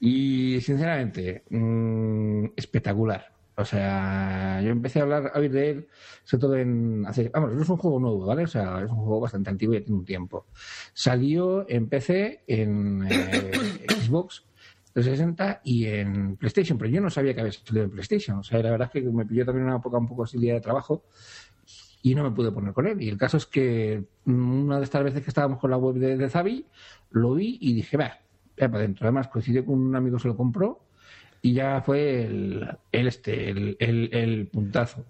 Y 0.00 0.60
sinceramente, 0.60 1.44
mm, 1.50 2.46
espectacular. 2.56 3.32
O 3.56 3.64
sea, 3.64 4.60
yo 4.64 4.70
empecé 4.70 4.98
a 4.98 5.02
hablar, 5.02 5.30
a 5.32 5.38
oír 5.38 5.52
de 5.52 5.70
él, 5.70 5.88
sobre 6.24 6.40
todo 6.40 6.56
en. 6.56 7.06
Hace, 7.06 7.28
vamos, 7.28 7.52
no 7.52 7.62
es 7.62 7.68
un 7.68 7.76
juego 7.76 8.00
nuevo, 8.00 8.26
¿vale? 8.26 8.42
O 8.42 8.48
sea, 8.48 8.82
es 8.82 8.90
un 8.90 8.96
juego 8.96 9.20
bastante 9.20 9.50
antiguo 9.50 9.76
y 9.76 9.78
ya 9.78 9.84
tiene 9.84 10.00
un 10.00 10.04
tiempo. 10.04 10.46
Salió 10.92 11.64
en 11.68 11.88
PC, 11.88 12.42
en 12.48 13.06
eh, 13.08 13.52
Xbox 14.02 14.44
360 14.94 15.60
y 15.64 15.86
en 15.86 16.36
PlayStation, 16.36 16.78
pero 16.78 16.90
yo 16.90 17.00
no 17.00 17.10
sabía 17.10 17.34
que 17.34 17.40
había 17.40 17.52
salido 17.52 17.84
en 17.84 17.90
PlayStation. 17.90 18.38
O 18.38 18.42
sea, 18.42 18.62
la 18.62 18.70
verdad 18.70 18.90
es 18.92 19.02
que 19.02 19.10
me 19.10 19.26
pilló 19.26 19.44
también 19.44 19.66
una 19.66 19.76
época 19.76 19.98
un 19.98 20.06
poco 20.08 20.22
así 20.22 20.38
de 20.38 20.60
trabajo 20.60 21.04
y 22.02 22.14
no 22.14 22.22
me 22.22 22.30
pude 22.30 22.52
poner 22.52 22.72
con 22.72 22.86
él. 22.86 23.02
Y 23.02 23.08
el 23.08 23.18
caso 23.18 23.36
es 23.36 23.46
que 23.46 24.04
una 24.24 24.78
de 24.78 24.84
estas 24.84 25.02
veces 25.02 25.22
que 25.22 25.30
estábamos 25.30 25.58
con 25.58 25.70
la 25.70 25.76
web 25.76 25.96
de, 25.96 26.16
de 26.16 26.30
Zavi, 26.30 26.64
lo 27.10 27.34
vi 27.34 27.58
y 27.60 27.74
dije, 27.74 27.96
va, 27.96 28.18
ya 28.56 28.68
para 28.68 28.84
adentro. 28.84 29.06
Además, 29.06 29.28
coincidió 29.28 29.64
con 29.64 29.80
un 29.80 29.96
amigo 29.96 30.18
se 30.18 30.28
lo 30.28 30.36
compró 30.36 30.80
y 31.42 31.54
ya 31.54 31.82
fue 31.82 32.24
el, 32.24 32.68
el 32.92 33.08
este, 33.08 33.50
el, 33.50 33.76
el, 33.80 34.14
el 34.14 34.46
puntazo. 34.46 35.04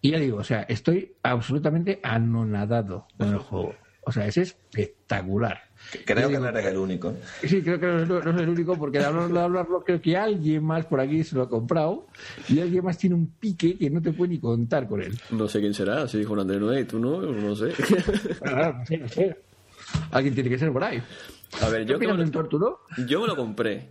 Y 0.00 0.12
ya 0.12 0.18
digo, 0.18 0.38
o 0.38 0.44
sea, 0.44 0.62
estoy 0.62 1.16
absolutamente 1.22 1.98
anonadado 2.02 3.08
con 3.18 3.28
el 3.28 3.38
juego. 3.38 3.74
O 4.04 4.12
sea, 4.12 4.26
es 4.26 4.36
espectacular. 4.36 5.65
Creo 6.04 6.28
que 6.28 6.38
no 6.38 6.48
eres 6.48 6.66
el 6.66 6.76
único. 6.76 7.10
¿eh? 7.10 7.48
Sí, 7.48 7.62
creo 7.62 7.78
que 7.78 7.86
no, 7.86 8.20
no 8.20 8.32
soy 8.32 8.42
el 8.42 8.48
único, 8.48 8.76
porque 8.76 8.98
de 8.98 9.04
hablarlo, 9.04 9.34
de 9.34 9.40
hablarlo, 9.40 9.84
creo 9.84 10.00
que 10.00 10.16
alguien 10.16 10.64
más 10.64 10.86
por 10.86 11.00
aquí 11.00 11.22
se 11.24 11.36
lo 11.36 11.42
ha 11.42 11.48
comprado 11.48 12.06
y 12.48 12.60
alguien 12.60 12.84
más 12.84 12.98
tiene 12.98 13.14
un 13.14 13.26
pique 13.26 13.76
que 13.76 13.90
no 13.90 14.00
te 14.02 14.12
puede 14.12 14.32
ni 14.32 14.38
contar 14.38 14.88
con 14.88 15.02
él. 15.02 15.18
No 15.30 15.48
sé 15.48 15.60
quién 15.60 15.74
será. 15.74 16.08
Si 16.08 16.18
dijo 16.18 16.32
un 16.32 16.40
Andrés 16.40 16.60
Noé, 16.60 16.84
tú 16.84 16.98
no, 16.98 17.20
no 17.20 17.54
sé. 17.56 17.72
Ah, 18.44 18.74
no 18.78 18.86
sé, 18.86 18.98
no 18.98 19.08
sé. 19.08 19.36
Alguien 20.10 20.34
tiene 20.34 20.50
que 20.50 20.58
ser 20.58 20.72
por 20.72 20.82
ahí. 20.82 21.02
A 21.62 21.68
ver, 21.68 21.86
¿Qué 21.86 21.92
yo, 21.92 21.98
que 21.98 22.06
me 22.06 22.14
lo, 22.14 22.80
yo 23.06 23.20
me 23.20 23.26
lo 23.26 23.36
compré. 23.36 23.90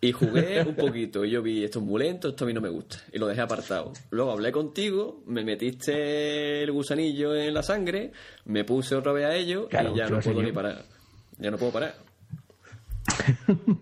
Y 0.00 0.12
jugué 0.12 0.62
un 0.62 0.74
poquito. 0.76 1.24
Y 1.24 1.30
yo 1.30 1.42
vi 1.42 1.64
esto 1.64 1.78
es 1.78 1.84
muy 1.84 2.02
lento, 2.02 2.28
esto 2.28 2.44
a 2.44 2.46
mí 2.46 2.52
no 2.52 2.60
me 2.60 2.68
gusta. 2.68 2.98
Y 3.12 3.18
lo 3.18 3.26
dejé 3.26 3.40
apartado. 3.40 3.92
Luego 4.10 4.32
hablé 4.32 4.52
contigo, 4.52 5.22
me 5.26 5.42
metiste 5.42 6.62
el 6.62 6.70
gusanillo 6.70 7.34
en 7.34 7.54
la 7.54 7.62
sangre, 7.62 8.12
me 8.44 8.64
puse 8.64 8.94
otra 8.94 9.12
vez 9.12 9.24
a 9.24 9.34
ello 9.34 9.68
Claro, 9.68 9.94
y 9.94 9.98
ya 9.98 10.06
¿qué 10.06 10.12
no 10.12 10.20
puedo 10.20 10.42
ni 10.42 10.52
parar. 10.52 10.84
Ya 11.38 11.50
no 11.50 11.58
puedo 11.58 11.72
parar. 11.72 11.94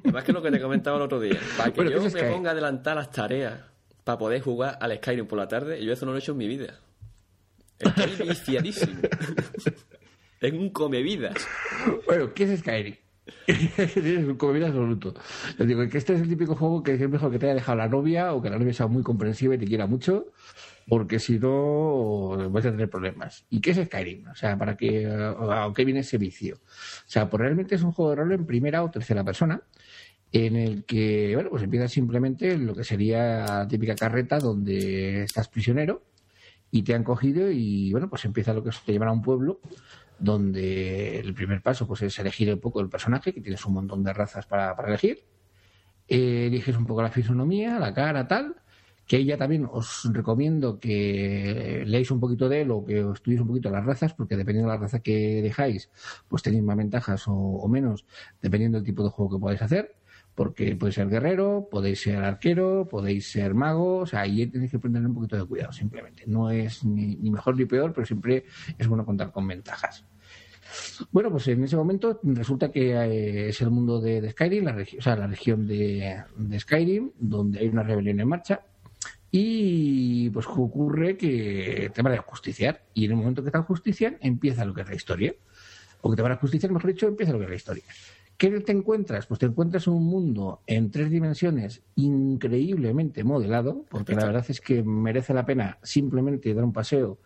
Además 0.05 0.25
que 0.25 0.33
lo 0.33 0.43
que 0.43 0.51
te 0.51 0.61
comentaba 0.61 0.97
el 0.97 1.03
otro 1.03 1.21
día. 1.21 1.39
Para 1.57 1.71
que 1.71 1.77
Bueno, 1.77 1.91
¿qué 1.91 1.97
yo 1.97 2.11
me 2.11 2.33
ponga 2.33 2.51
a 2.51 2.53
adelantar 2.53 2.97
las 2.97 3.11
tareas 3.11 3.61
para 4.05 4.19
poder 4.19 4.43
jugar 4.43 4.79
al 4.81 4.97
Skyrim 4.97 5.27
por 5.27 5.39
la 5.39 5.49
tarde, 5.49 5.83
yo 5.85 5.93
eso 5.93 6.05
no 6.05 6.13
lo 6.13 6.19
he 6.19 6.21
hecho 6.21 6.33
en 6.33 6.39
mi 6.39 6.47
vida. 6.47 6.79
Estoy 7.79 8.29
viciadísimo. 8.29 9.01
es 10.41 10.53
un 10.53 10.71
come 10.71 11.03
vidas. 11.03 11.35
Bueno, 12.07 12.33
¿qué 12.35 12.45
es 12.45 12.61
Skyrim? 12.61 12.97
es 13.47 13.97
un 13.97 14.37
comida 14.37 14.67
absoluto. 14.67 15.15
Les 15.59 15.67
digo 15.67 15.89
que 15.89 15.99
este 15.99 16.15
es 16.15 16.21
el 16.21 16.29
típico 16.29 16.55
juego 16.55 16.83
que 16.83 16.95
es 16.95 17.09
mejor 17.09 17.31
que 17.31 17.39
te 17.39 17.47
haya 17.47 17.55
dejado 17.55 17.79
la 17.79 17.89
novia 17.89 18.35
o 18.35 18.43
que 18.43 18.51
la 18.51 18.59
novia 18.59 18.75
sea 18.75 18.87
muy 18.87 19.03
comprensiva 19.03 19.55
y 19.55 19.59
te 19.59 19.67
quiera 19.67 19.87
mucho, 19.87 20.27
porque 20.89 21.19
si 21.19 21.39
no 21.39 22.51
vas 22.51 22.67
a 22.67 22.71
tener 22.71 22.91
problemas. 22.91 23.47
¿Y 23.51 23.61
qué 23.61 23.71
es 23.71 23.87
Skyrim? 23.87 24.29
O 24.29 24.35
sea, 24.35 24.59
¿para 24.59 24.77
qué, 24.77 25.07
a 25.07 25.73
qué 25.75 25.85
viene 25.85 26.01
ese 26.01 26.19
vicio? 26.19 26.57
O 26.57 27.09
sea, 27.09 27.29
pues 27.29 27.41
realmente 27.41 27.75
es 27.75 27.83
un 27.83 27.93
juego 27.93 28.11
de 28.11 28.17
rol 28.17 28.33
en 28.33 28.47
primera 28.47 28.83
o 28.83 28.91
tercera 28.91 29.25
persona 29.25 29.63
en 30.33 30.57
el 30.57 30.85
que, 30.85 31.33
bueno, 31.35 31.51
pues 31.51 31.63
empieza 31.63 31.87
simplemente 31.87 32.59
lo 32.59 32.75
que 32.75 32.83
sería 32.83 33.47
la 33.47 33.69
típica 33.69 33.95
carreta 33.95 34.41
donde 34.41 35.23
estás 35.23 35.49
prisionero 35.49 36.03
y 36.73 36.83
te 36.83 36.95
han 36.95 37.05
cogido 37.05 37.51
y, 37.51 37.93
bueno, 37.93 38.11
pues 38.11 38.25
empieza 38.25 38.53
lo 38.53 38.65
que 38.65 38.71
te 38.85 38.93
llevan 38.93 39.09
a 39.09 39.13
un 39.13 39.23
pueblo 39.23 39.61
donde 40.19 41.21
el 41.21 41.35
primer 41.35 41.63
paso 41.63 41.87
pues 41.87 42.03
es 42.03 42.19
elegir 42.19 42.53
un 42.53 42.61
poco 42.61 42.81
el 42.81 42.89
personaje, 42.89 43.33
que 43.33 43.41
tienes 43.41 43.65
un 43.65 43.75
montón 43.75 44.03
de 44.03 44.13
razas 44.13 44.47
para, 44.47 44.75
para 44.75 44.89
elegir. 44.89 45.25
Eh, 46.09 46.47
eliges 46.49 46.77
un 46.77 46.87
poco 46.87 47.03
la 47.03 47.11
fisonomía, 47.11 47.79
la 47.79 47.95
cara, 47.95 48.27
tal, 48.27 48.57
que 49.07 49.19
ella 49.19 49.37
también 49.37 49.69
os 49.71 50.09
recomiendo 50.13 50.81
que 50.81 51.85
leáis 51.87 52.11
un 52.11 52.21
poquito 52.21 52.49
de 52.49 52.63
él 52.63 52.71
o 52.71 52.85
que 52.85 53.01
estudiéis 53.13 53.43
un 53.43 53.49
poquito 53.49 53.71
las 53.71 53.85
razas, 53.85 54.15
porque 54.15 54.37
dependiendo 54.37 54.71
de 54.71 54.77
la 54.77 54.81
raza 54.81 55.01
que 55.01 55.43
dejáis, 55.43 55.91
pues 56.29 56.43
tenéis 56.43 56.63
más 56.63 56.77
ventajas 56.77 57.25
o, 57.27 57.67
menos, 57.69 58.07
dependiendo 58.41 58.79
del 58.79 58.85
tipo 58.85 59.03
de 59.03 59.11
juego 59.11 59.37
que 59.37 59.41
podáis 59.41 59.63
hacer, 59.63 59.95
porque 60.35 60.75
podéis 60.75 60.97
ser 60.97 61.09
guerrero, 61.09 61.69
podéis 61.71 62.03
ser 62.03 62.17
arquero, 62.17 62.89
podéis 62.91 63.31
ser 63.31 63.55
mago, 63.55 63.99
o 63.99 64.07
sea, 64.07 64.23
ahí 64.23 64.47
tenéis 64.47 64.71
que 64.71 64.79
tener 64.79 65.07
un 65.07 65.15
poquito 65.15 65.37
de 65.37 65.45
cuidado, 65.45 65.73
simplemente. 65.73 66.25
No 66.27 66.51
es 66.51 66.85
ni, 66.85 67.17
mejor 67.31 67.57
ni 67.57 67.67
peor, 67.67 67.93
pero 67.93 68.07
siempre 68.07 68.45
es 68.79 68.89
bueno 68.89 69.05
contar 69.05 69.31
con 69.31 69.47
ventajas. 69.47 70.05
Bueno, 71.13 71.31
pues 71.31 71.47
en 71.49 71.63
ese 71.63 71.77
momento 71.77 72.19
resulta 72.23 72.73
que 72.73 72.93
eh, 72.95 73.49
es 73.51 73.61
el 73.61 73.71
mundo 73.71 74.01
de, 74.01 74.29
Skyrim, 74.31 74.65
la 74.65 74.75
o 74.99 75.03
sea, 75.03 75.15
la 75.15 75.27
región 75.27 75.69
de 75.69 76.25
Skyrim, 76.59 77.13
donde 77.19 77.61
hay 77.61 77.69
una 77.69 77.85
rebelión 77.85 78.19
en 78.19 78.29
marcha 78.29 78.65
y 79.37 80.31
pues 80.31 80.47
ocurre 80.47 81.17
que 81.17 81.91
te 81.93 82.03
van 82.03 82.13
a 82.13 82.19
justiciar. 82.19 82.85
Y 82.95 83.07
en 83.07 83.11
el 83.11 83.17
momento 83.17 83.43
que 83.43 83.51
te 83.51 83.59
justician, 83.59 84.17
empieza 84.21 84.65
lo 84.65 84.73
que 84.75 84.83
es 84.83 84.89
la 84.89 84.95
historia. 84.95 85.35
O 86.03 86.11
que 86.11 86.15
te 86.15 86.23
van 86.23 86.31
a 86.31 86.37
justiciar, 86.37 86.71
mejor 86.71 86.93
dicho, 86.93 87.09
empieza 87.09 87.33
lo 87.33 87.39
que 87.39 87.47
es 87.47 87.51
la 87.51 87.57
historia. 87.57 87.83
¿Qué 88.37 88.61
te 88.61 88.71
encuentras? 88.71 89.27
Pues 89.27 89.41
te 89.41 89.47
encuentras 89.47 89.89
un 89.89 90.07
mundo 90.07 90.61
en 90.69 90.93
tres 90.93 91.11
dimensiones 91.11 91.83
increíblemente 91.97 93.25
modelado, 93.25 93.85
porque 93.89 94.15
la 94.15 94.27
verdad 94.27 94.47
es 94.49 94.61
que 94.61 94.85
merece 94.85 95.35
la 95.35 95.45
pena 95.45 95.79
simplemente 95.83 96.55
dar 96.55 96.63
un 96.63 96.73
paseo 96.73 97.19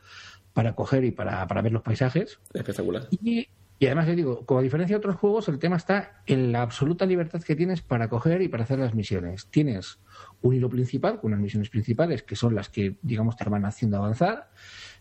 para 0.54 0.74
coger 0.74 1.04
y 1.04 1.10
para, 1.10 1.46
para 1.46 1.60
ver 1.60 1.72
los 1.72 1.82
paisajes. 1.82 2.40
Espectacular. 2.54 3.06
Y 3.10 3.48
y 3.80 3.86
además, 3.86 4.08
le 4.08 4.16
digo, 4.16 4.44
como 4.44 4.58
a 4.58 4.62
diferencia 4.62 4.96
de 4.96 4.98
otros 4.98 5.16
juegos, 5.16 5.48
el 5.48 5.58
tema 5.58 5.76
está 5.76 6.22
en 6.26 6.50
la 6.50 6.62
absoluta 6.62 7.06
libertad 7.06 7.40
que 7.42 7.54
tienes 7.54 7.80
para 7.80 8.08
coger 8.08 8.42
y 8.42 8.48
para 8.48 8.64
hacer 8.64 8.80
las 8.80 8.94
misiones. 8.94 9.46
Tienes 9.46 10.00
un 10.42 10.54
hilo 10.54 10.68
principal, 10.68 11.20
con 11.20 11.32
unas 11.32 11.42
misiones 11.42 11.70
principales, 11.70 12.22
que 12.22 12.36
son 12.36 12.54
las 12.54 12.68
que, 12.68 12.96
digamos, 13.02 13.36
te 13.36 13.48
van 13.48 13.64
haciendo 13.64 13.96
avanzar, 13.96 14.50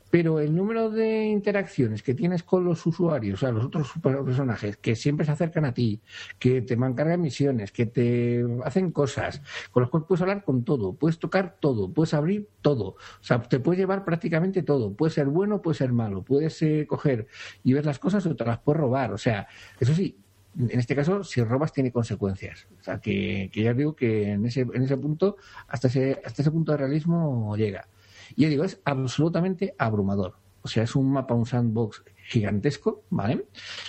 pero 0.09 0.39
el 0.39 0.55
número 0.55 0.89
de 0.89 1.25
interacciones 1.25 2.01
que 2.01 2.13
tienes 2.13 2.43
con 2.43 2.63
los 2.63 2.85
usuarios, 2.85 3.35
o 3.35 3.39
sea, 3.39 3.51
los 3.51 3.65
otros 3.65 3.91
personajes 4.01 4.77
que 4.77 4.95
siempre 4.95 5.25
se 5.25 5.33
acercan 5.33 5.65
a 5.65 5.73
ti, 5.73 6.01
que 6.39 6.61
te 6.61 6.77
mancargan 6.77 7.21
misiones, 7.21 7.71
que 7.71 7.85
te 7.85 8.45
hacen 8.63 8.91
cosas, 8.91 9.41
con 9.71 9.81
los 9.81 9.89
cuales 9.89 10.07
puedes 10.07 10.21
hablar 10.21 10.43
con 10.43 10.63
todo, 10.63 10.93
puedes 10.93 11.19
tocar 11.19 11.57
todo, 11.59 11.91
puedes 11.91 12.13
abrir 12.13 12.49
todo, 12.61 12.89
o 12.89 12.97
sea, 13.23 13.41
te 13.41 13.59
puedes 13.59 13.79
llevar 13.79 14.05
prácticamente 14.05 14.63
todo, 14.63 14.93
puede 14.93 15.11
ser 15.11 15.27
bueno, 15.27 15.61
puede 15.61 15.77
ser 15.77 15.91
malo, 15.91 16.23
puedes 16.23 16.61
eh, 16.61 16.85
coger 16.87 17.27
y 17.63 17.73
ver 17.73 17.85
las 17.85 17.99
cosas 17.99 18.25
o 18.25 18.35
te 18.35 18.45
las 18.45 18.59
puedes 18.59 18.79
robar, 18.79 19.11
o 19.11 19.17
sea, 19.17 19.47
eso 19.79 19.93
sí, 19.93 20.17
en 20.57 20.79
este 20.79 20.95
caso, 20.95 21.23
si 21.23 21.43
robas 21.43 21.71
tiene 21.71 21.91
consecuencias. 21.91 22.67
O 22.79 22.83
sea, 22.83 22.99
que, 22.99 23.49
que 23.53 23.63
ya 23.63 23.73
digo 23.73 23.95
que 23.95 24.31
en 24.31 24.45
ese, 24.45 24.61
en 24.61 24.83
ese 24.83 24.97
punto, 24.97 25.37
hasta 25.67 25.87
ese, 25.87 26.21
hasta 26.25 26.41
ese 26.41 26.51
punto 26.51 26.71
de 26.71 26.79
realismo 26.79 27.55
llega. 27.55 27.87
Y 28.35 28.43
yo 28.43 28.49
digo, 28.49 28.63
es 28.63 28.81
absolutamente 28.83 29.75
abrumador. 29.77 30.35
O 30.61 30.67
sea, 30.67 30.83
es 30.83 30.95
un 30.95 31.11
mapa, 31.11 31.33
un 31.33 31.45
sandbox 31.45 32.03
gigantesco, 32.27 33.05
¿vale? 33.09 33.45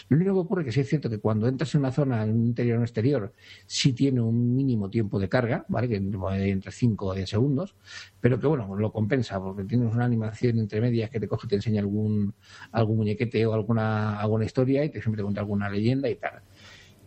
Lo 0.09 0.17
único 0.17 0.33
que 0.33 0.39
ocurre 0.39 0.63
es 0.63 0.67
que 0.67 0.73
sí 0.73 0.81
es 0.81 0.89
cierto 0.89 1.11
que 1.11 1.19
cuando 1.19 1.49
entras 1.49 1.75
en 1.75 1.81
una 1.81 1.91
zona, 1.91 2.23
en 2.23 2.31
un 2.31 2.47
interior 2.47 2.77
o 2.77 2.79
un 2.79 2.85
exterior, 2.85 3.33
sí 3.67 3.93
tiene 3.95 4.21
un 4.21 4.55
mínimo 4.55 4.89
tiempo 4.89 5.19
de 5.19 5.29
carga, 5.29 5.65
¿vale? 5.69 5.89
Que 5.89 5.97
entre 5.97 6.71
5 6.71 7.07
o 7.07 7.15
10 7.15 7.29
segundos, 7.29 7.75
pero 8.21 8.39
que 8.39 8.47
bueno, 8.47 8.77
lo 8.77 8.93
compensa, 8.93 9.41
porque 9.41 9.65
tienes 9.65 9.93
una 9.93 10.05
animación 10.05 10.59
entre 10.61 10.81
medias 10.81 11.11
que 11.11 11.19
te 11.19 11.27
coge 11.27 11.47
y 11.47 11.49
te 11.49 11.57
enseña 11.57 11.81
algún, 11.81 12.33
algún 12.71 12.99
muñequete 12.99 13.45
o 13.45 13.55
alguna, 13.55 14.21
alguna 14.21 14.45
historia 14.45 14.85
y 14.85 14.91
te 14.91 15.03
siempre 15.03 15.19
te 15.19 15.25
cuenta 15.25 15.41
alguna 15.41 15.69
leyenda 15.69 16.09
y 16.09 16.15
tal. 16.15 16.43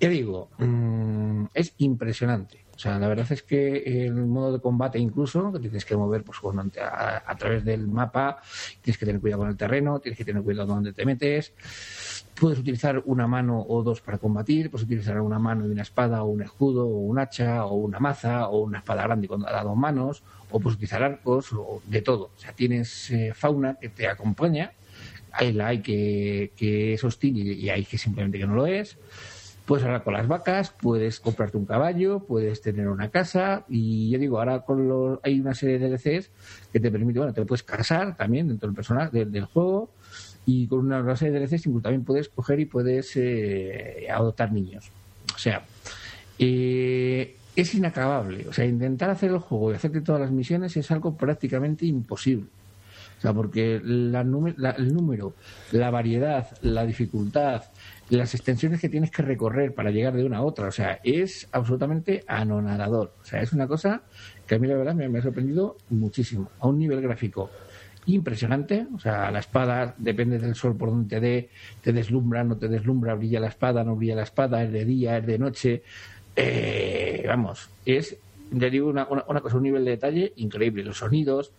Ya 0.02 0.10
digo, 0.10 0.50
mm, 0.58 1.46
es 1.54 1.76
impresionante. 1.78 2.66
O 2.76 2.80
sea, 2.80 2.98
la 2.98 3.08
verdad 3.08 3.32
es 3.32 3.44
que 3.44 4.08
el 4.08 4.16
modo 4.26 4.54
de 4.54 4.60
combate 4.60 4.98
incluso, 4.98 5.54
que 5.54 5.60
tienes 5.60 5.86
que 5.86 5.96
mover 5.96 6.24
pues, 6.24 6.40
a, 6.82 7.36
través 7.36 7.64
del 7.64 7.88
mapa, 7.88 8.42
tienes 8.82 8.98
que 8.98 9.06
tener 9.06 9.22
cuidado 9.22 9.44
con 9.44 9.50
el 9.50 9.58
terreno, 9.58 10.00
tienes 10.00 10.18
que 10.18 10.26
tener 10.26 10.42
cuidado 10.42 10.74
donde 10.74 10.92
te 10.92 11.06
metes. 11.06 11.54
Puedes 12.34 12.58
utilizar 12.58 13.04
una 13.06 13.28
mano 13.28 13.64
o 13.70 13.84
dos 13.84 14.02
para 14.02 14.18
combatir, 14.18 14.72
puedes 14.72 14.86
utilizar 14.86 15.22
una 15.22 15.38
mano 15.38 15.68
y 15.68 15.70
una 15.70 15.84
espada 15.84 16.24
o 16.24 16.30
un 16.30 16.42
escudo 16.42 16.88
o 16.88 16.98
un 17.02 17.20
hacha 17.20 17.66
o 17.66 17.76
una 17.76 18.00
maza 18.00 18.48
o 18.48 18.64
una 18.64 18.80
espada 18.80 19.04
grande 19.04 19.28
con 19.28 19.46
a 19.48 19.62
dos 19.62 19.78
manos, 19.78 20.24
o 20.50 20.60
puedes 20.60 20.78
utilizar 20.78 21.04
arcos 21.04 21.54
o 21.54 21.84
de 21.86 22.02
todo. 22.02 22.32
O 22.36 22.40
sea, 22.40 22.54
tienes 22.54 23.12
eh, 23.12 23.34
fauna 23.36 23.78
que 23.80 23.90
te 23.90 24.08
acompaña, 24.08 24.72
hay 25.32 25.54
la 25.54 25.68
hay 25.68 25.84
que, 25.84 26.54
que 26.56 26.96
es 26.96 27.04
hostil 27.04 27.38
y 27.38 27.70
hay 27.70 27.86
que 27.86 28.00
simplemente 28.00 28.40
que 28.40 28.48
no 28.48 28.56
lo 28.56 28.66
es 28.66 28.98
Puedes 29.72 29.86
hablar 29.86 30.04
con 30.04 30.16
las 30.16 30.28
vacas, 30.28 30.72
puedes 30.72 31.22
comprarte 31.22 31.56
un 31.56 31.66
caballo, 31.66 32.20
puedes 32.20 32.62
tener 32.62 32.90
una 32.90 33.10
casa 33.10 33.64
y 33.70 34.10
yo 34.10 34.20
digo, 34.20 34.38
ahora 34.38 34.66
con 34.66 34.90
los, 34.90 35.20
hay 35.24 35.40
una 35.40 35.56
serie 35.56 35.80
de 35.80 35.88
DLCs 35.88 36.30
que 36.74 36.82
te 36.82 36.92
permite, 36.92 37.20
bueno, 37.20 37.34
te 37.34 37.46
puedes 37.46 37.64
casar 37.64 38.18
también 38.18 38.50
dentro 38.50 38.68
del 38.68 38.76
personaje 38.76 39.24
del, 39.24 39.46
juego 39.46 39.90
y 40.46 40.68
con 40.68 40.80
una, 40.80 41.16
serie 41.16 41.40
de 41.40 41.48
DLCs 41.48 41.68
incluso 41.68 41.84
también 41.84 42.04
puedes 42.04 42.28
coger 42.28 42.60
y 42.60 42.66
puedes 42.66 43.16
eh, 43.16 44.08
adoptar 44.14 44.52
niños. 44.52 44.92
O 45.34 45.40
sea, 45.40 45.64
eh, 46.38 47.38
es 47.56 47.74
inacabable. 47.74 48.50
O 48.50 48.52
sea, 48.52 48.66
intentar 48.66 49.10
hacer 49.10 49.32
el 49.32 49.38
juego 49.38 49.72
y 49.72 49.76
hacerte 49.76 50.02
todas 50.02 50.20
las 50.20 50.32
misiones 50.32 50.76
es 50.76 50.92
algo 50.92 51.16
prácticamente 51.16 51.86
imposible. 51.86 52.48
O 53.22 53.24
sea, 53.24 53.34
porque 53.34 53.76
el 53.76 54.12
número, 54.12 55.36
la 55.72 55.92
variedad, 55.92 56.48
la 56.64 56.88
dificultad, 56.88 57.66
las 58.10 58.34
extensiones 58.34 58.82
que 58.82 58.90
tienes 58.90 59.12
que 59.12 59.22
recorrer 59.22 59.76
para 59.76 59.92
llegar 59.92 60.14
de 60.14 60.26
una 60.26 60.40
a 60.40 60.42
otra. 60.42 60.68
O 60.68 60.72
sea, 60.72 61.00
es 61.04 61.48
absolutamente 61.52 62.24
anonadador. 62.26 63.14
O 63.22 63.24
sea, 63.24 63.44
es 63.44 63.54
una 63.54 63.68
cosa 63.68 64.02
que 64.48 64.56
a 64.56 64.58
mí 64.58 64.68
la 64.68 64.76
verdad 64.76 64.96
me, 64.96 65.06
ha 65.20 65.22
sorprendido 65.22 65.78
muchísimo, 65.92 66.50
a 66.60 66.68
un 66.68 66.80
nivel 66.80 67.00
gráfico 67.00 67.52
impresionante. 68.08 68.88
O 68.96 68.98
sea, 68.98 69.30
la 69.30 69.38
espada, 69.38 69.94
depende 70.00 70.40
del 70.40 70.56
sol 70.56 70.76
por 70.76 70.90
donde 70.90 71.08
te 71.08 71.20
dé, 71.22 71.50
te 71.84 71.94
deslumbra, 71.94 72.44
no 72.44 72.58
te 72.58 72.70
deslumbra, 72.70 73.14
brilla 73.14 73.40
la 73.40 73.50
espada, 73.50 73.84
no 73.84 73.96
brilla 73.96 74.16
la 74.16 74.24
espada, 74.24 74.64
es 74.64 74.72
de 74.72 74.84
día, 74.84 75.20
es 75.20 75.28
de 75.28 75.38
noche. 75.38 75.84
Eh, 76.36 77.24
vamos, 77.28 77.70
es, 77.86 78.18
ya 78.50 78.68
digo, 78.72 78.90
una, 78.90 79.08
una, 79.08 79.42
cosa, 79.42 79.58
un 79.58 79.64
nivel 79.64 79.86
de 79.86 79.92
detalle 79.92 80.34
increíble. 80.38 80.84
Los 80.84 80.98
sonidos, 80.98 81.52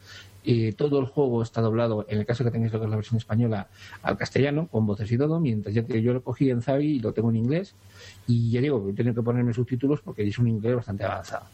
y 0.44 0.72
todo 0.72 0.98
el 1.00 1.06
juego 1.06 1.42
está 1.42 1.60
doblado, 1.60 2.04
en 2.08 2.18
el 2.18 2.26
caso 2.26 2.44
que 2.44 2.50
tengáis 2.50 2.72
lo 2.72 2.80
que 2.80 2.86
es 2.86 2.90
la 2.90 2.96
versión 2.96 3.18
española, 3.18 3.68
al 4.02 4.16
castellano, 4.16 4.66
con 4.68 4.86
voces 4.86 5.10
y 5.12 5.18
todo, 5.18 5.38
mientras 5.40 5.74
ya 5.74 5.84
que 5.84 6.02
yo 6.02 6.12
lo 6.12 6.22
cogí 6.22 6.50
en 6.50 6.62
Zavi 6.62 6.96
y 6.96 6.98
lo 7.00 7.12
tengo 7.12 7.30
en 7.30 7.36
inglés, 7.36 7.74
y 8.26 8.50
ya 8.50 8.60
digo, 8.60 8.88
he 8.88 8.92
tenido 8.92 9.14
que 9.14 9.22
ponerme 9.22 9.54
subtítulos 9.54 10.00
porque 10.00 10.26
es 10.26 10.38
un 10.38 10.48
inglés 10.48 10.76
bastante 10.76 11.04
avanzado. 11.04 11.46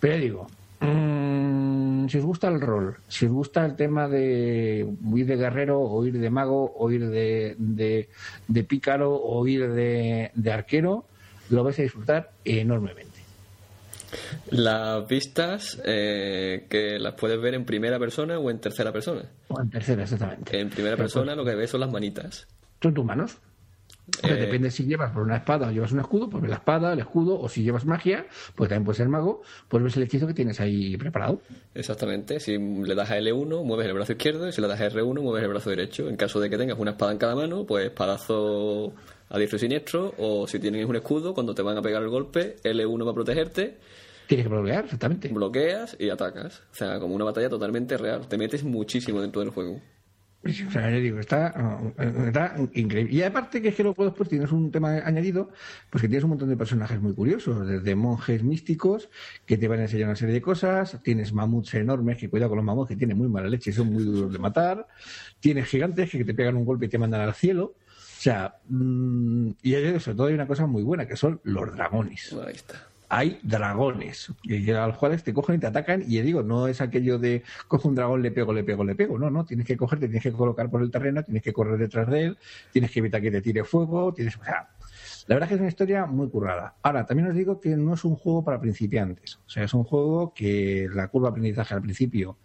Pero 0.00 0.16
digo, 0.16 0.46
mmm, 0.80 2.06
si 2.08 2.18
os 2.18 2.24
gusta 2.24 2.48
el 2.48 2.60
rol, 2.60 2.96
si 3.08 3.26
os 3.26 3.32
gusta 3.32 3.64
el 3.66 3.76
tema 3.76 4.08
de 4.08 4.86
ir 5.14 5.26
de 5.26 5.36
guerrero, 5.36 5.80
o 5.80 6.04
ir 6.06 6.18
de 6.18 6.30
mago, 6.30 6.74
o 6.76 6.90
ir 6.90 7.08
de, 7.08 7.56
de, 7.58 8.64
pícaro, 8.64 9.14
o 9.14 9.46
ir 9.46 9.68
de 9.70 10.52
arquero, 10.52 11.04
lo 11.50 11.64
vais 11.64 11.78
a 11.78 11.82
disfrutar 11.82 12.32
enormemente. 12.44 13.09
Las 14.50 15.06
vistas 15.06 15.80
eh, 15.84 16.66
que 16.68 16.98
las 16.98 17.14
puedes 17.14 17.40
ver 17.40 17.54
en 17.54 17.64
primera 17.64 17.98
persona 17.98 18.38
o 18.38 18.50
en 18.50 18.58
tercera 18.58 18.92
persona. 18.92 19.22
O 19.48 19.60
en 19.60 19.70
tercera, 19.70 20.02
exactamente. 20.02 20.60
En 20.60 20.70
primera 20.70 20.96
persona 20.96 21.34
lo 21.34 21.44
que 21.44 21.54
ves 21.54 21.70
son 21.70 21.80
las 21.80 21.90
manitas. 21.90 22.46
Son 22.80 22.94
tus 22.94 23.04
manos. 23.04 23.38
Eh, 24.22 24.34
depende 24.34 24.70
si 24.70 24.84
llevas 24.84 25.12
por 25.12 25.22
una 25.22 25.36
espada 25.36 25.68
o 25.68 25.70
llevas 25.70 25.92
un 25.92 26.00
escudo, 26.00 26.28
pues 26.28 26.42
ves 26.42 26.50
la 26.50 26.56
espada, 26.56 26.92
el 26.92 26.98
escudo, 26.98 27.38
o 27.38 27.48
si 27.48 27.62
llevas 27.62 27.84
magia, 27.84 28.26
pues 28.54 28.68
también 28.68 28.84
puedes 28.84 28.96
ser 28.96 29.08
mago, 29.08 29.42
pues 29.68 29.82
ves 29.82 29.96
el 29.96 30.02
hechizo 30.04 30.26
que 30.26 30.34
tienes 30.34 30.60
ahí 30.60 30.96
preparado. 30.96 31.40
Exactamente. 31.74 32.40
Si 32.40 32.58
le 32.58 32.94
das 32.94 33.10
a 33.10 33.18
L1, 33.18 33.64
mueves 33.64 33.86
el 33.86 33.94
brazo 33.94 34.12
izquierdo, 34.12 34.48
y 34.48 34.52
si 34.52 34.60
le 34.60 34.68
das 34.68 34.80
a 34.80 34.90
R1, 34.90 35.20
mueves 35.22 35.42
el 35.44 35.48
brazo 35.48 35.70
derecho. 35.70 36.08
En 36.08 36.16
caso 36.16 36.40
de 36.40 36.50
que 36.50 36.58
tengas 36.58 36.78
una 36.78 36.92
espada 36.92 37.12
en 37.12 37.18
cada 37.18 37.34
mano, 37.34 37.64
pues 37.64 37.86
espadazo 37.86 38.92
a 39.30 39.38
diestro 39.38 39.56
y 39.56 39.60
siniestro, 39.60 40.14
o 40.18 40.46
si 40.46 40.58
tienes 40.58 40.84
un 40.84 40.96
escudo, 40.96 41.32
cuando 41.32 41.54
te 41.54 41.62
van 41.62 41.78
a 41.78 41.82
pegar 41.82 42.02
el 42.02 42.10
golpe, 42.10 42.56
L1 42.62 43.06
va 43.06 43.10
a 43.12 43.14
protegerte 43.14 43.78
Tienes 44.30 44.46
que 44.46 44.52
bloquear, 44.52 44.84
exactamente. 44.84 45.26
Bloqueas 45.26 45.96
y 45.98 46.08
atacas. 46.08 46.62
O 46.70 46.74
sea, 46.76 47.00
como 47.00 47.16
una 47.16 47.24
batalla 47.24 47.48
totalmente 47.48 47.96
real. 47.98 48.28
Te 48.28 48.38
metes 48.38 48.62
muchísimo 48.62 49.20
dentro 49.20 49.40
del 49.40 49.50
juego. 49.50 49.80
O 50.44 50.70
sea, 50.70 50.88
ya 50.88 50.96
digo, 50.98 51.18
está, 51.18 51.52
está, 51.98 52.54
increíble. 52.74 53.12
Y 53.12 53.22
aparte 53.22 53.60
que 53.60 53.68
es 53.70 53.74
que 53.74 53.82
luego 53.82 54.04
después 54.04 54.28
tienes 54.28 54.52
un 54.52 54.70
tema 54.70 54.98
añadido, 55.04 55.50
pues 55.90 56.00
que 56.00 56.08
tienes 56.08 56.22
un 56.22 56.30
montón 56.30 56.48
de 56.48 56.56
personajes 56.56 57.00
muy 57.00 57.12
curiosos, 57.12 57.66
desde 57.66 57.96
monjes 57.96 58.44
místicos 58.44 59.10
que 59.44 59.58
te 59.58 59.66
van 59.66 59.80
a 59.80 59.82
enseñar 59.82 60.06
una 60.06 60.16
serie 60.16 60.34
de 60.34 60.40
cosas, 60.40 61.02
tienes 61.02 61.32
mamuts 61.32 61.74
enormes, 61.74 62.16
que 62.16 62.30
cuidado 62.30 62.50
con 62.50 62.56
los 62.58 62.64
mamuts 62.64 62.90
que 62.90 62.96
tienen 62.96 63.18
muy 63.18 63.28
mala 63.28 63.48
leche 63.48 63.70
y 63.70 63.72
son 63.72 63.92
muy 63.92 64.04
duros 64.04 64.32
de 64.32 64.38
matar, 64.38 64.86
tienes 65.40 65.66
gigantes 65.66 66.08
que 66.08 66.24
te 66.24 66.34
pegan 66.34 66.56
un 66.56 66.64
golpe 66.64 66.86
y 66.86 66.88
te 66.88 66.98
mandan 66.98 67.22
al 67.22 67.34
cielo. 67.34 67.74
O 68.20 68.22
sea, 68.22 68.54
mm, 68.68 69.52
y 69.62 69.72
sobre 69.98 70.14
todo 70.14 70.26
hay 70.26 70.34
una 70.34 70.46
cosa 70.46 70.66
muy 70.66 70.82
buena, 70.82 71.08
que 71.08 71.16
son 71.16 71.40
los 71.42 71.74
dragones. 71.74 72.36
Ahí 72.46 72.54
está 72.54 72.86
hay 73.12 73.40
dragones, 73.42 74.32
y 74.44 74.70
a 74.70 74.86
los 74.86 74.96
cuales 74.96 75.24
te 75.24 75.34
cogen 75.34 75.56
y 75.56 75.58
te 75.58 75.66
atacan, 75.66 76.04
y 76.06 76.20
digo, 76.20 76.44
no 76.44 76.68
es 76.68 76.80
aquello 76.80 77.18
de 77.18 77.42
cojo 77.66 77.88
un 77.88 77.96
dragón, 77.96 78.22
le 78.22 78.30
pego, 78.30 78.52
le 78.52 78.62
pego, 78.62 78.84
le 78.84 78.94
pego, 78.94 79.18
no, 79.18 79.30
no, 79.30 79.44
tienes 79.44 79.66
que 79.66 79.76
cogerte, 79.76 80.06
tienes 80.06 80.22
que 80.22 80.30
colocar 80.30 80.70
por 80.70 80.80
el 80.80 80.92
terreno, 80.92 81.24
tienes 81.24 81.42
que 81.42 81.52
correr 81.52 81.76
detrás 81.76 82.08
de 82.08 82.26
él, 82.26 82.38
tienes 82.72 82.92
que 82.92 83.00
evitar 83.00 83.20
que 83.20 83.32
te 83.32 83.40
tire 83.40 83.64
fuego, 83.64 84.14
tienes, 84.14 84.36
o 84.36 84.44
sea, 84.44 84.68
la 85.26 85.34
verdad 85.34 85.46
es 85.46 85.48
que 85.48 85.54
es 85.54 85.60
una 85.60 85.68
historia 85.70 86.06
muy 86.06 86.28
currada. 86.28 86.76
Ahora, 86.82 87.04
también 87.04 87.28
os 87.28 87.34
digo 87.34 87.60
que 87.60 87.70
no 87.70 87.94
es 87.94 88.04
un 88.04 88.14
juego 88.14 88.44
para 88.44 88.60
principiantes, 88.60 89.40
o 89.44 89.50
sea, 89.50 89.64
es 89.64 89.74
un 89.74 89.82
juego 89.82 90.32
que 90.32 90.88
la 90.94 91.08
curva 91.08 91.28
de 91.28 91.32
aprendizaje 91.32 91.74
al 91.74 91.82
principio 91.82 92.38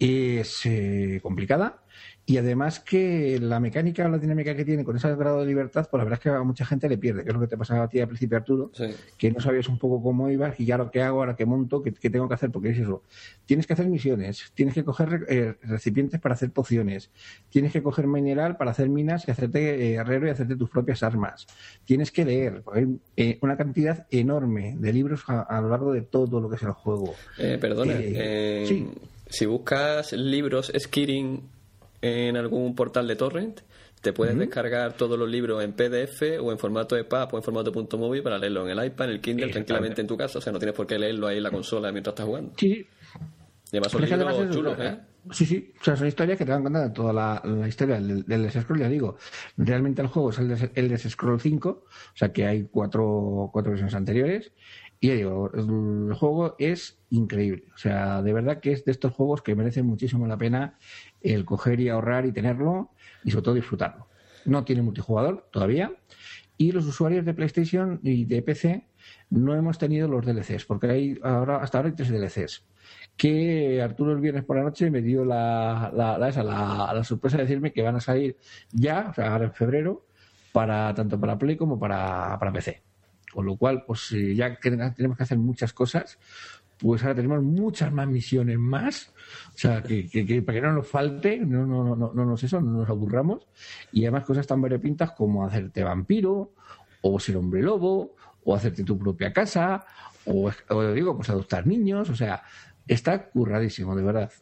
es 0.00 0.66
eh, 0.66 1.20
complicada, 1.22 1.81
y 2.24 2.36
además 2.36 2.78
que 2.78 3.40
la 3.40 3.58
mecánica 3.58 4.06
o 4.06 4.08
la 4.08 4.18
dinámica 4.18 4.54
que 4.54 4.64
tiene 4.64 4.84
con 4.84 4.96
ese 4.96 5.12
grado 5.16 5.40
de 5.40 5.46
libertad, 5.46 5.88
pues 5.90 5.98
la 5.98 6.04
verdad 6.04 6.20
es 6.20 6.22
que 6.22 6.28
a 6.28 6.42
mucha 6.44 6.64
gente 6.64 6.88
le 6.88 6.96
pierde, 6.96 7.24
que 7.24 7.30
es 7.30 7.34
lo 7.34 7.40
que 7.40 7.48
te 7.48 7.56
pasaba 7.56 7.84
a 7.84 7.88
ti 7.88 7.98
al 7.98 8.06
principio, 8.06 8.36
Arturo, 8.36 8.70
que 9.18 9.30
no 9.32 9.40
sabías 9.40 9.68
un 9.68 9.76
poco 9.76 10.00
cómo 10.00 10.30
ibas 10.30 10.58
y 10.60 10.64
ya 10.64 10.78
lo 10.78 10.90
que 10.90 11.02
hago, 11.02 11.18
ahora 11.18 11.34
que 11.34 11.46
monto, 11.46 11.82
qué, 11.82 11.90
tengo 11.90 12.28
que 12.28 12.34
hacer, 12.34 12.52
porque 12.52 12.70
es 12.70 12.78
eso. 12.78 13.02
Tienes 13.44 13.66
que 13.66 13.72
hacer 13.72 13.88
misiones, 13.88 14.52
tienes 14.54 14.74
que 14.74 14.84
coger 14.84 15.26
eh, 15.28 15.54
recipientes 15.62 16.20
para 16.20 16.34
hacer 16.34 16.52
pociones, 16.52 17.10
tienes 17.50 17.72
que 17.72 17.82
coger 17.82 18.06
mineral 18.06 18.56
para 18.56 18.70
hacer 18.70 18.88
minas 18.88 19.26
y 19.26 19.32
hacerte 19.32 19.92
eh, 19.92 19.94
herrero 19.94 20.28
y 20.28 20.30
hacerte 20.30 20.54
tus 20.54 20.70
propias 20.70 21.02
armas. 21.02 21.48
Tienes 21.84 22.12
que 22.12 22.24
leer, 22.24 22.62
hay 22.72 23.00
eh, 23.16 23.38
una 23.40 23.56
cantidad 23.56 24.06
enorme 24.12 24.76
de 24.78 24.92
libros 24.92 25.24
a, 25.26 25.60
lo 25.60 25.70
largo 25.70 25.92
de 25.92 26.02
todo 26.02 26.40
lo 26.40 26.48
que 26.48 26.56
es 26.56 26.62
el 26.62 26.70
juego. 26.70 27.14
perdona, 27.36 27.94
si 29.28 29.46
buscas 29.46 30.12
libros 30.12 30.70
Skiring 30.78 31.61
en 32.02 32.36
algún 32.36 32.74
portal 32.74 33.08
de 33.08 33.16
torrent, 33.16 33.60
te 34.02 34.12
puedes 34.12 34.36
descargar 34.36 34.94
todos 34.94 35.16
los 35.16 35.28
libros 35.28 35.62
en 35.62 35.72
PDF 35.72 36.22
o 36.42 36.50
en 36.50 36.58
formato 36.58 36.96
EPUB 36.96 37.34
o 37.34 37.36
en 37.36 37.42
formato 37.42 37.72
punto 37.72 37.96
móvil 37.96 38.22
para 38.22 38.36
leerlo 38.36 38.68
en 38.68 38.76
el 38.76 38.84
iPad, 38.84 39.06
en 39.06 39.12
el 39.12 39.20
Kindle, 39.20 39.48
tranquilamente 39.48 40.00
en 40.00 40.08
tu 40.08 40.16
casa. 40.16 40.38
O 40.38 40.42
sea, 40.42 40.52
no 40.52 40.58
tienes 40.58 40.74
por 40.74 40.86
qué 40.86 40.98
leerlo 40.98 41.28
ahí 41.28 41.36
en 41.36 41.44
la 41.44 41.52
consola 41.52 41.92
mientras 41.92 42.12
estás 42.12 42.26
jugando. 42.26 42.52
Sí. 42.56 42.84
Y 43.72 43.76
además 43.76 43.92
son 43.92 44.02
libros 44.02 44.50
chulos, 44.50 44.78
¿eh? 44.80 44.98
Sí, 45.30 45.46
sí, 45.46 45.72
o 45.80 45.84
sea, 45.84 45.96
son 45.96 46.08
historias 46.08 46.36
que 46.36 46.44
te 46.44 46.50
van 46.50 46.64
contando 46.64 46.92
toda 46.92 47.12
la, 47.12 47.68
historia 47.68 48.00
del, 48.00 48.24
del 48.24 48.50
Scroll, 48.50 48.80
ya 48.80 48.88
digo. 48.88 49.16
Realmente 49.56 50.02
el 50.02 50.08
juego 50.08 50.30
es 50.30 50.38
el 50.40 50.48
de, 50.48 50.70
el 50.74 50.98
Scroll 50.98 51.40
5, 51.40 51.68
o 51.68 51.86
sea 52.12 52.32
que 52.32 52.44
hay 52.44 52.64
cuatro, 52.64 53.50
cuatro 53.52 53.70
versiones 53.70 53.94
anteriores. 53.94 54.52
Y 54.98 55.08
ya 55.08 55.14
digo, 55.14 55.50
el 55.54 56.14
juego 56.14 56.56
es 56.58 56.98
increíble. 57.10 57.64
O 57.74 57.78
sea, 57.78 58.22
de 58.22 58.32
verdad 58.32 58.60
que 58.60 58.72
es 58.72 58.84
de 58.84 58.92
estos 58.92 59.12
juegos 59.12 59.42
que 59.42 59.54
merecen 59.54 59.86
muchísimo 59.86 60.26
la 60.26 60.36
pena 60.36 60.78
el 61.22 61.44
coger 61.44 61.80
y 61.80 61.88
ahorrar 61.88 62.26
y 62.26 62.32
tenerlo 62.32 62.90
y 63.24 63.30
sobre 63.30 63.44
todo 63.44 63.54
disfrutarlo. 63.54 64.08
No 64.44 64.64
tiene 64.64 64.82
multijugador 64.82 65.48
todavía 65.50 65.92
y 66.56 66.72
los 66.72 66.86
usuarios 66.86 67.24
de 67.24 67.34
PlayStation 67.34 68.00
y 68.02 68.24
de 68.24 68.42
PC 68.42 68.88
no 69.30 69.54
hemos 69.54 69.78
tenido 69.78 70.08
los 70.08 70.24
DLCs 70.24 70.64
porque 70.64 70.88
hay 70.88 71.18
ahora 71.22 71.56
hasta 71.56 71.78
ahora 71.78 71.90
hay 71.90 71.96
tres 71.96 72.10
DLCs 72.10 72.64
que 73.16 73.80
Arturo 73.82 74.12
el 74.12 74.20
viernes 74.20 74.44
por 74.44 74.56
la 74.56 74.62
noche 74.62 74.90
me 74.90 75.02
dio 75.02 75.24
la, 75.24 75.90
la, 75.94 76.28
esa, 76.28 76.42
la, 76.42 77.04
sorpresa 77.04 77.36
de 77.36 77.44
decirme 77.44 77.72
que 77.72 77.82
van 77.82 77.96
a 77.96 78.00
salir 78.00 78.36
ya, 78.72 79.08
o 79.10 79.14
sea, 79.14 79.32
ahora 79.32 79.46
en 79.46 79.52
febrero, 79.52 80.06
para 80.52 80.94
tanto 80.94 81.18
para 81.20 81.38
Play 81.38 81.56
como 81.56 81.78
para, 81.78 82.38
para 82.38 82.52
PC. 82.52 82.82
Con 83.32 83.46
lo 83.46 83.56
cual, 83.56 83.84
pues 83.86 84.10
ya 84.10 84.56
que 84.56 84.70
tenemos 84.70 85.16
que 85.16 85.22
hacer 85.22 85.38
muchas 85.38 85.72
cosas, 85.72 86.18
pues 86.82 87.02
ahora 87.02 87.14
tenemos 87.14 87.40
muchas 87.44 87.92
más 87.92 88.08
misiones 88.08 88.58
más, 88.58 89.12
o 89.54 89.58
sea, 89.58 89.82
que, 89.82 90.42
para 90.44 90.58
que 90.58 90.66
no 90.66 90.72
nos 90.72 90.88
falte, 90.88 91.38
no, 91.38 91.64
no, 91.64 91.94
no, 91.94 92.12
no, 92.12 92.24
nos 92.24 92.42
eso, 92.42 92.60
no 92.60 92.72
nos 92.80 92.88
aburramos, 92.88 93.46
y 93.92 94.02
además 94.02 94.24
cosas 94.24 94.48
tan 94.48 94.60
variopintas 94.60 95.12
como 95.12 95.46
hacerte 95.46 95.84
vampiro, 95.84 96.54
o 97.02 97.20
ser 97.20 97.36
hombre 97.36 97.62
lobo, 97.62 98.16
o 98.42 98.54
hacerte 98.56 98.82
tu 98.82 98.98
propia 98.98 99.32
casa, 99.32 99.84
o, 100.24 100.50
digo, 100.92 101.16
pues 101.16 101.30
adoptar 101.30 101.68
niños, 101.68 102.10
o 102.10 102.16
sea, 102.16 102.42
está 102.88 103.28
curradísimo, 103.28 103.94
de 103.94 104.02
verdad. 104.02 104.32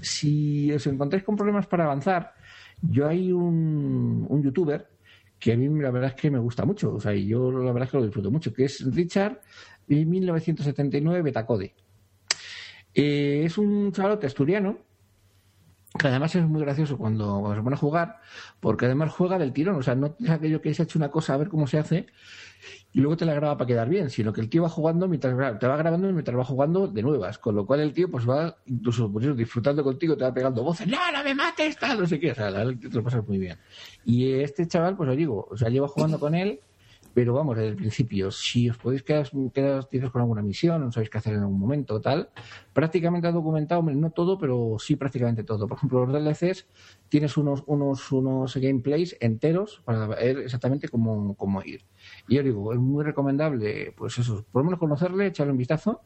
Si 0.00 0.70
os 0.72 0.86
encontráis 0.86 1.24
con 1.24 1.34
problemas 1.34 1.66
para 1.66 1.84
avanzar, 1.84 2.32
yo 2.80 3.08
hay 3.08 3.32
un, 3.32 4.24
un 4.28 4.42
youtuber 4.42 4.88
que 5.36 5.52
a 5.52 5.56
mí 5.56 5.68
la 5.82 5.90
verdad 5.90 6.10
es 6.14 6.20
que 6.20 6.30
me 6.30 6.38
gusta 6.38 6.64
mucho, 6.64 6.94
o 6.94 7.00
sea, 7.00 7.12
y 7.12 7.26
yo 7.26 7.50
la 7.50 7.72
verdad 7.72 7.84
es 7.86 7.90
que 7.90 7.96
lo 7.96 8.04
disfruto 8.04 8.30
mucho, 8.30 8.52
que 8.52 8.66
es 8.66 8.84
Richard 8.94 9.40
1979 9.88 11.22
Betacode. 11.22 11.74
Eh, 12.94 13.42
es 13.44 13.58
un 13.58 13.92
chavalote 13.92 14.26
asturiano 14.26 14.78
que 15.98 16.08
además 16.08 16.34
es 16.34 16.46
muy 16.46 16.60
gracioso 16.60 16.98
cuando 16.98 17.54
se 17.54 17.62
pone 17.62 17.74
a 17.74 17.78
jugar, 17.78 18.16
porque 18.60 18.86
además 18.86 19.10
juega 19.12 19.38
del 19.38 19.52
tirón, 19.52 19.76
o 19.76 19.82
sea, 19.82 19.94
no 19.94 20.14
es 20.20 20.30
aquello 20.30 20.60
que 20.60 20.72
se 20.74 20.82
ha 20.82 20.84
hecho 20.84 20.98
una 20.98 21.10
cosa 21.10 21.34
a 21.34 21.38
ver 21.38 21.48
cómo 21.48 21.66
se 21.66 21.78
hace 21.78 22.06
y 22.92 23.00
luego 23.00 23.16
te 23.16 23.24
la 23.24 23.34
graba 23.34 23.56
para 23.56 23.66
quedar 23.66 23.88
bien, 23.88 24.10
sino 24.10 24.32
que 24.32 24.40
el 24.40 24.48
tío 24.48 24.62
va 24.62 24.68
jugando 24.68 25.08
mientras 25.08 25.58
te 25.58 25.66
va 25.66 25.76
grabando 25.76 26.12
mientras 26.12 26.36
va 26.36 26.44
jugando 26.44 26.88
de 26.88 27.02
nuevas, 27.02 27.38
con 27.38 27.54
lo 27.54 27.66
cual 27.66 27.80
el 27.80 27.92
tío 27.92 28.10
pues 28.10 28.28
va 28.28 28.56
incluso 28.66 29.10
pues, 29.10 29.36
disfrutando 29.36 29.82
contigo, 29.82 30.16
te 30.16 30.24
va 30.24 30.34
pegando 30.34 30.62
voces, 30.62 30.86
no, 30.86 30.98
no 31.12 31.24
me 31.24 31.34
mates, 31.34 31.76
tal, 31.78 32.00
no 32.00 32.06
sé 32.06 32.20
qué, 32.20 32.32
o 32.32 32.34
sea, 32.34 32.52
te 32.52 32.88
lo 32.90 33.02
pasas 33.02 33.26
muy 33.26 33.38
bien. 33.38 33.58
Y 34.04 34.32
este 34.32 34.66
chaval, 34.66 34.96
pues 34.96 35.08
lo 35.08 35.16
digo, 35.16 35.48
o 35.50 35.56
sea, 35.56 35.68
lleva 35.68 35.88
jugando 35.88 36.20
con 36.20 36.34
él 36.34 36.60
pero 37.14 37.34
vamos, 37.34 37.56
desde 37.56 37.70
el 37.70 37.76
principio, 37.76 38.30
si 38.30 38.70
os 38.70 38.78
podéis 38.78 39.02
quedar, 39.02 39.28
quedar 39.52 40.10
con 40.12 40.20
alguna 40.20 40.42
misión, 40.42 40.80
no 40.82 40.92
sabéis 40.92 41.10
qué 41.10 41.18
hacer 41.18 41.34
en 41.34 41.40
algún 41.40 41.58
momento 41.58 42.00
tal, 42.00 42.30
prácticamente 42.72 43.26
ha 43.26 43.32
documentado, 43.32 43.82
no 43.82 44.10
todo, 44.10 44.38
pero 44.38 44.76
sí 44.78 44.96
prácticamente 44.96 45.44
todo. 45.44 45.66
Por 45.66 45.78
ejemplo, 45.78 46.06
los 46.06 46.12
DLCs 46.12 46.66
tienes 47.08 47.36
unos, 47.36 47.64
unos, 47.66 48.12
unos 48.12 48.56
gameplays 48.56 49.16
enteros 49.20 49.82
para 49.84 50.06
ver 50.06 50.38
exactamente 50.38 50.88
cómo, 50.88 51.34
cómo 51.34 51.62
ir. 51.62 51.84
Y 52.28 52.36
yo 52.36 52.42
digo, 52.42 52.72
es 52.72 52.78
muy 52.78 53.04
recomendable, 53.04 53.92
pues 53.96 54.18
eso, 54.18 54.44
por 54.52 54.62
lo 54.62 54.66
menos 54.66 54.78
conocerle, 54.78 55.26
echarle 55.26 55.52
un 55.52 55.58
vistazo. 55.58 56.02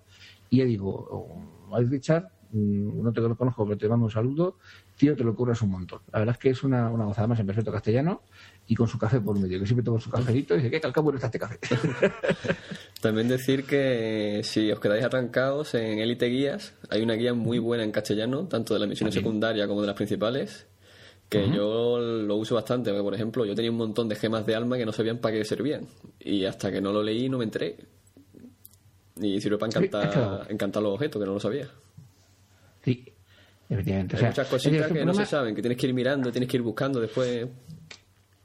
Y 0.51 0.59
yo 0.59 0.65
digo, 0.65 1.37
Richard, 1.89 2.25
mm, 2.25 2.42
no 2.53 3.13
te 3.13 3.21
lo 3.21 3.37
conozco, 3.37 3.65
pero 3.67 3.79
te 3.79 3.89
mando 3.89 4.07
un 4.07 4.11
saludo, 4.11 4.57
tío, 4.97 5.17
te 5.17 5.25
lo 5.25 5.35
curras 5.35 5.63
un 5.63 5.71
montón. 5.71 6.01
La 6.13 6.21
verdad 6.21 6.35
es 6.35 6.39
que 6.39 6.51
es 6.51 6.63
una, 6.63 6.91
una 6.91 7.05
gozada 7.05 7.27
más 7.27 7.41
en 7.41 7.47
perfecto 7.47 7.73
castellano 7.73 8.23
y 8.67 8.75
con 8.75 8.89
su 8.89 8.99
café 8.99 9.21
por 9.21 9.39
medio, 9.39 9.59
que 9.59 9.67
siempre 9.67 9.85
toma 9.85 10.01
su 10.01 10.11
cafelito 10.11 10.55
y 10.55 10.59
dice, 10.59 10.71
¿qué 10.71 10.81
tal 10.81 10.93
cabo 10.93 11.13
está 11.13 11.27
este 11.27 11.39
café? 11.39 11.59
También 13.01 13.29
decir 13.29 13.65
que 13.65 14.41
si 14.45 14.71
os 14.71 14.79
quedáis 14.81 15.05
arrancados 15.05 15.75
en 15.75 15.99
Elite 15.99 16.27
Guías, 16.27 16.75
hay 16.91 17.03
una 17.03 17.15
guía 17.15 17.35
muy 17.35 17.59
buena 17.59 17.85
en 17.85 17.91
castellano, 17.91 18.47
tanto 18.47 18.75
de 18.75 18.81
las 18.81 18.89
misiones 18.89 19.15
secundarias 19.15 19.67
como 19.67 19.81
de 19.81 19.87
las 19.87 19.97
principales, 19.97 20.67
que 21.29 21.51
yo 21.51 21.99
lo 21.99 22.37
uso 22.37 22.55
bastante, 22.55 22.91
porque 22.91 23.03
por 23.03 23.15
ejemplo 23.15 23.47
yo 23.47 23.55
tenía 23.55 23.71
un 23.71 23.79
montón 23.79 24.09
de 24.09 24.17
gemas 24.17 24.45
de 24.45 24.55
alma 24.55 24.77
que 24.77 24.85
no 24.85 24.93
sabían 24.93 25.19
para 25.19 25.37
qué 25.37 25.45
servían, 25.45 25.87
y 26.21 26.45
hasta 26.45 26.71
que 26.71 26.81
no 26.81 26.93
lo 26.93 27.03
leí 27.03 27.29
no 27.29 27.39
me 27.39 27.45
enteré. 27.45 27.77
Y 29.21 29.41
sirve 29.41 29.59
para 29.59 29.69
encantar, 29.69 30.47
encantar 30.51 30.83
los 30.83 30.95
objetos, 30.95 31.21
que 31.21 31.27
no 31.27 31.35
lo 31.35 31.41
sabía. 31.41 31.69
Sí, 32.83 33.13
efectivamente. 33.69 34.17
Hay 34.17 34.25
muchas 34.25 34.49
cositas 34.49 34.93
que 34.93 35.05
no 35.05 35.15
se 35.15 35.27
saben, 35.27 35.55
que 35.55 35.63
tienes 35.63 35.79
que 35.79 35.87
ir 35.87 35.95
mirando, 35.95 36.31
tienes 36.31 36.49
que 36.49 36.57
ir 36.57 36.63
buscando 36.63 37.01
después. 37.01 37.47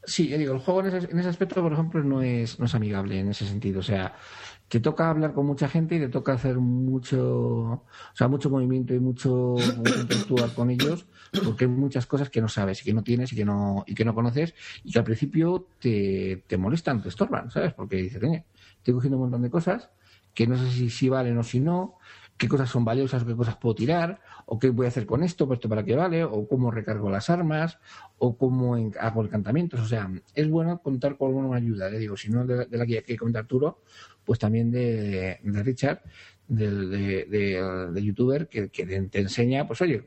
Sí, 0.03 0.27
digo, 0.27 0.53
el 0.53 0.59
juego 0.59 0.79
en 0.81 0.87
ese, 0.87 1.11
en 1.11 1.19
ese, 1.19 1.27
aspecto, 1.27 1.61
por 1.61 1.73
ejemplo, 1.73 2.01
no 2.01 2.21
es, 2.21 2.59
no 2.59 2.65
es 2.65 2.75
amigable 2.75 3.19
en 3.19 3.27
ese 3.27 3.45
sentido. 3.45 3.81
O 3.81 3.83
sea, 3.83 4.15
te 4.67 4.79
toca 4.79 5.09
hablar 5.09 5.33
con 5.33 5.45
mucha 5.45 5.67
gente 5.67 5.95
y 5.95 5.99
te 5.99 6.09
toca 6.09 6.33
hacer 6.33 6.57
mucho, 6.57 7.19
o 7.19 7.85
sea, 8.13 8.27
mucho 8.27 8.49
movimiento 8.49 8.93
y 8.93 8.99
mucho, 8.99 9.55
interactuar 9.57 10.53
con 10.53 10.69
ellos, 10.69 11.05
porque 11.43 11.65
hay 11.65 11.71
muchas 11.71 12.05
cosas 12.05 12.29
que 12.29 12.41
no 12.41 12.49
sabes 12.49 12.81
y 12.81 12.85
que 12.85 12.93
no 12.93 13.03
tienes 13.03 13.31
y 13.33 13.35
que 13.35 13.45
no, 13.45 13.83
y 13.87 13.95
que 13.95 14.05
no 14.05 14.13
conoces 14.13 14.53
y 14.83 14.91
que 14.91 14.99
al 14.99 15.05
principio 15.05 15.67
te, 15.79 16.43
te 16.47 16.57
molestan, 16.57 17.01
te 17.01 17.09
estorban, 17.09 17.49
¿sabes? 17.49 17.73
Porque 17.73 17.97
dices, 17.97 18.21
estoy 18.77 18.93
cogiendo 18.93 19.17
un 19.17 19.23
montón 19.23 19.41
de 19.41 19.49
cosas 19.49 19.89
que 20.33 20.47
no 20.47 20.57
sé 20.57 20.69
si, 20.69 20.89
si 20.89 21.09
valen 21.09 21.37
o 21.37 21.43
si 21.43 21.59
no, 21.59 21.97
qué 22.37 22.47
cosas 22.47 22.69
son 22.69 22.85
valiosas, 22.85 23.23
qué 23.23 23.35
cosas 23.35 23.57
puedo 23.57 23.75
tirar, 23.75 24.21
o 24.45 24.59
qué 24.59 24.69
voy 24.69 24.85
a 24.85 24.89
hacer 24.89 25.05
con 25.05 25.23
esto, 25.23 25.47
pues 25.47 25.57
esto 25.57 25.69
para 25.69 25.83
qué 25.83 25.95
vale, 25.95 26.23
o 26.23 26.47
cómo 26.47 26.71
recargo 26.71 27.09
las 27.09 27.29
armas, 27.29 27.79
o 28.17 28.37
cómo 28.37 28.75
hago 28.99 29.23
encantamientos. 29.23 29.79
O 29.79 29.85
sea, 29.87 30.09
es 30.33 30.49
bueno 30.49 30.81
contar 30.81 31.17
con 31.17 31.29
alguna 31.29 31.57
ayuda, 31.57 31.89
le 31.89 31.99
digo, 31.99 32.15
si 32.15 32.29
no 32.29 32.45
de, 32.45 32.67
la 32.69 32.85
guía 32.85 33.01
que 33.01 33.17
comenta 33.17 33.39
Arturo, 33.39 33.81
pues 34.23 34.39
también 34.39 34.71
de, 34.71 35.39
Richard, 35.43 36.01
del 36.47 36.91
de, 36.91 38.03
youtuber, 38.03 38.47
que, 38.47 38.67
te 38.67 39.19
enseña, 39.19 39.65
pues 39.65 39.81
oye, 39.81 40.03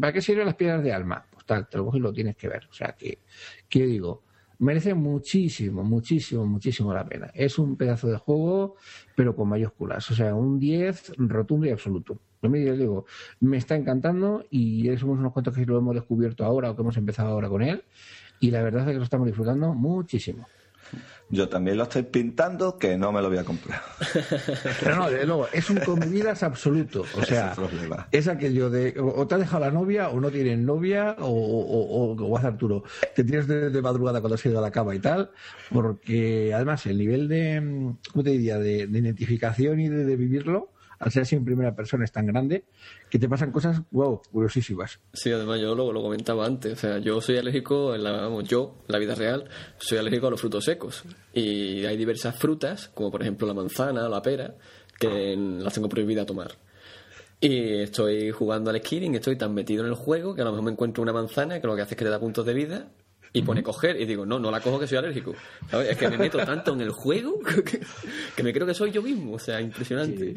¿para 0.00 0.12
qué 0.12 0.22
sirven 0.22 0.46
las 0.46 0.54
piedras 0.54 0.82
de 0.82 0.92
alma? 0.92 1.26
Pues 1.30 1.44
tal, 1.44 1.68
te 1.68 1.76
lo 1.76 1.84
coges 1.86 1.98
y 1.98 2.02
lo 2.02 2.12
tienes 2.12 2.36
que 2.36 2.48
ver. 2.48 2.66
O 2.70 2.72
sea, 2.72 2.96
que, 2.96 3.20
que 3.68 3.80
yo 3.80 3.86
digo, 3.86 4.23
merece 4.58 4.94
muchísimo, 4.94 5.82
muchísimo, 5.84 6.46
muchísimo 6.46 6.92
la 6.92 7.04
pena. 7.04 7.30
Es 7.34 7.58
un 7.58 7.76
pedazo 7.76 8.08
de 8.08 8.16
juego, 8.16 8.76
pero 9.16 9.34
con 9.34 9.48
mayúsculas. 9.48 10.10
O 10.10 10.14
sea, 10.14 10.34
un 10.34 10.58
10 10.58 11.12
rotundo 11.18 11.66
y 11.66 11.70
absoluto. 11.70 12.20
Yo 12.42 12.50
me 12.50 12.58
digo, 12.58 13.06
me 13.40 13.56
está 13.56 13.74
encantando 13.74 14.44
y 14.50 14.94
somos 14.98 15.18
unos 15.18 15.32
cuantos 15.32 15.54
que 15.54 15.64
lo 15.64 15.78
hemos 15.78 15.94
descubierto 15.94 16.44
ahora 16.44 16.70
o 16.70 16.76
que 16.76 16.82
hemos 16.82 16.96
empezado 16.96 17.30
ahora 17.30 17.48
con 17.48 17.62
él. 17.62 17.84
Y 18.40 18.50
la 18.50 18.62
verdad 18.62 18.82
es 18.82 18.88
que 18.88 18.98
lo 18.98 19.04
estamos 19.04 19.26
disfrutando 19.26 19.72
muchísimo. 19.74 20.46
Yo 21.30 21.48
también 21.48 21.78
lo 21.78 21.84
estoy 21.84 22.02
pintando, 22.02 22.78
que 22.78 22.96
no 22.98 23.10
me 23.10 23.22
lo 23.22 23.28
voy 23.28 23.38
a 23.38 23.44
comprar. 23.44 23.80
Pero 24.80 24.96
no, 24.96 25.10
de 25.10 25.26
nuevo, 25.26 25.48
es 25.52 25.70
un 25.70 25.78
comidas 25.78 26.42
absoluto. 26.42 27.04
O 27.16 27.22
sea, 27.22 27.54
es, 28.10 28.28
aquello 28.28 28.68
de 28.68 28.94
o 28.98 29.26
te 29.26 29.34
ha 29.34 29.38
dejado 29.38 29.64
la 29.64 29.70
novia, 29.70 30.10
o 30.10 30.20
no 30.20 30.30
tienes 30.30 30.58
novia, 30.58 31.16
o, 31.18 31.26
o, 31.26 32.14
o, 32.14 32.36
hace 32.36 32.46
Arturo, 32.48 32.84
te 33.14 33.24
tienes 33.24 33.48
de, 33.48 33.82
madrugada 33.82 34.20
cuando 34.20 34.34
has 34.34 34.46
ido 34.46 34.58
a 34.58 34.62
la 34.62 34.70
cama 34.70 34.94
y 34.94 34.98
tal, 34.98 35.30
porque 35.72 36.52
además 36.54 36.84
el 36.86 36.98
nivel 36.98 37.28
de, 37.28 37.94
¿cómo 38.12 38.22
te 38.22 38.30
diría?, 38.30 38.58
de, 38.58 38.82
identificación 38.82 39.80
y 39.80 39.88
de 39.88 40.16
vivirlo 40.16 40.73
al 41.04 41.12
ser 41.12 41.22
así 41.22 41.36
en 41.36 41.44
primera 41.44 41.74
persona 41.74 42.04
es 42.04 42.12
tan 42.12 42.26
grande 42.26 42.64
que 43.10 43.18
te 43.18 43.28
pasan 43.28 43.52
cosas, 43.52 43.82
wow, 43.90 44.22
curiosísimas. 44.32 45.00
Sí, 45.12 45.30
además 45.30 45.60
yo 45.60 45.74
lo, 45.74 45.92
lo 45.92 46.02
comentaba 46.02 46.46
antes, 46.46 46.72
o 46.72 46.76
sea, 46.76 46.98
yo 46.98 47.20
soy 47.20 47.36
alérgico, 47.36 47.94
en 47.94 48.04
la, 48.04 48.12
vamos, 48.12 48.44
yo, 48.44 48.76
en 48.88 48.92
la 48.92 48.98
vida 48.98 49.14
real, 49.14 49.44
soy 49.76 49.98
alérgico 49.98 50.28
a 50.28 50.30
los 50.30 50.40
frutos 50.40 50.64
secos. 50.64 51.04
Y 51.34 51.84
hay 51.84 51.96
diversas 51.98 52.36
frutas, 52.36 52.88
como 52.88 53.10
por 53.10 53.20
ejemplo 53.20 53.46
la 53.46 53.54
manzana 53.54 54.06
o 54.06 54.08
la 54.08 54.22
pera, 54.22 54.54
que 54.98 55.36
las 55.36 55.74
tengo 55.74 55.90
prohibida 55.90 56.24
tomar. 56.24 56.52
Y 57.38 57.82
estoy 57.82 58.30
jugando 58.30 58.70
al 58.70 58.78
skiing, 58.78 59.14
estoy 59.14 59.36
tan 59.36 59.52
metido 59.52 59.84
en 59.84 59.90
el 59.90 59.96
juego 59.96 60.34
que 60.34 60.40
a 60.40 60.44
lo 60.44 60.52
mejor 60.52 60.64
me 60.64 60.72
encuentro 60.72 61.02
una 61.02 61.12
manzana 61.12 61.60
que 61.60 61.66
lo 61.66 61.76
que 61.76 61.82
hace 61.82 61.94
es 61.94 61.98
que 61.98 62.04
te 62.04 62.10
da 62.10 62.18
puntos 62.18 62.46
de 62.46 62.54
vida 62.54 62.88
y 63.34 63.42
pone 63.42 63.62
coger 63.62 64.00
y 64.00 64.06
digo, 64.06 64.24
no, 64.24 64.38
no 64.38 64.50
la 64.50 64.60
cojo 64.60 64.78
que 64.78 64.86
soy 64.86 64.96
alérgico. 64.96 65.34
Es 65.86 65.98
que 65.98 66.08
me 66.08 66.16
meto 66.16 66.38
tanto 66.38 66.72
en 66.72 66.80
el 66.80 66.92
juego 66.92 67.40
que, 68.36 68.42
me 68.42 68.52
creo 68.52 68.66
que 68.66 68.74
soy 68.74 68.92
yo 68.92 69.02
mismo, 69.02 69.34
o 69.34 69.38
sea, 69.38 69.60
impresionante 69.60 70.36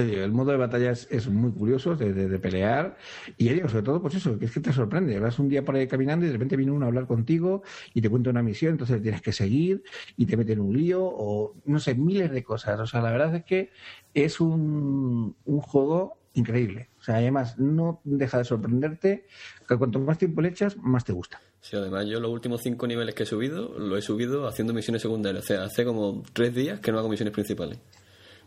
el 0.00 0.32
modo 0.32 0.52
de 0.52 0.56
batalla 0.56 0.90
es, 0.90 1.28
muy 1.28 1.52
curioso 1.52 1.96
de, 1.96 2.38
pelear 2.38 2.96
y 3.36 3.48
digo, 3.48 3.68
sobre 3.68 3.82
todo, 3.82 4.02
pues 4.02 4.14
eso, 4.14 4.38
que 4.38 4.46
es 4.46 4.52
que 4.52 4.60
te 4.60 4.72
sorprende. 4.72 5.18
Vas 5.18 5.38
un 5.38 5.48
día 5.48 5.64
por 5.64 5.74
ahí 5.74 5.86
caminando 5.86 6.24
y 6.24 6.28
de 6.28 6.32
repente 6.34 6.56
viene 6.56 6.72
uno 6.72 6.84
a 6.84 6.88
hablar 6.88 7.06
contigo 7.06 7.62
y 7.94 8.00
te 8.00 8.10
cuenta 8.10 8.30
una 8.30 8.42
misión, 8.42 8.72
entonces 8.72 9.02
tienes 9.02 9.22
que 9.22 9.32
seguir 9.32 9.82
y 10.16 10.26
te 10.26 10.36
mete 10.36 10.52
en 10.52 10.60
un 10.60 10.76
lío 10.76 11.02
o 11.04 11.54
no 11.64 11.78
sé, 11.78 11.94
miles 11.94 12.30
de 12.30 12.42
cosas. 12.42 12.78
O 12.80 12.86
sea, 12.86 13.00
la 13.00 13.10
verdad 13.10 13.34
es 13.34 13.44
que 13.44 13.70
es 14.14 14.40
un, 14.40 15.36
un 15.44 15.60
juego 15.60 16.18
increíble. 16.36 16.90
O 17.00 17.02
sea, 17.02 17.16
además 17.16 17.58
no 17.58 18.00
deja 18.04 18.38
de 18.38 18.44
sorprenderte 18.44 19.26
que 19.66 19.76
cuanto 19.76 19.98
más 19.98 20.18
tiempo 20.18 20.40
le 20.42 20.48
echas, 20.48 20.76
más 20.76 21.04
te 21.04 21.12
gusta. 21.12 21.40
Sí, 21.60 21.76
además 21.76 22.06
yo 22.06 22.20
los 22.20 22.30
últimos 22.30 22.62
cinco 22.62 22.86
niveles 22.86 23.14
que 23.14 23.24
he 23.24 23.26
subido, 23.26 23.76
lo 23.78 23.96
he 23.96 24.02
subido 24.02 24.46
haciendo 24.46 24.72
misiones 24.72 25.02
secundarias. 25.02 25.44
O 25.44 25.46
sea, 25.46 25.64
hace 25.64 25.84
como 25.84 26.22
tres 26.32 26.54
días 26.54 26.80
que 26.80 26.92
no 26.92 26.98
hago 26.98 27.08
misiones 27.08 27.32
principales. 27.34 27.78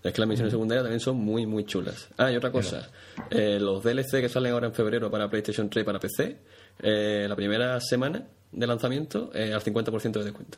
Es 0.02 0.14
que 0.14 0.22
las 0.22 0.30
misiones 0.30 0.52
secundarias 0.54 0.84
también 0.84 1.00
son 1.00 1.18
muy, 1.18 1.46
muy 1.46 1.66
chulas. 1.66 2.10
Ah, 2.18 2.32
y 2.32 2.36
otra 2.36 2.52
cosa. 2.52 2.90
Eh, 3.30 3.60
los 3.60 3.84
DLC 3.84 4.22
que 4.22 4.30
salen 4.30 4.54
ahora 4.54 4.68
en 4.68 4.74
febrero 4.74 5.12
para 5.12 5.30
PlayStation 5.30 5.70
3 5.70 5.84
y 5.84 5.86
para 5.86 6.00
PC, 6.00 6.38
eh, 6.82 7.26
la 7.28 7.36
primera 7.36 7.80
semana 7.82 8.26
de 8.52 8.68
lanzamiento 8.68 9.30
eh, 9.34 9.54
al 9.54 9.62
50% 9.62 10.12
de 10.20 10.24
descuento. 10.24 10.58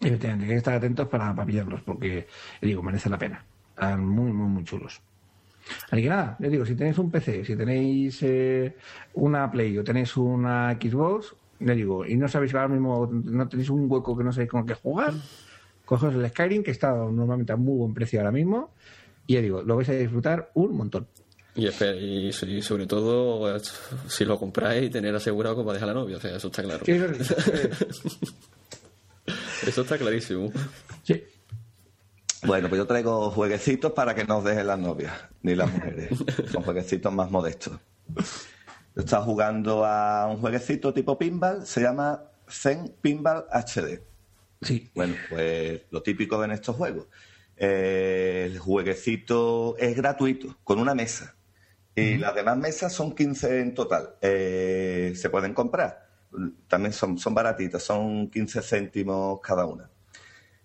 Y 0.00 0.10
tienen 0.12 0.48
que 0.48 0.56
estar 0.56 0.74
atentos 0.74 1.06
para, 1.08 1.32
para 1.34 1.46
pillarlos, 1.46 1.82
porque, 1.82 2.26
digo, 2.60 2.82
merece 2.82 3.08
la 3.08 3.18
pena. 3.18 3.44
Están 3.70 4.04
muy, 4.04 4.32
muy, 4.32 4.48
muy 4.48 4.64
chulos. 4.64 5.00
Así 5.90 6.02
que 6.02 6.08
nada, 6.08 6.36
les 6.40 6.50
digo, 6.50 6.66
si 6.66 6.74
tenéis 6.74 6.98
un 6.98 7.12
PC, 7.12 7.44
si 7.44 7.54
tenéis 7.54 8.24
una 9.14 9.48
Play 9.48 9.78
o 9.78 9.84
tenéis 9.84 10.16
una 10.16 10.72
Xbox, 10.72 11.36
les 11.60 11.76
digo, 11.76 12.04
y 12.04 12.16
no 12.16 12.26
sabéis 12.26 12.52
ahora 12.54 12.66
mismo, 12.66 13.08
no 13.12 13.48
tenéis 13.48 13.70
un 13.70 13.88
hueco 13.88 14.16
que 14.16 14.24
no 14.24 14.32
sabéis 14.32 14.50
con 14.50 14.66
qué 14.66 14.74
jugar, 14.74 15.12
cogeos 15.92 16.14
el 16.14 16.26
Skyrim, 16.30 16.62
que 16.62 16.70
está 16.70 16.90
normalmente 16.94 17.52
a 17.52 17.56
muy 17.56 17.76
buen 17.76 17.92
precio 17.92 18.18
ahora 18.18 18.32
mismo, 18.32 18.72
y 19.26 19.34
ya 19.34 19.42
digo, 19.42 19.60
lo 19.62 19.76
vais 19.76 19.90
a 19.90 19.92
disfrutar 19.92 20.50
un 20.54 20.74
montón. 20.74 21.06
Y, 21.54 21.68
y, 21.68 22.32
sobre 22.32 22.86
todo, 22.86 23.60
si 24.08 24.24
lo 24.24 24.38
compráis, 24.38 24.90
tener 24.90 25.14
asegurado 25.14 25.56
que 25.56 25.64
va 25.64 25.72
a 25.72 25.74
dejar 25.74 25.88
la 25.88 25.94
novia, 25.94 26.16
o 26.16 26.20
sea, 26.20 26.34
eso 26.34 26.48
está 26.48 26.62
claro. 26.62 26.82
eso 29.66 29.82
está 29.82 29.98
clarísimo. 29.98 30.50
Sí. 31.02 31.22
Bueno, 32.44 32.70
pues 32.70 32.78
yo 32.78 32.86
traigo 32.86 33.30
jueguecitos 33.30 33.92
para 33.92 34.14
que 34.14 34.24
no 34.24 34.38
os 34.38 34.44
dejen 34.44 34.66
las 34.66 34.78
novias, 34.78 35.12
ni 35.42 35.54
las 35.54 35.70
mujeres. 35.70 36.08
Son 36.50 36.62
jueguecitos 36.62 37.12
más 37.12 37.30
modestos. 37.30 37.78
Yo 38.16 39.02
estaba 39.02 39.22
jugando 39.26 39.84
a 39.84 40.26
un 40.28 40.38
jueguecito 40.38 40.94
tipo 40.94 41.18
pinball, 41.18 41.66
se 41.66 41.82
llama 41.82 42.22
Zen 42.48 42.94
Pinball 43.02 43.44
HD. 43.52 44.11
Sí. 44.62 44.90
Bueno, 44.94 45.14
pues 45.28 45.82
lo 45.90 46.02
típico 46.02 46.42
en 46.44 46.52
estos 46.52 46.76
juegos. 46.76 47.08
Eh, 47.56 48.44
el 48.46 48.58
jueguecito 48.58 49.76
es 49.78 49.96
gratuito, 49.96 50.58
con 50.64 50.78
una 50.78 50.94
mesa. 50.94 51.36
Y 51.94 52.16
las 52.16 52.34
demás 52.34 52.56
mesas 52.56 52.92
son 52.92 53.14
15 53.14 53.60
en 53.60 53.74
total. 53.74 54.14
Eh, 54.22 55.12
se 55.14 55.28
pueden 55.28 55.52
comprar. 55.52 56.08
También 56.66 56.92
son, 56.94 57.18
son 57.18 57.34
baratitas, 57.34 57.82
son 57.82 58.30
15 58.30 58.62
céntimos 58.62 59.40
cada 59.42 59.66
una. 59.66 59.90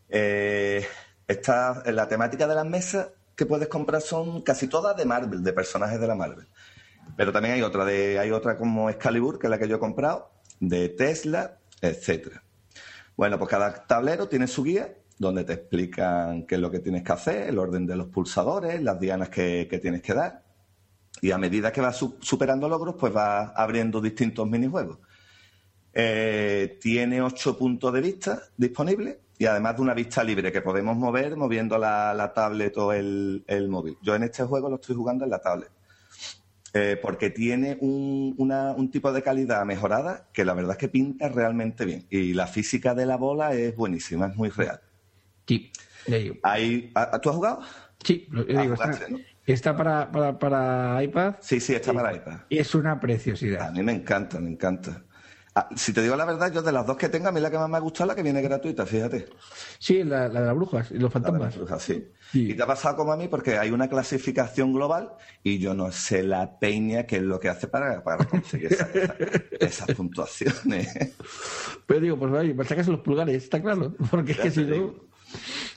Eh, 0.08 0.86
esta, 1.28 1.84
la 1.92 2.08
temática 2.08 2.48
de 2.48 2.56
las 2.56 2.66
mesas 2.66 3.10
que 3.36 3.46
puedes 3.46 3.68
comprar 3.68 4.02
son 4.02 4.42
casi 4.42 4.68
todas 4.68 4.96
de 4.96 5.06
Marvel, 5.06 5.44
de 5.44 5.54
personajes 5.54 6.00
de 6.00 6.08
la 6.08 6.16
Marvel. 6.16 6.48
Pero 7.18 7.34
también 7.34 7.56
hay 7.56 7.62
otra, 7.62 7.84
de, 7.84 8.20
hay 8.20 8.32
otra 8.32 8.58
como 8.58 8.90
Excalibur, 8.90 9.38
que 9.38 9.48
es 9.48 9.52
la 9.52 9.60
que 9.60 9.68
yo 9.68 9.76
he 9.76 9.80
comprado, 9.80 10.32
de 10.60 10.90
Tesla, 10.90 11.60
etcétera. 11.82 12.44
Bueno, 13.18 13.40
pues 13.40 13.50
cada 13.50 13.86
tablero 13.86 14.30
tiene 14.30 14.48
su 14.48 14.64
guía 14.64 14.94
donde 15.18 15.44
te 15.44 15.54
explican 15.54 16.46
qué 16.46 16.56
es 16.56 16.62
lo 16.62 16.70
que 16.70 16.80
tienes 16.80 17.04
que 17.04 17.12
hacer, 17.12 17.50
el 17.50 17.58
orden 17.58 17.88
de 17.88 17.96
los 17.96 18.08
pulsadores, 18.08 18.82
las 18.84 19.00
dianas 19.00 19.30
que, 19.30 19.66
tienes 19.82 20.04
que 20.04 20.14
dar. 20.14 20.44
Y 21.22 21.32
a 21.32 21.40
medida 21.40 21.72
que 21.72 21.82
vas 21.82 21.98
superando 22.20 22.70
logros, 22.70 22.96
pues 23.00 23.12
vas 23.12 23.52
abriendo 23.56 24.00
distintos 24.00 24.48
minijuegos. 24.48 25.00
Eh, 25.92 26.78
tiene 26.80 27.24
ocho 27.24 27.58
puntos 27.58 27.92
de 27.92 28.02
vista 28.02 28.44
disponibles 28.56 29.18
y 29.40 29.48
además 29.48 29.78
de 29.78 29.82
una 29.82 29.96
vista 29.96 30.24
libre 30.24 30.52
que 30.52 30.62
podemos 30.62 30.96
mover 30.96 31.36
moviendo 31.36 31.80
la, 31.80 32.32
tablet 32.36 32.78
o 32.78 32.94
el, 32.94 33.44
móvil. 33.68 33.98
Yo 34.04 34.14
en 34.14 34.24
este 34.24 34.44
juego 34.44 34.70
lo 34.70 34.76
estoy 34.76 34.96
jugando 34.96 35.24
en 35.24 35.32
la 35.32 35.40
tablet. 35.40 35.72
Eh, 36.74 37.00
porque 37.02 37.30
tiene 37.30 37.78
un, 37.80 38.90
tipo 38.92 39.12
de 39.12 39.22
calidad 39.22 39.66
mejorada 39.66 40.28
que 40.34 40.46
la 40.46 40.54
verdad 40.54 40.74
es 40.74 40.78
que 40.78 40.90
pinta 40.90 41.30
realmente 41.30 41.86
bien. 41.86 42.06
Y 42.10 42.34
la 42.34 42.48
física 42.48 42.94
de 42.94 43.06
la 43.06 43.16
bola 43.16 43.54
es 43.54 43.76
buenísima, 43.76 44.28
es 44.28 44.36
muy 44.36 44.50
real. 44.50 44.82
Sí, 45.48 45.72
¿Tú 46.06 47.30
has 47.30 47.36
jugado? 47.36 47.62
Sí, 48.04 48.28
lo 48.30 48.44
digo, 48.44 48.76
está, 49.46 49.76
para, 49.76 50.12
para, 50.12 50.38
para, 50.38 51.04
iPad. 51.04 51.36
Sí, 51.40 51.60
sí, 51.60 51.74
está 51.74 51.94
para 51.94 52.16
iPad. 52.16 52.40
Y 52.50 52.60
es 52.60 52.76
una 52.76 53.00
preciosidad. 53.00 53.68
A 53.68 53.72
mí 53.72 53.82
me 53.82 53.94
encanta, 53.94 54.40
me 54.40 54.50
encanta. 54.50 55.04
Ah, 55.56 55.70
si 55.76 55.92
te 55.92 56.04
digo 56.04 56.16
la 56.16 56.26
verdad, 56.26 56.52
yo 56.54 56.62
de 56.62 56.72
las 56.72 56.86
dos 56.86 56.98
que 56.98 57.10
tengo, 57.10 57.30
a 57.30 57.32
mí 57.32 57.42
la 57.42 57.50
que 57.50 57.58
más 57.58 57.68
me 57.68 57.78
ha 57.78 57.80
gustado 57.80 58.06
es 58.06 58.08
la 58.10 58.16
que 58.16 58.24
viene 58.24 58.42
gratuita, 58.42 58.86
fíjate. 58.86 59.28
Sí, 59.80 60.04
la, 60.04 60.30
de 60.30 60.40
las 60.40 60.56
brujas 60.56 60.92
y 60.92 61.00
los 61.00 61.12
fantasmas. 61.12 61.58
sí. 61.80 62.08
Y 62.34 62.54
te 62.54 62.64
ha 62.64 62.68
pasado 62.68 62.96
como 62.98 63.14
a 63.14 63.18
mí 63.18 63.28
porque 63.28 63.58
hay 63.58 63.72
una 63.72 63.88
clasificación 63.88 64.74
global 64.74 65.12
y 65.44 65.60
yo 65.60 65.74
no 65.74 65.92
sé 65.92 66.24
la 66.24 66.60
peña 66.60 67.04
que 67.04 67.18
es 67.18 67.24
lo 67.24 67.40
que 67.40 67.50
hace 67.50 67.68
para, 67.68 68.04
para 68.04 68.26
conseguir 68.26 68.78
esas 69.60 69.96
puntuaciones. 69.96 71.14
Pero 71.86 72.00
digo, 72.00 72.18
pues 72.18 72.32
vaya, 72.32 72.56
para 72.56 72.68
sacarse 72.68 72.92
los 72.92 73.02
pulgares, 73.02 73.44
está 73.44 73.62
claro. 73.62 73.96
Porque 74.12 74.34
es 74.34 74.40
que 74.40 74.52
si 74.52 74.64
no... 74.64 75.08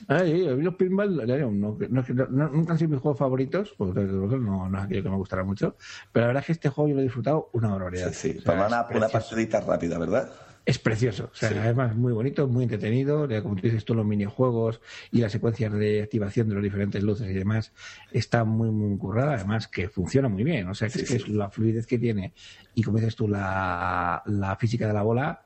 Ay, 0.07 0.47
a 0.47 0.55
mí 0.55 0.63
los 0.63 0.75
pinball 0.75 1.27
no, 1.27 1.77
nunca 1.79 2.73
han 2.73 2.79
sido 2.79 2.89
mis 2.89 2.99
juegos 2.99 3.19
favoritos, 3.19 3.73
porque 3.77 4.01
no, 4.01 4.69
no 4.69 4.77
es 4.77 4.83
aquello 4.85 5.03
que 5.03 5.09
me 5.09 5.17
gustará 5.17 5.43
mucho, 5.43 5.75
pero 6.11 6.23
la 6.23 6.27
verdad 6.27 6.41
es 6.41 6.45
que 6.47 6.51
este 6.53 6.69
juego 6.69 6.89
yo 6.89 6.95
lo 6.95 7.01
he 7.01 7.03
disfrutado 7.03 7.49
una 7.53 7.69
barbaridad. 7.69 8.11
Sí, 8.13 8.33
sí, 8.33 8.41
para 8.41 8.67
una, 8.67 8.87
una 8.93 9.09
partidita 9.09 9.59
rápida, 9.59 9.97
¿verdad? 9.97 10.31
Es 10.63 10.77
precioso, 10.77 11.29
o 11.33 11.35
sea, 11.35 11.49
además 11.49 11.95
muy 11.95 12.13
bonito, 12.13 12.47
muy 12.47 12.63
entretenido, 12.63 13.27
como 13.41 13.55
tú 13.55 13.63
dices, 13.63 13.83
todos 13.83 13.97
los 13.97 14.05
minijuegos 14.05 14.79
y 15.11 15.19
las 15.19 15.31
secuencias 15.31 15.73
de 15.73 16.03
activación 16.03 16.49
de 16.49 16.55
las 16.55 16.63
diferentes 16.63 17.01
luces 17.01 17.29
y 17.29 17.33
demás 17.33 17.71
está 18.11 18.43
muy, 18.43 18.69
muy 18.69 18.95
currada, 18.97 19.33
además 19.33 19.67
que 19.67 19.89
funciona 19.89 20.29
muy 20.29 20.43
bien, 20.43 20.67
o 20.67 20.75
sea, 20.75 20.87
que, 20.87 21.01
es, 21.01 21.09
es 21.09 21.27
la 21.29 21.49
fluidez 21.49 21.87
que 21.87 21.97
tiene 21.97 22.33
y 22.75 22.83
como 22.83 22.99
dices 22.99 23.15
tú, 23.15 23.27
la, 23.27 24.21
la 24.27 24.55
física 24.55 24.85
de 24.85 24.93
la 24.93 25.01
bola 25.01 25.41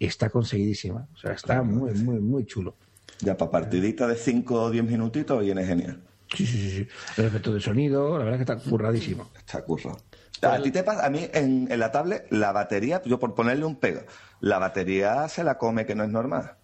está 0.00 0.30
conseguidísima, 0.30 1.06
o 1.14 1.16
sea, 1.16 1.32
está 1.32 1.62
muy, 1.62 1.92
muy, 1.92 2.18
muy 2.18 2.44
chulo. 2.44 2.74
Ya 3.20 3.36
para 3.36 3.50
partidita 3.50 4.06
de 4.06 4.16
5 4.16 4.62
o 4.62 4.70
10 4.70 4.84
minutitos 4.84 5.42
viene 5.42 5.64
genial. 5.64 6.02
Sí, 6.34 6.44
sí, 6.44 6.70
sí. 6.70 6.88
El 7.16 7.26
efecto 7.26 7.54
de 7.54 7.60
sonido, 7.60 8.18
la 8.18 8.24
verdad 8.24 8.38
que 8.38 8.52
está 8.52 8.70
curradísimo. 8.70 9.30
Está 9.38 9.62
currado. 9.62 9.98
A 10.42 10.62
ti 10.62 10.70
te 10.70 10.82
pasa, 10.82 11.06
a 11.06 11.10
mí 11.10 11.26
en, 11.32 11.68
la 11.78 11.90
tablet, 11.90 12.26
la 12.30 12.52
batería, 12.52 13.02
yo 13.04 13.18
por 13.18 13.34
ponerle 13.34 13.64
un 13.64 13.76
pego, 13.76 14.02
la 14.40 14.58
batería 14.58 15.28
se 15.28 15.44
la 15.44 15.58
come 15.58 15.86
que 15.86 15.94
no 15.94 16.04
es 16.04 16.10
normal. 16.10 16.56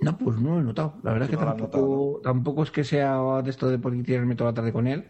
No, 0.00 0.18
pues 0.18 0.38
no 0.38 0.54
lo 0.54 0.60
he 0.60 0.62
notado. 0.62 0.94
La 1.02 1.12
verdad 1.12 1.30
es 1.30 1.36
que 1.36 1.44
tampoco, 1.44 2.20
tampoco 2.22 2.62
es 2.62 2.70
que 2.70 2.84
sea 2.84 3.16
de 3.42 3.50
esto 3.50 3.68
de 3.68 3.78
por 3.78 3.92
tirarme 4.02 4.34
toda 4.34 4.50
la 4.50 4.54
tarde 4.54 4.72
con 4.72 4.86
él, 4.86 5.08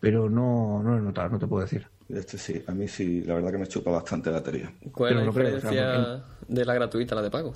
pero 0.00 0.30
no, 0.30 0.82
no 0.82 0.92
lo 0.92 0.98
he 0.98 1.02
notado, 1.02 1.28
no 1.30 1.38
te 1.38 1.46
puedo 1.46 1.62
decir. 1.62 1.86
Este 2.08 2.38
sí, 2.38 2.62
a 2.66 2.72
mí 2.72 2.88
sí, 2.88 3.22
la 3.22 3.34
verdad 3.34 3.52
que 3.52 3.58
me 3.58 3.66
chupa 3.66 3.90
bastante 3.90 4.30
la 4.30 4.38
batería. 4.38 4.72
¿Cuál 4.92 5.12
es 5.12 5.16
la 5.18 5.24
diferencia 5.24 6.24
de 6.48 6.64
la 6.64 6.74
gratuita 6.74 7.14
a 7.14 7.16
la 7.16 7.22
de 7.22 7.30
pago? 7.30 7.54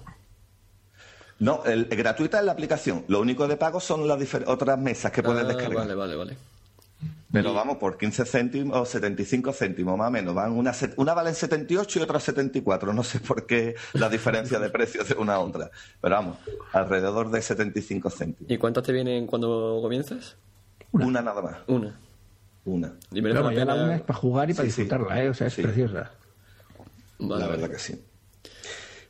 No, 1.39 1.65
el, 1.65 1.85
gratuita 1.87 2.39
es 2.39 2.45
la 2.45 2.53
aplicación. 2.53 3.05
Lo 3.09 3.21
único 3.21 3.47
de 3.47 3.57
pago 3.57 3.81
son 3.81 4.09
las 4.09 4.19
otras 4.47 4.79
mesas 4.79 5.13
que 5.13 5.23
puedes 5.23 5.45
ah, 5.45 5.49
descargar. 5.49 5.77
Vale, 5.77 5.95
vale, 5.95 6.17
vale. 6.17 6.37
Pero 7.33 7.53
vamos, 7.53 7.79
por 7.79 7.99
15 7.99 8.25
céntimos 8.25 8.79
o 8.79 8.87
75 8.87 9.53
céntimos 9.53 9.99
más 9.99 10.09
o 10.09 10.11
menos. 10.11 10.35
Van 10.35 10.53
una, 10.53 10.73
una 10.97 11.15
vale 11.15 11.31
en 11.31 11.35
78 11.35 11.99
y 11.99 12.03
otra 12.03 12.21
74. 12.21 12.93
No 12.93 13.03
sé 13.03 13.19
por 13.19 13.47
qué 13.47 13.75
la 13.95 14.09
diferencia 14.09 14.59
de 14.59 14.71
precios 14.71 15.09
de 15.09 15.15
una 15.15 15.35
a 15.35 15.41
otra. 15.41 15.71
Pero 16.01 16.15
vamos, 16.15 16.39
alrededor 16.73 17.31
de 17.31 17.43
75 17.43 18.11
céntimos. 18.11 18.51
¿Y 18.51 18.59
cuántas 18.59 18.85
te 18.85 18.93
vienen 18.93 19.27
cuando 19.27 19.81
comienzas? 19.83 20.37
Una, 20.93 21.21
nada 21.21 21.43
más. 21.43 21.57
Una. 21.67 21.99
Una. 22.65 22.95
Y 23.13 23.21
la, 23.21 23.43
una 23.43 23.97
es 23.97 24.03
para 24.03 24.19
jugar 24.19 24.51
y 24.51 24.55
para 24.55 24.67
disfrutarla, 24.67 25.23
¿eh? 25.23 25.29
O 25.29 25.35
sea, 25.35 25.49
es 25.49 25.55
preciosa. 25.55 26.13
la 27.19 27.47
verdad 27.47 27.71
que 27.71 27.79
sí. 27.79 28.01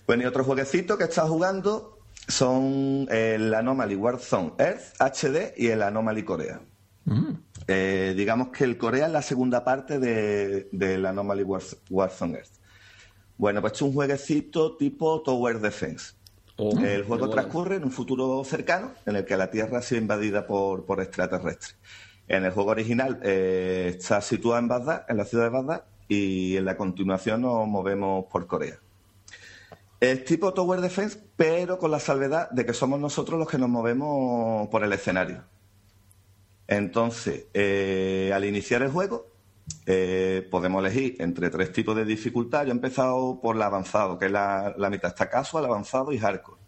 Bueno, 0.07 0.23
y 0.23 0.27
otro 0.27 0.45
jueguecito 0.45 0.97
que 0.97 1.05
he 1.05 1.07
estado 1.07 1.29
jugando 1.29 1.99
son 2.29 3.09
el 3.11 3.55
Anomaly 3.55 3.95
Warzone 3.95 4.53
Earth 4.59 5.01
HD 5.01 5.55
y 5.57 5.69
el 5.69 5.83
Anomaly 5.83 6.23
Corea. 6.23 6.61
Mm. 7.07 7.33
Eh, 7.69 8.15
digamos 8.17 8.49
que 8.49 8.65
el 8.65 8.77
Corea 8.77 9.07
es 9.07 9.13
la 9.13 9.23
segunda 9.23 9.65
parte 9.65 9.99
del 9.99 10.69
de, 10.71 11.09
Anomaly 11.09 11.43
Warzone 11.43 12.35
Earth. 12.35 12.51
Bueno, 13.39 13.61
pues 13.61 13.75
es 13.75 13.83
un 13.83 13.93
jueguecito 13.93 14.77
tipo 14.77 15.23
Tower 15.23 15.61
Defense. 15.61 16.15
Oh, 16.59 16.79
el 16.81 17.05
juego 17.05 17.29
transcurre 17.29 17.77
en 17.77 17.85
un 17.85 17.91
futuro 17.91 18.43
cercano 18.45 18.93
en 19.05 19.17
el 19.17 19.25
que 19.25 19.37
la 19.37 19.51
Tierra 19.51 19.79
ha 19.79 19.83
sido 19.83 20.01
invadida 20.01 20.47
por, 20.47 20.87
por 20.87 21.03
extraterrestres. 21.03 21.77
En 22.29 22.45
el 22.45 22.51
juego 22.51 22.71
original 22.71 23.21
eh, 23.23 23.93
está 23.97 24.21
situado 24.21 24.59
en 24.59 24.69
Bagdad, 24.69 25.05
en 25.09 25.19
la 25.19 25.25
ciudad 25.25 25.45
de 25.45 25.51
Bagdad, 25.51 25.85
y 26.09 26.57
en 26.57 26.65
la 26.65 26.77
continuación 26.77 27.43
nos 27.43 27.69
movemos 27.69 28.25
por 28.27 28.47
Corea. 28.47 28.79
Es 30.01 30.25
tipo 30.25 30.53
Tower 30.53 30.81
Defense, 30.81 31.19
pero 31.37 31.79
con 31.79 31.91
la 31.91 32.01
salvedad 32.01 32.51
de 32.51 32.65
que 32.65 32.73
somos 32.73 33.01
nosotros 33.01 33.39
los 33.39 33.49
que 33.49 33.59
nos 33.59 33.69
movemos 33.69 34.69
por 34.69 34.83
el 34.83 34.93
escenario. 34.93 35.45
Entonces, 36.69 37.47
eh, 37.55 38.33
al 38.35 38.45
iniciar 38.45 38.83
el 38.83 38.91
juego, 38.91 39.31
eh, 39.85 40.47
podemos 40.51 40.85
elegir 40.85 41.17
entre 41.21 41.51
tres 41.51 41.73
tipos 41.73 41.97
de 41.97 42.05
dificultad. 42.05 42.65
Yo 42.65 42.71
he 42.71 42.73
empezado 42.73 43.41
por 43.41 43.57
el 43.57 43.63
avanzado, 43.63 44.19
que 44.19 44.27
es 44.27 44.33
la, 44.33 44.75
mitad 44.91 45.11
está 45.11 45.29
casual, 45.31 45.65
avanzado 45.65 46.13
y 46.13 46.19
hardcore. 46.19 46.61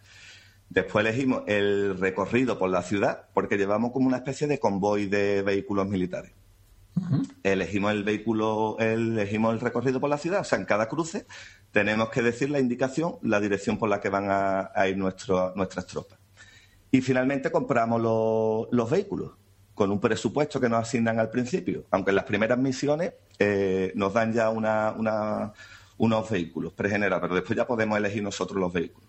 Después 0.69 1.05
elegimos 1.05 1.43
el 1.47 1.99
recorrido 1.99 2.59
por 2.59 2.71
la 2.71 2.83
ciudad, 2.83 3.29
porque 3.33 3.57
llevamos 3.57 3.93
como 3.93 4.07
una 4.07 4.19
especie 4.19 4.47
de 4.47 4.59
convoy 4.59 5.07
de 5.07 5.43
vehículos 5.43 5.87
militares. 5.89 6.33
Elegimos 7.43 7.93
el 7.93 8.05
vehículo, 8.05 8.77
elegimos 8.79 9.55
el 9.55 9.61
recorrido 9.61 10.01
por 10.01 10.11
la 10.11 10.19
ciudad, 10.19 10.41
o 10.41 10.45
sea, 10.45 10.59
en 10.59 10.65
cada 10.65 10.89
cruce 10.89 11.27
tenemos 11.71 12.11
que 12.11 12.23
decir 12.23 12.51
la 12.51 12.59
indicación, 12.59 13.17
la 13.23 13.41
dirección 13.41 13.79
por 13.79 13.89
la 13.89 14.01
que 14.01 14.09
van 14.09 14.27
a, 14.29 14.89
ir 14.89 14.97
nuestras 14.97 15.87
tropas. 15.87 16.19
Y 16.91 17.01
finalmente 17.01 17.51
compramos 17.53 18.69
los 18.71 18.91
vehículos 18.91 19.33
con 19.79 19.93
un 19.93 20.01
presupuesto 20.01 20.61
que 20.61 20.69
nos 20.69 20.81
asignan 20.81 21.21
al 21.21 21.31
principio, 21.31 21.85
aunque 21.93 22.11
en 22.11 22.17
las 22.17 22.25
primeras 22.25 22.59
misiones 22.59 23.13
eh, 23.39 23.93
nos 23.95 24.13
dan 24.13 24.33
ya 24.33 24.51
unos 24.51 26.31
vehículos 26.31 26.73
pregenerados, 26.73 27.23
pero 27.23 27.37
después 27.37 27.57
ya 27.57 27.65
podemos 27.65 27.97
elegir 27.97 28.21
nosotros 28.25 28.59
los 28.59 28.73
vehículos. 28.73 29.09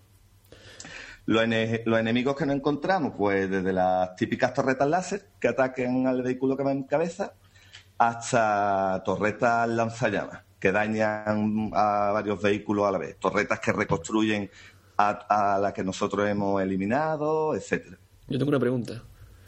Los, 1.25 1.43
enemigos 1.43 2.35
que 2.35 2.45
nos 2.45 2.55
encontramos, 2.55 3.13
pues 3.17 3.49
desde 3.49 3.73
las 3.73 4.15
típicas 4.15 4.53
torretas 4.53 4.87
láser 4.87 5.25
que 5.39 5.47
ataquen 5.47 6.05
al 6.05 6.21
vehículo 6.21 6.55
que 6.55 6.63
va 6.63 6.71
en 6.71 6.83
cabeza, 6.83 7.33
hasta 7.97 9.01
torretas 9.03 9.67
lanzallamas 9.69 10.43
que 10.59 10.71
dañan 10.71 11.71
a 11.73 12.11
varios 12.13 12.39
vehículos 12.41 12.85
a 12.85 12.91
la 12.91 12.99
vez, 12.99 13.17
torretas 13.17 13.59
que 13.59 13.71
reconstruyen 13.71 14.51
a, 14.97 15.55
a 15.55 15.59
las 15.59 15.73
que 15.73 15.83
nosotros 15.83 16.29
hemos 16.29 16.61
eliminado, 16.61 17.55
etcétera. 17.55 17.97
Yo 18.27 18.37
tengo 18.37 18.49
una 18.49 18.59
pregunta. 18.59 19.01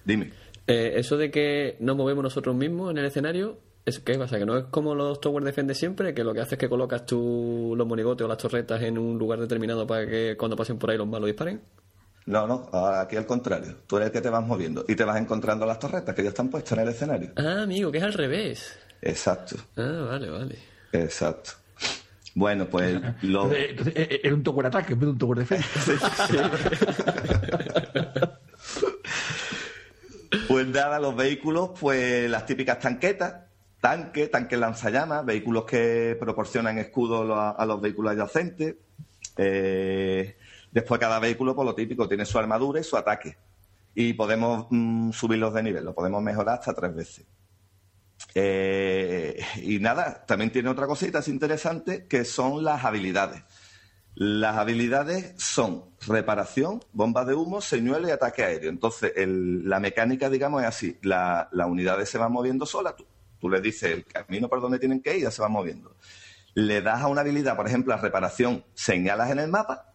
Dime. 0.03 0.41
Eh, 0.67 0.93
eso 0.97 1.17
de 1.17 1.31
que 1.31 1.77
nos 1.79 1.95
movemos 1.95 2.23
nosotros 2.23 2.55
mismos 2.55 2.91
en 2.91 2.97
el 2.97 3.05
escenario, 3.05 3.59
¿es 3.85 3.99
qué 3.99 4.17
pasa? 4.17 4.38
¿Que 4.38 4.45
no 4.45 4.57
es 4.57 4.65
como 4.65 4.95
los 4.95 5.19
Tower 5.19 5.43
Defense 5.43 5.75
siempre? 5.75 6.13
¿Que 6.13 6.23
lo 6.23 6.33
que 6.33 6.41
haces 6.41 6.53
es 6.53 6.59
que 6.59 6.69
colocas 6.69 7.05
tú 7.05 7.73
los 7.75 7.88
monigotes 7.88 8.25
o 8.25 8.27
las 8.27 8.38
torretas 8.38 8.81
en 8.81 8.97
un 8.97 9.17
lugar 9.17 9.39
determinado 9.39 9.88
para 9.88 10.05
que 10.05 10.35
cuando 10.38 10.55
pasen 10.55 10.77
por 10.77 10.91
ahí 10.91 10.97
los 10.97 11.07
malos 11.07 11.27
disparen? 11.27 11.61
No, 12.25 12.45
no, 12.45 12.69
aquí 12.73 13.15
al 13.15 13.25
contrario. 13.25 13.77
Tú 13.88 13.97
eres 13.97 14.07
el 14.07 14.13
que 14.13 14.21
te 14.21 14.29
vas 14.29 14.45
moviendo 14.45 14.85
y 14.88 14.95
te 14.95 15.03
vas 15.03 15.19
encontrando 15.19 15.65
las 15.65 15.79
torretas 15.79 16.13
que 16.13 16.23
ya 16.23 16.29
están 16.29 16.49
puestas 16.49 16.77
en 16.77 16.83
el 16.83 16.89
escenario. 16.89 17.31
Ah, 17.35 17.63
amigo, 17.63 17.91
que 17.91 17.97
es 17.97 18.03
al 18.03 18.13
revés. 18.13 18.77
Exacto. 19.01 19.55
Ah, 19.75 20.05
vale, 20.09 20.29
vale. 20.29 20.55
Exacto. 20.91 21.51
Bueno, 22.33 22.67
pues 22.67 23.01
lo... 23.23 23.51
Entonces, 23.53 23.93
eh, 23.95 24.21
era 24.23 24.35
un 24.35 24.43
tower 24.43 24.67
ataque 24.67 24.93
en 24.93 24.99
vez 24.99 25.07
de 25.07 25.11
un 25.11 25.17
tower 25.17 25.39
defense. 25.39 25.91
Pues 30.48 30.68
nada, 30.68 30.99
los 30.99 31.16
vehículos, 31.16 31.72
pues 31.80 32.30
las 32.30 32.45
típicas 32.45 32.80
tanquetas, 32.80 33.36
tanque, 33.82 34.28
tanque 34.28 34.56
lanzallamas, 34.56 35.26
vehículos 35.26 35.66
que 35.66 36.16
proporcionan 36.20 36.78
escudos 36.78 37.30
a, 37.58 37.66
los 37.66 37.82
vehículos 37.82 38.14
adyacentes. 38.14 38.76
Eh, 39.38 40.38
después 40.72 40.99
cada 41.02 41.20
vehículo, 41.20 41.53
por 41.53 41.66
pues 41.66 41.74
lo 41.74 41.76
típico, 41.76 42.08
tiene 42.08 42.26
su 42.26 42.40
armadura 42.40 42.80
y 42.80 42.84
su 42.84 42.95
ataque. 42.95 43.36
Y 43.94 44.14
podemos 44.14 44.68
mm, 44.70 45.12
subirlos 45.12 45.53
de 45.53 45.64
nivel, 45.64 45.84
lo 45.84 45.94
podemos 45.94 46.22
mejorar 46.24 46.60
hasta 46.60 46.74
tres 46.74 46.95
veces. 46.95 47.26
Eh, 48.34 49.44
y 49.64 49.80
nada, 49.80 50.24
también 50.26 50.52
tiene 50.52 50.70
otra 50.70 50.88
cosita 50.88 51.22
interesante 51.28 52.06
que 52.06 52.24
son 52.24 52.64
las 52.64 52.86
habilidades. 52.86 53.44
Las 54.15 54.57
habilidades 54.57 55.33
son 55.38 55.85
reparación, 56.05 56.83
bomba 56.91 57.23
de 57.25 57.33
humo, 57.33 57.61
señuelo 57.61 58.07
y 58.07 58.11
ataque 58.11 58.43
aéreo. 58.43 58.69
Entonces, 58.69 59.13
la 59.15 59.79
mecánica, 59.79 60.29
digamos, 60.29 60.61
es 60.61 60.67
así. 60.67 60.97
las 61.01 61.67
unidades 61.67 62.09
se 62.09 62.17
van 62.17 62.31
moviendo 62.31 62.65
solas. 62.65 62.95
Tú, 62.95 63.05
tú 63.39 63.49
les 63.49 63.61
dices 63.61 63.91
el 63.91 64.05
camino 64.05 64.49
por 64.49 64.61
donde 64.61 64.79
tienen 64.79 65.01
que 65.01 65.15
ir 65.15 65.23
ya 65.23 65.31
se 65.31 65.41
van 65.41 65.51
moviendo. 65.51 65.95
Le 66.53 66.81
das 66.81 67.01
a 67.01 67.07
una 67.07 67.21
habilidad, 67.21 67.55
por 67.55 67.67
ejemplo, 67.67 67.95
la 67.95 68.01
reparación, 68.01 68.65
señalas 68.73 69.31
en 69.31 69.39
el 69.39 69.47
mapa 69.47 69.91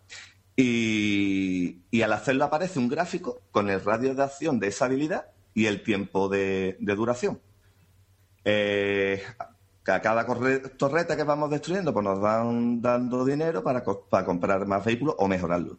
y, 0.57 2.03
al 2.03 2.13
hacerlo 2.13 2.45
aparece 2.45 2.79
un 2.79 2.89
gráfico 2.89 3.43
con 3.51 3.69
el 3.69 3.85
radio 3.85 4.15
de 4.15 4.23
acción 4.23 4.59
de 4.59 4.69
esa 4.69 4.87
habilidad 4.87 5.27
y 5.55 5.67
el 5.67 5.83
tiempo 5.83 6.29
de, 6.29 6.77
de 6.81 6.95
duración. 6.95 7.41
Eh, 8.45 9.23
a 9.89 10.01
cada 10.01 10.27
torreta 10.77 11.17
que 11.17 11.23
vamos 11.23 11.51
destruyendo, 11.51 11.93
pues 11.93 12.05
nos 12.05 12.21
van 12.21 12.81
dando 12.81 13.25
dinero 13.25 13.63
para, 13.63 13.83
para 13.85 14.25
comprar 14.25 14.67
más 14.67 14.85
vehículos 14.85 15.15
o 15.19 15.29
mejorarlos. 15.29 15.79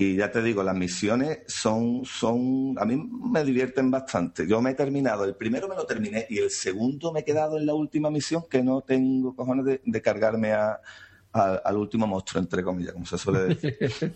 Y 0.00 0.14
ya 0.14 0.30
te 0.30 0.40
digo, 0.42 0.62
las 0.62 0.76
misiones 0.76 1.40
son, 1.48 2.04
son, 2.04 2.76
a 2.78 2.84
mí 2.84 2.96
me 2.96 3.42
divierten 3.42 3.90
bastante. 3.90 4.46
Yo 4.46 4.62
me 4.62 4.70
he 4.70 4.74
terminado, 4.74 5.24
el 5.24 5.34
primero 5.34 5.66
me 5.66 5.74
lo 5.74 5.86
terminé 5.86 6.24
y 6.30 6.38
el 6.38 6.50
segundo 6.50 7.12
me 7.12 7.20
he 7.20 7.24
quedado 7.24 7.58
en 7.58 7.66
la 7.66 7.74
última 7.74 8.08
misión 8.08 8.44
que 8.48 8.62
no 8.62 8.82
tengo 8.82 9.34
cojones 9.34 9.80
de, 9.84 10.00
cargarme 10.02 10.52
al 10.52 11.76
último 11.76 12.06
monstruo, 12.06 12.40
entre 12.40 12.62
comillas, 12.62 12.92
como 12.92 13.06
se 13.06 13.18
suele 13.18 13.56
decir. 13.56 14.14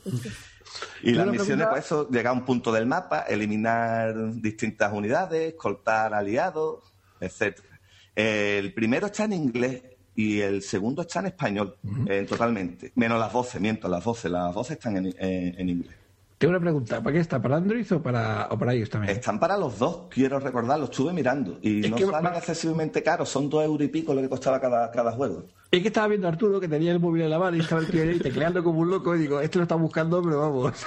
y 1.03 1.15
las 1.15 1.27
misiones, 1.27 1.67
pues 1.69 1.85
eso, 1.85 2.09
llegar 2.09 2.29
a 2.29 2.39
un 2.39 2.45
punto 2.45 2.71
del 2.71 2.87
mapa, 2.87 3.23
eliminar 3.23 4.35
distintas 4.35 4.93
unidades, 4.93 5.55
cortar 5.55 6.15
aliados, 6.15 6.95
etcétera. 7.19 7.72
El 8.15 8.73
primero 8.75 9.07
está 9.07 9.25
en 9.25 9.33
inglés 9.33 9.83
y 10.15 10.41
el 10.41 10.63
segundo 10.63 11.03
está 11.03 11.21
en 11.21 11.27
español, 11.27 11.77
eh, 12.07 12.27
totalmente. 12.29 12.93
Menos 12.97 13.19
las 13.19 13.33
voces, 13.33 13.61
miento, 13.61 13.89
las 13.89 14.05
voces. 14.05 14.31
Las 14.31 14.55
voces 14.55 14.77
están 14.77 14.99
en, 14.99 15.15
eh, 15.19 15.55
inglés. 15.59 15.97
Tengo 16.37 16.51
una 16.51 16.61
pregunta, 16.61 17.01
¿para 17.01 17.15
qué 17.15 17.21
está? 17.21 17.41
¿Para 17.41 17.57
Android 17.57 17.87
o 17.93 18.03
para, 18.03 18.49
o 18.51 18.59
para 18.59 18.75
ellos 18.75 18.91
también? 18.91 19.15
Están 19.15 19.39
para 19.39 19.57
los 19.57 19.79
dos, 19.79 20.09
quiero 20.11 20.41
recordar, 20.41 20.77
lo 20.77 20.87
estuve 20.87 21.13
mirando. 21.13 21.61
Y 21.63 21.89
no 21.89 21.97
salen 21.97 22.35
excesivamente 22.35 23.01
caros, 23.01 23.29
son 23.29 23.49
dos 23.49 23.65
euros 23.65 23.87
y 23.87 23.89
pico 23.89 24.13
lo 24.13 24.21
que 24.21 24.29
costaba 24.29 24.61
cada, 24.61 24.91
cada 24.91 25.13
juego. 25.13 25.45
Es 25.71 25.81
que 25.83 25.89
estaba 25.89 26.09
viendo 26.09 26.27
a 26.27 26.31
Arturo 26.31 26.59
que 26.59 26.67
tenía 26.67 26.91
el 26.91 26.99
móvil 26.99 27.23
en 27.23 27.31
la 27.31 27.39
mano 27.39 27.57
y 27.57 27.61
estaba 27.61 27.81
el 27.81 27.87
tío 27.87 28.03
ahí 28.03 28.19
tecleando 28.19 28.65
como 28.65 28.81
un 28.81 28.91
loco 28.91 29.15
y 29.15 29.21
digo, 29.21 29.41
este 29.41 29.59
lo 29.59 29.63
está 29.63 29.77
buscando, 29.77 30.21
pero 30.21 30.41
vamos. 30.41 30.85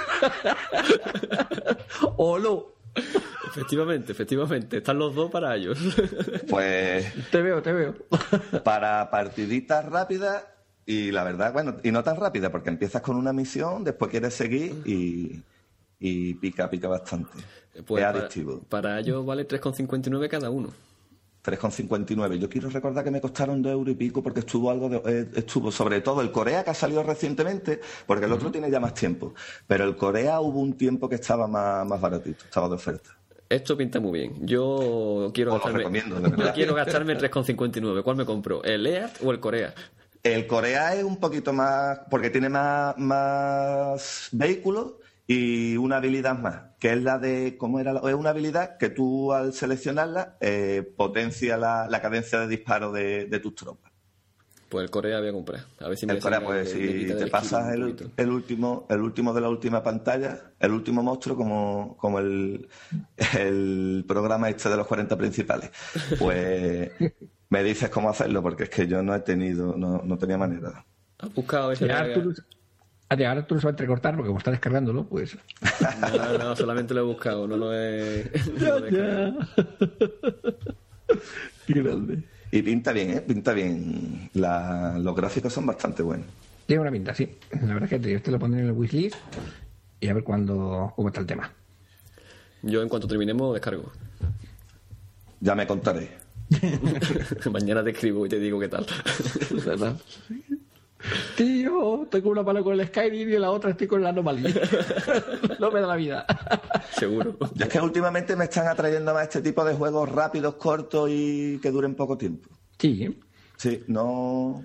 o 2.17 2.37
no. 2.37 2.74
Efectivamente, 3.47 4.11
efectivamente. 4.11 4.77
Están 4.77 4.99
los 4.99 5.15
dos 5.15 5.31
para 5.31 5.55
ellos. 5.55 5.77
Pues. 6.49 7.05
Te 7.31 7.41
veo, 7.41 7.61
te 7.61 7.71
veo. 7.71 7.95
Para 8.63 9.09
partiditas 9.09 9.85
rápidas 9.85 10.45
y 10.85 11.11
la 11.11 11.23
verdad, 11.23 11.53
bueno, 11.53 11.77
y 11.83 11.91
no 11.91 12.03
tan 12.03 12.17
rápida, 12.17 12.51
porque 12.51 12.69
empiezas 12.69 13.01
con 13.01 13.15
una 13.15 13.33
misión, 13.33 13.83
después 13.83 14.11
quieres 14.11 14.33
seguir 14.33 14.81
y, 14.85 15.41
y 15.99 16.33
pica, 16.35 16.69
pica 16.69 16.87
bastante. 16.87 17.31
Pues 17.85 18.03
es 18.03 18.07
adictivo. 18.07 18.61
Para, 18.69 18.99
ellos 18.99 19.25
vale 19.25 19.47
3,59 19.47 20.29
cada 20.29 20.49
uno. 20.49 20.69
3,59. 21.45 22.39
Yo 22.39 22.49
quiero 22.49 22.69
recordar 22.69 23.03
que 23.03 23.11
me 23.11 23.21
costaron 23.21 23.61
dos 23.61 23.71
euros 23.71 23.93
y 23.93 23.95
pico 23.95 24.23
porque 24.23 24.39
estuvo 24.39 24.71
algo 24.71 24.89
de, 24.89 25.01
eh, 25.05 25.27
estuvo 25.35 25.71
sobre 25.71 26.01
todo 26.01 26.21
el 26.21 26.31
Corea 26.31 26.63
que 26.63 26.71
ha 26.71 26.73
salido 26.73 27.03
recientemente, 27.03 27.79
porque 28.07 28.25
el 28.25 28.31
otro 28.31 28.51
tiene 28.51 28.71
ya 28.71 28.79
más 28.79 28.93
tiempo. 28.93 29.35
Pero 29.67 29.83
el 29.83 29.95
Corea 29.95 30.39
hubo 30.39 30.59
un 30.59 30.73
tiempo 30.73 31.07
que 31.07 31.15
estaba 31.15 31.47
más, 31.47 31.85
más 31.85 32.01
baratito, 32.01 32.45
estaba 32.45 32.67
de 32.67 32.75
oferta. 32.75 33.15
Esto 33.47 33.77
pinta 33.77 33.99
muy 33.99 34.19
bien. 34.19 34.47
Yo 34.47 35.29
quiero 35.33 35.53
gastarme, 35.53 35.83
yo 35.83 36.53
quiero 36.55 36.73
gastarme 36.73 37.15
3,59. 37.15 38.01
¿Cuál 38.01 38.15
me 38.15 38.25
compro? 38.25 38.63
¿El 38.63 38.87
EAT 38.87 39.17
o 39.23 39.31
el 39.31 39.39
Corea? 39.39 39.73
El 40.23 40.47
Corea 40.47 40.95
es 40.95 41.03
un 41.03 41.17
poquito 41.17 41.53
más, 41.53 41.99
porque 42.09 42.31
tiene 42.31 42.49
más, 42.49 42.97
más 42.97 44.29
vehículos 44.31 44.93
y 45.27 45.75
una 45.77 45.97
habilidad 45.97 46.37
más, 46.37 46.61
que 46.79 46.93
es 46.93 47.01
la 47.01 47.17
de, 47.17 47.55
¿cómo 47.57 47.79
era? 47.79 47.93
Es 47.93 48.13
una 48.13 48.29
habilidad 48.29 48.77
que 48.77 48.89
tú 48.89 49.33
al 49.33 49.53
seleccionarla 49.53 50.37
eh, 50.39 50.87
potencia 50.95 51.57
la, 51.57 51.99
cadencia 52.01 52.39
de 52.39 52.47
disparo 52.47 52.91
de, 52.91 53.39
tus 53.41 53.55
tropas. 53.55 53.91
Pues 54.69 54.83
el 54.83 54.91
Corea 54.91 55.19
voy 55.19 55.29
a 55.29 55.31
comprar. 55.31 55.61
A 55.79 55.87
ver 55.87 55.97
si 55.97 56.05
me 56.05 56.13
el 56.13 56.19
Corea, 56.19 56.43
pues 56.43 56.71
si 56.71 57.05
te 57.07 57.27
pasas 57.27 57.73
el, 57.73 57.83
último, 58.29 58.85
el 58.89 59.01
último 59.01 59.33
de 59.33 59.41
la 59.41 59.49
última 59.49 59.81
pantalla, 59.81 60.51
el 60.59 60.71
último 60.71 61.01
monstruo 61.01 61.35
como, 61.35 61.95
como 61.97 62.19
el, 62.19 62.67
el 63.37 64.05
programa 64.07 64.49
este 64.49 64.69
de 64.69 64.77
los 64.77 64.85
40 64.85 65.17
principales, 65.17 65.71
pues 66.19 66.91
me 67.49 67.63
dices 67.63 67.89
cómo 67.89 68.09
hacerlo, 68.09 68.43
porque 68.43 68.63
es 68.63 68.69
que 68.69 68.85
yo 68.85 69.01
no 69.01 69.15
he 69.15 69.19
tenido, 69.21 69.75
no, 69.75 70.01
no 70.03 70.17
tenía 70.17 70.37
manera. 70.37 70.85
¿Has 71.17 71.33
buscado 71.33 71.71
ahora 73.23 73.47
tú 73.47 73.55
no 73.55 73.61
sabes 73.61 73.73
entrecortar 73.73 74.15
porque 74.15 74.27
como 74.27 74.39
está 74.39 74.51
descargándolo, 74.51 75.05
pues. 75.05 75.37
No, 76.01 76.37
no, 76.37 76.55
solamente 76.55 76.93
lo 76.93 77.01
he 77.01 77.03
buscado, 77.03 77.47
no 77.47 77.55
lo 77.55 77.73
he. 77.73 78.31
Qué 81.67 81.73
grande. 81.81 82.23
Y 82.51 82.61
pinta 82.61 82.91
bien, 82.91 83.11
¿eh? 83.11 83.21
Pinta 83.21 83.53
bien. 83.53 84.29
los 84.33 85.15
gráficos 85.15 85.53
son 85.53 85.65
bastante 85.65 86.03
buenos. 86.03 86.27
Tiene 86.65 86.81
una 86.81 86.91
pinta, 86.91 87.13
sí. 87.13 87.37
La 87.51 87.73
verdad 87.73 87.91
es 87.91 88.01
que 88.01 88.11
yo 88.11 88.21
te 88.21 88.31
lo 88.31 88.39
pondré 88.39 88.61
en 88.61 88.67
el 88.67 88.73
wishlist 88.73 89.15
y 89.99 90.07
a 90.07 90.13
ver 90.13 90.23
cuándo, 90.23 90.93
cómo 90.95 91.09
está 91.09 91.21
el 91.21 91.27
tema. 91.27 91.51
Yo, 92.63 92.81
en 92.81 92.89
cuanto 92.89 93.07
terminemos, 93.07 93.53
descargo. 93.53 93.91
Ya 95.39 95.53
me 95.53 95.67
contaré. 95.67 96.09
Mañana 97.51 97.83
te 97.83 97.91
escribo 97.91 98.25
y 98.25 98.29
te 98.29 98.39
digo 98.39 98.59
qué 98.59 98.67
tal. 98.67 98.85
Tío, 101.35 102.07
tengo 102.09 102.29
una 102.29 102.43
mano 102.43 102.63
con 102.63 102.79
el 102.79 102.87
Skyrim 102.87 103.29
y 103.29 103.37
la 103.37 103.51
otra 103.51 103.71
estoy 103.71 103.87
con 103.87 104.01
la 104.01 104.09
anomalía. 104.09 104.53
no 105.59 105.71
me 105.71 105.81
da 105.81 105.87
la 105.87 105.95
vida. 105.95 106.25
Seguro. 106.91 107.37
es 107.59 107.67
que 107.67 107.79
últimamente 107.79 108.35
me 108.35 108.45
están 108.45 108.67
atrayendo 108.67 109.13
más 109.13 109.23
este 109.23 109.41
tipo 109.41 109.63
de 109.65 109.73
juegos 109.73 110.09
rápidos, 110.09 110.55
cortos 110.55 111.09
y 111.11 111.59
que 111.59 111.71
duren 111.71 111.95
poco 111.95 112.17
tiempo. 112.17 112.49
Sí. 112.77 113.19
Sí, 113.57 113.83
no, 113.87 114.63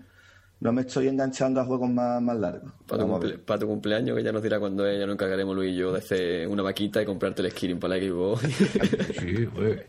no 0.61 0.73
me 0.73 0.83
estoy 0.83 1.09
enganchando 1.09 1.61
a 1.61 1.65
juegos 1.65 1.91
más, 1.91 2.21
más 2.21 2.37
largos. 2.39 2.73
Para 2.87 3.59
tu, 3.59 3.67
cumpleaños, 3.67 4.17
que 4.17 4.23
ya 4.23 4.33
nos 4.33 4.43
dirá 4.43 4.59
cuando 4.61 4.87
es, 4.87 4.99
ya 4.99 5.07
nos 5.07 5.15
encargaremos 5.15 5.55
Luis 5.57 5.73
y 5.73 5.77
yo 5.77 5.93
de 5.93 5.99
hacer 5.99 6.49
una 6.49 6.63
vaquita 6.63 7.01
y 7.01 7.07
comprarte 7.07 7.43
el 7.43 7.51
Skyrim 7.51 7.79
para 7.79 7.97
la 7.97 8.03
Xbox. 8.03 8.43
sí, 9.21 9.47
pues. 9.55 9.83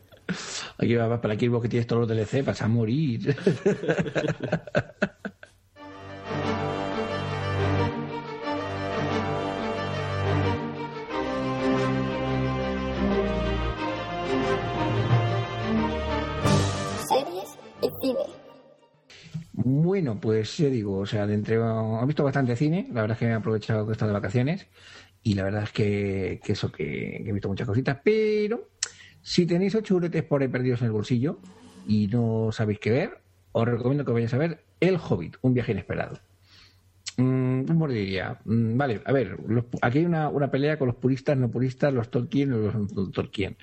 Aquí 0.78 0.96
va 0.96 1.20
para 1.20 1.34
la 1.34 1.40
Xbox 1.40 1.64
que 1.64 1.70
tienes 1.70 1.88
todos 1.88 2.08
los 2.08 2.18
DLC, 2.18 2.46
vas 2.46 2.62
a 2.62 2.68
morir. 2.68 3.36
Bueno, 19.54 20.20
pues 20.20 20.58
yo 20.58 20.70
digo, 20.70 21.00
o 21.00 21.06
sea, 21.06 21.28
de 21.28 21.34
entre, 21.34 21.56
he 21.56 22.06
visto 22.06 22.24
bastante 22.24 22.56
cine, 22.56 22.88
la 22.94 23.02
verdad 23.02 23.16
es 23.16 23.20
que 23.20 23.26
me 23.26 23.32
he 23.32 23.36
aprovechado 23.36 23.86
que 23.86 23.92
he 23.92 23.94
estado 23.94 24.10
de 24.10 24.18
vacaciones 24.18 24.68
y 25.24 25.34
la 25.36 25.44
verdad 25.44 25.64
es 25.64 25.72
que, 25.72 26.40
eso, 26.46 26.72
que, 26.72 27.18
he 27.18 27.32
visto 27.32 27.50
muchas 27.50 27.68
cositas, 27.68 27.98
pero 28.04 28.70
si 29.22 29.46
tenéis 29.46 29.76
ocho 29.76 29.96
juguetes 29.96 30.24
por 30.24 30.42
ahí 30.42 30.48
perdidos 30.48 30.82
en 30.82 30.88
el 30.88 30.94
bolsillo 30.94 31.40
y 31.88 32.08
no 32.08 32.52
sabéis 32.52 32.80
qué 32.80 32.92
ver, 32.92 33.22
os 33.52 33.68
recomiendo 33.68 34.06
que 34.06 34.12
vayáis 34.12 34.34
a 34.34 34.38
ver 34.38 34.64
El 34.80 34.98
Hobbit, 34.98 35.36
un 35.42 35.54
viaje 35.54 35.74
inesperado. 35.74 36.20
Mm, 37.22 37.66
¿Cómo? 37.66 37.88
Mm, 37.88 38.78
vale, 38.78 39.02
a 39.06 39.12
ver, 39.12 39.38
aquí 39.82 40.00
hay 40.00 40.06
una, 40.06 40.30
una, 40.30 40.50
pelea 40.50 40.78
con 40.78 40.88
los 40.88 40.96
puristas, 40.96 41.38
no 41.38 41.50
puristas, 41.50 41.94
los 41.94 42.10
Tolkien 42.10 42.54
o 42.54 42.58
los 42.58 43.12
Tolkien. 43.12 43.58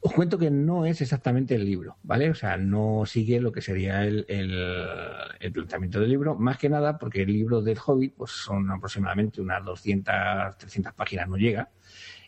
Os 0.00 0.12
cuento 0.12 0.38
que 0.38 0.50
no 0.50 0.86
es 0.86 1.00
exactamente 1.00 1.54
el 1.54 1.64
libro, 1.64 1.96
¿vale? 2.02 2.30
O 2.30 2.34
sea, 2.34 2.56
no 2.56 3.04
sigue 3.06 3.40
lo 3.40 3.52
que 3.52 3.62
sería 3.62 4.04
el, 4.04 4.24
el, 4.28 5.52
planteamiento 5.52 6.00
del 6.00 6.10
libro, 6.10 6.36
más 6.36 6.58
que 6.58 6.68
nada 6.68 6.98
porque 6.98 7.22
el 7.22 7.32
libro 7.32 7.60
del 7.62 7.78
Hobbit 7.84 8.14
pues 8.14 8.30
son 8.30 8.70
aproximadamente 8.70 9.40
unas 9.40 9.64
200, 9.64 10.58
300 10.58 10.94
páginas, 10.94 11.28
no 11.28 11.36
llega 11.36 11.70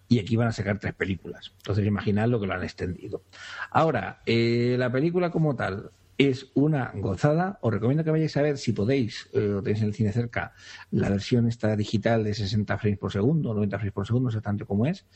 y 0.09 0.19
aquí 0.19 0.35
van 0.35 0.49
a 0.49 0.53
sacar 0.53 0.79
tres 0.81 0.95
películas. 0.95 1.53
Entonces, 1.59 1.87
imaginad 1.87 2.29
lo 2.29 2.41
que 2.41 2.49
lo 2.49 2.55
han 2.55 2.65
extendido. 2.65 3.23
Ahora, 3.71 4.23
eh, 4.27 4.75
la 4.77 4.91
película 4.91 5.31
como 5.31 5.55
tal, 5.55 5.93
es 6.29 6.51
una 6.53 6.93
gozada. 6.97 7.59
Os 7.63 7.73
recomiendo 7.73 8.05
que 8.05 8.11
vayáis 8.11 8.37
a 8.37 8.43
ver, 8.43 8.59
si 8.59 8.73
podéis, 8.73 9.31
eh, 9.33 9.55
o 9.55 9.63
tenéis 9.63 9.81
en 9.81 9.89
el 9.89 9.95
cine 9.95 10.13
cerca, 10.13 10.53
la 10.91 11.09
versión 11.09 11.49
esta 11.49 11.75
digital 11.77 12.25
de 12.25 12.35
60 12.35 12.77
frames 12.77 12.99
por 12.99 13.11
segundo, 13.11 13.55
90 13.55 13.79
frames 13.79 13.95
por 13.95 14.07
segundo, 14.07 14.29
no 14.29 14.31
sé 14.31 14.43
tanto 14.43 14.67
como 14.67 14.85
es, 14.85 15.07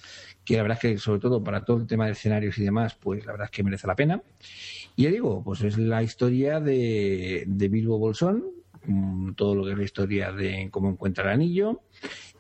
que 0.47 0.57
la 0.57 0.63
verdad 0.63 0.79
es 0.81 0.93
que 0.93 0.99
sobre 0.99 1.21
todo 1.21 1.45
para 1.45 1.63
todo 1.63 1.77
el 1.77 1.87
tema 1.87 2.07
de 2.07 2.13
escenarios 2.13 2.57
y 2.57 2.65
demás, 2.65 2.95
pues 2.95 3.27
la 3.27 3.33
verdad 3.33 3.47
es 3.47 3.51
que 3.51 3.63
merece 3.63 3.87
la 3.87 3.97
pena. 3.97 4.23
Y 4.97 5.03
ya 5.03 5.11
digo, 5.11 5.45
pues 5.45 5.61
es 5.61 5.77
la 5.77 6.03
historia 6.03 6.59
de, 6.59 7.45
de 7.47 7.69
Bilbo 7.69 7.99
Bolsón, 7.99 8.43
mm, 8.87 9.33
todo 9.35 9.55
lo 9.55 9.65
que 9.67 9.73
es 9.73 9.77
la 9.79 9.85
historia 9.85 10.33
de 10.33 10.69
cómo 10.71 10.89
encuentra 10.89 11.25
el 11.25 11.31
anillo 11.31 11.83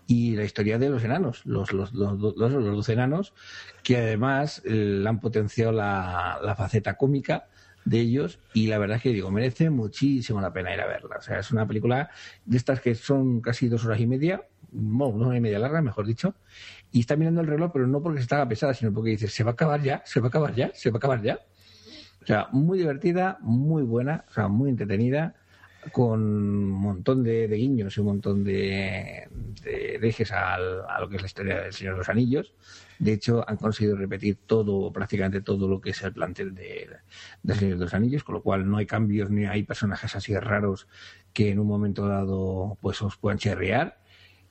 y 0.07 0.37
la 0.37 0.45
historia 0.45 0.79
de 0.79 0.89
los 0.89 1.05
enanos, 1.05 1.45
los, 1.45 1.75
los, 1.75 1.93
los, 1.93 2.19
los, 2.35 2.89
enanos, 2.89 3.35
que 3.83 3.99
además 3.99 4.63
eh, 4.65 5.05
han 5.07 5.21
potenciado 5.21 5.73
la 5.73 6.55
faceta 6.57 6.95
cómica 6.95 7.49
de 7.85 8.01
ellos 8.01 8.41
y 8.53 8.67
la 8.67 8.79
verdad 8.79 8.97
es 8.97 9.03
que 9.03 9.11
digo, 9.11 9.31
merece 9.31 9.71
muchísimo 9.71 10.41
la 10.41 10.53
pena 10.53 10.75
ir 10.75 10.81
a 10.81 10.87
verla. 10.87 11.17
O 11.19 11.23
sea, 11.23 11.39
es 11.39 11.51
una 11.51 11.67
película 11.67 12.11
de 12.45 12.57
estas 12.57 12.81
que 12.81 12.95
son 12.95 13.41
casi 13.41 13.69
dos 13.69 13.85
horas 13.85 14.01
y 14.01 14.07
media, 14.07 14.43
bueno, 14.73 15.19
dos 15.19 15.27
horas 15.29 15.39
y 15.39 15.41
media 15.41 15.59
larga, 15.59 15.83
mejor 15.83 16.07
dicho, 16.07 16.35
y 16.91 17.01
está 17.01 17.17
mirando 17.17 17.41
el 17.41 17.47
reloj, 17.47 17.71
pero 17.73 17.87
no 17.87 18.03
porque 18.03 18.19
se 18.19 18.23
está 18.23 18.47
pesada, 18.49 18.75
sino 18.75 18.93
porque 18.93 19.11
dice, 19.11 19.29
se 19.29 19.45
va 19.45 19.51
a 19.51 19.55
acabar 19.55 19.83
ya, 19.83 20.03
se 20.05 20.21
va 20.21 20.27
a 20.27 20.29
acabar 20.29 20.55
ya, 20.55 20.71
se 20.75 20.91
va 20.91 20.97
a 20.97 20.99
acabar 20.99 21.23
ya. 21.23 21.41
O 22.23 22.27
sea, 22.27 22.49
muy 22.53 22.79
divertida, 22.79 23.39
muy 23.43 23.83
buena, 23.83 24.25
o 24.29 24.33
sea, 24.33 24.49
muy 24.49 24.71
entretenida, 24.71 25.35
con 25.93 26.21
un 26.23 26.71
montón 26.71 27.23
de, 27.23 27.47
guiños 27.49 27.97
y 27.97 28.01
un 28.01 28.07
montón 28.07 28.45
de, 28.45 29.29
de 29.63 29.99
dejes 30.01 30.33
a 30.33 30.59
lo 31.01 31.09
que 31.09 31.17
es 31.17 31.23
la 31.23 31.27
historia 31.27 31.63
del 31.63 31.73
Señor 31.73 31.95
de 31.95 31.99
los 31.99 32.09
Anillos. 32.09 32.55
De 32.99 33.13
hecho, 33.13 33.45
han 33.49 33.57
conseguido 33.57 33.97
repetir 33.97 34.39
todo, 34.47 34.93
prácticamente 34.93 35.41
todo 35.41 35.69
lo 35.69 35.81
que 35.81 35.91
es 35.91 36.03
el 36.03 36.13
plantel 36.13 36.55
de, 36.55 36.89
de 37.43 37.55
Señor 37.55 37.79
de 37.79 37.85
los 37.85 37.95
Anillos, 37.95 38.25
con 38.25 38.37
lo 38.37 38.43
cual 38.43 38.69
no 38.69 38.77
hay 38.77 38.87
cambios 38.87 39.31
ni 39.31 39.47
hay 39.47 39.65
personajes 39.65 40.15
así 40.15 40.37
raros 40.37 40.89
que 41.33 41.51
en 41.51 41.59
un 41.59 41.67
momento 41.67 42.07
dado 42.07 42.79
pues 42.81 43.03
os 43.03 43.17
puedan 43.17 43.39
cherrear. 43.39 44.01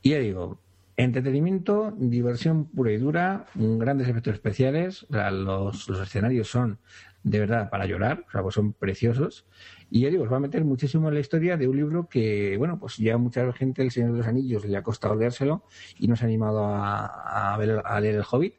Y 0.01 0.11
ya 0.11 0.19
digo, 0.19 0.59
entretenimiento, 0.97 1.93
diversión 1.97 2.65
pura 2.65 2.91
y 2.91 2.97
dura, 2.97 3.45
grandes 3.55 4.07
efectos 4.07 4.33
especiales, 4.33 5.05
los, 5.09 5.87
los 5.87 5.99
escenarios 6.01 6.49
son 6.49 6.79
de 7.23 7.39
verdad 7.39 7.69
para 7.69 7.85
llorar, 7.85 8.25
o 8.27 8.31
sea, 8.31 8.41
pues 8.41 8.55
son 8.55 8.73
preciosos. 8.73 9.45
Y 9.95 9.99
ya 9.99 10.09
digo, 10.09 10.23
os 10.23 10.31
va 10.31 10.37
a 10.37 10.39
meter 10.39 10.65
muchísimo 10.65 11.07
en 11.07 11.13
la 11.13 11.19
historia 11.19 11.55
de 11.55 11.67
un 11.67 11.77
libro 11.77 12.09
que, 12.09 12.57
bueno, 12.57 12.79
pues 12.79 12.97
ya 12.97 13.15
mucha 13.19 13.53
gente, 13.53 13.83
El 13.83 13.91
Señor 13.91 14.13
de 14.13 14.17
los 14.17 14.27
Anillos, 14.27 14.65
le 14.65 14.75
ha 14.75 14.81
costado 14.81 15.13
leérselo 15.13 15.65
y 15.99 16.07
no 16.07 16.15
se 16.15 16.25
ha 16.25 16.27
animado 16.27 16.65
a, 16.65 17.55
ver, 17.59 17.79
a 17.85 17.99
leer 17.99 18.15
El 18.15 18.23
Hobbit. 18.27 18.55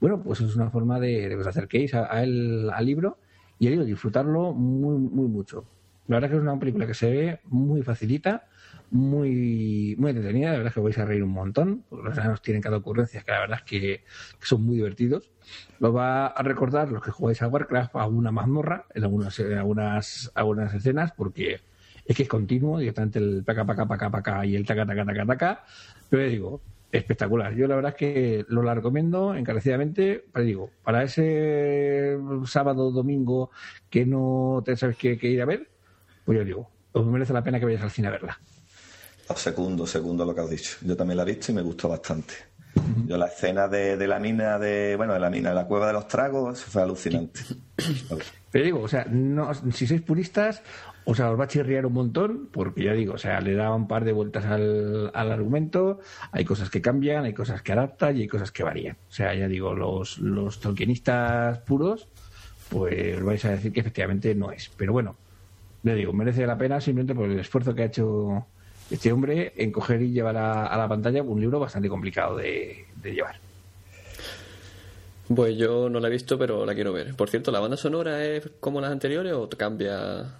Bueno, 0.00 0.22
pues 0.22 0.40
es 0.40 0.54
una 0.54 0.70
forma 0.70 1.00
de, 1.00 1.28
que 1.28 1.34
os 1.34 1.46
acerquéis 1.48 1.92
a, 1.92 2.04
al 2.04 2.86
libro 2.86 3.18
y 3.58 3.64
ya 3.64 3.72
digo, 3.72 3.82
disfrutarlo 3.82 4.52
muy, 4.52 4.96
muy 4.96 5.26
mucho. 5.26 5.64
La 6.06 6.18
verdad 6.18 6.30
que 6.30 6.36
es 6.36 6.42
una 6.42 6.56
película 6.56 6.86
que 6.86 6.94
se 6.94 7.10
ve 7.10 7.40
muy 7.46 7.82
facilita, 7.82 8.46
muy, 8.90 9.94
muy 9.98 10.10
entretenida, 10.10 10.52
la 10.52 10.58
verdad 10.58 10.68
es 10.68 10.74
que 10.74 10.80
vais 10.80 10.98
a 10.98 11.04
reír 11.04 11.22
un 11.22 11.32
montón, 11.32 11.84
porque 11.88 12.08
los 12.08 12.18
enanos 12.18 12.42
tienen 12.42 12.62
cada 12.62 12.76
ocurrencia 12.76 13.22
que 13.22 13.32
la 13.32 13.40
verdad 13.40 13.58
es 13.58 13.64
que, 13.64 14.04
son 14.40 14.64
muy 14.64 14.76
divertidos. 14.76 15.30
Lo 15.78 15.92
va 15.92 16.28
a 16.28 16.42
recordar 16.42 16.90
los 16.90 17.02
que 17.02 17.10
jugáis 17.10 17.42
a 17.42 17.48
Warcraft 17.48 17.96
a 17.96 18.06
una 18.06 18.32
mazmorra 18.32 18.86
en 18.94 19.04
algunas, 19.04 19.38
algunas, 19.40 20.30
algunas 20.34 20.74
escenas, 20.74 21.12
porque 21.12 21.60
es 22.04 22.16
que 22.16 22.22
es 22.22 22.28
continuo, 22.28 22.78
directamente 22.78 23.18
el 23.18 23.42
paca, 23.44 23.64
paca, 23.64 23.86
paca, 23.86 24.10
paca 24.10 24.46
y 24.46 24.54
el 24.56 24.64
taca, 24.64 24.86
taca, 24.86 25.04
taca, 25.04 25.26
taca. 25.26 25.64
Pero 26.08 26.24
digo, 26.24 26.62
espectacular. 26.92 27.54
Yo 27.54 27.66
la 27.66 27.76
verdad 27.76 27.92
es 27.92 27.96
que 27.96 28.44
lo 28.48 28.62
la 28.62 28.74
recomiendo 28.74 29.34
encarecidamente, 29.34 30.24
pero 30.32 30.44
digo, 30.44 30.70
para 30.82 31.02
ese 31.02 32.16
sábado, 32.46 32.90
domingo 32.90 33.50
que 33.90 34.06
no 34.06 34.62
te 34.64 34.76
sabes 34.76 34.96
qué, 34.96 35.18
ir 35.22 35.42
a 35.42 35.46
ver, 35.46 35.68
pues 36.24 36.38
yo 36.38 36.44
digo, 36.44 36.70
os 36.92 37.06
merece 37.06 37.32
la 37.32 37.42
pena 37.42 37.58
que 37.58 37.66
vayáis 37.66 37.84
al 37.84 37.90
cine 37.90 38.08
a 38.08 38.12
verla. 38.12 38.40
Segundo, 39.34 39.86
segundo 39.86 40.24
lo 40.24 40.34
que 40.34 40.40
has 40.40 40.50
dicho. 40.50 40.76
Yo 40.82 40.96
también 40.96 41.16
la 41.16 41.22
he 41.24 41.26
visto 41.26 41.52
y 41.52 41.54
me 41.54 41.62
gustó 41.62 41.88
bastante. 41.88 42.34
Yo 43.06 43.16
la 43.16 43.26
escena 43.26 43.68
de, 43.68 43.96
de, 43.96 44.06
la 44.06 44.18
mina 44.18 44.58
de, 44.58 44.96
bueno, 44.96 45.14
de 45.14 45.20
la 45.20 45.30
mina 45.30 45.48
de 45.50 45.54
la 45.54 45.66
cueva 45.66 45.86
de 45.86 45.94
los 45.94 46.06
tragos, 46.08 46.62
fue 46.62 46.82
alucinante. 46.82 47.40
Pero 48.50 48.64
digo, 48.64 48.80
o 48.82 48.88
sea, 48.88 49.06
no, 49.08 49.52
si 49.72 49.86
sois 49.86 50.02
puristas, 50.02 50.62
o 51.04 51.14
sea, 51.14 51.30
os 51.30 51.38
va 51.38 51.44
a 51.44 51.48
chirriar 51.48 51.86
un 51.86 51.92
montón, 51.94 52.48
porque 52.52 52.84
ya 52.84 52.92
digo, 52.92 53.14
o 53.14 53.18
sea, 53.18 53.40
le 53.40 53.54
da 53.54 53.74
un 53.74 53.88
par 53.88 54.04
de 54.04 54.12
vueltas 54.12 54.44
al, 54.44 55.10
al 55.14 55.32
argumento, 55.32 56.00
hay 56.32 56.44
cosas 56.44 56.70
que 56.70 56.80
cambian, 56.80 57.24
hay 57.24 57.32
cosas 57.32 57.62
que 57.62 57.72
adaptan 57.72 58.16
y 58.16 58.22
hay 58.22 58.28
cosas 58.28 58.52
que 58.52 58.62
varían. 58.62 58.96
O 59.08 59.12
sea, 59.12 59.34
ya 59.34 59.48
digo, 59.48 59.74
los, 59.74 60.18
los 60.18 60.60
tolkienistas 60.60 61.58
puros, 61.60 62.08
pues 62.68 63.22
vais 63.22 63.44
a 63.44 63.50
decir 63.50 63.72
que 63.72 63.80
efectivamente 63.80 64.34
no 64.34 64.50
es. 64.50 64.70
Pero 64.76 64.92
bueno, 64.92 65.16
le 65.82 65.94
digo, 65.94 66.12
merece 66.12 66.46
la 66.46 66.58
pena 66.58 66.80
simplemente 66.80 67.14
por 67.14 67.30
el 67.30 67.38
esfuerzo 67.38 67.74
que 67.74 67.82
ha 67.82 67.86
hecho 67.86 68.46
este 68.90 69.12
hombre 69.12 69.52
en 69.56 69.72
coger 69.72 70.02
y 70.02 70.12
llevar 70.12 70.36
a, 70.36 70.66
a 70.66 70.76
la 70.76 70.88
pantalla 70.88 71.22
un 71.22 71.40
libro 71.40 71.58
bastante 71.58 71.88
complicado 71.88 72.36
de, 72.36 72.86
de 73.02 73.12
llevar. 73.14 73.36
Pues 75.34 75.56
yo 75.56 75.88
no 75.88 75.98
la 75.98 76.08
he 76.08 76.10
visto, 76.12 76.38
pero 76.38 76.64
la 76.64 76.74
quiero 76.74 76.92
ver. 76.92 77.14
Por 77.16 77.28
cierto, 77.28 77.50
¿la 77.50 77.60
banda 77.60 77.76
sonora 77.76 78.24
es 78.24 78.48
como 78.60 78.80
las 78.80 78.92
anteriores 78.92 79.32
o 79.32 79.48
cambia? 79.48 80.36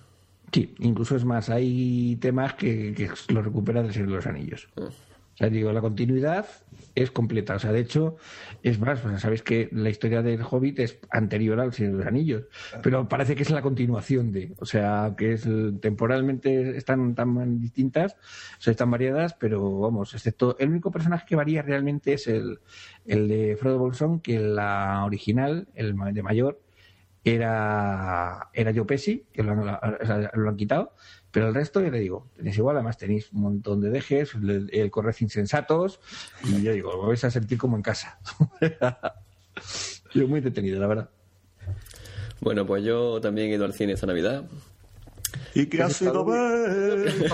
Sí, 0.53 0.75
incluso 0.79 1.17
es 1.17 1.25
más, 1.25 1.51
hay 1.51 2.17
temas 2.21 2.55
que, 2.55 2.95
que 2.95 3.11
lo 3.33 3.43
recuperan 3.43 3.85
del 3.85 3.93
Señor 3.93 4.11
de 4.11 4.17
los 4.17 4.27
Anillos. 4.27 4.69
Ah. 4.77 4.89
O 5.37 5.39
sea, 5.39 5.51
digo, 5.51 5.71
la 5.71 5.83
continuidad 5.83 6.47
es 6.95 7.11
completa. 7.11 7.57
O 7.57 7.59
sea, 7.59 7.71
de 7.71 7.81
hecho, 7.81 8.17
es 8.63 8.81
más, 8.81 9.05
o 9.05 9.11
sea, 9.11 9.19
sabéis 9.19 9.43
que 9.43 9.69
la 9.71 9.91
historia 9.91 10.23
del 10.23 10.41
Hobbit 10.41 10.79
es 10.79 10.99
anterior 11.11 11.61
al 11.61 11.75
Señor 11.75 11.93
de 11.93 11.99
los 11.99 12.07
Anillos, 12.07 12.45
pero 12.83 13.07
parece 13.07 13.37
que 13.37 13.43
es 13.43 13.51
la 13.51 13.61
continuación 13.61 14.33
de. 14.33 14.55
O 14.61 14.65
sea, 14.65 15.15
que 15.15 15.35
es 15.35 15.47
temporalmente 15.83 16.75
están 16.79 17.15
tan 17.15 17.61
distintas, 17.61 18.15
o 18.15 18.63
sea, 18.63 18.71
están 18.71 18.91
variadas, 18.91 19.35
pero 19.35 19.79
vamos, 19.79 20.15
excepto 20.15 20.57
el 20.59 20.71
único 20.71 20.91
personaje 20.91 21.27
que 21.29 21.37
varía 21.37 21.61
realmente 21.61 22.15
es 22.15 22.29
el, 22.29 22.61
el 23.05 23.29
de 23.29 23.59
Frodo 23.61 23.79
Bolsón, 23.79 24.21
que 24.21 24.41
la 24.41 25.05
original, 25.05 25.69
el 25.75 25.95
de 26.15 26.23
mayor, 26.23 26.63
era, 27.25 28.49
era 28.55 28.73
Joe 28.73 28.85
Pesci, 28.85 29.27
que 29.33 29.43
lo 29.43 29.53
han, 29.53 29.59
lo 30.33 30.49
han 30.49 30.57
quitado, 30.57 30.95
pero 31.37 31.49
el 31.49 31.55
resto, 31.55 31.83
ya 31.83 31.91
le 31.91 32.01
digo, 32.01 32.31
tenéis 32.35 32.57
igual, 32.57 32.77
además 32.77 32.97
tenéis 32.97 33.31
un 33.31 33.43
montón 33.43 33.83
de 33.83 33.91
dejes, 33.91 34.33
el, 34.37 34.71
el 34.73 34.91
correr 34.91 35.15
insensatos, 35.21 36.01
y 36.43 36.63
yo 36.63 36.73
digo, 36.73 36.93
lo 36.93 37.07
vais 37.07 37.23
a 37.25 37.31
sentir 37.31 37.59
como 37.59 37.77
en 37.77 37.83
casa. 37.83 38.19
yo 40.15 40.27
muy 40.29 40.39
entretenido, 40.39 40.81
la 40.81 40.87
verdad. 40.87 41.11
Bueno, 42.41 42.65
pues 42.65 42.85
yo 42.85 43.21
también 43.21 43.51
he 43.51 43.57
ido 43.57 43.67
al 43.67 43.75
cine 43.75 43.93
esta 43.93 44.07
Navidad. 44.07 44.47
¿Y 45.55 45.67
qué 45.67 45.83
ha 45.83 45.91
sido 45.91 46.25
ver? 46.25 47.31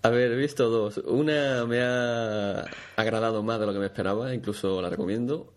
A 0.00 0.08
ver, 0.08 0.32
he 0.32 0.36
visto 0.36 0.70
dos. 0.70 1.02
Una 1.04 1.66
me 1.66 1.82
ha 1.82 2.64
agradado 2.96 3.42
más 3.42 3.60
de 3.60 3.66
lo 3.66 3.74
que 3.74 3.78
me 3.78 3.84
esperaba, 3.84 4.32
incluso 4.32 4.80
la 4.80 4.88
recomiendo. 4.88 5.52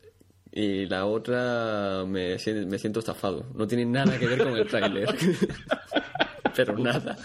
Y 0.58 0.86
la 0.86 1.06
otra 1.06 2.06
me, 2.08 2.38
me 2.66 2.80
siento 2.80 3.00
estafado. 3.00 3.46
No 3.54 3.68
tiene 3.68 3.86
nada 3.86 4.18
que 4.18 4.26
ver 4.26 4.42
con 4.42 4.56
el 4.56 4.66
tráiler. 4.68 5.14
Pero 6.56 6.78
nada. 6.80 7.18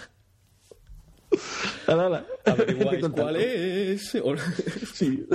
Nada. 1.87 2.25
Averiguáis 2.45 3.07
cuál 3.07 3.35
es. 3.37 4.15
O- 4.15 4.35
Sí. 4.93 5.25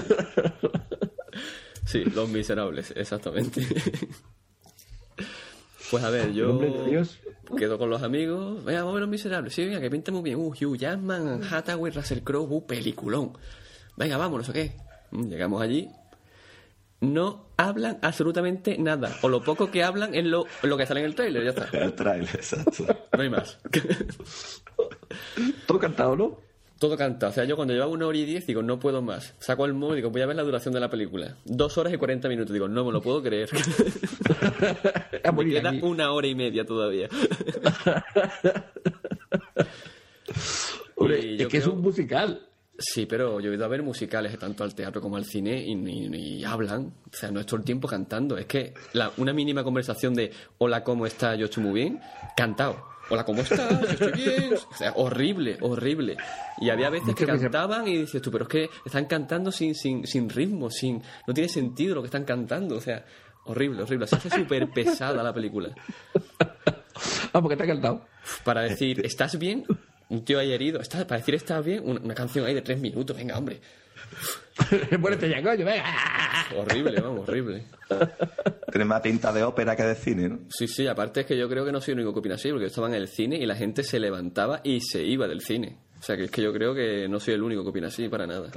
Sí, 1.87 2.05
Los 2.05 2.29
Miserables, 2.29 2.93
exactamente. 2.97 3.65
Pues 5.91 6.03
a 6.05 6.11
ver, 6.11 6.33
yo 6.35 6.61
quedo 7.57 7.79
con 7.79 7.89
los 7.89 8.03
amigos. 8.03 8.63
Venga, 8.65 8.81
vamos 8.81 8.91
a 8.93 8.95
ver 8.97 9.01
Los 9.03 9.11
Miserables. 9.11 9.55
Sí, 9.55 9.65
venga, 9.65 9.81
que 9.81 9.89
pinta 9.91 10.11
muy 10.13 10.23
bien. 10.23 10.37
Uh, 10.37 10.49
Hugh 10.51 10.77
Jackman, 10.77 11.43
Hathaway, 11.45 11.93
Russell 11.93 12.21
Crowe, 12.21 12.47
uh, 12.51 12.67
peliculón. 12.67 13.33
Venga, 13.97 14.17
vamos, 14.19 14.41
no 14.41 14.45
sé 14.45 14.53
qué. 14.53 14.73
Mm, 15.13 15.29
Llegamos 15.29 15.63
allí. 15.63 15.89
No 17.07 17.47
hablan 17.57 17.99
absolutamente 18.03 18.77
nada. 18.79 19.17
O 19.23 19.29
lo 19.29 19.43
poco 19.43 19.71
que 19.71 19.85
hablan 19.85 20.15
es 20.15 20.25
lo, 20.25 20.47
lo 20.63 20.77
que 20.77 20.87
sale 20.87 21.01
en 21.01 21.07
el 21.07 21.15
tráiler, 21.15 21.45
ya 21.45 21.51
está. 21.51 21.69
El 21.79 21.95
trailer, 21.95 22.35
exacto. 22.35 22.85
No 23.17 23.23
hay 23.23 23.31
más. 23.31 23.59
Todo 25.67 25.79
cantado, 25.79 26.17
¿no? 26.17 26.41
Todo 26.79 26.97
cantado. 26.97 27.31
O 27.31 27.35
sea, 27.35 27.45
yo 27.45 27.55
cuando 27.57 27.73
llevaba 27.73 27.93
una 27.93 28.07
hora 28.07 28.19
y 28.19 28.25
diez 28.25 28.47
digo, 28.47 28.63
no 28.63 28.79
puedo 28.79 29.01
más. 29.03 29.35
Saco 29.39 29.65
el 29.65 29.73
móvil 29.73 29.95
y 29.95 29.97
digo, 29.99 30.11
voy 30.11 30.23
a 30.23 30.27
ver 30.27 30.37
la 30.37 30.43
duración 30.43 30.75
de 30.75 30.81
la 30.81 30.91
película. 30.91 31.37
Dos 31.45 31.79
horas 31.79 31.93
y 31.93 31.97
cuarenta 31.97 32.29
minutos. 32.29 32.53
Digo, 32.53 32.69
no 32.69 32.85
me 32.85 32.93
lo 32.93 33.01
puedo 33.01 33.23
creer. 33.23 33.49
Me 35.37 35.45
queda 35.45 35.73
una 35.83 36.13
hora 36.13 36.27
y 36.27 36.35
media 36.35 36.67
todavía. 36.67 37.09
Hombre, 40.97 41.43
es 41.43 41.49
que 41.49 41.59
es 41.59 41.67
un 41.67 41.81
musical. 41.81 42.47
Sí, 42.79 43.07
pero 43.07 43.41
yo 43.41 43.51
he 43.51 43.55
ido 43.55 43.65
a 43.65 43.69
ver 43.69 43.83
musicales 43.83 44.39
tanto 44.39 44.63
al 44.63 44.75
teatro 44.75 45.01
como 45.01 45.17
al 45.17 45.25
cine 45.25 45.63
y 45.63 45.75
ni 45.75 46.45
hablan. 46.45 46.93
O 47.11 47.17
sea, 47.17 47.31
no 47.31 47.41
es 47.41 47.47
todo 47.47 47.57
el 47.57 47.65
tiempo 47.65 47.89
cantando. 47.89 48.37
Es 48.37 48.47
que 48.47 48.75
la- 48.93 49.11
una 49.17 49.33
mínima 49.33 49.65
conversación 49.65 50.13
de 50.15 50.31
hola, 50.59 50.85
¿cómo 50.85 51.07
está? 51.07 51.35
Yo 51.37 51.47
estoy 51.47 51.63
muy 51.65 51.73
bien. 51.73 52.01
Cantado. 52.37 52.85
Hola, 53.09 53.25
¿cómo 53.25 53.41
estás? 53.41 53.81
Yo 53.81 53.87
estoy 53.89 54.13
bien. 54.13 54.55
O 54.71 54.75
sea, 54.77 54.93
horrible, 54.97 55.57
horrible. 55.61 56.17
Y 56.61 56.71
había 56.71 56.91
veces 56.91 57.15
que 57.15 57.25
cantaban 57.25 57.87
y 57.89 57.99
dices 57.99 58.21
tú, 58.21 58.31
pero 58.33 58.45
es 58.45 58.49
que 58.51 58.69
están 58.85 59.05
cantando 59.07 59.53
sin, 59.53 59.75
sin, 59.75 60.07
sin 60.07 60.29
ritmo, 60.29 60.71
sin, 60.71 61.01
no 61.27 61.33
tiene 61.33 61.49
sentido 61.49 61.95
lo 61.95 62.03
que 62.03 62.07
están 62.07 62.25
cantando. 62.25 62.77
O 62.77 62.81
sea, 62.81 63.07
horrible, 63.45 63.85
horrible. 63.85 64.07
Se 64.09 64.17
hace 64.17 64.29
súper 64.29 64.69
pesada 64.71 65.23
la 65.23 65.33
película. 65.33 65.71
Ah, 67.33 67.43
porque 67.43 67.57
te 67.57 67.65
ha 67.65 67.67
cantado. 67.67 68.07
Para 68.45 68.63
decir, 68.63 69.05
¿estás 69.05 69.39
bien? 69.39 69.65
Un 70.09 70.25
tío 70.25 70.39
ahí 70.39 70.53
herido. 70.53 70.81
¿Estás, 70.81 71.05
para 71.05 71.19
decir, 71.19 71.35
¿estás 71.35 71.65
bien? 71.65 71.83
Una, 71.85 72.01
una 72.01 72.15
canción 72.15 72.47
ahí 72.47 72.55
de 72.55 72.63
tres 72.63 72.79
minutos. 72.79 73.17
Venga, 73.17 73.37
hombre. 73.37 73.61
Muérete 74.99 75.29
ya, 75.29 75.43
coño, 75.43 75.65
venga. 75.65 75.85
Horrible, 76.57 77.01
vamos, 77.01 77.29
horrible. 77.29 77.65
Tiene 78.71 78.85
más 78.85 79.01
pinta 79.01 79.33
de 79.33 79.43
ópera 79.43 79.77
que 79.77 79.83
de 79.83 79.95
cine, 79.95 80.29
¿no? 80.29 80.39
Sí, 80.49 80.69
sí, 80.69 80.87
aparte 80.87 81.21
es 81.21 81.27
que 81.27 81.37
yo 81.37 81.49
creo 81.49 81.65
que 81.65 81.73
no 81.73 81.81
soy 81.81 81.93
el 81.93 81.99
único 81.99 82.13
que 82.13 82.21
opina 82.21 82.35
así, 82.37 82.51
porque 82.51 82.65
yo 82.65 82.69
estaba 82.69 82.89
en 82.89 82.95
el 82.95 83.09
cine 83.09 83.37
y 83.37 83.47
la 83.47 83.57
gente 83.57 83.83
se 83.83 83.99
levantaba 83.99 84.61
y 84.65 84.81
se 84.81 85.03
iba 85.03 85.27
del 85.27 85.41
cine. 85.41 85.79
O 85.99 86.03
sea, 86.03 86.17
que 86.17 86.25
es 86.25 86.31
que 86.31 86.43
yo 86.43 86.53
creo 86.53 86.75
que 86.75 87.09
no 87.09 87.21
soy 87.21 87.35
el 87.35 87.43
único 87.43 87.63
que 87.63 87.71
opina 87.71 87.89
así 87.89 88.09
para 88.09 88.27
nada. 88.27 88.51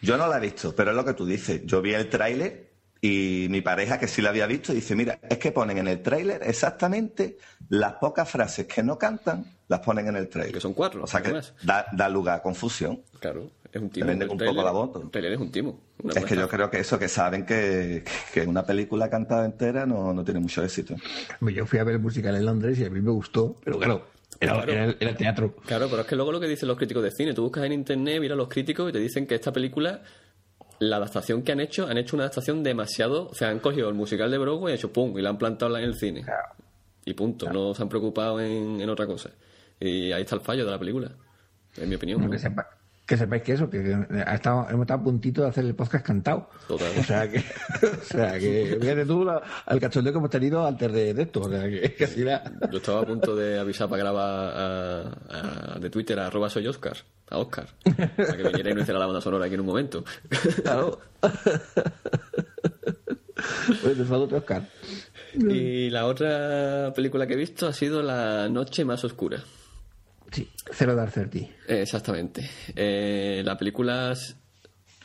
Yo 0.00 0.16
no 0.16 0.26
la 0.26 0.38
he 0.38 0.40
visto, 0.40 0.74
pero 0.74 0.90
es 0.90 0.96
lo 0.96 1.04
que 1.04 1.14
tú 1.14 1.26
dices. 1.26 1.62
Yo 1.64 1.82
vi 1.82 1.94
el 1.94 2.08
tráiler 2.08 2.70
y 3.00 3.46
mi 3.50 3.60
pareja, 3.60 3.98
que 3.98 4.08
sí 4.08 4.22
la 4.22 4.30
había 4.30 4.46
visto, 4.46 4.72
dice, 4.72 4.94
mira, 4.94 5.18
es 5.28 5.38
que 5.38 5.52
ponen 5.52 5.78
en 5.78 5.88
el 5.88 6.02
tráiler 6.02 6.40
exactamente 6.44 7.38
las 7.68 7.94
pocas 7.94 8.28
frases 8.28 8.66
que 8.66 8.82
no 8.82 8.98
cantan, 8.98 9.44
las 9.68 9.80
ponen 9.80 10.08
en 10.08 10.16
el 10.16 10.28
tráiler. 10.28 10.52
Que 10.54 10.60
son 10.60 10.74
cuatro, 10.74 11.04
O 11.04 11.06
sea 11.06 11.22
que 11.22 11.32
da, 11.62 11.86
da 11.92 12.08
lugar 12.08 12.38
a 12.38 12.42
confusión. 12.42 13.02
Claro, 13.20 13.50
es 13.72 13.80
un 13.82 13.90
timo. 13.90 14.06
Te 14.06 14.10
venden 14.10 14.28
El 14.28 14.32
un 14.32 14.38
poco 14.38 14.62
la 14.62 14.70
voz. 14.70 15.02
El 15.02 15.10
trailer 15.10 15.32
es 15.32 15.38
un 15.40 15.50
timo. 15.52 15.80
Es 16.14 16.24
que 16.24 16.36
yo 16.36 16.48
creo 16.48 16.70
que 16.70 16.78
eso, 16.80 16.98
que 16.98 17.08
saben 17.08 17.44
que, 17.44 18.04
que 18.32 18.42
una 18.42 18.64
película 18.64 19.10
cantada 19.10 19.44
entera 19.44 19.84
no, 19.86 20.12
no 20.14 20.24
tiene 20.24 20.40
mucho 20.40 20.62
éxito. 20.62 20.94
Yo 21.40 21.66
fui 21.66 21.78
a 21.78 21.84
ver 21.84 21.96
el 21.96 22.00
musical 22.00 22.34
en 22.36 22.46
Londres 22.46 22.78
y 22.78 22.84
a 22.84 22.90
mí 22.90 23.00
me 23.00 23.10
gustó, 23.10 23.56
pero 23.64 23.78
claro, 23.78 24.06
era, 24.40 24.52
Claro. 24.54 24.72
era- 24.72 24.96
era 25.00 25.14
teatro. 25.16 25.54
Claro, 25.66 25.88
pero 25.90 26.02
es 26.02 26.08
que 26.08 26.16
luego 26.16 26.32
lo 26.32 26.40
que 26.40 26.46
dicen 26.46 26.68
los 26.68 26.76
críticos 26.76 27.02
de 27.02 27.10
cine, 27.10 27.34
tú 27.34 27.42
buscas 27.42 27.64
en 27.64 27.72
internet, 27.72 28.20
mira 28.20 28.34
a 28.34 28.36
los 28.36 28.48
críticos 28.48 28.88
y 28.88 28.92
te 28.92 29.00
dicen 29.00 29.26
que 29.26 29.34
esta 29.34 29.52
película, 29.52 30.02
la 30.78 30.96
adaptación 30.96 31.42
que 31.42 31.50
han 31.52 31.60
hecho, 31.60 31.88
han 31.88 31.98
hecho 31.98 32.14
una 32.14 32.24
adaptación 32.24 32.62
demasiado, 32.62 33.26
o 33.28 33.34
sea, 33.34 33.48
han 33.48 33.58
cogido 33.58 33.88
el 33.88 33.94
musical 33.96 34.30
de 34.30 34.38
Broadway 34.38 34.70
y 34.70 34.74
han 34.74 34.78
hecho 34.78 34.92
pum, 34.92 35.18
y 35.18 35.22
la 35.22 35.30
han 35.30 35.38
plantado 35.38 35.76
en 35.76 35.82
el 35.84 35.96
cine. 35.96 36.24
Y 37.04 37.14
punto, 37.14 37.50
no 37.52 37.74
se 37.74 37.82
han 37.82 37.88
preocupado 37.88 38.38
en, 38.40 38.80
en 38.80 38.88
otra 38.88 39.06
cosa. 39.06 39.30
Y 39.80 40.12
ahí 40.12 40.22
está 40.22 40.34
el 40.34 40.40
fallo 40.40 40.64
de 40.64 40.70
la 40.70 40.78
película, 40.78 41.10
en 41.76 41.88
mi 41.88 41.94
opinión. 41.94 42.28
Que, 42.30 42.38
sepa- 42.38 42.66
que 43.06 43.16
sepáis 43.16 43.42
que 43.42 43.52
eso, 43.52 43.70
que 43.70 43.96
ha 44.26 44.34
estado, 44.34 44.66
hemos 44.70 44.82
estado 44.82 45.00
a 45.00 45.04
puntito 45.04 45.42
de 45.42 45.48
hacer 45.48 45.64
el 45.64 45.74
podcast 45.74 46.04
cantado. 46.04 46.50
Total. 46.66 46.88
O 46.98 47.02
sea 47.02 47.30
que, 47.30 47.38
o 47.86 48.04
sea 48.04 48.38
que 48.38 48.76
fíjate 48.80 49.06
tú 49.06 49.24
la- 49.24 49.40
al 49.66 49.80
cachondeo 49.80 50.12
que 50.12 50.18
hemos 50.18 50.30
tenido 50.30 50.66
antes 50.66 50.92
de, 50.92 51.14
de 51.14 51.22
esto. 51.22 51.40
O 51.40 51.48
sea 51.48 51.62
que, 51.68 51.94
que 51.94 52.04
así 52.04 52.22
la- 52.24 52.42
Yo 52.70 52.78
estaba 52.78 53.00
a 53.00 53.06
punto 53.06 53.34
de 53.36 53.58
avisar 53.58 53.88
para 53.88 54.02
grabar 54.02 54.52
a- 54.56 55.74
a- 55.74 55.78
de 55.78 55.88
Twitter 55.90 56.18
a 56.18 56.26
arroba 56.26 56.50
soy 56.50 56.66
Oscar, 56.66 56.96
a 57.30 57.38
Oscar, 57.38 57.68
para 57.84 58.36
que 58.36 58.42
viniera 58.42 58.70
y 58.70 58.74
no 58.74 58.80
hiciera 58.82 58.98
la 58.98 59.06
banda 59.06 59.20
sonora 59.20 59.46
aquí 59.46 59.54
en 59.54 59.60
un 59.60 59.66
momento. 59.66 60.04
Claro. 60.62 61.00
Pues 63.82 64.10
otro 64.10 64.38
Oscar. 64.38 64.62
y 65.34 65.90
la 65.90 66.06
otra 66.06 66.92
película 66.94 67.26
que 67.26 67.34
he 67.34 67.36
visto 67.36 67.66
ha 67.66 67.72
sido 67.72 68.02
La 68.02 68.48
Noche 68.48 68.84
Más 68.84 69.04
Oscura. 69.04 69.42
Sí, 70.30 70.48
Cero 70.72 70.94
Dark 70.94 71.12
Thirty. 71.12 71.48
Exactamente. 71.66 72.48
Eh, 72.74 73.42
la 73.44 73.56
película 73.56 74.14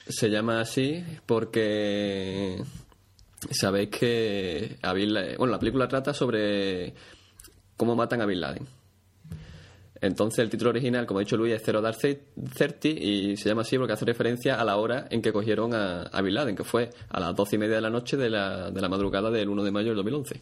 se 0.08 0.30
llama 0.30 0.60
así 0.60 1.04
porque 1.26 2.62
sabéis 3.52 3.90
que 3.90 4.78
a 4.82 4.94
Bin 4.94 5.14
bueno, 5.38 5.54
la 5.54 5.60
película 5.60 5.88
trata 5.88 6.14
sobre 6.14 6.94
cómo 7.78 7.96
matan 7.96 8.22
a 8.22 8.26
Bin 8.26 8.42
Laden. 8.42 8.68
Entonces 10.02 10.40
el 10.40 10.50
título 10.50 10.72
original, 10.72 11.06
como 11.06 11.20
ha 11.20 11.24
dicho 11.24 11.38
Luis, 11.38 11.54
es 11.54 11.62
Zero 11.64 11.82
Dark 11.82 11.98
Thirty 11.98 12.90
y 12.90 13.38
se 13.38 13.48
llama 13.48 13.62
así 13.62 13.78
porque 13.78 13.94
hace 13.94 14.04
referencia 14.04 14.60
a 14.60 14.66
la 14.66 14.76
hora 14.76 15.08
en 15.10 15.22
que 15.22 15.32
cogieron 15.32 15.74
a, 15.74 16.02
a 16.02 16.22
Bin 16.22 16.34
Laden, 16.34 16.58
que 16.58 16.66
fue 16.66 16.90
a 17.08 17.22
las 17.22 17.34
doce 17.34 17.56
y 17.56 17.60
media 17.60 17.76
de 17.76 17.82
la 17.82 17.90
noche 17.90 18.18
de 18.18 18.30
la, 18.30 18.70
de 18.70 18.82
la 18.82 18.90
madrugada 18.90 19.32
del 19.32 19.48
1 19.48 19.64
de 19.64 19.72
mayo 19.72 19.88
del 19.88 19.96
2011. 19.96 20.42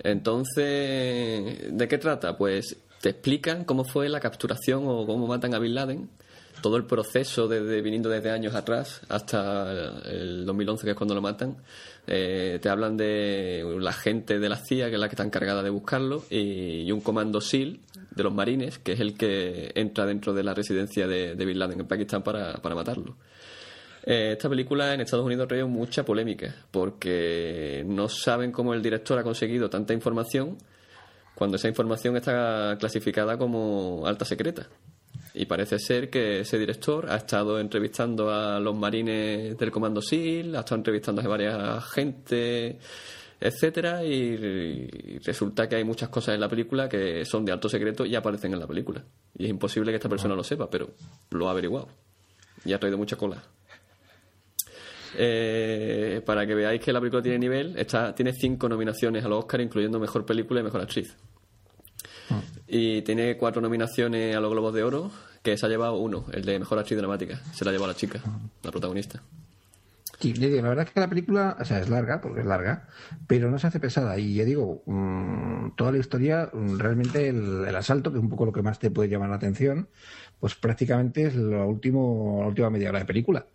Entonces, 0.00 1.58
¿de 1.70 1.88
qué 1.88 1.96
trata? 1.96 2.36
Pues 2.36 2.76
te 3.02 3.10
explican 3.10 3.64
cómo 3.64 3.84
fue 3.84 4.08
la 4.08 4.20
capturación 4.20 4.84
o 4.86 5.04
cómo 5.04 5.26
matan 5.26 5.54
a 5.54 5.58
Bin 5.58 5.74
Laden, 5.74 6.08
todo 6.62 6.76
el 6.76 6.86
proceso 6.86 7.48
desde 7.48 7.82
viniendo 7.82 8.08
desde 8.08 8.30
años 8.30 8.54
atrás 8.54 9.00
hasta 9.08 9.90
el 10.04 10.46
2011, 10.46 10.84
que 10.84 10.90
es 10.92 10.96
cuando 10.96 11.14
lo 11.14 11.20
matan. 11.20 11.56
Eh, 12.06 12.60
te 12.62 12.68
hablan 12.68 12.96
de 12.96 13.64
la 13.80 13.92
gente 13.92 14.38
de 14.38 14.48
la 14.48 14.56
CIA, 14.56 14.88
que 14.88 14.94
es 14.94 15.00
la 15.00 15.08
que 15.08 15.14
está 15.14 15.24
encargada 15.24 15.64
de 15.64 15.70
buscarlo, 15.70 16.24
y, 16.30 16.90
un 16.92 17.00
comando 17.00 17.40
SEAL 17.40 17.80
de 18.12 18.22
los 18.22 18.32
marines, 18.32 18.78
que 18.78 18.92
es 18.92 19.00
el 19.00 19.14
que 19.14 19.72
entra 19.74 20.06
dentro 20.06 20.32
de 20.32 20.44
la 20.44 20.54
residencia 20.54 21.08
de, 21.08 21.34
Bin 21.34 21.58
Laden 21.58 21.80
en 21.80 21.88
Pakistán 21.88 22.22
para, 22.22 22.54
para 22.62 22.76
matarlo. 22.76 23.16
Eh, 24.04 24.30
esta 24.32 24.48
película 24.48 24.94
en 24.94 25.00
Estados 25.00 25.26
Unidos 25.26 25.46
ha 25.46 25.48
traído 25.48 25.66
mucha 25.66 26.04
polémica 26.04 26.54
porque 26.70 27.84
no 27.84 28.08
saben 28.08 28.52
cómo 28.52 28.74
el 28.74 28.82
director 28.82 29.18
ha 29.18 29.24
conseguido 29.24 29.68
tanta 29.68 29.92
información 29.92 30.56
cuando 31.34 31.56
esa 31.56 31.68
información 31.68 32.16
está 32.16 32.76
clasificada 32.78 33.36
como 33.36 34.06
alta 34.06 34.24
secreta. 34.24 34.68
Y 35.34 35.46
parece 35.46 35.78
ser 35.78 36.10
que 36.10 36.40
ese 36.40 36.58
director 36.58 37.10
ha 37.10 37.16
estado 37.16 37.58
entrevistando 37.58 38.30
a 38.30 38.60
los 38.60 38.76
marines 38.76 39.56
del 39.56 39.70
Comando 39.70 40.02
SEAL, 40.02 40.54
ha 40.56 40.60
estado 40.60 40.76
entrevistando 40.76 41.22
a 41.22 41.26
varias 41.26 41.84
gente, 41.90 42.78
etcétera, 43.40 44.04
y, 44.04 45.18
resulta 45.24 45.68
que 45.68 45.76
hay 45.76 45.84
muchas 45.84 46.10
cosas 46.10 46.34
en 46.34 46.40
la 46.40 46.48
película 46.48 46.88
que 46.88 47.24
son 47.24 47.46
de 47.46 47.52
alto 47.52 47.68
secreto 47.68 48.04
y 48.04 48.14
aparecen 48.14 48.52
en 48.52 48.60
la 48.60 48.66
película. 48.66 49.02
Y 49.36 49.44
es 49.44 49.50
imposible 49.50 49.90
que 49.90 49.96
esta 49.96 50.08
persona 50.08 50.34
lo 50.34 50.44
sepa, 50.44 50.68
pero 50.68 50.90
lo 51.30 51.48
ha 51.48 51.52
averiguado. 51.52 51.88
Y 52.64 52.74
ha 52.74 52.78
traído 52.78 52.98
mucha 52.98 53.16
cola. 53.16 53.42
Eh, 55.16 56.22
para 56.24 56.46
que 56.46 56.54
veáis 56.54 56.80
que 56.80 56.92
la 56.92 57.00
película 57.00 57.22
tiene 57.22 57.38
nivel, 57.38 57.76
está, 57.76 58.14
tiene 58.14 58.32
cinco 58.32 58.68
nominaciones 58.68 59.24
a 59.24 59.28
los 59.28 59.40
Oscar, 59.40 59.60
incluyendo 59.60 59.98
Mejor 60.00 60.24
Película 60.24 60.60
y 60.60 60.62
Mejor 60.62 60.80
Actriz. 60.80 61.16
Y 62.66 63.02
tiene 63.02 63.36
cuatro 63.36 63.60
nominaciones 63.60 64.34
a 64.34 64.40
los 64.40 64.50
Globos 64.50 64.72
de 64.72 64.82
Oro, 64.82 65.10
que 65.42 65.56
se 65.58 65.66
ha 65.66 65.68
llevado 65.68 65.96
uno, 65.96 66.24
el 66.32 66.44
de 66.44 66.58
Mejor 66.58 66.78
Actriz 66.78 66.98
Dramática. 66.98 67.40
Se 67.52 67.64
la 67.64 67.70
ha 67.70 67.72
llevado 67.72 67.92
la 67.92 67.98
chica, 67.98 68.20
la 68.62 68.70
protagonista. 68.70 69.22
Sí, 70.22 70.32
la 70.34 70.68
verdad 70.68 70.86
es 70.86 70.92
que 70.92 71.00
la 71.00 71.08
película, 71.08 71.56
o 71.58 71.64
sea, 71.64 71.80
es 71.80 71.88
larga, 71.88 72.20
porque 72.20 72.40
es 72.40 72.46
larga, 72.46 72.86
pero 73.26 73.50
no 73.50 73.58
se 73.58 73.66
hace 73.66 73.80
pesada. 73.80 74.16
Y 74.18 74.34
ya 74.34 74.44
digo, 74.44 74.84
mm, 74.86 75.70
toda 75.74 75.90
la 75.90 75.98
historia, 75.98 76.48
mm, 76.52 76.78
realmente 76.78 77.28
el, 77.28 77.74
asalto, 77.74 78.12
que 78.12 78.18
es 78.18 78.22
un 78.22 78.30
poco 78.30 78.46
lo 78.46 78.52
que 78.52 78.62
más 78.62 78.78
te 78.78 78.92
puede 78.92 79.08
llamar 79.08 79.30
la 79.30 79.36
atención, 79.36 79.88
pues 80.38 80.54
prácticamente 80.54 81.24
es 81.24 81.34
lo 81.34 81.66
último, 81.66 82.38
la 82.40 82.46
última 82.46 82.70
media 82.70 82.90
hora 82.90 83.00
de 83.00 83.04
película. 83.04 83.46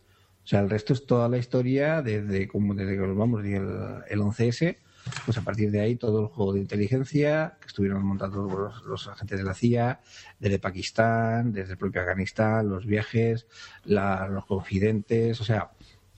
O 0.47 0.49
sea, 0.49 0.61
el 0.61 0.69
resto 0.69 0.93
es 0.93 1.05
toda 1.05 1.27
la 1.27 1.37
historia 1.37 2.01
desde, 2.01 2.47
como, 2.47 2.73
desde 2.73 2.93
que 2.95 3.01
vamos, 3.01 3.43
el, 3.43 3.53
el 3.53 4.19
11S 4.21 4.77
pues 5.25 5.37
a 5.37 5.41
partir 5.41 5.71
de 5.71 5.81
ahí 5.81 5.95
todo 5.95 6.21
el 6.21 6.27
juego 6.27 6.53
de 6.53 6.59
inteligencia 6.59 7.57
que 7.59 7.67
estuvieron 7.67 8.03
montando 8.03 8.73
los, 8.85 9.07
agentes 9.07 9.37
de 9.37 9.43
la 9.43 9.53
CIA, 9.53 9.99
desde 10.39 10.59
Pakistán, 10.59 11.51
desde 11.51 11.73
el 11.73 11.77
propio 11.77 12.01
Afganistán, 12.01 12.69
los 12.69 12.85
viajes, 12.85 13.47
los 13.85 14.45
confidentes, 14.45 15.39
o 15.41 15.43
sea, 15.43 15.71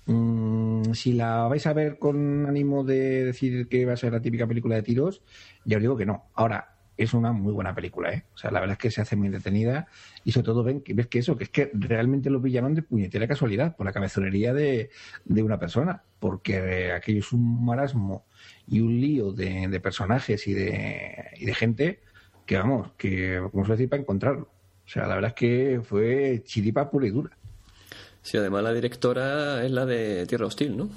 mm, 0.06 0.94
si 0.94 1.14
la 1.14 1.48
vais 1.48 1.66
a 1.66 1.74
ver 1.74 1.98
con 2.00 2.46
ánimo 2.46 2.84
de 2.84 3.26
decir 3.26 3.68
que 3.68 3.86
va 3.86 3.94
a 3.94 3.98
ser 3.98 4.14
la 4.14 4.22
típica 4.22 4.48
película 4.48 4.76
de 4.76 4.84
tiros, 4.84 5.22
ya 5.66 5.78
os 5.78 5.82
digo 5.82 5.98
que 5.98 6.06
no. 6.06 6.26
Ahora, 6.34 6.79
es 7.00 7.14
una 7.14 7.32
muy 7.32 7.54
buena 7.54 7.74
película, 7.74 8.14
¿eh? 8.14 8.26
O 8.36 8.38
sea, 8.38 8.52
la 8.52 8.60
verdad 8.60 8.74
es 8.74 8.80
que 8.80 8.92
se 8.92 9.02
hace 9.02 9.16
muy 9.16 9.28
entretenida 9.28 9.88
y 10.26 10.34
sobre 10.34 10.46
todo 10.46 10.64
ven 10.64 10.84
ves 10.86 11.08
que 11.08 11.20
eso, 11.20 11.38
que 11.38 11.46
es 11.46 11.50
que 11.50 11.72
realmente 11.74 12.30
lo 12.30 12.42
pillaron 12.42 12.76
de 12.76 12.82
puñetera 12.82 13.26
casualidad, 13.26 13.78
por 13.78 13.86
la 13.86 13.94
cabezonería 13.94 14.54
de, 14.54 14.90
de 15.24 15.44
una 15.44 15.58
persona, 15.58 16.04
porque 16.20 16.92
aquello 16.92 17.20
es 17.20 17.32
un 17.32 17.66
marasmo 17.66 18.26
y 18.68 18.82
un 18.82 19.00
lío 19.00 19.32
de, 19.32 19.80
personajes 19.80 20.46
y 20.48 20.54
de, 20.54 21.32
y 21.38 21.46
de 21.46 21.54
gente 21.54 22.00
que, 22.46 22.58
vamos, 22.58 22.92
que, 22.98 23.42
como 23.52 23.66
se 23.66 23.72
decir, 23.72 23.90
para 23.90 24.02
encontrarlo. 24.02 24.50
O 24.86 24.90
sea, 24.92 25.08
la 25.08 25.16
verdad 25.16 25.30
es 25.30 25.36
que 25.36 25.82
fue 25.82 26.42
chiripa 26.44 26.90
pura 26.90 27.08
y 27.08 27.12
dura. 27.12 27.38
Sí, 28.22 28.38
además 28.38 28.64
la 28.64 28.74
directora 28.74 29.64
es 29.64 29.72
la 29.72 29.86
de 29.86 30.26
Tierra 30.26 30.48
Hostil, 30.48 30.76
¿no? 30.76 30.90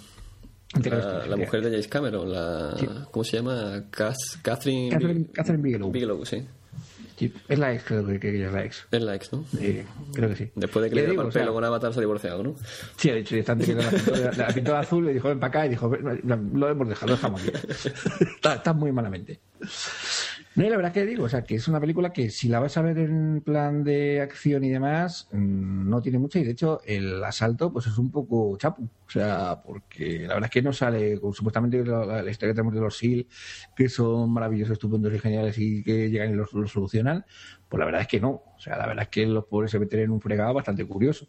La, 0.74 1.36
mujer 1.36 1.62
de 1.62 1.70
James 1.70 1.88
Cameron, 1.88 2.32
la, 2.32 2.74
¿cómo 3.10 3.24
se 3.24 3.36
llama? 3.36 3.84
Catherine, 3.90 4.90
Catherine, 4.90 5.26
Catherine 5.32 5.62
Bigelow. 5.62 5.90
Bigelow, 5.90 6.24
sí. 6.24 6.46
Es 7.48 7.58
la 7.58 7.72
ex, 7.72 7.84
creo 7.84 8.06
que, 8.06 8.44
es 8.44 8.52
la 8.52 8.64
ex. 8.64 8.86
Es 8.90 9.02
la 9.02 9.14
ex, 9.14 9.32
¿no? 9.32 9.44
creo 10.12 10.28
que 10.30 10.36
sí. 10.36 10.50
Después 10.54 10.82
de 10.84 10.88
que 10.90 10.96
le 10.96 11.10
dio 11.10 11.22
el 11.22 11.28
pelo 11.28 11.52
con 11.52 11.64
Avatar 11.64 11.92
se 11.92 12.00
ha 12.00 12.00
divorciado, 12.00 12.42
¿no? 12.42 12.56
Sí, 12.96 13.10
ha 13.10 13.14
dicho, 13.14 13.36
están 13.36 13.58
teniendo 13.58 13.84
la 13.84 13.90
pintura, 13.90 14.32
la 14.32 14.48
pintura 14.48 14.80
azul, 14.80 15.04
le 15.04 15.12
dijo, 15.12 15.28
ven 15.28 15.38
para 15.38 15.48
acá, 15.48 15.66
y 15.66 15.70
dijo, 15.70 15.88
lo 15.94 16.68
hemos 16.68 16.88
dejado, 16.88 17.08
lo 17.08 17.16
dejamos 17.16 17.42
aquí. 17.42 17.52
está, 18.34 18.54
está 18.54 18.72
muy 18.72 18.92
malamente. 18.92 19.40
No, 20.54 20.66
y 20.66 20.68
la 20.68 20.76
verdad 20.76 20.92
que 20.92 21.06
digo, 21.06 21.24
o 21.24 21.28
sea, 21.30 21.44
que 21.44 21.54
es 21.54 21.66
una 21.66 21.80
película 21.80 22.12
que 22.12 22.28
si 22.28 22.46
la 22.48 22.60
vas 22.60 22.76
a 22.76 22.82
ver 22.82 22.98
en 22.98 23.40
plan 23.40 23.82
de 23.84 24.20
acción 24.20 24.62
y 24.64 24.68
demás, 24.68 25.28
mm, 25.32 25.88
no 25.88 26.02
tiene 26.02 26.18
mucha, 26.18 26.38
y 26.40 26.44
de 26.44 26.50
hecho 26.50 26.82
el 26.84 27.24
asalto 27.24 27.72
pues 27.72 27.86
es 27.86 27.96
un 27.96 28.10
poco 28.10 28.54
chapu, 28.58 28.82
o 28.84 29.10
sea, 29.10 29.62
porque 29.64 30.26
la 30.26 30.34
verdad 30.34 30.44
es 30.44 30.50
que 30.50 30.60
no 30.60 30.74
sale, 30.74 31.18
supuestamente 31.32 31.82
la, 31.82 32.18
historia 32.30 32.52
que 32.52 32.56
tenemos 32.56 32.74
de 32.74 32.80
los 32.80 32.98
SEAL, 32.98 33.26
que 33.74 33.88
son 33.88 34.30
maravillosos, 34.30 34.74
estupendos 34.74 35.14
y 35.14 35.18
geniales 35.20 35.56
y 35.56 35.82
que 35.82 36.10
llegan 36.10 36.30
y 36.30 36.34
los, 36.34 36.50
solucionan, 36.50 37.24
pues 37.68 37.78
la 37.78 37.86
verdad 37.86 38.02
es 38.02 38.08
que 38.08 38.20
no, 38.20 38.30
o 38.30 38.60
sea, 38.60 38.76
la 38.76 38.86
verdad 38.86 39.04
es 39.04 39.08
que 39.08 39.24
los 39.26 39.46
pobres 39.46 39.70
se 39.70 39.78
meten 39.78 40.00
en 40.00 40.10
un 40.10 40.20
fregado 40.20 40.52
bastante 40.52 40.84
curioso. 40.86 41.26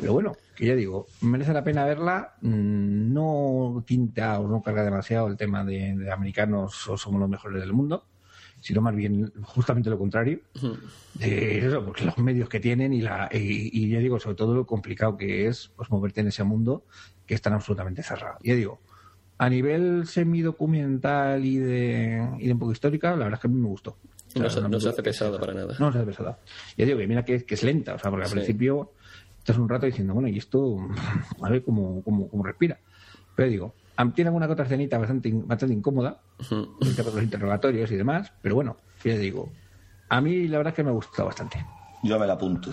Pero 0.00 0.14
bueno, 0.14 0.32
que 0.56 0.66
ya 0.66 0.74
digo, 0.74 1.06
merece 1.20 1.52
la 1.52 1.62
pena 1.62 1.84
verla, 1.84 2.34
mm, 2.40 3.12
no 3.12 3.84
tinta 3.86 4.40
o 4.40 4.48
no 4.48 4.62
carga 4.62 4.82
demasiado 4.82 5.28
el 5.28 5.36
tema 5.36 5.64
de, 5.64 5.94
de 5.96 6.10
americanos 6.10 6.88
o 6.88 6.96
somos 6.96 7.20
los 7.20 7.28
mejores 7.28 7.60
del 7.60 7.72
mundo 7.72 8.06
sino 8.64 8.80
más 8.80 8.96
bien 8.96 9.30
justamente 9.42 9.90
lo 9.90 9.98
contrario. 9.98 10.40
de 11.12 11.58
eso, 11.58 11.84
porque 11.84 12.06
los 12.06 12.16
medios 12.16 12.48
que 12.48 12.60
tienen 12.60 12.94
y, 12.94 13.02
la, 13.02 13.28
y, 13.30 13.90
ya 13.90 13.98
digo, 13.98 14.18
sobre 14.18 14.36
todo 14.36 14.54
lo 14.54 14.64
complicado 14.64 15.18
que 15.18 15.46
es 15.46 15.70
pues, 15.76 15.90
moverte 15.90 16.22
en 16.22 16.28
ese 16.28 16.44
mundo 16.44 16.84
que 17.26 17.34
es 17.34 17.42
tan 17.42 17.52
absolutamente 17.52 18.02
cerrado. 18.02 18.38
Ya 18.42 18.54
digo, 18.54 18.80
a 19.36 19.50
nivel 19.50 20.06
semidocumental 20.06 21.44
y 21.44 21.58
de, 21.58 22.26
y 22.38 22.46
de 22.46 22.52
un 22.54 22.58
poco 22.58 22.72
histórica, 22.72 23.10
la 23.10 23.24
verdad 23.24 23.34
es 23.34 23.40
que 23.40 23.48
a 23.48 23.50
mí 23.50 23.60
me 23.60 23.68
gustó. 23.68 23.98
no, 24.34 24.48
se, 24.48 24.88
hace 24.88 25.02
pesada 25.02 25.38
para 25.38 25.52
nada. 25.52 25.76
No 25.78 25.92
se 25.92 25.98
hace 25.98 26.06
pesada. 26.06 26.38
Ya 26.78 26.86
digo, 26.86 26.98
que 26.98 27.06
mira 27.06 27.22
que, 27.22 27.44
que 27.44 27.54
es 27.56 27.62
lenta, 27.62 27.96
o 27.96 27.98
sea, 27.98 28.10
porque 28.10 28.24
al 28.24 28.32
principio 28.32 28.92
estás 29.40 29.58
un 29.58 29.68
rato 29.68 29.84
diciendo, 29.84 30.14
bueno, 30.14 30.28
y 30.28 30.38
esto, 30.38 30.78
a 31.42 31.50
ver 31.50 31.62
cómo, 31.62 32.02
cómo, 32.02 32.30
cómo 32.30 32.42
respira. 32.42 32.78
Pero 33.36 33.50
digo, 33.50 33.74
tiene 34.14 34.28
alguna 34.28 34.48
otra 34.50 34.64
escenita 34.64 34.98
bastante, 34.98 35.30
bastante 35.32 35.74
incómoda, 35.74 36.20
los 36.50 37.22
interrogatorios 37.22 37.90
y 37.90 37.96
demás, 37.96 38.32
pero 38.42 38.54
bueno, 38.54 38.76
ya 39.04 39.16
digo, 39.16 39.52
a 40.08 40.20
mí 40.20 40.48
la 40.48 40.58
verdad 40.58 40.72
es 40.72 40.76
que 40.76 40.84
me 40.84 40.90
ha 40.90 40.94
gustado 40.94 41.26
bastante. 41.26 41.64
Yo 42.02 42.18
me 42.18 42.26
la 42.26 42.34
apunto. 42.34 42.70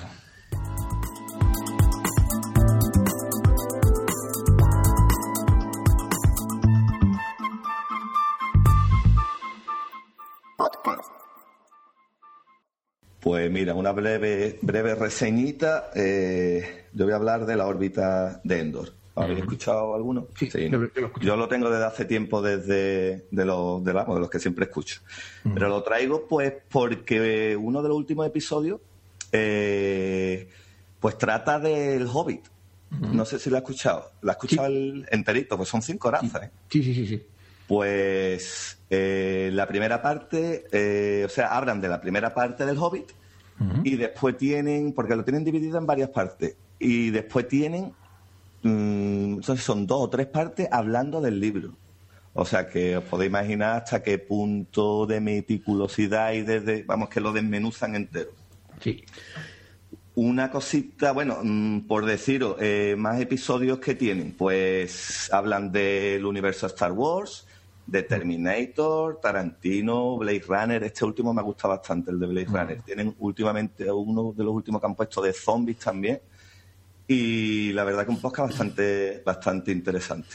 Pues 13.21 13.51
mira, 13.51 13.75
una 13.75 13.91
breve, 13.91 14.57
breve 14.63 14.95
reseñita. 14.95 15.91
Eh, 15.95 16.87
yo 16.91 17.05
voy 17.05 17.13
a 17.13 17.17
hablar 17.17 17.45
de 17.45 17.55
la 17.55 17.67
órbita 17.67 18.41
de 18.43 18.59
Endor. 18.59 19.00
¿Habéis 19.15 19.39
escuchado 19.39 19.93
alguno? 19.93 20.27
Sí, 20.37 20.49
yo 21.21 21.35
lo 21.35 21.47
tengo 21.47 21.69
desde 21.69 21.85
hace 21.85 22.05
tiempo, 22.05 22.41
desde 22.41 23.25
de 23.29 23.45
los, 23.45 23.83
de, 23.83 23.93
los 23.93 24.29
que 24.29 24.39
siempre 24.39 24.65
escucho. 24.65 25.01
Pero 25.53 25.67
lo 25.67 25.83
traigo 25.83 26.27
pues 26.27 26.53
porque 26.69 27.57
uno 27.59 27.81
de 27.81 27.89
los 27.89 27.97
últimos 27.97 28.25
episodios 28.25 28.79
eh, 29.33 30.49
pues 30.99 31.17
trata 31.17 31.59
del 31.59 32.07
Hobbit. 32.07 32.45
No 32.89 33.25
sé 33.25 33.39
si 33.39 33.49
lo 33.49 33.57
has 33.57 33.63
escuchado. 33.63 34.11
Lo 34.21 34.31
has 34.31 34.37
escuchado 34.37 34.67
el 34.67 35.07
enterito, 35.11 35.57
pues 35.57 35.69
son 35.69 35.81
cinco 35.81 36.09
horas. 36.09 36.23
¿eh? 36.23 36.49
Sí, 36.69 36.83
sí, 36.83 36.93
sí, 36.93 37.07
sí. 37.07 37.23
Pues 37.67 38.79
eh, 38.89 39.49
la 39.53 39.67
primera 39.67 40.01
parte, 40.01 41.23
o 41.25 41.29
sea, 41.29 41.55
hablan 41.55 41.81
de 41.81 41.87
la 41.89 41.99
primera 41.99 42.33
parte 42.33 42.65
del 42.65 42.77
Hobbit 42.77 43.11
y 43.83 43.95
después 43.95 44.37
tienen, 44.37 44.93
porque 44.93 45.15
lo 45.15 45.23
tienen 45.23 45.43
dividido 45.43 45.77
en 45.77 45.85
varias 45.85 46.09
partes, 46.09 46.55
y 46.79 47.11
después 47.11 47.47
tienen 47.47 47.93
Mm, 48.63 49.41
son 49.41 49.87
dos 49.87 50.01
o 50.01 50.09
tres 50.09 50.27
partes 50.27 50.67
hablando 50.71 51.21
del 51.21 51.39
libro. 51.39 51.73
O 52.33 52.45
sea 52.45 52.67
que 52.67 52.97
os 52.97 53.03
podéis 53.03 53.29
imaginar 53.29 53.77
hasta 53.77 54.01
qué 54.01 54.17
punto 54.17 55.05
de 55.05 55.19
meticulosidad 55.19 56.31
y 56.33 56.43
desde, 56.43 56.83
vamos, 56.83 57.09
que 57.09 57.19
lo 57.19 57.33
desmenuzan 57.33 57.95
entero. 57.95 58.31
Sí. 58.79 59.03
Una 60.15 60.49
cosita, 60.49 61.11
bueno, 61.11 61.39
mm, 61.43 61.81
por 61.81 62.05
deciros, 62.05 62.55
eh, 62.59 62.95
más 62.97 63.19
episodios 63.19 63.79
que 63.79 63.95
tienen, 63.95 64.33
pues 64.33 65.29
hablan 65.33 65.71
del 65.71 66.25
universo 66.25 66.67
Star 66.67 66.91
Wars, 66.93 67.47
de 67.85 68.03
Terminator, 68.03 69.19
Tarantino, 69.21 70.17
Blade 70.17 70.43
Runner. 70.47 70.83
Este 70.83 71.03
último 71.03 71.33
me 71.33 71.41
gusta 71.41 71.67
bastante, 71.67 72.11
el 72.11 72.19
de 72.19 72.27
Blade 72.27 72.47
Runner. 72.47 72.81
Tienen 72.81 73.13
últimamente 73.19 73.91
uno 73.91 74.33
de 74.35 74.43
los 74.43 74.53
últimos 74.53 74.79
que 74.79 74.87
han 74.87 74.95
puesto 74.95 75.21
de 75.21 75.33
zombies 75.33 75.79
también 75.79 76.21
y 77.11 77.73
la 77.73 77.83
verdad 77.83 78.05
que 78.05 78.11
un 78.11 78.21
podcast 78.21 78.51
bastante, 78.51 79.21
bastante 79.25 79.71
interesante. 79.73 80.29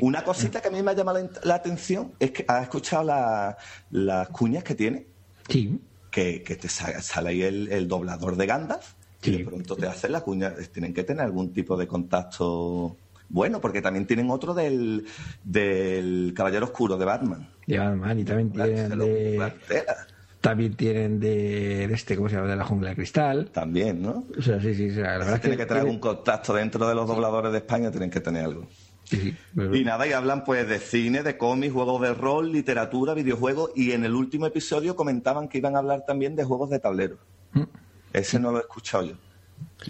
Una 0.00 0.24
cosita 0.24 0.62
que 0.62 0.68
a 0.68 0.70
mí 0.70 0.82
me 0.82 0.92
ha 0.92 0.94
llamado 0.94 1.28
la, 1.44 1.54
atención 1.54 2.12
es 2.18 2.30
que 2.30 2.46
has 2.48 2.62
escuchado 2.62 3.04
las 3.90 4.28
cuñas 4.30 4.64
que 4.64 4.74
tiene. 4.74 5.06
Sí. 5.48 5.78
Que, 6.10 6.40
te 6.40 6.68
sale, 6.68 7.28
ahí 7.28 7.42
el, 7.42 7.86
doblador 7.86 8.36
de 8.36 8.46
Gandalf 8.46 8.94
y 9.22 9.32
de 9.32 9.44
pronto 9.44 9.76
te 9.76 9.86
hacen 9.86 10.12
la 10.12 10.22
cuña. 10.22 10.54
Tienen 10.72 10.94
que 10.94 11.04
tener 11.04 11.24
algún 11.24 11.52
tipo 11.52 11.76
de 11.76 11.86
contacto 11.86 12.96
bueno, 13.28 13.60
porque 13.60 13.82
también 13.82 14.06
tienen 14.06 14.30
otro 14.30 14.54
del, 14.54 15.04
del 15.44 16.32
Caballero 16.34 16.64
Oscuro 16.64 16.96
de 16.96 17.04
Batman. 17.04 17.50
De 17.66 17.78
Batman 17.78 18.18
y 18.18 18.24
también 18.24 18.50
tienen 18.50 18.98
de... 18.98 19.52
También 20.40 20.74
tienen 20.74 21.18
de, 21.18 21.84
este, 21.84 22.16
¿cómo 22.16 22.28
se 22.28 22.36
llama? 22.36 22.48
De 22.48 22.56
la 22.56 22.64
jungla 22.64 22.90
de 22.90 22.96
cristal. 22.96 23.50
También, 23.52 24.00
¿no? 24.02 24.24
O 24.38 24.42
sea, 24.42 24.60
sí, 24.60 24.72
sí. 24.74 24.90
la 24.90 25.18
verdad 25.18 25.40
tiene 25.40 25.56
que, 25.56 25.66
tener 25.66 25.82
algún 25.82 25.98
contacto 25.98 26.54
dentro 26.54 26.86
de 26.88 26.94
los 26.94 27.08
dobladores 27.08 27.50
de 27.50 27.58
España, 27.58 27.90
tienen 27.90 28.10
que 28.10 28.20
tener 28.20 28.44
algo. 28.44 28.68
Y 29.10 29.84
nada, 29.84 30.06
y 30.06 30.12
hablan 30.12 30.44
pues 30.44 30.68
de 30.68 30.78
cine, 30.78 31.22
de 31.22 31.36
cómics, 31.38 31.72
juegos 31.72 32.00
de 32.02 32.14
rol, 32.14 32.52
literatura, 32.52 33.14
videojuegos, 33.14 33.70
y 33.74 33.92
en 33.92 34.04
el 34.04 34.14
último 34.14 34.46
episodio 34.46 34.96
comentaban 34.96 35.48
que 35.48 35.58
iban 35.58 35.76
a 35.76 35.78
hablar 35.78 36.04
también 36.06 36.36
de 36.36 36.44
juegos 36.44 36.70
de 36.70 36.78
tablero. 36.78 37.16
Mm. 37.52 37.62
Ese 38.12 38.38
no 38.38 38.52
lo 38.52 38.58
he 38.58 38.60
escuchado 38.60 39.04
yo. 39.04 39.14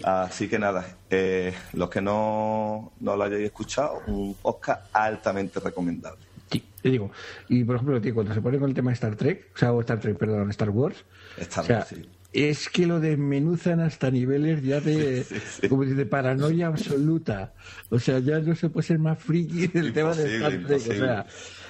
Así 0.03 0.47
que 0.47 0.57
nada, 0.57 0.97
eh, 1.09 1.53
los 1.73 1.89
que 1.89 2.01
no, 2.01 2.91
no 2.99 3.15
lo 3.15 3.23
hayáis 3.23 3.45
escuchado, 3.45 4.01
un 4.07 4.33
podcast 4.35 4.87
altamente 4.93 5.59
recomendable. 5.59 6.28
Sí, 6.51 6.63
te 6.81 6.89
digo. 6.89 7.11
Y 7.47 7.63
por 7.63 7.75
ejemplo, 7.75 8.01
tío, 8.01 8.13
cuando 8.13 8.33
se 8.33 8.41
pone 8.41 8.57
con 8.57 8.69
el 8.69 8.75
tema 8.75 8.91
de 8.91 8.95
Star 8.95 9.15
Trek, 9.15 9.51
o 9.53 9.57
sea, 9.57 9.73
o 9.73 9.81
Star 9.81 9.99
Trek, 9.99 10.17
perdón, 10.17 10.49
Star 10.49 10.69
Wars, 10.69 11.03
Star 11.37 11.69
Wars 11.69 11.87
sí 11.87 12.09
es 12.31 12.69
que 12.69 12.85
lo 12.85 12.99
desmenuzan 12.99 13.79
hasta 13.79 14.11
niveles 14.11 14.61
ya 14.63 14.79
de, 14.79 15.25
como 15.69 15.85
de 15.85 16.05
paranoia 16.05 16.67
absoluta. 16.67 17.53
O 17.89 17.99
sea, 17.99 18.19
ya 18.19 18.39
no 18.39 18.55
se 18.55 18.69
puede 18.69 18.87
ser 18.87 18.99
más 18.99 19.19
friki 19.19 19.67
del 19.67 19.93
tema 19.93 20.13
de 20.13 20.35
Star 20.35 20.63
Trek. 20.65 20.81
O 20.89 20.93
sea, 20.93 21.25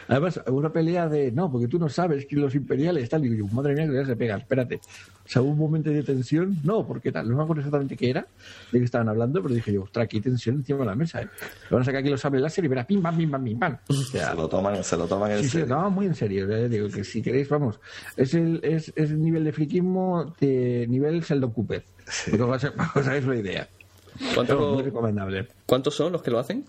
además, 0.10 0.41
una 0.48 0.72
pelea 0.72 1.07
de 1.07 1.31
no, 1.31 1.52
porque 1.52 1.68
tú 1.68 1.80
no 1.80 1.88
sabes 1.88 2.26
que 2.26 2.36
los 2.36 2.53
imperiales 2.56 3.03
están. 3.03 3.23
Y 3.23 3.30
madre 3.53 3.76
mía, 3.76 3.88
ya 3.94 4.06
se 4.06 4.15
pega, 4.15 4.38
espérate. 4.38 4.76
O 4.76 5.31
sea, 5.31 5.41
hubo 5.44 5.52
un 5.52 5.60
momento 5.60 5.91
de 5.91 6.02
tensión, 6.02 6.57
no, 6.64 6.86
porque 6.86 7.11
tal, 7.11 7.30
no 7.30 7.38
me 7.38 7.44
acuerdo 7.44 7.61
exactamente 7.61 7.95
qué 7.95 8.10
era, 8.10 8.26
de 8.72 8.80
qué 8.80 8.86
estaban 8.86 9.07
hablando, 9.07 9.41
pero 9.44 9.53
dije 9.53 9.72
yo, 9.72 9.84
ostras, 9.84 10.07
qué 10.10 10.19
tensión 10.19 10.56
encima 10.56 10.80
de 10.80 10.86
la 10.86 10.95
mesa, 10.95 11.22
¿eh? 11.22 11.30
van 11.69 11.84
a 11.84 11.86
sacar 11.86 12.02
aquí 12.02 12.10
los 12.10 12.19
sables 12.19 12.41
láser 12.41 12.65
y 12.65 12.68
verá 12.68 12.86
pim, 12.86 12.99
pam, 12.99 13.15
pim, 13.15 13.30
pam, 13.30 13.44
pim, 13.44 13.60
pam. 13.60 13.77
se 13.88 14.36
lo 14.36 14.49
toman, 14.49 14.84
se 14.84 14.98
lo 14.98 15.06
toman 15.06 15.31
en 15.31 15.44
sí, 15.44 15.49
serio. 15.49 15.65
Sí, 15.68 15.72
lo 15.72 15.91
muy 15.91 16.07
en 16.07 16.15
serio, 16.15 16.68
digo 16.68 16.90
que 16.90 17.03
si 17.03 17.22
queréis, 17.22 17.48
vamos, 17.48 17.80
es 18.18 18.34
el, 18.34 18.60
es, 18.64 18.91
es 18.95 19.11
el 19.11 19.22
nivel 19.22 19.44
de 19.44 19.52
friquismo 19.52 20.34
de 20.40 20.88
nivel 20.90 21.22
Sheldon 21.22 21.52
Cooper. 21.52 21.84
Sí. 22.07 22.31
Os 22.41 22.64
hagáis 23.07 23.26
la 23.26 23.36
idea. 23.36 23.69
¿Cuánto, 24.34 24.73
muy 24.73 24.84
recomendable. 24.84 25.48
¿Cuántos 25.65 25.95
son 25.95 26.11
los 26.11 26.22
que 26.22 26.31
lo 26.31 26.40
hacen? 26.40 26.65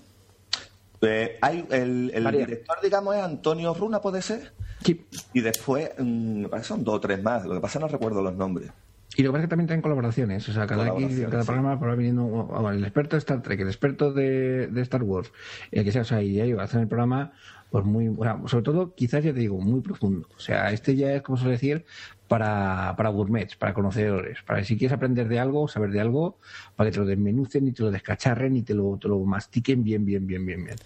Eh, 1.03 1.39
hay 1.41 1.67
el, 1.71 2.11
el 2.15 2.31
director, 2.31 2.77
digamos, 2.83 3.17
es 3.17 3.23
Antonio 3.23 3.73
Runa, 3.75 4.01
¿puede 4.01 4.21
ser? 4.23 4.53
Sí. 4.85 5.07
Y 5.33 5.41
después, 5.41 5.91
mm, 5.99 6.43
me 6.43 6.49
parece 6.49 6.69
son 6.69 6.85
dos 6.85 6.97
o 6.97 7.01
tres 7.01 7.23
más. 7.23 7.45
Lo 7.47 7.55
que 7.55 7.61
pasa 7.61 7.79
no 7.79 7.89
recuerdo 7.89 8.23
los 8.23 8.35
nombres. 8.35 8.71
Y 9.17 9.23
lo 9.23 9.31
que 9.31 9.33
pasa 9.33 9.43
es 9.43 9.47
que 9.47 9.51
también 9.51 9.67
tienen 9.67 9.83
colaboraciones. 9.83 10.49
O 10.49 10.53
sea, 10.53 10.67
cada, 10.67 10.85
aquí, 10.93 11.09
cada 11.29 11.45
programa 11.45 11.75
va 11.75 11.95
viniendo 11.95 12.71
el 12.71 12.85
experto 12.85 13.17
de 13.17 13.19
Star 13.19 13.43
Trek, 13.43 13.61
el 13.61 13.69
experto 13.69 14.13
de, 14.13 14.69
de 14.69 14.81
Star 14.83 15.03
Wars, 15.03 15.33
el 15.73 15.85
que 15.85 15.91
sea, 15.91 16.03
o 16.03 16.05
sea, 16.05 16.23
y 16.23 16.41
ellos 16.41 16.61
hacen 16.61 16.81
el 16.81 16.89
programa 16.89 17.33
pues 17.71 17.85
muy, 17.85 18.09
bueno, 18.09 18.49
sobre 18.49 18.65
todo, 18.65 18.95
quizás 18.95 19.23
ya 19.23 19.33
te 19.33 19.41
digo, 19.41 19.59
muy 19.59 19.81
profundo. 19.81 20.29
O 20.37 20.41
sea, 20.41 20.73
este 20.73 20.97
ya 20.97 21.15
es, 21.15 21.23
como 21.23 21.39
suele 21.39 21.53
decir, 21.53 21.85
para, 22.31 22.95
para 22.97 23.09
gourmets, 23.09 23.57
para 23.57 23.75
conocedores, 23.75 24.39
para 24.47 24.63
si 24.63 24.79
quieres 24.79 24.95
aprender 24.95 25.27
de 25.27 25.41
algo, 25.41 25.67
saber 25.67 25.91
de 25.91 26.01
algo, 26.01 26.39
para 26.77 26.89
que 26.89 26.95
te 26.95 27.01
lo 27.01 27.05
desmenucen 27.05 27.67
y 27.67 27.73
te 27.73 27.83
lo 27.83 27.91
descacharren 27.91 28.55
y 28.55 28.63
te 28.63 28.73
lo, 28.73 28.97
te 29.03 29.09
lo 29.09 29.19
mastiquen 29.19 29.83
bien, 29.83 30.05
bien, 30.05 30.25
bien, 30.29 30.47
bien, 30.47 30.65
bien. 30.65 30.77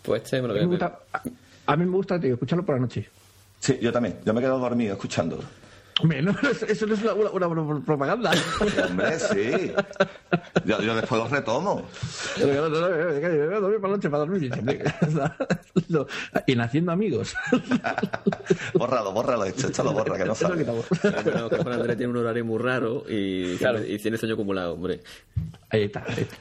Pues 0.00 0.22
este 0.22 0.40
me 0.40 0.46
lo 0.46 0.54
a, 0.54 0.64
mí 0.64 0.78
a, 1.66 1.76
mí 1.76 1.84
me 1.84 1.90
gusta, 1.90 2.20
tío, 2.20 2.34
escucharlo 2.34 2.64
por 2.64 2.76
la 2.76 2.82
noche. 2.82 3.08
Sí, 3.58 3.80
yo 3.82 3.90
también. 3.90 4.18
Yo 4.24 4.32
me 4.32 4.40
quedo 4.40 4.60
dormido 4.60 4.92
escuchándolo. 4.92 5.42
No, 6.02 6.34
eso 6.68 6.86
no 6.86 6.94
es 6.94 7.02
una, 7.02 7.48
una, 7.48 7.80
propaganda. 7.80 8.30
Hombre, 8.86 9.18
sí. 9.18 9.72
Yo, 10.66 10.80
yo, 10.82 10.94
después 10.94 11.22
lo 11.22 11.28
retomo. 11.28 11.86
No, 12.38 12.68
no, 12.68 13.80
para 13.80 13.94
noche 13.94 14.10
para 14.10 14.26
dormir. 14.26 14.50
Y 16.46 16.58
haciendo 16.58 16.92
amigos. 16.92 17.34
bórralo, 18.74 19.12
bórralo, 19.12 19.44
échalo, 19.46 19.92
borra, 19.92 20.18
que 20.18 20.24
no 20.26 20.34
sabe. 20.34 20.66
Pero 21.24 21.48
que 21.48 21.56
Juan 21.56 21.72
Andrés 21.72 21.96
tiene 21.96 22.12
un 22.12 22.18
horario 22.18 22.44
muy 22.44 22.58
raro 22.58 23.04
y, 23.08 23.56
claro. 23.56 23.82
y 23.84 23.98
tiene 23.98 24.18
sueño 24.18 24.34
acumulado, 24.34 24.74
hombre. 24.74 25.00
Ahí 25.70 25.84
está, 25.84 26.04
ahí 26.06 26.22
está. 26.22 26.36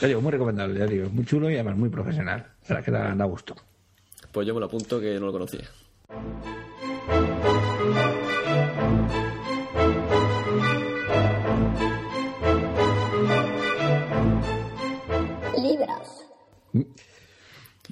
Ya 0.00 0.08
digo, 0.08 0.20
muy 0.20 0.30
recomendable, 0.30 0.78
ya 0.78 0.86
digo, 0.86 1.10
muy 1.10 1.24
chulo 1.24 1.50
y 1.50 1.54
además 1.54 1.76
muy 1.76 1.88
profesional. 1.88 2.46
Para 2.68 2.82
que 2.82 2.92
da, 2.92 3.14
da 3.14 3.24
gusto. 3.24 3.56
Pues 4.30 4.46
yo 4.46 4.54
me 4.54 4.60
lo 4.60 4.66
apunto 4.66 5.00
que 5.00 5.18
no 5.18 5.26
lo 5.26 5.32
conocía. 5.32 5.68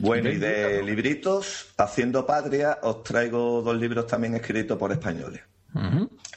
Bueno, 0.01 0.31
y 0.31 0.39
de 0.39 0.83
libritos, 0.83 1.69
Haciendo 1.77 2.25
Patria, 2.25 2.79
os 2.83 3.03
traigo 3.03 3.61
dos 3.61 3.77
libros 3.77 4.07
también 4.07 4.35
escritos 4.35 4.79
por 4.79 4.93
españoles. 4.93 5.43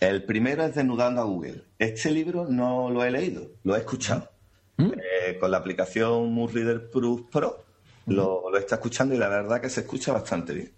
El 0.02 0.24
primero 0.26 0.64
es 0.64 0.76
Desnudando 0.76 1.22
a 1.22 1.24
Google. 1.24 1.64
Este 1.80 2.12
libro 2.12 2.46
no 2.48 2.90
lo 2.90 3.04
he 3.04 3.10
leído, 3.10 3.52
lo 3.64 3.76
he 3.76 3.80
escuchado. 3.80 4.30
Eh, 4.78 5.38
con 5.40 5.50
la 5.50 5.58
aplicación 5.58 6.34
Mood 6.34 6.52
Reader 6.52 6.90
Plus 6.90 7.22
Pro 7.32 7.64
lo, 8.08 8.50
lo 8.50 8.58
está 8.58 8.76
escuchando 8.76 9.16
y 9.16 9.18
la 9.18 9.30
verdad 9.30 9.62
que 9.62 9.70
se 9.70 9.82
escucha 9.82 10.12
bastante 10.12 10.54
bien. 10.54 10.74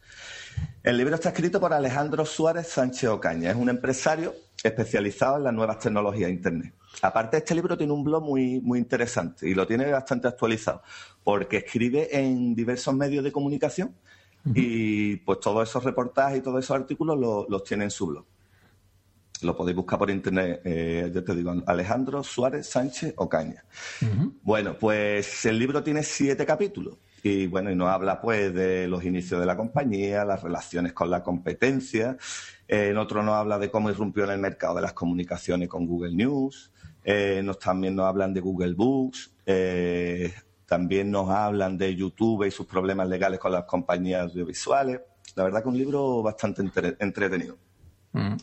El 0.84 0.98
libro 0.98 1.16
está 1.16 1.30
escrito 1.30 1.60
por 1.60 1.74
Alejandro 1.74 2.24
Suárez 2.24 2.68
Sánchez 2.68 3.10
Ocaña. 3.10 3.50
Es 3.50 3.56
un 3.56 3.70
empresario 3.70 4.36
especializado 4.64 5.38
en 5.38 5.44
las 5.46 5.54
nuevas 5.54 5.80
tecnologías 5.80 6.28
de 6.28 6.34
Internet. 6.34 6.74
Aparte, 7.02 7.38
este 7.38 7.56
libro 7.56 7.78
tiene 7.78 7.94
un 7.94 8.04
blog 8.04 8.24
muy, 8.24 8.60
muy 8.62 8.80
interesante 8.80 9.48
y 9.50 9.54
lo 9.54 9.68
tiene 9.68 9.92
bastante 9.92 10.28
actualizado, 10.28 10.82
porque 11.24 11.58
escribe 11.58 12.08
en 12.12 12.56
diversos 12.56 12.94
medios 12.96 13.24
de 13.24 13.32
comunicación 13.32 13.96
y 14.54 15.16
pues 15.18 15.40
todos 15.40 15.68
esos 15.68 15.84
reportajes 15.84 16.38
y 16.38 16.42
todos 16.42 16.64
esos 16.64 16.78
artículos 16.78 17.48
los, 17.50 17.64
tiene 17.64 17.86
en 17.86 17.92
su 17.92 18.08
blog. 18.08 18.26
Lo 19.42 19.58
podéis 19.58 19.76
buscar 19.76 20.00
por 20.00 20.10
internet, 20.10 20.62
eh, 20.64 21.12
yo 21.14 21.24
te 21.24 21.36
digo, 21.36 21.54
Alejandro 21.66 22.24
Suárez 22.24 22.68
Sánchez 22.68 23.14
Ocaña. 23.18 23.66
Bueno, 24.44 24.78
pues 24.80 25.46
el 25.46 25.60
libro 25.60 25.84
tiene 25.84 26.04
siete 26.04 26.46
capítulos 26.46 26.98
y 27.24 27.48
bueno, 27.48 27.72
y 27.72 27.76
nos 27.76 27.90
habla 27.90 28.22
pues 28.22 28.54
de 28.54 28.88
los 28.88 29.04
inicios 29.04 29.40
de 29.40 29.48
la 29.48 29.58
compañía, 29.58 30.24
las 30.24 30.44
relaciones 30.44 30.94
con 30.94 31.10
la 31.10 31.24
competencia. 31.24 32.18
en 32.68 32.98
otro 32.98 33.24
nos 33.24 33.34
habla 33.34 33.58
de 33.58 33.72
cómo 33.72 33.90
irrumpió 33.90 34.26
en 34.26 34.30
el 34.30 34.40
mercado 34.40 34.76
de 34.76 34.84
las 34.84 34.94
comunicaciones 34.94 35.68
con 35.68 35.88
Google 35.88 36.14
News. 36.14 36.72
Eh, 37.08 37.42
nos, 37.44 37.60
también 37.60 37.96
nos 37.96 38.08
hablan 38.08 38.34
de 38.34 38.42
Google 38.42 38.74
Books. 38.74 39.32
Eh, 39.46 40.34
también 40.66 41.12
nos 41.12 41.30
hablan 41.30 41.78
de 41.78 41.96
YouTube 41.96 42.46
y 42.46 42.52
sus 42.52 42.66
problemas 42.66 43.08
legales 43.08 43.40
con 43.40 43.52
las 43.52 43.66
compañías 43.66 44.24
audiovisuales. 44.24 45.02
La 45.36 45.44
verdad 45.44 45.62
que 45.62 45.70
un 45.70 45.78
libro 45.78 46.24
bastante 46.24 46.64
entretenido. 47.00 47.58
Mm. 48.14 48.36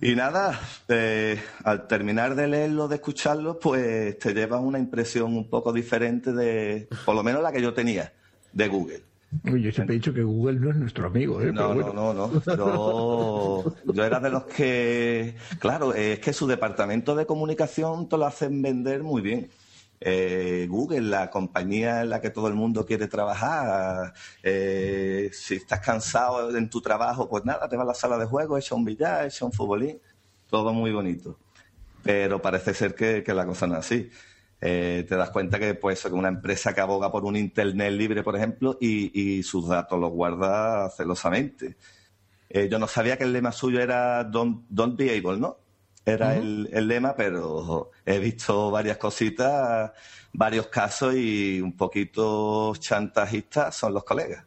Y 0.00 0.14
nada, 0.14 0.60
eh, 0.86 1.40
al 1.64 1.88
terminar 1.88 2.36
de 2.36 2.46
leerlo, 2.46 2.86
de 2.86 2.96
escucharlo, 2.96 3.58
pues 3.58 4.16
te 4.20 4.32
llevas 4.32 4.60
una 4.62 4.78
impresión 4.78 5.36
un 5.36 5.50
poco 5.50 5.72
diferente 5.72 6.32
de, 6.32 6.88
por 7.04 7.16
lo 7.16 7.24
menos 7.24 7.42
la 7.42 7.50
que 7.50 7.60
yo 7.60 7.74
tenía, 7.74 8.12
de 8.52 8.68
Google. 8.68 9.07
Yo 9.44 9.72
siempre 9.72 9.94
he 9.94 9.98
dicho 9.98 10.14
que 10.14 10.22
Google 10.22 10.60
no 10.60 10.70
es 10.70 10.76
nuestro 10.76 11.06
amigo. 11.06 11.40
¿eh? 11.40 11.52
No, 11.52 11.74
no, 11.74 11.92
no, 11.92 12.14
no, 12.14 12.42
Yo, 12.56 13.74
yo, 13.92 14.04
era 14.04 14.20
de 14.20 14.30
los 14.30 14.44
que, 14.44 15.36
claro, 15.58 15.94
es 15.94 16.18
que 16.20 16.32
su 16.32 16.46
departamento 16.46 17.14
de 17.14 17.26
comunicación 17.26 18.08
te 18.08 18.16
lo 18.16 18.26
hacen 18.26 18.62
vender 18.62 19.02
muy 19.02 19.22
bien. 19.22 19.50
Eh, 20.00 20.66
Google, 20.70 21.00
la 21.02 21.28
compañía 21.28 22.02
en 22.02 22.10
la 22.10 22.20
que 22.20 22.30
todo 22.30 22.48
el 22.48 22.54
mundo 22.54 22.86
quiere 22.86 23.08
trabajar. 23.08 24.12
Eh, 24.42 25.30
si 25.32 25.56
estás 25.56 25.80
cansado 25.80 26.56
en 26.56 26.70
tu 26.70 26.80
trabajo, 26.80 27.28
pues 27.28 27.44
nada, 27.44 27.68
te 27.68 27.76
vas 27.76 27.84
a 27.84 27.88
la 27.88 27.94
sala 27.94 28.18
de 28.18 28.26
juego, 28.26 28.56
echa 28.56 28.74
un 28.74 28.84
billar, 28.84 29.26
echa 29.26 29.44
un 29.44 29.52
futbolín, 29.52 30.00
todo 30.48 30.72
muy 30.72 30.92
bonito. 30.92 31.38
Pero 32.02 32.40
parece 32.40 32.74
ser 32.74 32.94
que, 32.94 33.24
la 33.34 33.44
cosa 33.44 33.66
no 33.66 33.74
es 33.74 33.80
así. 33.80 34.10
Eh, 34.60 35.06
te 35.08 35.16
das 35.16 35.30
cuenta 35.30 35.58
que 35.58 35.74
pues 35.74 36.04
una 36.06 36.28
empresa 36.28 36.74
que 36.74 36.80
aboga 36.80 37.12
por 37.12 37.24
un 37.24 37.36
internet 37.36 37.92
libre, 37.92 38.22
por 38.22 38.36
ejemplo, 38.36 38.76
y, 38.80 39.42
sus 39.42 39.68
datos 39.68 39.98
los 40.00 40.10
guarda 40.10 40.90
celosamente. 40.90 41.76
yo 42.70 42.78
no 42.78 42.88
sabía 42.88 43.16
que 43.16 43.24
el 43.24 43.32
lema 43.32 43.52
suyo 43.52 43.80
era 43.80 44.24
don't, 44.24 44.64
don't 44.68 44.96
be 44.96 45.16
able, 45.16 45.38
¿no? 45.38 45.58
era 46.12 46.36
el, 46.36 46.88
lema, 46.88 47.14
pero 47.14 47.90
he 48.04 48.18
visto 48.18 48.70
varias 48.70 48.96
cositas, 48.96 49.92
varios 50.32 50.68
casos 50.68 51.14
y 51.14 51.60
un 51.60 51.76
poquito 51.76 52.74
chantajistas 52.76 53.76
son 53.76 53.94
los 53.94 54.04
colegas. 54.04 54.44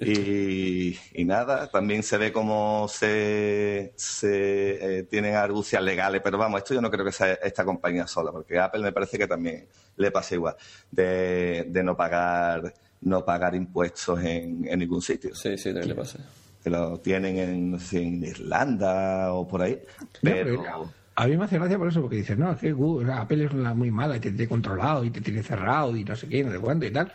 Y, 0.00 1.24
nada, 1.24 1.70
también 1.70 2.02
se 2.02 2.18
ve 2.18 2.32
cómo 2.32 2.88
se, 2.88 3.92
se 3.96 4.98
eh, 4.98 5.02
tienen 5.04 5.34
argucias 5.34 5.82
legales, 5.82 6.20
pero 6.22 6.36
vamos, 6.38 6.58
esto 6.58 6.74
yo 6.74 6.80
no 6.80 6.90
creo 6.90 7.04
que 7.04 7.12
sea 7.12 7.34
esta 7.34 7.64
compañía 7.64 8.06
sola, 8.06 8.32
porque 8.32 8.58
Apple 8.58 8.82
me 8.82 8.92
parece 8.92 9.18
que 9.18 9.28
también 9.28 9.68
le 9.96 10.10
pasa 10.10 10.34
igual, 10.34 10.56
de, 10.90 11.66
de 11.68 11.82
no 11.82 11.96
pagar 11.96 12.74
no 13.00 13.24
pagar 13.24 13.54
impuestos 13.54 14.18
en, 14.24 14.66
en 14.66 14.78
ningún 14.80 15.00
sitio. 15.00 15.32
Sí, 15.34 15.56
sí, 15.56 15.72
también 15.72 15.90
le 15.90 15.94
pasa 15.94 16.18
que 16.62 16.70
lo 16.70 16.98
tienen 17.00 17.38
en, 17.38 17.78
en 17.92 18.24
Irlanda 18.24 19.32
o 19.32 19.46
por 19.46 19.62
ahí. 19.62 19.80
Pero... 20.22 20.92
a 21.20 21.26
mí 21.26 21.36
me 21.36 21.46
hace 21.46 21.58
gracia 21.58 21.76
por 21.76 21.88
eso, 21.88 22.00
porque 22.00 22.14
dices, 22.16 22.38
no, 22.38 22.52
es 22.52 22.58
que 22.58 22.70
Google, 22.72 23.12
Apple 23.12 23.44
es 23.44 23.52
una 23.52 23.74
muy 23.74 23.90
mala 23.90 24.16
y 24.16 24.20
te 24.20 24.30
tiene 24.30 24.46
controlado 24.46 25.04
y 25.04 25.10
te 25.10 25.20
tiene 25.20 25.42
cerrado 25.42 25.96
y 25.96 26.04
no 26.04 26.14
sé 26.14 26.28
qué, 26.28 26.44
no 26.44 26.52
sé 26.52 26.60
cuánto 26.60 26.86
y 26.86 26.92
tal. 26.92 27.10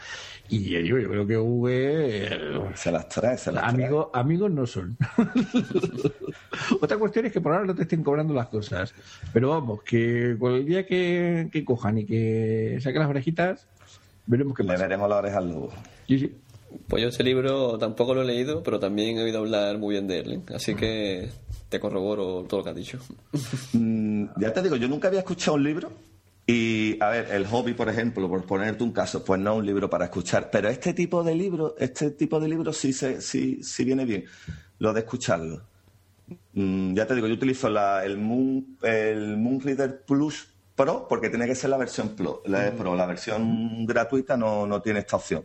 Y 0.49 0.59
yo, 0.71 0.97
yo 0.97 1.09
creo 1.09 1.25
que 1.25 1.37
Google... 1.37 2.25
Eh, 2.27 2.69
se 2.75 2.91
las 2.91 3.07
trae, 3.07 3.37
se 3.37 3.53
las 3.53 3.63
amigo, 3.63 4.09
trae. 4.11 4.21
Amigos 4.21 4.51
no 4.51 4.67
son. 4.67 4.97
Otra 6.81 6.97
cuestión 6.97 7.27
es 7.27 7.31
que 7.31 7.39
por 7.39 7.53
ahora 7.53 7.65
no 7.65 7.75
te 7.75 7.83
estén 7.83 8.03
cobrando 8.03 8.33
las 8.33 8.47
cosas. 8.47 8.93
Pero 9.31 9.49
vamos, 9.51 9.83
que 9.83 10.31
el 10.31 10.65
día 10.65 10.85
que, 10.85 11.47
que 11.49 11.63
cojan 11.63 11.99
y 11.99 12.05
que 12.05 12.79
saquen 12.81 12.99
las 12.99 13.09
orejitas, 13.09 13.67
Veremos 14.25 14.55
qué 14.55 14.63
Le 14.63 14.69
pasa. 14.69 14.83
veremos 14.83 15.09
la 15.09 15.17
oreja 15.17 15.37
al 15.37 15.49
lobo. 15.49 15.73
Sí, 16.07 16.19
sí. 16.19 16.35
Pues 16.87 17.03
yo 17.03 17.09
ese 17.09 17.23
libro 17.23 17.77
tampoco 17.77 18.15
lo 18.15 18.23
he 18.23 18.25
leído, 18.25 18.63
pero 18.63 18.79
también 18.79 19.17
he 19.17 19.23
oído 19.23 19.39
hablar 19.39 19.77
muy 19.77 19.93
bien 19.93 20.07
de 20.07 20.19
él. 20.19 20.33
¿eh? 20.33 20.41
Así 20.55 20.75
que 20.75 21.29
te 21.73 21.79
corroboro 21.79 22.45
todo 22.47 22.59
lo 22.59 22.63
que 22.63 22.69
has 22.69 22.75
dicho. 22.75 22.99
Mm, 23.73 24.25
ya 24.39 24.53
te 24.53 24.61
digo, 24.61 24.75
yo 24.75 24.87
nunca 24.87 25.07
había 25.07 25.21
escuchado 25.21 25.55
un 25.55 25.63
libro. 25.63 25.91
Y, 26.45 27.01
a 27.01 27.09
ver, 27.09 27.29
el 27.31 27.47
hobby, 27.47 27.73
por 27.73 27.89
ejemplo, 27.89 28.29
por 28.29 28.45
ponerte 28.45 28.83
un 28.83 28.91
caso, 28.91 29.23
pues 29.25 29.41
no 29.41 29.53
es 29.53 29.59
un 29.59 29.65
libro 29.65 29.89
para 29.89 30.05
escuchar. 30.05 30.51
Pero 30.51 30.69
este 30.69 30.93
tipo 30.93 31.23
de 31.23 31.33
libros, 31.33 31.73
este 31.79 32.11
tipo 32.11 32.39
de 32.39 32.47
libros 32.47 32.77
sí, 32.77 32.93
se, 32.93 33.19
sí, 33.21 33.63
sí 33.63 33.83
viene 33.83 34.05
bien, 34.05 34.25
lo 34.77 34.93
de 34.93 34.99
escucharlo. 34.99 35.63
Mm, 36.53 36.93
ya 36.93 37.07
te 37.07 37.15
digo, 37.15 37.25
yo 37.25 37.33
utilizo 37.33 37.67
la, 37.69 38.05
el, 38.05 38.19
Moon, 38.19 38.77
el 38.83 39.37
Moon 39.37 39.59
Reader 39.59 40.03
Plus 40.05 40.49
Pro 40.75 41.07
porque 41.09 41.29
tiene 41.29 41.47
que 41.47 41.55
ser 41.55 41.71
la 41.71 41.77
versión 41.77 42.09
Pro. 42.09 42.43
La, 42.45 42.71
Pro, 42.71 42.95
la 42.95 43.07
versión 43.07 43.87
gratuita 43.87 44.37
no, 44.37 44.67
no 44.67 44.81
tiene 44.83 44.99
esta 44.99 45.15
opción. 45.15 45.43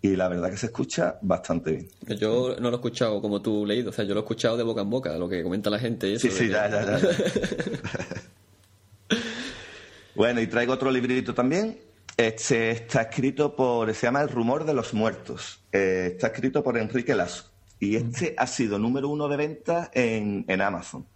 Y 0.00 0.14
la 0.14 0.28
verdad 0.28 0.48
que 0.50 0.56
se 0.56 0.66
escucha 0.66 1.18
bastante 1.22 1.72
bien. 1.72 1.88
Yo 2.20 2.54
no 2.60 2.68
lo 2.70 2.76
he 2.76 2.78
escuchado 2.78 3.20
como 3.20 3.42
tú 3.42 3.66
leído, 3.66 3.90
o 3.90 3.92
sea, 3.92 4.04
yo 4.04 4.14
lo 4.14 4.20
he 4.20 4.22
escuchado 4.22 4.56
de 4.56 4.62
boca 4.62 4.82
en 4.82 4.90
boca, 4.90 5.18
lo 5.18 5.28
que 5.28 5.42
comenta 5.42 5.70
la 5.70 5.78
gente. 5.80 6.12
Eso 6.14 6.28
Sí, 6.28 6.32
sí, 6.32 6.44
que- 6.46 6.50
ya, 6.50 6.70
ya, 6.70 6.98
ya. 6.98 7.08
bueno, 10.14 10.40
y 10.40 10.46
traigo 10.46 10.72
otro 10.72 10.90
librito 10.90 11.34
también. 11.34 11.78
Este 12.16 12.70
está 12.70 13.02
escrito 13.02 13.54
por, 13.54 13.92
se 13.94 14.06
llama 14.06 14.22
El 14.22 14.28
rumor 14.28 14.64
de 14.64 14.74
los 14.74 14.92
muertos. 14.94 15.60
Eh, 15.72 16.10
está 16.14 16.28
escrito 16.28 16.62
por 16.62 16.76
Enrique 16.78 17.14
Lazo. 17.14 17.44
Y 17.80 17.94
este 17.96 18.34
ha 18.36 18.46
sido 18.48 18.78
número 18.78 19.08
uno 19.08 19.28
de 19.28 19.36
ventas 19.36 19.90
en, 19.94 20.44
en 20.48 20.60
Amazon. 20.60 21.06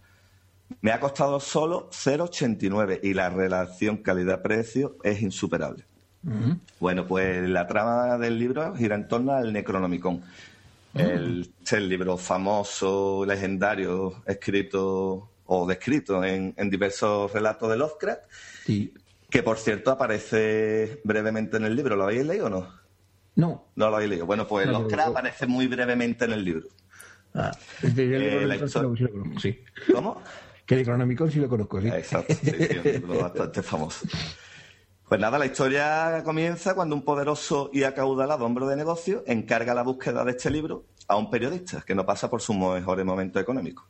Me 0.81 0.91
ha 0.91 0.99
costado 0.99 1.39
solo 1.41 1.89
0,89 1.91 3.01
y 3.03 3.13
la 3.13 3.29
relación 3.29 3.97
calidad-precio 3.97 4.97
es 5.03 5.21
insuperable. 5.21 5.85
Bueno, 6.79 7.05
pues 7.05 7.47
la 7.49 7.67
trama 7.67 8.17
del 8.17 8.39
libro 8.39 8.75
gira 8.75 8.95
en 8.95 9.07
torno 9.07 9.33
al 9.33 9.51
Necronomicon. 9.51 10.21
El, 10.93 11.51
es 11.63 11.73
el 11.73 11.89
libro 11.89 12.17
famoso, 12.17 13.25
legendario, 13.25 14.21
escrito 14.25 15.29
o 15.45 15.67
descrito 15.67 16.23
en, 16.23 16.53
en 16.55 16.69
diversos 16.69 17.31
relatos 17.33 17.69
de 17.69 17.77
Lovecraft, 17.77 18.21
Sí. 18.65 18.93
que 19.29 19.43
por 19.43 19.57
cierto 19.57 19.91
aparece 19.91 21.01
brevemente 21.03 21.57
en 21.57 21.65
el 21.65 21.75
libro. 21.75 21.95
¿Lo 21.95 22.03
habéis 22.03 22.25
leído 22.25 22.45
o 22.45 22.49
no? 22.49 22.67
No. 23.35 23.65
No 23.75 23.89
lo 23.89 23.95
habéis 23.95 24.11
leído. 24.11 24.25
Bueno, 24.27 24.47
pues 24.47 24.67
No, 24.67 24.73
Lovecraft 24.73 25.07
no. 25.07 25.11
aparece 25.11 25.47
muy 25.47 25.67
brevemente 25.67 26.25
en 26.25 26.33
el 26.33 26.45
libro. 26.45 26.67
Ah, 27.33 27.51
el 27.81 27.99
Eh, 27.99 28.45
la 28.45 28.55
Necronomicon 28.57 29.39
sí. 29.39 29.59
¿Cómo? 29.91 30.21
Que 30.67 30.75
el 30.75 30.81
Necronomicon 30.81 31.31
sí 31.31 31.39
lo 31.39 31.49
conozco, 31.49 31.81
sí. 31.81 31.87
Exacto, 31.87 32.35
sí, 32.35 32.51
sí, 32.51 32.77
un 32.77 32.83
libro 32.83 33.19
bastante 33.21 33.61
famoso. 33.63 34.07
Pues 35.13 35.21
nada, 35.21 35.37
la 35.37 35.45
historia 35.45 36.23
comienza 36.25 36.73
cuando 36.73 36.95
un 36.95 37.03
poderoso 37.03 37.69
y 37.71 37.83
acaudalado 37.83 38.47
hombre 38.47 38.65
de 38.65 38.75
negocio 38.75 39.23
encarga 39.27 39.75
la 39.75 39.83
búsqueda 39.83 40.25
de 40.25 40.31
este 40.31 40.49
libro 40.49 40.85
a 41.07 41.17
un 41.17 41.29
periodista 41.29 41.83
que 41.85 41.93
no 41.93 42.03
pasa 42.03 42.31
por 42.31 42.41
sus 42.41 42.55
mejores 42.55 43.05
momentos 43.05 43.39
económicos. 43.39 43.85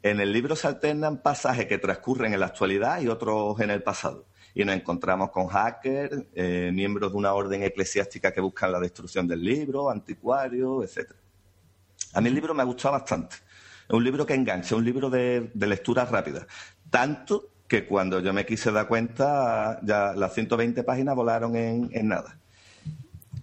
En 0.00 0.20
el 0.20 0.32
libro 0.32 0.54
se 0.54 0.68
alternan 0.68 1.22
pasajes 1.22 1.66
que 1.66 1.78
transcurren 1.78 2.34
en 2.34 2.38
la 2.38 2.46
actualidad 2.46 3.00
y 3.00 3.08
otros 3.08 3.58
en 3.58 3.70
el 3.70 3.82
pasado. 3.82 4.26
Y 4.54 4.64
nos 4.64 4.76
encontramos 4.76 5.32
con 5.32 5.48
hackers, 5.48 6.22
eh, 6.36 6.70
miembros 6.72 7.10
de 7.10 7.18
una 7.18 7.34
orden 7.34 7.64
eclesiástica 7.64 8.30
que 8.32 8.40
buscan 8.40 8.70
la 8.70 8.78
destrucción 8.78 9.26
del 9.26 9.42
libro, 9.42 9.90
anticuarios, 9.90 10.84
etcétera. 10.84 11.18
A 12.12 12.20
mí 12.20 12.28
el 12.28 12.34
libro 12.36 12.54
me 12.54 12.62
ha 12.62 12.66
gustado 12.66 12.92
bastante. 12.92 13.34
Es 13.88 13.92
un 13.92 14.04
libro 14.04 14.24
que 14.24 14.34
engancha, 14.34 14.76
un 14.76 14.84
libro 14.84 15.10
de, 15.10 15.50
de 15.52 15.66
lectura 15.66 16.04
rápida. 16.04 16.46
Tanto 16.88 17.53
que 17.68 17.86
cuando 17.86 18.20
yo 18.20 18.32
me 18.32 18.46
quise 18.46 18.70
dar 18.72 18.86
cuenta, 18.88 19.80
ya 19.82 20.12
las 20.14 20.34
120 20.34 20.82
páginas 20.84 21.14
volaron 21.16 21.56
en, 21.56 21.90
en 21.92 22.08
nada. 22.08 22.38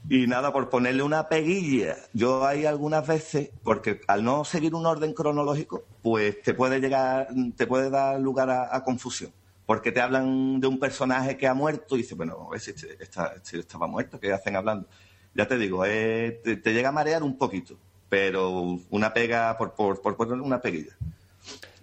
Y 0.10 0.27
nada, 0.27 0.52
por 0.52 0.69
ponerle 0.69 1.03
una 1.03 1.30
peguilla, 1.30 1.95
yo 2.14 2.45
hay 2.45 2.65
algunas 2.65 3.07
veces, 3.07 3.49
porque 3.64 4.02
al 4.07 4.23
no 4.23 4.43
seguir 4.43 4.76
un 4.76 4.85
orden 4.85 5.14
cronológico, 5.14 5.84
pues 6.02 6.41
te 6.41 6.53
puede 6.53 6.80
llegar, 6.81 7.27
te 7.56 7.65
puede 7.65 7.89
dar 7.89 8.19
lugar 8.19 8.49
a, 8.49 8.84
confusión. 8.84 9.31
Porque 9.65 9.91
te 9.91 10.02
hablan 10.02 10.60
de 10.60 10.68
un 10.68 10.80
personaje 10.80 11.38
que 11.38 11.48
ha 11.48 11.53
muerto 11.53 11.95
y 11.95 11.99
dices, 11.99 12.18
bueno, 12.18 12.45
a 12.48 12.52
ver 12.52 12.60
si 12.60 12.72
este, 12.72 12.98
esta- 13.02 13.34
este 13.35 13.60
estaba 13.60 13.88
muerto, 13.88 14.19
¿qué 14.19 14.34
hacen 14.34 14.56
hablando? 14.57 14.85
Ya 15.34 15.48
te 15.48 15.57
digo, 15.57 15.85
eh, 15.85 16.41
te, 16.43 16.57
te 16.57 16.73
llega 16.73 16.89
a 16.89 16.91
marear 16.91 17.23
un 17.23 17.38
poquito, 17.38 17.76
pero 18.10 18.77
una 18.89 19.14
pega, 19.14 19.57
por, 19.57 19.73
por, 19.73 20.02
por 20.02 20.18
ponerle 20.18 20.43
una 20.43 20.60
peguilla. 20.60 20.91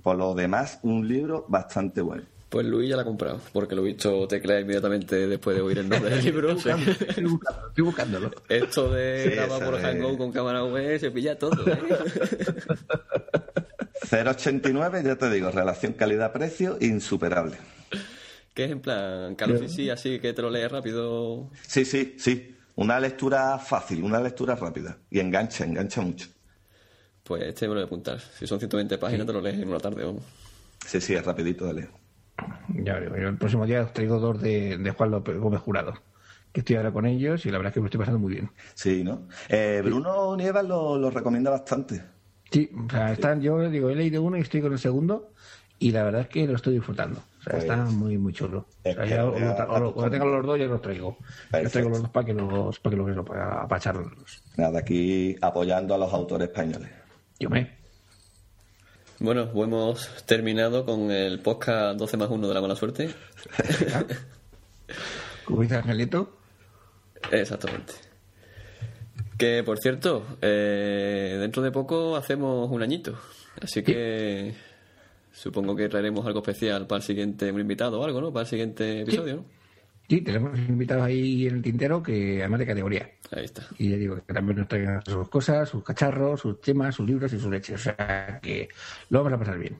Por 0.02 0.16
lo 0.16 0.34
demás, 0.34 0.78
un 0.82 1.06
libro 1.06 1.44
bastante 1.48 2.00
bueno. 2.00 2.22
Pues 2.48 2.64
Luis 2.64 2.88
ya 2.88 2.96
lo 2.96 3.02
ha 3.02 3.04
comprado, 3.04 3.40
porque 3.52 3.74
lo 3.74 3.82
he 3.82 3.88
visto 3.88 4.26
teclear 4.26 4.62
inmediatamente 4.62 5.26
después 5.26 5.54
de 5.54 5.62
oír 5.62 5.78
el 5.80 5.88
nombre 5.88 6.08
del 6.14 6.24
libro. 6.24 6.52
Estoy 6.52 7.24
buscándolo, 7.24 7.68
estoy 7.68 7.84
buscándolo. 7.84 8.30
esto 8.48 8.90
de 8.90 9.24
Sí, 9.24 9.30
grabar 9.36 9.64
por 9.64 9.80
Hangout 9.82 10.16
con 10.16 10.32
cámara 10.32 10.64
web 10.64 10.98
se 10.98 11.10
pilla 11.10 11.38
todo. 11.38 11.62
¿eh? 11.70 11.78
0,89, 14.10 15.02
ya 15.04 15.16
te 15.16 15.28
digo, 15.30 15.50
relación 15.50 15.92
calidad-precio 15.92 16.78
insuperable. 16.80 17.56
que 18.54 18.64
es 18.64 18.70
en 18.70 18.80
plan, 18.80 19.34
Carlos 19.34 19.60
sí, 19.60 19.68
sí, 19.68 19.90
así 19.90 20.18
que 20.18 20.32
te 20.32 20.40
lo 20.40 20.48
lees 20.50 20.70
rápido. 20.72 21.50
Sí, 21.66 21.84
sí, 21.84 22.14
sí. 22.18 22.54
Una 22.76 23.00
lectura 23.00 23.58
fácil, 23.58 24.04
una 24.04 24.20
lectura 24.20 24.54
rápida. 24.54 24.96
Y 25.10 25.18
engancha, 25.18 25.64
engancha 25.64 26.00
mucho. 26.00 26.28
Pues 27.28 27.42
este 27.42 27.66
me 27.68 27.74
lo 27.74 27.80
voy 27.80 27.82
a 27.82 27.86
apuntar. 27.86 28.18
Si 28.20 28.46
son 28.46 28.58
120 28.58 28.96
páginas, 28.98 29.26
te 29.26 29.32
lo 29.32 29.40
lees 29.40 29.58
en 29.58 29.68
una 29.68 29.78
tarde. 29.78 30.02
vamos. 30.04 30.22
Sí, 30.86 31.00
sí, 31.00 31.14
es 31.14 31.24
rapidito 31.24 31.66
de 31.66 31.74
leer. 31.74 31.90
Ya 32.82 32.94
veremos. 32.94 33.18
Yo 33.20 33.28
el 33.28 33.36
próximo 33.36 33.66
día 33.66 33.82
os 33.82 33.92
traigo 33.92 34.18
dos 34.18 34.40
de, 34.40 34.78
de 34.78 34.90
Juan 34.92 35.10
López 35.10 35.36
Gómez 35.38 35.60
Jurado. 35.60 35.92
Que 36.52 36.60
estoy 36.60 36.76
ahora 36.76 36.90
con 36.92 37.04
ellos 37.04 37.44
y 37.44 37.50
la 37.50 37.58
verdad 37.58 37.70
es 37.70 37.74
que 37.74 37.80
me 37.80 37.86
estoy 37.88 37.98
pasando 37.98 38.18
muy 38.18 38.32
bien. 38.32 38.50
Sí, 38.74 39.04
¿no? 39.04 39.28
Eh, 39.50 39.82
Bruno 39.84 40.34
Nievas 40.36 40.64
lo, 40.64 40.96
lo 40.96 41.10
recomienda 41.10 41.50
bastante. 41.50 42.02
Sí, 42.50 42.70
o 42.74 42.90
sea, 42.90 43.12
están, 43.12 43.42
yo 43.42 43.68
digo, 43.68 43.90
he 43.90 43.94
leído 43.94 44.22
uno 44.22 44.38
y 44.38 44.40
estoy 44.40 44.62
con 44.62 44.72
el 44.72 44.78
segundo 44.78 45.32
y 45.78 45.90
la 45.90 46.04
verdad 46.04 46.22
es 46.22 46.28
que 46.28 46.46
lo 46.46 46.56
estoy 46.56 46.72
disfrutando. 46.74 47.20
O 47.20 47.42
sea, 47.42 47.52
Pues, 47.52 47.64
está 47.64 47.76
muy, 47.76 48.16
muy 48.16 48.32
chulo. 48.32 48.66
O 48.82 48.92
sea, 48.92 49.04
ya 49.04 49.26
cuando 49.66 49.92
tengan 50.10 50.32
los 50.32 50.46
dos 50.46 50.58
ya 50.58 50.64
los 50.64 50.80
traigo. 50.80 51.18
Los 51.20 51.28
Perfecto. 51.50 51.70
traigo 51.72 51.88
los 51.90 52.00
dos 52.02 52.10
para 52.10 52.24
que 52.26 52.32
los, 52.32 52.78
para 52.80 52.96
que 52.96 53.02
los, 53.12 53.26
para, 53.26 53.68
para 53.68 53.78
echarlos. 53.78 54.42
Nada, 54.56 54.78
aquí 54.78 55.36
apoyando 55.42 55.94
a 55.94 55.98
los 55.98 56.12
autores 56.14 56.48
españoles. 56.48 56.88
Yo 57.38 57.50
me. 57.50 57.76
Bueno, 59.20 59.50
pues 59.52 59.68
hemos 59.68 60.24
terminado 60.26 60.84
con 60.84 61.10
el 61.10 61.40
podcast 61.40 61.98
12 61.98 62.16
más 62.16 62.30
1 62.30 62.48
de 62.48 62.54
la 62.54 62.60
mala 62.60 62.76
suerte. 62.76 63.08
Dice 65.48 65.76
Angelito, 65.76 66.36
Exactamente. 67.30 67.94
Que 69.36 69.62
por 69.62 69.78
cierto, 69.78 70.24
eh, 70.42 71.36
dentro 71.40 71.62
de 71.62 71.70
poco 71.70 72.16
hacemos 72.16 72.70
un 72.70 72.82
añito. 72.82 73.18
Así 73.60 73.82
que 73.82 74.54
supongo 75.32 75.76
que 75.76 75.88
traeremos 75.88 76.26
algo 76.26 76.40
especial 76.40 76.86
para 76.86 76.98
el 76.98 77.04
siguiente, 77.04 77.52
un 77.52 77.60
invitado 77.60 78.00
o 78.00 78.04
algo, 78.04 78.20
¿no? 78.20 78.32
Para 78.32 78.42
el 78.42 78.48
siguiente 78.48 79.02
episodio, 79.02 79.36
¿no? 79.36 79.57
Sí, 80.08 80.20
tenemos 80.22 80.58
invitados 80.58 81.04
ahí 81.04 81.46
en 81.46 81.56
el 81.56 81.62
tintero 81.62 82.02
que 82.02 82.40
además 82.40 82.60
de 82.60 82.66
categoría. 82.66 83.10
Ahí 83.30 83.44
está. 83.44 83.66
Y 83.78 83.90
ya 83.90 83.96
digo 83.96 84.16
que 84.26 84.32
también 84.32 84.58
nos 84.58 84.68
traigan 84.68 85.04
sus 85.04 85.28
cosas, 85.28 85.68
sus 85.68 85.84
cacharros, 85.84 86.40
sus 86.40 86.60
temas, 86.60 86.94
sus 86.94 87.06
libros 87.06 87.32
y 87.32 87.38
sus 87.38 87.50
leches. 87.50 87.74
O 87.74 87.78
sea 87.78 88.38
que 88.42 88.68
lo 89.10 89.22
vamos 89.22 89.34
a 89.34 89.38
pasar 89.38 89.58
bien. 89.58 89.78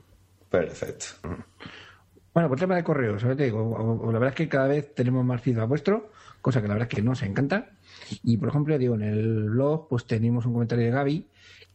Perfecto. 0.49 1.05
Bueno, 2.33 2.47
por 2.47 2.59
tema 2.59 2.75
de 2.75 2.83
correos, 2.83 3.21
¿sabes? 3.21 3.37
Te 3.37 3.45
digo, 3.45 4.01
la 4.05 4.19
verdad 4.19 4.29
es 4.29 4.35
que 4.35 4.47
cada 4.47 4.67
vez 4.67 4.93
tenemos 4.93 5.25
más 5.25 5.41
feedback 5.41 5.67
vuestro, 5.67 6.11
cosa 6.41 6.61
que 6.61 6.67
la 6.67 6.75
verdad 6.75 6.87
es 6.89 6.95
que 6.95 7.01
nos 7.01 7.23
encanta. 7.23 7.71
Y 8.23 8.37
por 8.37 8.49
ejemplo, 8.49 8.77
digo, 8.77 8.95
en 8.95 9.03
el 9.03 9.49
blog, 9.49 9.87
pues 9.87 10.05
tenemos 10.05 10.45
un 10.45 10.53
comentario 10.53 10.85
de 10.85 10.91
Gaby 10.91 11.27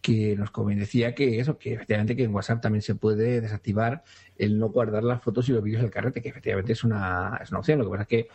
que 0.05 0.37
nos 0.37 0.51
decía 0.77 1.15
que 1.15 1.41
eso, 1.41 1.57
que 1.57 1.73
efectivamente 1.73 2.15
que 2.15 2.25
en 2.25 2.35
WhatsApp 2.35 2.61
también 2.61 2.83
se 2.83 2.95
puede 2.95 3.41
desactivar 3.41 4.05
el 4.37 4.59
no 4.59 4.69
guardar 4.69 5.03
las 5.03 5.23
fotos 5.23 5.49
y 5.49 5.53
los 5.53 5.63
vídeos 5.63 5.81
del 5.81 5.91
carrete, 5.91 6.21
que 6.21 6.29
efectivamente 6.29 6.75
es 6.75 6.85
una, 6.85 7.41
es 7.43 7.49
una 7.49 7.61
opción. 7.61 7.79
Lo 7.79 7.87
que 7.87 7.91
pasa 7.91 8.03
es 8.03 8.09
que, 8.09 8.29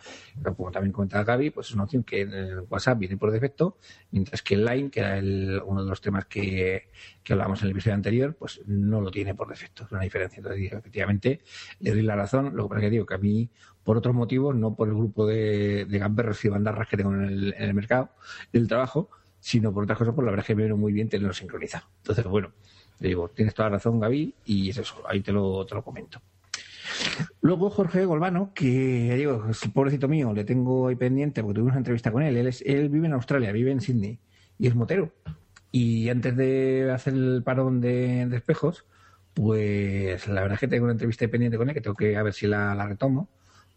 como 0.56 0.72
también 0.72 0.92
comentaba 0.92 1.22
Gaby, 1.22 1.50
pues 1.50 1.68
es 1.68 1.74
una 1.74 1.84
opción 1.84 2.02
que 2.02 2.22
en 2.22 2.66
WhatsApp 2.68 2.98
viene 2.98 3.16
por 3.16 3.30
defecto, 3.30 3.78
mientras 4.10 4.42
que 4.42 4.56
el 4.56 4.64
Line, 4.64 4.90
que 4.90 4.98
era 4.98 5.16
el- 5.18 5.62
uno 5.64 5.84
de 5.84 5.90
los 5.90 6.00
temas 6.00 6.24
que, 6.26 6.88
que 7.22 7.32
hablábamos 7.34 7.60
en 7.60 7.66
el 7.66 7.70
episodio 7.70 7.94
anterior, 7.94 8.34
pues 8.36 8.62
no 8.66 9.00
lo 9.00 9.12
tiene 9.12 9.36
por 9.36 9.46
defecto. 9.48 9.84
Es 9.84 9.92
una 9.92 10.02
diferencia. 10.02 10.38
Entonces, 10.38 10.72
efectivamente, 10.72 11.40
le 11.78 11.92
doy 11.92 12.02
la 12.02 12.16
razón. 12.16 12.56
Lo 12.56 12.64
que 12.64 12.68
pasa 12.70 12.80
es 12.80 12.84
que 12.86 12.90
digo 12.90 13.06
que 13.06 13.14
a 13.14 13.18
mí, 13.18 13.48
por 13.84 13.96
otros 13.96 14.12
motivos, 14.16 14.56
no 14.56 14.74
por 14.74 14.88
el 14.88 14.94
grupo 14.94 15.24
de, 15.24 15.84
de 15.84 15.98
gamberros 16.00 16.44
y 16.44 16.48
bandarras 16.48 16.88
que 16.88 16.96
tengo 16.96 17.14
en 17.14 17.22
el, 17.26 17.54
en 17.56 17.62
el 17.62 17.74
mercado 17.74 18.10
del 18.52 18.66
trabajo, 18.66 19.08
sino 19.40 19.72
por 19.72 19.84
otras 19.84 19.98
cosas, 19.98 20.14
pues 20.14 20.24
la 20.24 20.32
verdad 20.32 20.44
es 20.44 20.46
que 20.46 20.54
me 20.54 20.72
muy 20.74 20.92
bien 20.92 21.08
tenerlo 21.08 21.32
sincronizado. 21.32 21.86
Entonces, 21.98 22.24
bueno, 22.24 22.52
le 22.98 23.08
digo, 23.08 23.28
tienes 23.28 23.54
toda 23.54 23.70
la 23.70 23.76
razón, 23.76 23.98
Gaby, 23.98 24.34
y 24.44 24.70
es 24.70 24.78
eso, 24.78 25.02
ahí 25.08 25.20
te 25.20 25.32
lo, 25.32 25.64
te 25.66 25.74
lo 25.74 25.82
comento. 25.82 26.20
Luego 27.40 27.70
Jorge 27.70 28.04
Golbano, 28.04 28.52
que 28.54 29.14
digo, 29.16 29.46
es 29.48 29.62
el 29.64 29.72
pobrecito 29.72 30.06
mío, 30.06 30.32
le 30.34 30.44
tengo 30.44 30.88
ahí 30.88 30.96
pendiente 30.96 31.42
porque 31.42 31.54
tuvimos 31.54 31.72
una 31.72 31.78
entrevista 31.78 32.12
con 32.12 32.22
él. 32.22 32.36
Él, 32.36 32.88
vive 32.90 33.06
en 33.06 33.14
Australia, 33.14 33.52
vive 33.52 33.70
en 33.72 33.80
Sydney 33.80 34.18
y 34.58 34.66
es 34.66 34.74
motero. 34.74 35.10
Y 35.72 36.08
antes 36.10 36.36
de 36.36 36.90
hacer 36.92 37.14
el 37.14 37.42
parón 37.42 37.80
de, 37.80 38.26
de 38.26 38.36
espejos, 38.36 38.84
pues 39.32 40.26
la 40.28 40.42
verdad 40.42 40.54
es 40.54 40.60
que 40.60 40.68
tengo 40.68 40.84
una 40.84 40.92
entrevista 40.92 41.26
pendiente 41.28 41.56
con 41.56 41.68
él 41.68 41.74
que 41.74 41.80
tengo 41.80 41.96
que 41.96 42.16
a 42.16 42.22
ver 42.22 42.34
si 42.34 42.46
la 42.46 42.86
retomo 42.86 43.28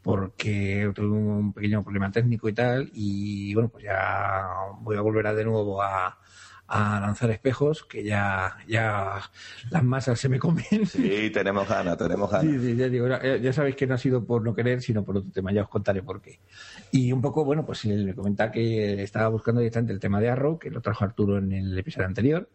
porque 0.04 0.92
tuve 0.94 1.08
un 1.08 1.54
pequeño 1.54 1.82
problema 1.82 2.12
técnico 2.12 2.50
y 2.50 2.54
tal, 2.54 2.92
y 2.94 3.54
bueno, 3.54 3.70
pues 3.70 3.86
ya 3.86 4.46
voy 4.82 4.98
a 4.98 5.02
volver 5.02 5.26
a 5.28 5.34
de 5.34 5.46
nuevo 5.46 5.82
a, 5.82 6.20
a 6.68 7.00
lanzar 7.00 7.32
espejos, 7.32 7.86
que 7.86 8.04
ya, 8.04 8.58
ya 8.68 9.22
las 9.70 9.84
masas 9.84 10.20
se 10.20 10.28
me 10.28 10.40
comen. 10.40 10.86
Sí, 10.86 11.30
tenemos 11.30 11.68
ganas, 11.70 11.98
tenemos 11.98 12.30
ganas. 12.30 12.52
Sí, 12.52 12.60
sí, 12.60 12.76
ya, 12.76 12.90
digo, 12.90 13.08
ya, 13.08 13.38
ya 13.38 13.54
sabéis 13.54 13.78
que 13.78 13.88
no 13.88 13.96
ha 13.96 13.98
sido 13.98 14.26
por 14.26 14.44
no 14.44 14.54
querer, 14.54 14.82
sino 14.82 15.06
por 15.06 15.18
otro 15.18 15.32
tema, 15.32 15.54
ya 15.54 15.64
os 15.64 15.70
contaré 15.70 16.04
por 16.04 16.22
qué. 16.22 16.40
Y 16.92 17.12
un 17.14 17.22
poco, 17.22 17.46
bueno, 17.46 17.66
pues 17.66 17.86
él 17.86 18.06
me 18.06 18.14
comenta 18.14 18.52
que 18.52 19.02
estaba 19.02 19.30
buscando 19.30 19.62
directamente 19.62 19.94
el 19.94 20.00
tema 20.00 20.20
de 20.20 20.30
Arrow, 20.30 20.60
que 20.60 20.70
lo 20.70 20.82
trajo 20.82 21.06
Arturo 21.06 21.38
en 21.38 21.52
el 21.54 21.78
episodio 21.78 22.08
anterior, 22.08 22.50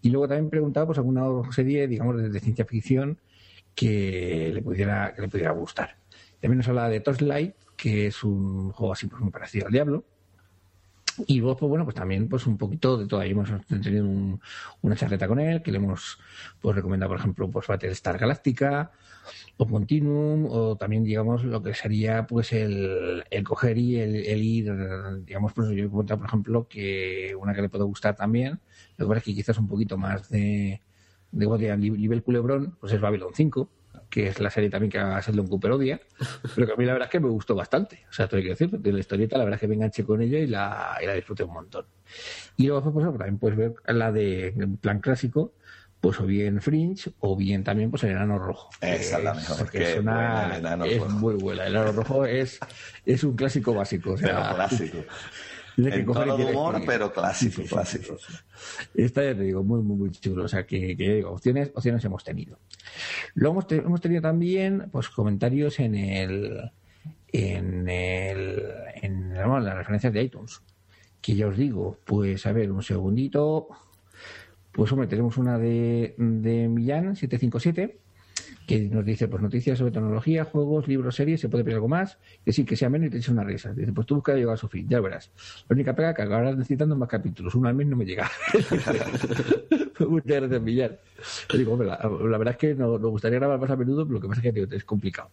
y 0.00 0.10
luego 0.10 0.28
también 0.28 0.48
preguntaba 0.48 0.86
pues 0.86 0.98
alguna 0.98 1.24
serie, 1.50 1.88
digamos, 1.88 2.16
de, 2.18 2.28
de 2.28 2.40
ciencia 2.40 2.64
ficción 2.64 3.18
que 3.74 4.52
le 4.54 4.62
pudiera, 4.62 5.12
que 5.14 5.22
le 5.22 5.28
pudiera 5.28 5.50
gustar. 5.50 5.96
También 6.44 6.58
nos 6.58 6.68
habla 6.68 6.90
de 6.90 7.00
Torchlight, 7.00 7.54
que 7.74 8.06
es 8.08 8.22
un 8.22 8.70
juego 8.72 8.92
así 8.92 9.06
pues 9.06 9.22
muy 9.22 9.30
parecido 9.30 9.64
al 9.64 9.72
Diablo. 9.72 10.04
Y 11.26 11.38
luego, 11.38 11.56
pues 11.56 11.70
bueno, 11.70 11.84
pues 11.86 11.96
también 11.96 12.28
pues 12.28 12.46
un 12.46 12.58
poquito 12.58 12.98
de 12.98 13.06
todo. 13.06 13.20
Ahí 13.20 13.30
hemos 13.30 13.48
tenido 13.66 14.04
un- 14.04 14.38
una 14.82 14.94
charleta 14.94 15.26
con 15.26 15.40
él, 15.40 15.62
que 15.62 15.72
le 15.72 15.78
hemos 15.78 16.18
pues 16.60 16.76
recomendado, 16.76 17.08
por 17.12 17.18
ejemplo, 17.18 17.50
pues 17.50 17.66
Battlestar 17.66 18.18
Galactica, 18.18 18.92
o 19.56 19.66
Continuum, 19.66 20.44
o 20.50 20.76
también, 20.76 21.02
digamos, 21.02 21.44
lo 21.44 21.62
que 21.62 21.72
sería 21.72 22.26
pues 22.26 22.52
el, 22.52 23.24
el 23.30 23.42
coger 23.42 23.78
y 23.78 23.96
el, 23.98 24.14
ir, 24.44 24.70
digamos, 25.24 25.54
pues 25.54 25.70
yo 25.70 25.84
he 25.86 25.88
comentado, 25.88 26.18
por 26.18 26.28
ejemplo, 26.28 26.68
que 26.68 27.34
una 27.40 27.54
que 27.54 27.62
le 27.62 27.70
puede 27.70 27.84
gustar 27.84 28.16
también, 28.16 28.60
lo 28.98 29.06
que 29.06 29.08
pasa 29.08 29.18
es 29.20 29.24
que 29.24 29.34
quizás 29.34 29.56
un 29.56 29.66
poquito 29.68 29.96
más 29.96 30.28
de, 30.28 30.82
de 31.32 31.46
diría, 31.56 31.74
nivel 31.78 32.22
culebrón, 32.22 32.76
pues 32.80 32.92
es 32.92 33.00
Babylon 33.00 33.30
5, 33.32 33.70
que 34.10 34.28
es 34.28 34.40
la 34.40 34.50
serie 34.50 34.70
también 34.70 34.90
que 34.90 34.98
a 34.98 35.20
Sheldon 35.20 35.46
Cooper 35.48 35.72
odia, 35.72 36.00
pero 36.54 36.66
que 36.66 36.72
a 36.72 36.76
mí 36.76 36.84
la 36.84 36.92
verdad 36.92 37.06
es 37.08 37.12
que 37.12 37.20
me 37.20 37.28
gustó 37.28 37.54
bastante. 37.54 38.04
O 38.08 38.12
sea, 38.12 38.28
tengo 38.28 38.42
que 38.42 38.50
decir, 38.50 38.70
de 38.70 38.92
la 38.92 38.98
historieta, 39.00 39.36
la 39.38 39.44
verdad 39.44 39.56
es 39.56 39.60
que 39.60 39.68
me 39.68 39.74
enganché 39.74 40.04
con 40.04 40.20
ella 40.22 40.38
y 40.38 40.46
la, 40.46 40.98
y 41.02 41.06
la 41.06 41.14
disfruté 41.14 41.44
un 41.44 41.52
montón. 41.54 41.86
Y 42.56 42.66
luego, 42.68 42.92
pues, 42.92 43.06
también 43.06 43.38
puedes 43.38 43.56
ver 43.58 43.74
la 43.86 44.12
de 44.12 44.54
plan 44.80 45.00
clásico, 45.00 45.54
pues 46.00 46.20
o 46.20 46.26
bien 46.26 46.60
Fringe, 46.60 47.12
o 47.20 47.34
bien 47.34 47.64
también 47.64 47.90
pues 47.90 48.04
el 48.04 48.10
enano 48.10 48.38
rojo. 48.38 48.68
Esa 48.82 49.16
es 49.18 49.24
la 49.24 49.32
mejor, 49.34 49.56
Porque 49.58 49.78
qué 49.78 49.92
es, 49.94 49.98
una- 49.98 50.12
buena 50.12 50.44
el 50.54 50.58
enano 50.60 50.84
es 50.84 50.98
rojo. 50.98 51.10
muy 51.10 51.34
buena. 51.34 51.66
El 51.66 51.74
enano 51.74 51.92
rojo 51.92 52.24
es, 52.26 52.60
es 53.06 53.24
un 53.24 53.34
clásico 53.36 53.72
básico. 53.74 54.12
O 54.12 54.16
sea, 54.18 54.52
clásico. 54.54 54.98
En 55.76 56.06
tono 56.06 56.36
de 56.36 56.44
humor, 56.44 56.80
pero 56.86 57.12
clásico, 57.12 57.50
Sí, 57.56 57.62
sí, 57.62 57.68
sí, 57.68 57.74
clásico. 57.74 58.16
sí, 58.18 58.32
sí. 58.32 59.02
Esta 59.02 59.24
ya 59.24 59.34
te 59.34 59.42
digo, 59.42 59.62
muy, 59.64 59.82
muy, 59.82 59.96
muy 59.96 60.10
chulo. 60.12 60.44
O 60.44 60.48
sea, 60.48 60.64
que, 60.66 60.96
que 60.96 61.06
ya 61.06 61.12
digo, 61.14 61.30
opciones, 61.30 61.70
opciones 61.74 62.04
hemos 62.04 62.22
tenido. 62.22 62.58
Luego 63.34 63.54
hemos, 63.54 63.66
te- 63.66 63.76
hemos 63.76 64.00
tenido 64.00 64.22
también 64.22 64.88
pues 64.92 65.08
comentarios 65.08 65.80
en 65.80 65.94
el 65.94 66.70
en 67.32 67.88
el 67.88 68.62
en 69.02 69.30
bueno, 69.34 69.60
las 69.60 69.76
referencias 69.76 70.12
de 70.12 70.22
iTunes. 70.22 70.60
Que 71.20 71.34
ya 71.34 71.46
os 71.48 71.56
digo, 71.56 71.98
pues 72.04 72.44
a 72.46 72.52
ver, 72.52 72.70
un 72.70 72.82
segundito. 72.82 73.68
Pues 74.72 74.90
hombre, 74.92 75.06
tenemos 75.08 75.36
una 75.38 75.58
de, 75.58 76.14
de 76.18 76.68
Millán 76.68 77.16
757 77.16 77.98
que 78.66 78.80
nos 78.88 79.04
dice 79.04 79.28
pues 79.28 79.42
noticias 79.42 79.78
sobre 79.78 79.92
tecnología, 79.92 80.44
juegos, 80.44 80.88
libros, 80.88 81.14
series, 81.16 81.40
se 81.40 81.48
puede 81.48 81.64
pedir 81.64 81.74
algo 81.76 81.88
más, 81.88 82.18
que 82.44 82.52
sí, 82.52 82.64
que 82.64 82.76
sea 82.76 82.88
menos 82.88 83.08
y 83.08 83.10
te 83.10 83.16
eches 83.18 83.28
una 83.28 83.44
risa. 83.44 83.72
Dice, 83.74 83.92
pues 83.92 84.06
tú 84.06 84.14
busca 84.16 84.34
llegar 84.34 84.54
a 84.54 84.56
su 84.56 84.68
fin, 84.68 84.88
ya 84.88 85.00
verás. 85.00 85.30
La 85.68 85.74
única 85.74 85.94
pega 85.94 86.14
que 86.14 86.22
acabarás 86.22 86.56
necesitando 86.56 86.96
más 86.96 87.08
capítulos, 87.08 87.54
uno 87.54 87.68
al 87.68 87.74
mes 87.74 87.86
no 87.86 87.96
me 87.96 88.04
llega. 88.06 88.30
Muchas 90.08 90.40
gracias, 90.40 90.64
Villar. 90.64 91.00
Digo, 91.56 91.82
la, 91.82 91.98
la 91.98 92.38
verdad 92.38 92.52
es 92.52 92.56
que 92.58 92.74
no- 92.74 92.98
nos 92.98 93.10
gustaría 93.10 93.38
grabar 93.38 93.58
más 93.60 93.70
a 93.70 93.76
menudo, 93.76 94.04
pero 94.06 94.14
lo 94.14 94.20
que 94.20 94.28
pasa 94.28 94.40
es 94.48 94.54
que 94.54 94.76
es 94.76 94.84
complicado. 94.84 95.30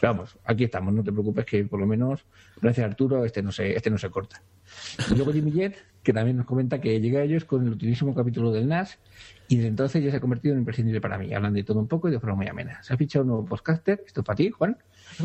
Pero 0.00 0.12
vamos, 0.14 0.36
aquí 0.44 0.64
estamos, 0.64 0.92
no 0.94 1.02
te 1.02 1.10
preocupes 1.10 1.44
que 1.44 1.64
por 1.64 1.80
lo 1.80 1.86
menos, 1.86 2.24
gracias 2.60 2.84
a 2.84 2.88
Arturo, 2.90 3.24
este 3.24 3.42
no 3.42 3.50
se, 3.50 3.74
este 3.76 3.90
no 3.90 3.98
se 3.98 4.10
corta. 4.10 4.42
Y 5.10 5.14
luego 5.16 5.32
Jimmy 5.32 5.50
Jet, 5.50 5.76
que 6.02 6.12
también 6.12 6.36
nos 6.36 6.46
comenta 6.46 6.80
que 6.80 7.00
llega 7.00 7.20
a 7.20 7.22
ellos 7.24 7.44
con 7.44 7.66
el 7.66 7.72
utilísimo 7.72 8.14
capítulo 8.14 8.52
del 8.52 8.68
NAS 8.68 8.98
y 9.52 9.56
desde 9.56 9.68
entonces 9.68 10.02
ya 10.02 10.10
se 10.10 10.16
ha 10.16 10.20
convertido 10.20 10.54
en 10.54 10.60
imprescindible 10.60 10.98
para 11.02 11.18
mí. 11.18 11.34
Hablan 11.34 11.52
de 11.52 11.62
todo 11.62 11.78
un 11.78 11.86
poco 11.86 12.08
y 12.08 12.10
de 12.12 12.18
forma 12.18 12.36
muy 12.36 12.48
amena. 12.48 12.82
Se 12.82 12.94
ha 12.94 12.96
fichado 12.96 13.22
un 13.24 13.28
nuevo 13.28 13.44
podcaster, 13.44 14.02
esto 14.06 14.22
es 14.22 14.26
para 14.26 14.34
ti, 14.34 14.50
Juan, 14.50 14.78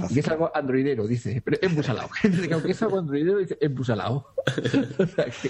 y 0.10 0.20
es 0.20 0.28
algo 0.28 0.52
androidero, 0.54 1.08
dice, 1.08 1.42
pero 1.46 1.58
en 1.62 1.74
busalao. 1.74 2.10
Dice 2.24 2.46
que 2.50 2.54
aunque 2.54 2.72
es 2.72 2.82
algo 2.82 3.00
androidero, 3.00 3.38
dice 3.38 3.58
en 3.62 3.74
busalao. 3.74 4.28
o 4.98 5.06
sea 5.06 5.28
que, 5.28 5.50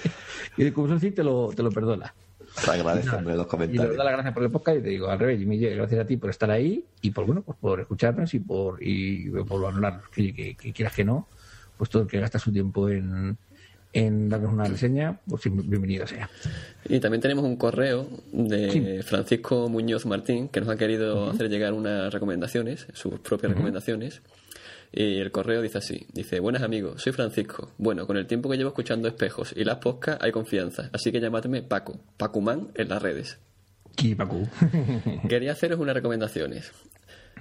y 0.57 0.69
como 0.69 0.85
eso 0.85 0.99
sí, 0.99 1.09
te 1.09 1.23
lo, 1.23 1.49
te 1.55 1.63
lo 1.63 1.71
perdona. 1.71 2.13
Los 2.39 2.67
Y 2.67 3.37
le 3.37 3.47
comentarios. 3.47 3.97
da 3.97 4.03
las 4.03 4.13
gracias 4.13 4.33
por 4.35 4.43
el 4.43 4.51
podcast 4.51 4.77
y 4.77 4.81
te 4.83 4.89
digo, 4.89 5.09
al 5.09 5.17
revés, 5.17 5.39
J, 5.43 5.75
gracias 5.75 5.99
a 5.99 6.05
ti 6.05 6.17
por 6.17 6.29
estar 6.29 6.51
ahí 6.51 6.85
y 7.01 7.09
por, 7.09 7.25
bueno, 7.25 7.41
pues 7.41 7.57
por 7.57 7.79
escucharnos 7.79 8.31
y 8.35 8.39
por, 8.41 8.77
y 8.79 9.27
por 9.31 9.59
valorarnos. 9.59 10.07
Que, 10.09 10.35
que, 10.35 10.53
que 10.55 10.71
quieras 10.71 10.93
que 10.93 11.03
no, 11.03 11.27
pues 11.77 11.89
todo 11.89 12.03
el 12.03 12.07
que 12.07 12.19
gasta 12.19 12.37
su 12.37 12.51
tiempo 12.51 12.89
en, 12.89 13.39
en 13.97 14.29
darnos 14.29 14.53
una 14.53 14.65
reseña, 14.65 15.19
pues 15.27 15.43
bienvenido 15.45 16.05
sea. 16.05 16.29
Y 16.87 16.99
también 16.99 17.19
tenemos 17.19 17.43
un 17.45 17.55
correo 17.55 18.07
de 18.31 18.69
Sí. 18.71 19.01
Francisco 19.01 19.69
Muñoz 19.69 20.05
Martín 20.05 20.49
que 20.49 20.59
nos 20.59 20.69
ha 20.69 20.75
querido 20.75 21.29
hacer 21.31 21.49
llegar 21.49 21.73
unas 21.73 22.13
recomendaciones, 22.13 22.87
sus 22.93 23.19
propias 23.19 23.53
recomendaciones. 23.53 24.21
Y 24.91 25.17
el 25.17 25.31
correo 25.31 25.61
dice 25.61 25.79
así, 25.79 26.05
dice, 26.13 26.39
buenas 26.39 26.61
amigos, 26.61 27.01
soy 27.01 27.11
Francisco. 27.11 27.71
Bueno, 27.77 28.05
con 28.05 28.17
el 28.17 28.27
tiempo 28.27 28.49
que 28.49 28.57
llevo 28.57 28.69
escuchando 28.69 29.07
espejos 29.07 29.53
y 29.55 29.63
las 29.63 29.77
podcasts 29.77 30.23
hay 30.23 30.31
confianza, 30.31 30.89
así 30.93 31.11
que 31.11 31.19
llamadme 31.19 31.63
Paco, 31.63 31.99
Pacumán 32.17 32.69
en 32.75 32.89
las 32.89 33.01
redes. 33.01 33.39
Quería 35.27 35.53
haceros 35.53 35.79
unas 35.79 35.95
recomendaciones. 35.95 36.71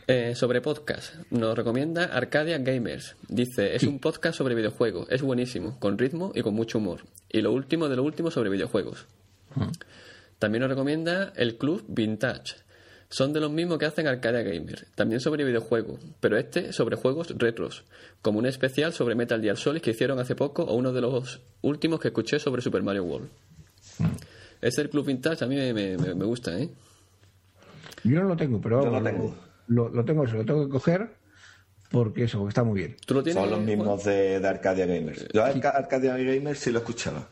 Eh, 0.09 0.35
sobre 0.36 0.60
podcast, 0.60 1.14
nos 1.31 1.56
recomienda 1.56 2.05
Arcadia 2.05 2.59
Gamers. 2.59 3.16
Dice, 3.28 3.74
es 3.74 3.82
un 3.82 3.98
podcast 3.98 4.39
sobre 4.39 4.55
videojuegos, 4.55 5.09
es 5.10 5.23
buenísimo, 5.23 5.78
con 5.81 5.98
ritmo 5.98 6.32
y 6.35 6.43
con 6.43 6.55
mucho 6.55 6.78
humor. 6.78 7.01
Y 7.28 7.40
lo 7.40 7.52
último 7.52 7.89
de 7.89 7.97
lo 7.97 8.05
último 8.05 8.31
sobre 8.31 8.51
videojuegos. 8.51 9.06
También 10.39 10.60
nos 10.60 10.70
recomienda 10.70 11.32
el 11.36 11.56
Club 11.56 11.85
Vintage. 11.89 12.55
Son 13.09 13.32
de 13.32 13.40
los 13.40 13.51
mismos 13.51 13.78
que 13.78 13.86
hacen 13.86 14.06
Arcadia 14.06 14.43
Gamer, 14.43 14.86
también 14.97 15.20
sobre 15.20 15.44
videojuegos, 15.44 16.01
pero 16.20 16.36
este 16.36 16.73
sobre 16.73 16.97
juegos 16.97 17.28
retros, 17.39 17.85
como 18.20 18.39
un 18.40 18.47
especial 18.47 18.93
sobre 18.93 19.14
Metal 19.14 19.40
Gear 19.40 19.56
Solid 19.56 19.81
que 19.81 19.90
hicieron 19.93 20.18
hace 20.18 20.35
poco 20.35 20.62
o 20.64 20.74
uno 20.74 20.93
de 20.93 21.01
los 21.01 21.40
últimos 21.62 22.01
que 22.01 22.09
escuché 22.09 22.39
sobre 22.40 22.62
Super 22.62 22.82
Mario 22.82 23.05
World. 23.05 23.28
Ese 24.60 24.82
el 24.82 24.90
Club 24.90 25.06
Vintage 25.06 25.44
a 25.44 25.48
mí 25.48 25.56
me, 25.56 25.97
me- 25.97 26.24
gusta, 26.24 26.59
¿eh? 26.59 26.68
Yo 28.05 28.20
no 28.23 28.28
lo 28.28 28.36
tengo, 28.36 28.60
pero 28.60 28.82
Yo 28.85 28.90
lo 28.90 29.02
tengo. 29.02 29.36
Lo, 29.68 29.88
lo 29.88 30.05
tengo, 30.05 30.26
se 30.26 30.34
lo 30.34 30.44
tengo 30.44 30.64
que 30.66 30.70
coger 30.72 31.10
porque 31.90 32.24
eso, 32.24 32.48
está 32.48 32.62
muy 32.64 32.78
bien. 32.80 32.97
¿Tú 33.06 33.14
lo 33.14 33.22
tienes? 33.22 33.40
Son 33.43 33.51
los 33.51 33.60
mismos 33.60 34.05
de, 34.05 34.40
de 34.40 34.48
Arcadia 34.48 34.86
Gamers. 34.86 35.26
Yo 35.32 35.44
Arca- 35.44 35.70
Arcadia 35.70 36.16
Gamers 36.16 36.59
sí 36.59 36.70
lo 36.70 36.78
escuchaba. 36.80 37.28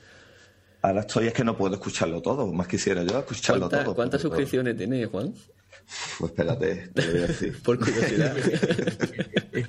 Ahora 0.83 1.01
estoy, 1.01 1.27
es 1.29 1.33
que 1.33 1.45
no 1.45 1.57
puedo 1.57 1.75
escucharlo 1.75 2.21
todo. 2.23 2.53
Más 2.53 2.69
quisiera 2.69 3.03
yo 3.03 3.19
escucharlo 3.19 3.69
¿Cuánta- 3.69 3.85
todo. 3.85 3.95
¿Cuántas 3.95 4.21
suscripciones 4.23 4.77
tiene, 4.77 5.07
Juan? 5.07 5.35
Pues 6.19 6.31
espérate, 6.33 6.89
te 6.95 7.03
lo 7.07 7.13
voy 7.13 7.23
a 7.23 7.27
decir. 7.27 7.63
Por 7.65 7.79
curiosidad. 7.79 8.35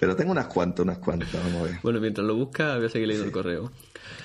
Pero 0.00 0.16
tengo 0.16 0.32
unas 0.32 0.46
cuantas, 0.46 0.84
unas 0.84 0.98
cuantas. 0.98 1.32
Vamos 1.32 1.54
a 1.54 1.62
ver. 1.64 1.74
bueno, 1.82 2.00
mientras 2.00 2.26
lo 2.26 2.34
busca, 2.36 2.76
voy 2.76 2.86
a 2.86 2.88
seguir 2.88 3.08
leyendo 3.08 3.26
el 3.26 3.32
correo. 3.32 3.72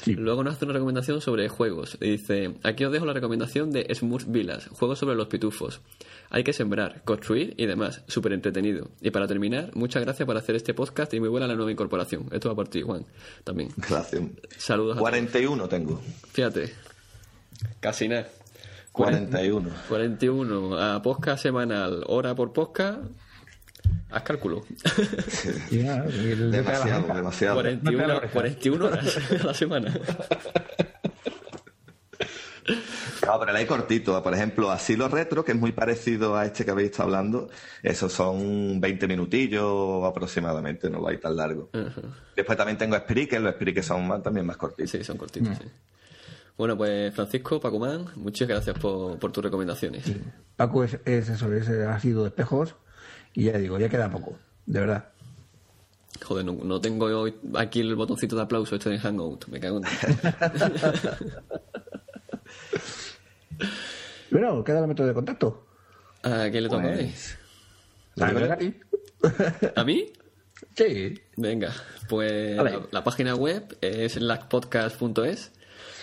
Sí. 0.03 0.13
Luego 0.13 0.43
nos 0.43 0.55
hace 0.55 0.65
una 0.65 0.73
recomendación 0.73 1.21
sobre 1.21 1.49
juegos. 1.49 1.97
Y 2.01 2.11
Dice, 2.11 2.55
aquí 2.63 2.83
os 2.85 2.91
dejo 2.91 3.05
la 3.05 3.13
recomendación 3.13 3.71
de 3.71 3.87
Smurf 3.95 4.25
Villas, 4.27 4.67
juegos 4.67 4.99
sobre 4.99 5.15
los 5.15 5.27
pitufos. 5.27 5.81
Hay 6.33 6.43
que 6.43 6.51
sembrar, 6.51 7.03
construir 7.03 7.53
y 7.57 7.67
demás. 7.67 8.01
Súper 8.07 8.33
entretenido. 8.33 8.89
Y 9.01 9.11
para 9.11 9.27
terminar, 9.27 9.69
muchas 9.75 10.01
gracias 10.01 10.25
por 10.25 10.35
hacer 10.35 10.55
este 10.55 10.73
podcast 10.73 11.13
y 11.13 11.19
muy 11.19 11.29
buena 11.29 11.45
la 11.45 11.53
nueva 11.53 11.71
incorporación. 11.71 12.27
Esto 12.31 12.49
va 12.49 12.55
por 12.55 12.67
ti, 12.67 12.81
Juan. 12.81 13.05
También. 13.43 13.69
Gracias. 13.77 14.23
Saludos 14.57 14.93
a 14.93 14.99
todos. 14.99 15.09
41 15.09 15.69
tengo. 15.69 16.01
Fíjate. 16.31 16.73
Casi 17.79 18.07
nada. 18.07 18.27
41. 18.93 19.69
41 19.87 20.79
a 20.79 21.01
podcast 21.03 21.43
semanal, 21.43 22.03
hora 22.07 22.33
por 22.33 22.51
podcast. 22.51 23.01
Haz 24.09 24.23
cálculo. 24.23 24.63
Demasiado, 25.69 27.13
demasiado. 27.13 27.55
41, 27.55 28.21
41 28.33 28.85
horas 28.85 29.17
a 29.39 29.45
la 29.45 29.53
semana. 29.53 29.93
No, 33.25 33.39
pero 33.39 33.53
la 33.53 33.59
hay 33.59 33.65
cortito. 33.65 34.21
Por 34.21 34.33
ejemplo, 34.33 34.71
Asilo 34.71 35.07
Retro, 35.07 35.45
que 35.45 35.53
es 35.53 35.57
muy 35.57 35.71
parecido 35.71 36.35
a 36.35 36.45
este 36.45 36.65
que 36.65 36.71
habéis 36.71 36.91
estado 36.91 37.09
hablando, 37.09 37.49
esos 37.81 38.11
son 38.11 38.81
20 38.81 39.07
minutillos 39.07 40.03
aproximadamente, 40.03 40.89
no 40.89 40.99
lo 40.99 41.07
hay 41.07 41.17
tan 41.17 41.35
largo. 41.35 41.69
Después 42.35 42.57
también 42.57 42.77
tengo 42.77 42.97
Spreaker, 42.97 43.41
los 43.41 43.55
Spreaker 43.55 43.83
son 43.83 44.07
más, 44.07 44.21
también 44.21 44.45
más 44.45 44.57
cortitos. 44.57 44.91
Sí, 44.91 45.03
son 45.03 45.17
cortitos, 45.17 45.57
sí. 45.57 45.65
Bueno, 46.57 46.77
pues 46.77 47.13
Francisco, 47.15 47.59
Pacumán, 47.59 48.05
muchas 48.15 48.47
gracias 48.47 48.77
por, 48.77 49.17
por 49.17 49.31
tus 49.31 49.43
recomendaciones. 49.43 50.05
Paco 50.55 50.83
es, 50.83 50.99
es 51.05 51.29
eso, 51.29 51.51
es, 51.51 51.67
ha 51.67 51.99
sido 51.99 52.21
de 52.21 52.27
espejos 52.27 52.75
y 53.33 53.45
ya 53.45 53.57
digo, 53.57 53.79
ya 53.79 53.89
queda 53.89 54.11
poco, 54.11 54.37
de 54.67 54.79
verdad. 54.79 55.09
Joder, 56.23 56.45
no, 56.45 56.53
no 56.53 56.79
tengo 56.79 57.05
hoy 57.05 57.33
aquí 57.55 57.79
el 57.79 57.95
botoncito 57.95 58.35
de 58.35 58.43
aplauso 58.43 58.75
este 58.75 58.91
de 58.91 58.99
Hangout. 58.99 59.47
Me 59.47 59.59
cago 59.59 59.79
en... 59.79 59.83
Bueno, 64.31 64.63
queda 64.63 64.79
el 64.79 64.87
método 64.87 65.07
de 65.07 65.13
contacto. 65.13 65.65
¿A 66.23 66.47
quién 66.49 66.63
le 66.63 66.69
toca 66.69 66.93
Pues- 66.93 67.37
a 68.51 68.57
ti. 68.57 68.73
¿A 69.75 69.83
mí? 69.83 70.11
Sí. 70.75 71.19
Venga, 71.35 71.73
pues 72.07 72.55
la, 72.55 72.81
la 72.91 73.03
página 73.03 73.35
web 73.35 73.75
es 73.81 74.15
lacpodcast.es, 74.21 75.51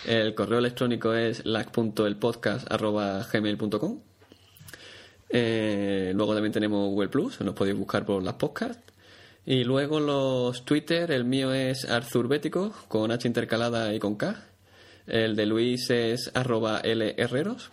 el 0.06 0.34
correo 0.34 0.58
electrónico 0.58 1.14
es 1.14 1.44
lac.elpodcast.gmail.com 1.46 4.00
eh, 5.30 6.12
Luego 6.14 6.34
también 6.34 6.52
tenemos 6.52 6.88
Google 6.90 7.08
Plus, 7.08 7.40
nos 7.40 7.54
podéis 7.54 7.76
buscar 7.76 8.04
por 8.04 8.22
las 8.22 8.34
podcasts. 8.34 8.82
Y 9.46 9.64
luego 9.64 10.00
los 10.00 10.64
Twitter, 10.64 11.10
el 11.12 11.24
mío 11.24 11.52
es 11.52 11.84
Arzurbético, 11.88 12.72
con 12.88 13.10
H 13.10 13.26
intercalada 13.26 13.94
y 13.94 13.98
con 13.98 14.16
K. 14.16 14.44
El 15.06 15.36
de 15.36 15.46
Luis 15.46 15.90
es 15.90 16.30
arroba 16.34 16.80
L 16.80 17.14
Herreros. 17.16 17.70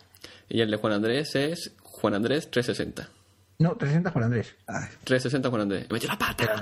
Y 0.50 0.62
el 0.62 0.72
de 0.72 0.78
Juan 0.78 0.94
Andrés 0.94 1.36
es 1.36 1.72
Juan 1.84 2.14
Andrés 2.14 2.50
360. 2.52 3.10
No, 3.60 3.70
360 3.76 4.12
Juan 4.12 4.24
Andrés. 4.26 4.56
Ay, 4.68 4.86
360 5.04 5.50
Juan 5.50 5.62
Andrés. 5.64 5.88
¡Me 5.90 5.94
metió 5.96 6.10
la 6.10 6.18
pata! 6.18 6.62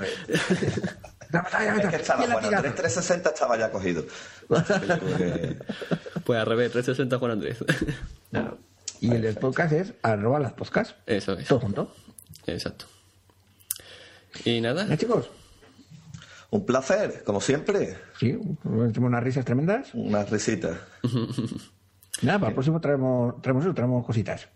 La 1.32 1.40
es 1.40 1.86
que 1.88 1.96
estaba 1.96 2.18
¿Quién 2.20 2.28
la 2.30 2.34
Juan 2.36 2.44
tira? 2.44 2.56
Andrés 2.58 2.74
360 2.76 3.30
estaba 3.30 3.58
ya 3.58 3.70
cogido. 3.70 4.04
Pues 6.24 6.40
al 6.40 6.46
revés, 6.46 6.72
360 6.72 7.18
Juan 7.18 7.32
Andrés. 7.32 7.58
Claro. 8.30 8.58
Y 9.00 9.10
el 9.12 9.22
del 9.22 9.34
podcast 9.36 9.72
es 9.72 9.92
arroba 10.02 10.38
las 10.40 10.52
podcasts. 10.52 10.94
Eso 11.06 11.34
es. 11.34 11.46
Todo 11.48 11.60
junto. 11.60 11.94
Exacto. 12.46 12.86
Y 14.44 14.60
nada, 14.60 14.86
¿Eh, 14.92 14.96
chicos? 14.96 15.28
Un 16.50 16.64
placer, 16.64 17.22
como 17.24 17.40
siempre. 17.40 17.96
Sí, 18.18 18.38
tenemos 18.62 18.98
unas 18.98 19.22
risas 19.22 19.44
tremendas. 19.44 19.92
Unas 19.94 20.30
risitas. 20.30 20.78
Nada, 22.22 22.38
para 22.38 22.48
el 22.50 22.54
próximo 22.54 22.80
traemos, 22.80 23.40
traemos 23.42 23.64
eso, 23.64 23.74
traemos 23.74 24.06
cositas. 24.06 24.48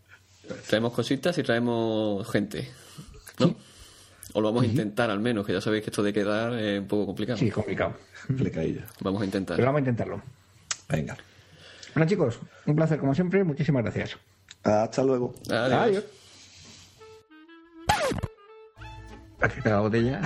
traemos 0.69 0.93
cositas 0.93 1.37
y 1.39 1.43
traemos 1.43 2.29
gente. 2.31 2.71
¿No? 3.39 3.55
O 4.33 4.41
lo 4.41 4.49
vamos 4.49 4.63
a 4.63 4.67
intentar 4.67 5.11
al 5.11 5.21
menos, 5.21 5.45
que 5.45 5.53
ya 5.53 5.61
sabéis 5.61 5.83
que 5.83 5.91
esto 5.91 6.03
de 6.03 6.13
quedar 6.13 6.55
es 6.55 6.81
un 6.81 6.87
poco 6.87 7.07
complicado. 7.07 7.39
Sí, 7.39 7.51
complicado. 7.51 7.95
Explicadillo. 8.29 8.83
Vamos 9.01 9.23
a 9.23 9.25
intentar. 9.25 9.57
Pero 9.57 9.67
vamos 9.67 9.79
a 9.79 9.81
intentarlo. 9.81 10.23
Venga. 10.89 11.17
Bueno, 11.95 12.09
chicos, 12.09 12.39
un 12.67 12.77
placer 12.77 12.99
como 12.99 13.15
siempre. 13.15 13.43
Muchísimas 13.43 13.83
gracias. 13.83 14.17
Hasta 14.63 15.03
luego. 15.03 15.35
Adiós. 15.51 16.05
Aquí 19.41 19.55
está 19.59 19.71
la 19.71 19.81
botella. 19.81 20.21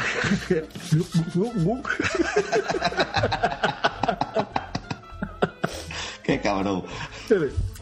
Qué 6.22 6.40
cabrón. 6.40 6.84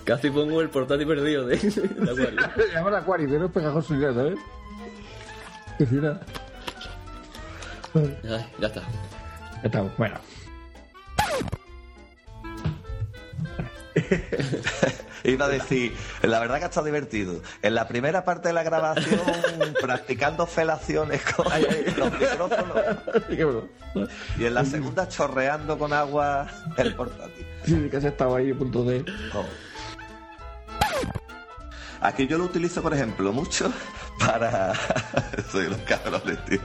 Casi 0.04 0.30
pongo 0.30 0.60
el 0.60 0.68
portátil 0.68 1.06
perdido 1.06 1.46
de, 1.46 1.56
de 1.56 2.10
Acuario. 2.10 2.40
Llama 2.74 2.88
al 2.88 2.96
acuario, 2.96 3.28
que 3.28 3.38
no 3.38 3.46
es 3.46 3.52
pegajoso 3.52 3.94
ya, 3.94 4.12
¿sabes? 4.12 4.38
Que 5.78 5.86
si 5.86 5.96
era- 5.98 6.20
Ay, 7.94 8.18
ya 8.58 8.66
está. 8.66 8.80
Ya 8.80 9.62
está, 9.64 9.82
bueno. 9.96 10.16
Iba 15.24 15.46
a 15.46 15.48
decir, 15.48 15.94
la 16.22 16.40
verdad 16.40 16.58
que 16.58 16.64
ha 16.64 16.68
estado 16.68 16.86
divertido. 16.86 17.40
En 17.62 17.74
la 17.74 17.86
primera 17.86 18.24
parte 18.24 18.48
de 18.48 18.54
la 18.54 18.62
grabación, 18.62 19.20
practicando 19.80 20.46
felaciones 20.46 21.22
con 21.22 21.46
los 21.96 22.12
micrófonos. 22.12 23.66
Y 24.38 24.46
en 24.46 24.54
la 24.54 24.64
segunda, 24.64 25.06
chorreando 25.06 25.76
con 25.76 25.92
agua 25.92 26.46
el 26.78 26.94
portátil. 26.94 27.46
Sí, 27.64 27.88
que 27.90 27.96
has 27.98 28.04
estado 28.04 28.36
ahí 28.36 28.52
punto 28.54 28.84
de... 28.84 29.04
Oh. 29.34 29.44
Aquí 32.00 32.26
yo 32.26 32.38
lo 32.38 32.44
utilizo, 32.44 32.82
por 32.82 32.94
ejemplo, 32.94 33.32
mucho 33.32 33.72
para... 34.18 34.72
Soy 35.52 35.68
los 35.68 35.78
cabrones, 35.80 36.44
tío. 36.46 36.60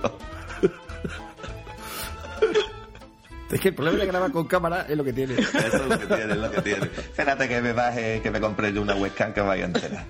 Es 3.51 3.61
que 3.61 3.69
el 3.69 3.75
problema 3.75 3.97
de 3.99 4.05
grabar 4.07 4.31
con 4.31 4.45
cámara 4.45 4.85
es 4.89 4.97
lo 4.97 5.03
que 5.05 5.13
tiene. 5.13 5.33
Eso 5.39 5.51
es 5.77 5.87
lo 5.87 5.97
que 5.99 6.05
tiene, 6.05 6.33
es 6.33 6.37
lo 6.37 6.51
que 6.51 6.61
tiene. 6.61 6.85
Espérate 6.85 7.47
que 7.47 7.61
me 7.61 7.71
baje, 7.73 8.21
que 8.21 8.29
me 8.31 8.41
compre 8.41 8.73
yo 8.73 8.81
una 8.81 8.95
webcam 8.95 9.33
que 9.33 9.41
vaya 9.41 9.65
entera. 9.65 10.05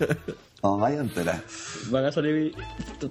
Os 0.62 0.80
vaya 0.80 1.00
entera. 1.00 1.40
Van 1.90 2.04
a 2.06 2.10
salir 2.12 2.54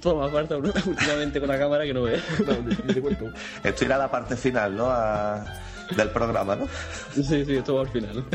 todo 0.02 0.16
más 0.18 0.32
falta 0.32 0.58
últimamente 0.86 1.40
con 1.40 1.48
la 1.48 1.60
cámara 1.60 1.84
que 1.86 1.94
no 1.94 2.04
ve. 2.04 2.20
No, 2.46 2.94
te 2.94 3.02
cuento. 3.02 3.26
Esto 3.64 3.86
irá 3.86 3.96
a 3.96 4.00
la 4.00 4.12
parte 4.12 4.36
final, 4.36 4.76
¿no? 4.76 4.88
A- 4.90 5.46
Del 5.96 6.10
programa, 6.10 6.56
¿no? 6.56 6.68
Sí, 7.14 7.46
sí, 7.46 7.56
esto 7.56 7.76
va 7.76 7.82
al 7.82 7.90
final. 7.90 8.26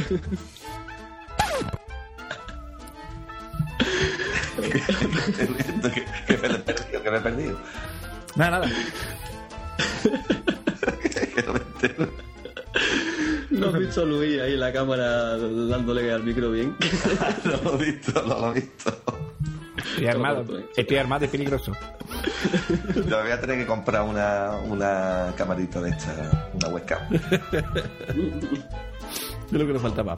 que, 5.92 6.04
que 6.26 6.38
me 6.38 6.48
lo 6.48 6.54
he 6.56 6.58
perdido, 6.60 7.02
que 7.02 7.10
me 7.10 7.16
he 7.16 7.20
perdido. 7.20 7.58
Nada, 8.36 8.60
nada. 8.60 8.70
Que 11.34 11.42
no 11.42 11.52
me 11.54 11.60
entero. 11.60 12.08
¿No 13.50 13.68
has 13.68 13.78
visto 13.78 14.02
a 14.02 14.04
Luis 14.04 14.40
ahí 14.40 14.54
en 14.54 14.60
la 14.60 14.72
cámara 14.72 15.36
dándole 15.36 16.10
al 16.10 16.24
micro 16.24 16.50
bien? 16.50 16.76
No 17.44 17.56
lo 17.64 17.80
he 17.80 17.92
visto, 17.92 18.22
no 18.26 18.38
lo 18.40 18.50
he 18.50 18.54
visto. 18.60 18.96
Estoy 19.76 20.06
armado. 20.06 20.44
Estoy 20.76 20.96
armado, 20.96 21.24
es 21.24 21.30
peligroso. 21.30 21.72
Yo 22.94 23.22
voy 23.22 23.30
a 23.30 23.40
tener 23.40 23.58
que 23.58 23.66
comprar 23.66 24.02
una, 24.02 24.52
una 24.64 25.32
camarita 25.36 25.80
de 25.80 25.90
esta, 25.90 26.50
una 26.54 26.68
webcam. 26.68 27.02
Es 29.52 29.58
lo 29.58 29.66
que 29.66 29.72
nos 29.74 29.82
faltaba. 29.82 30.16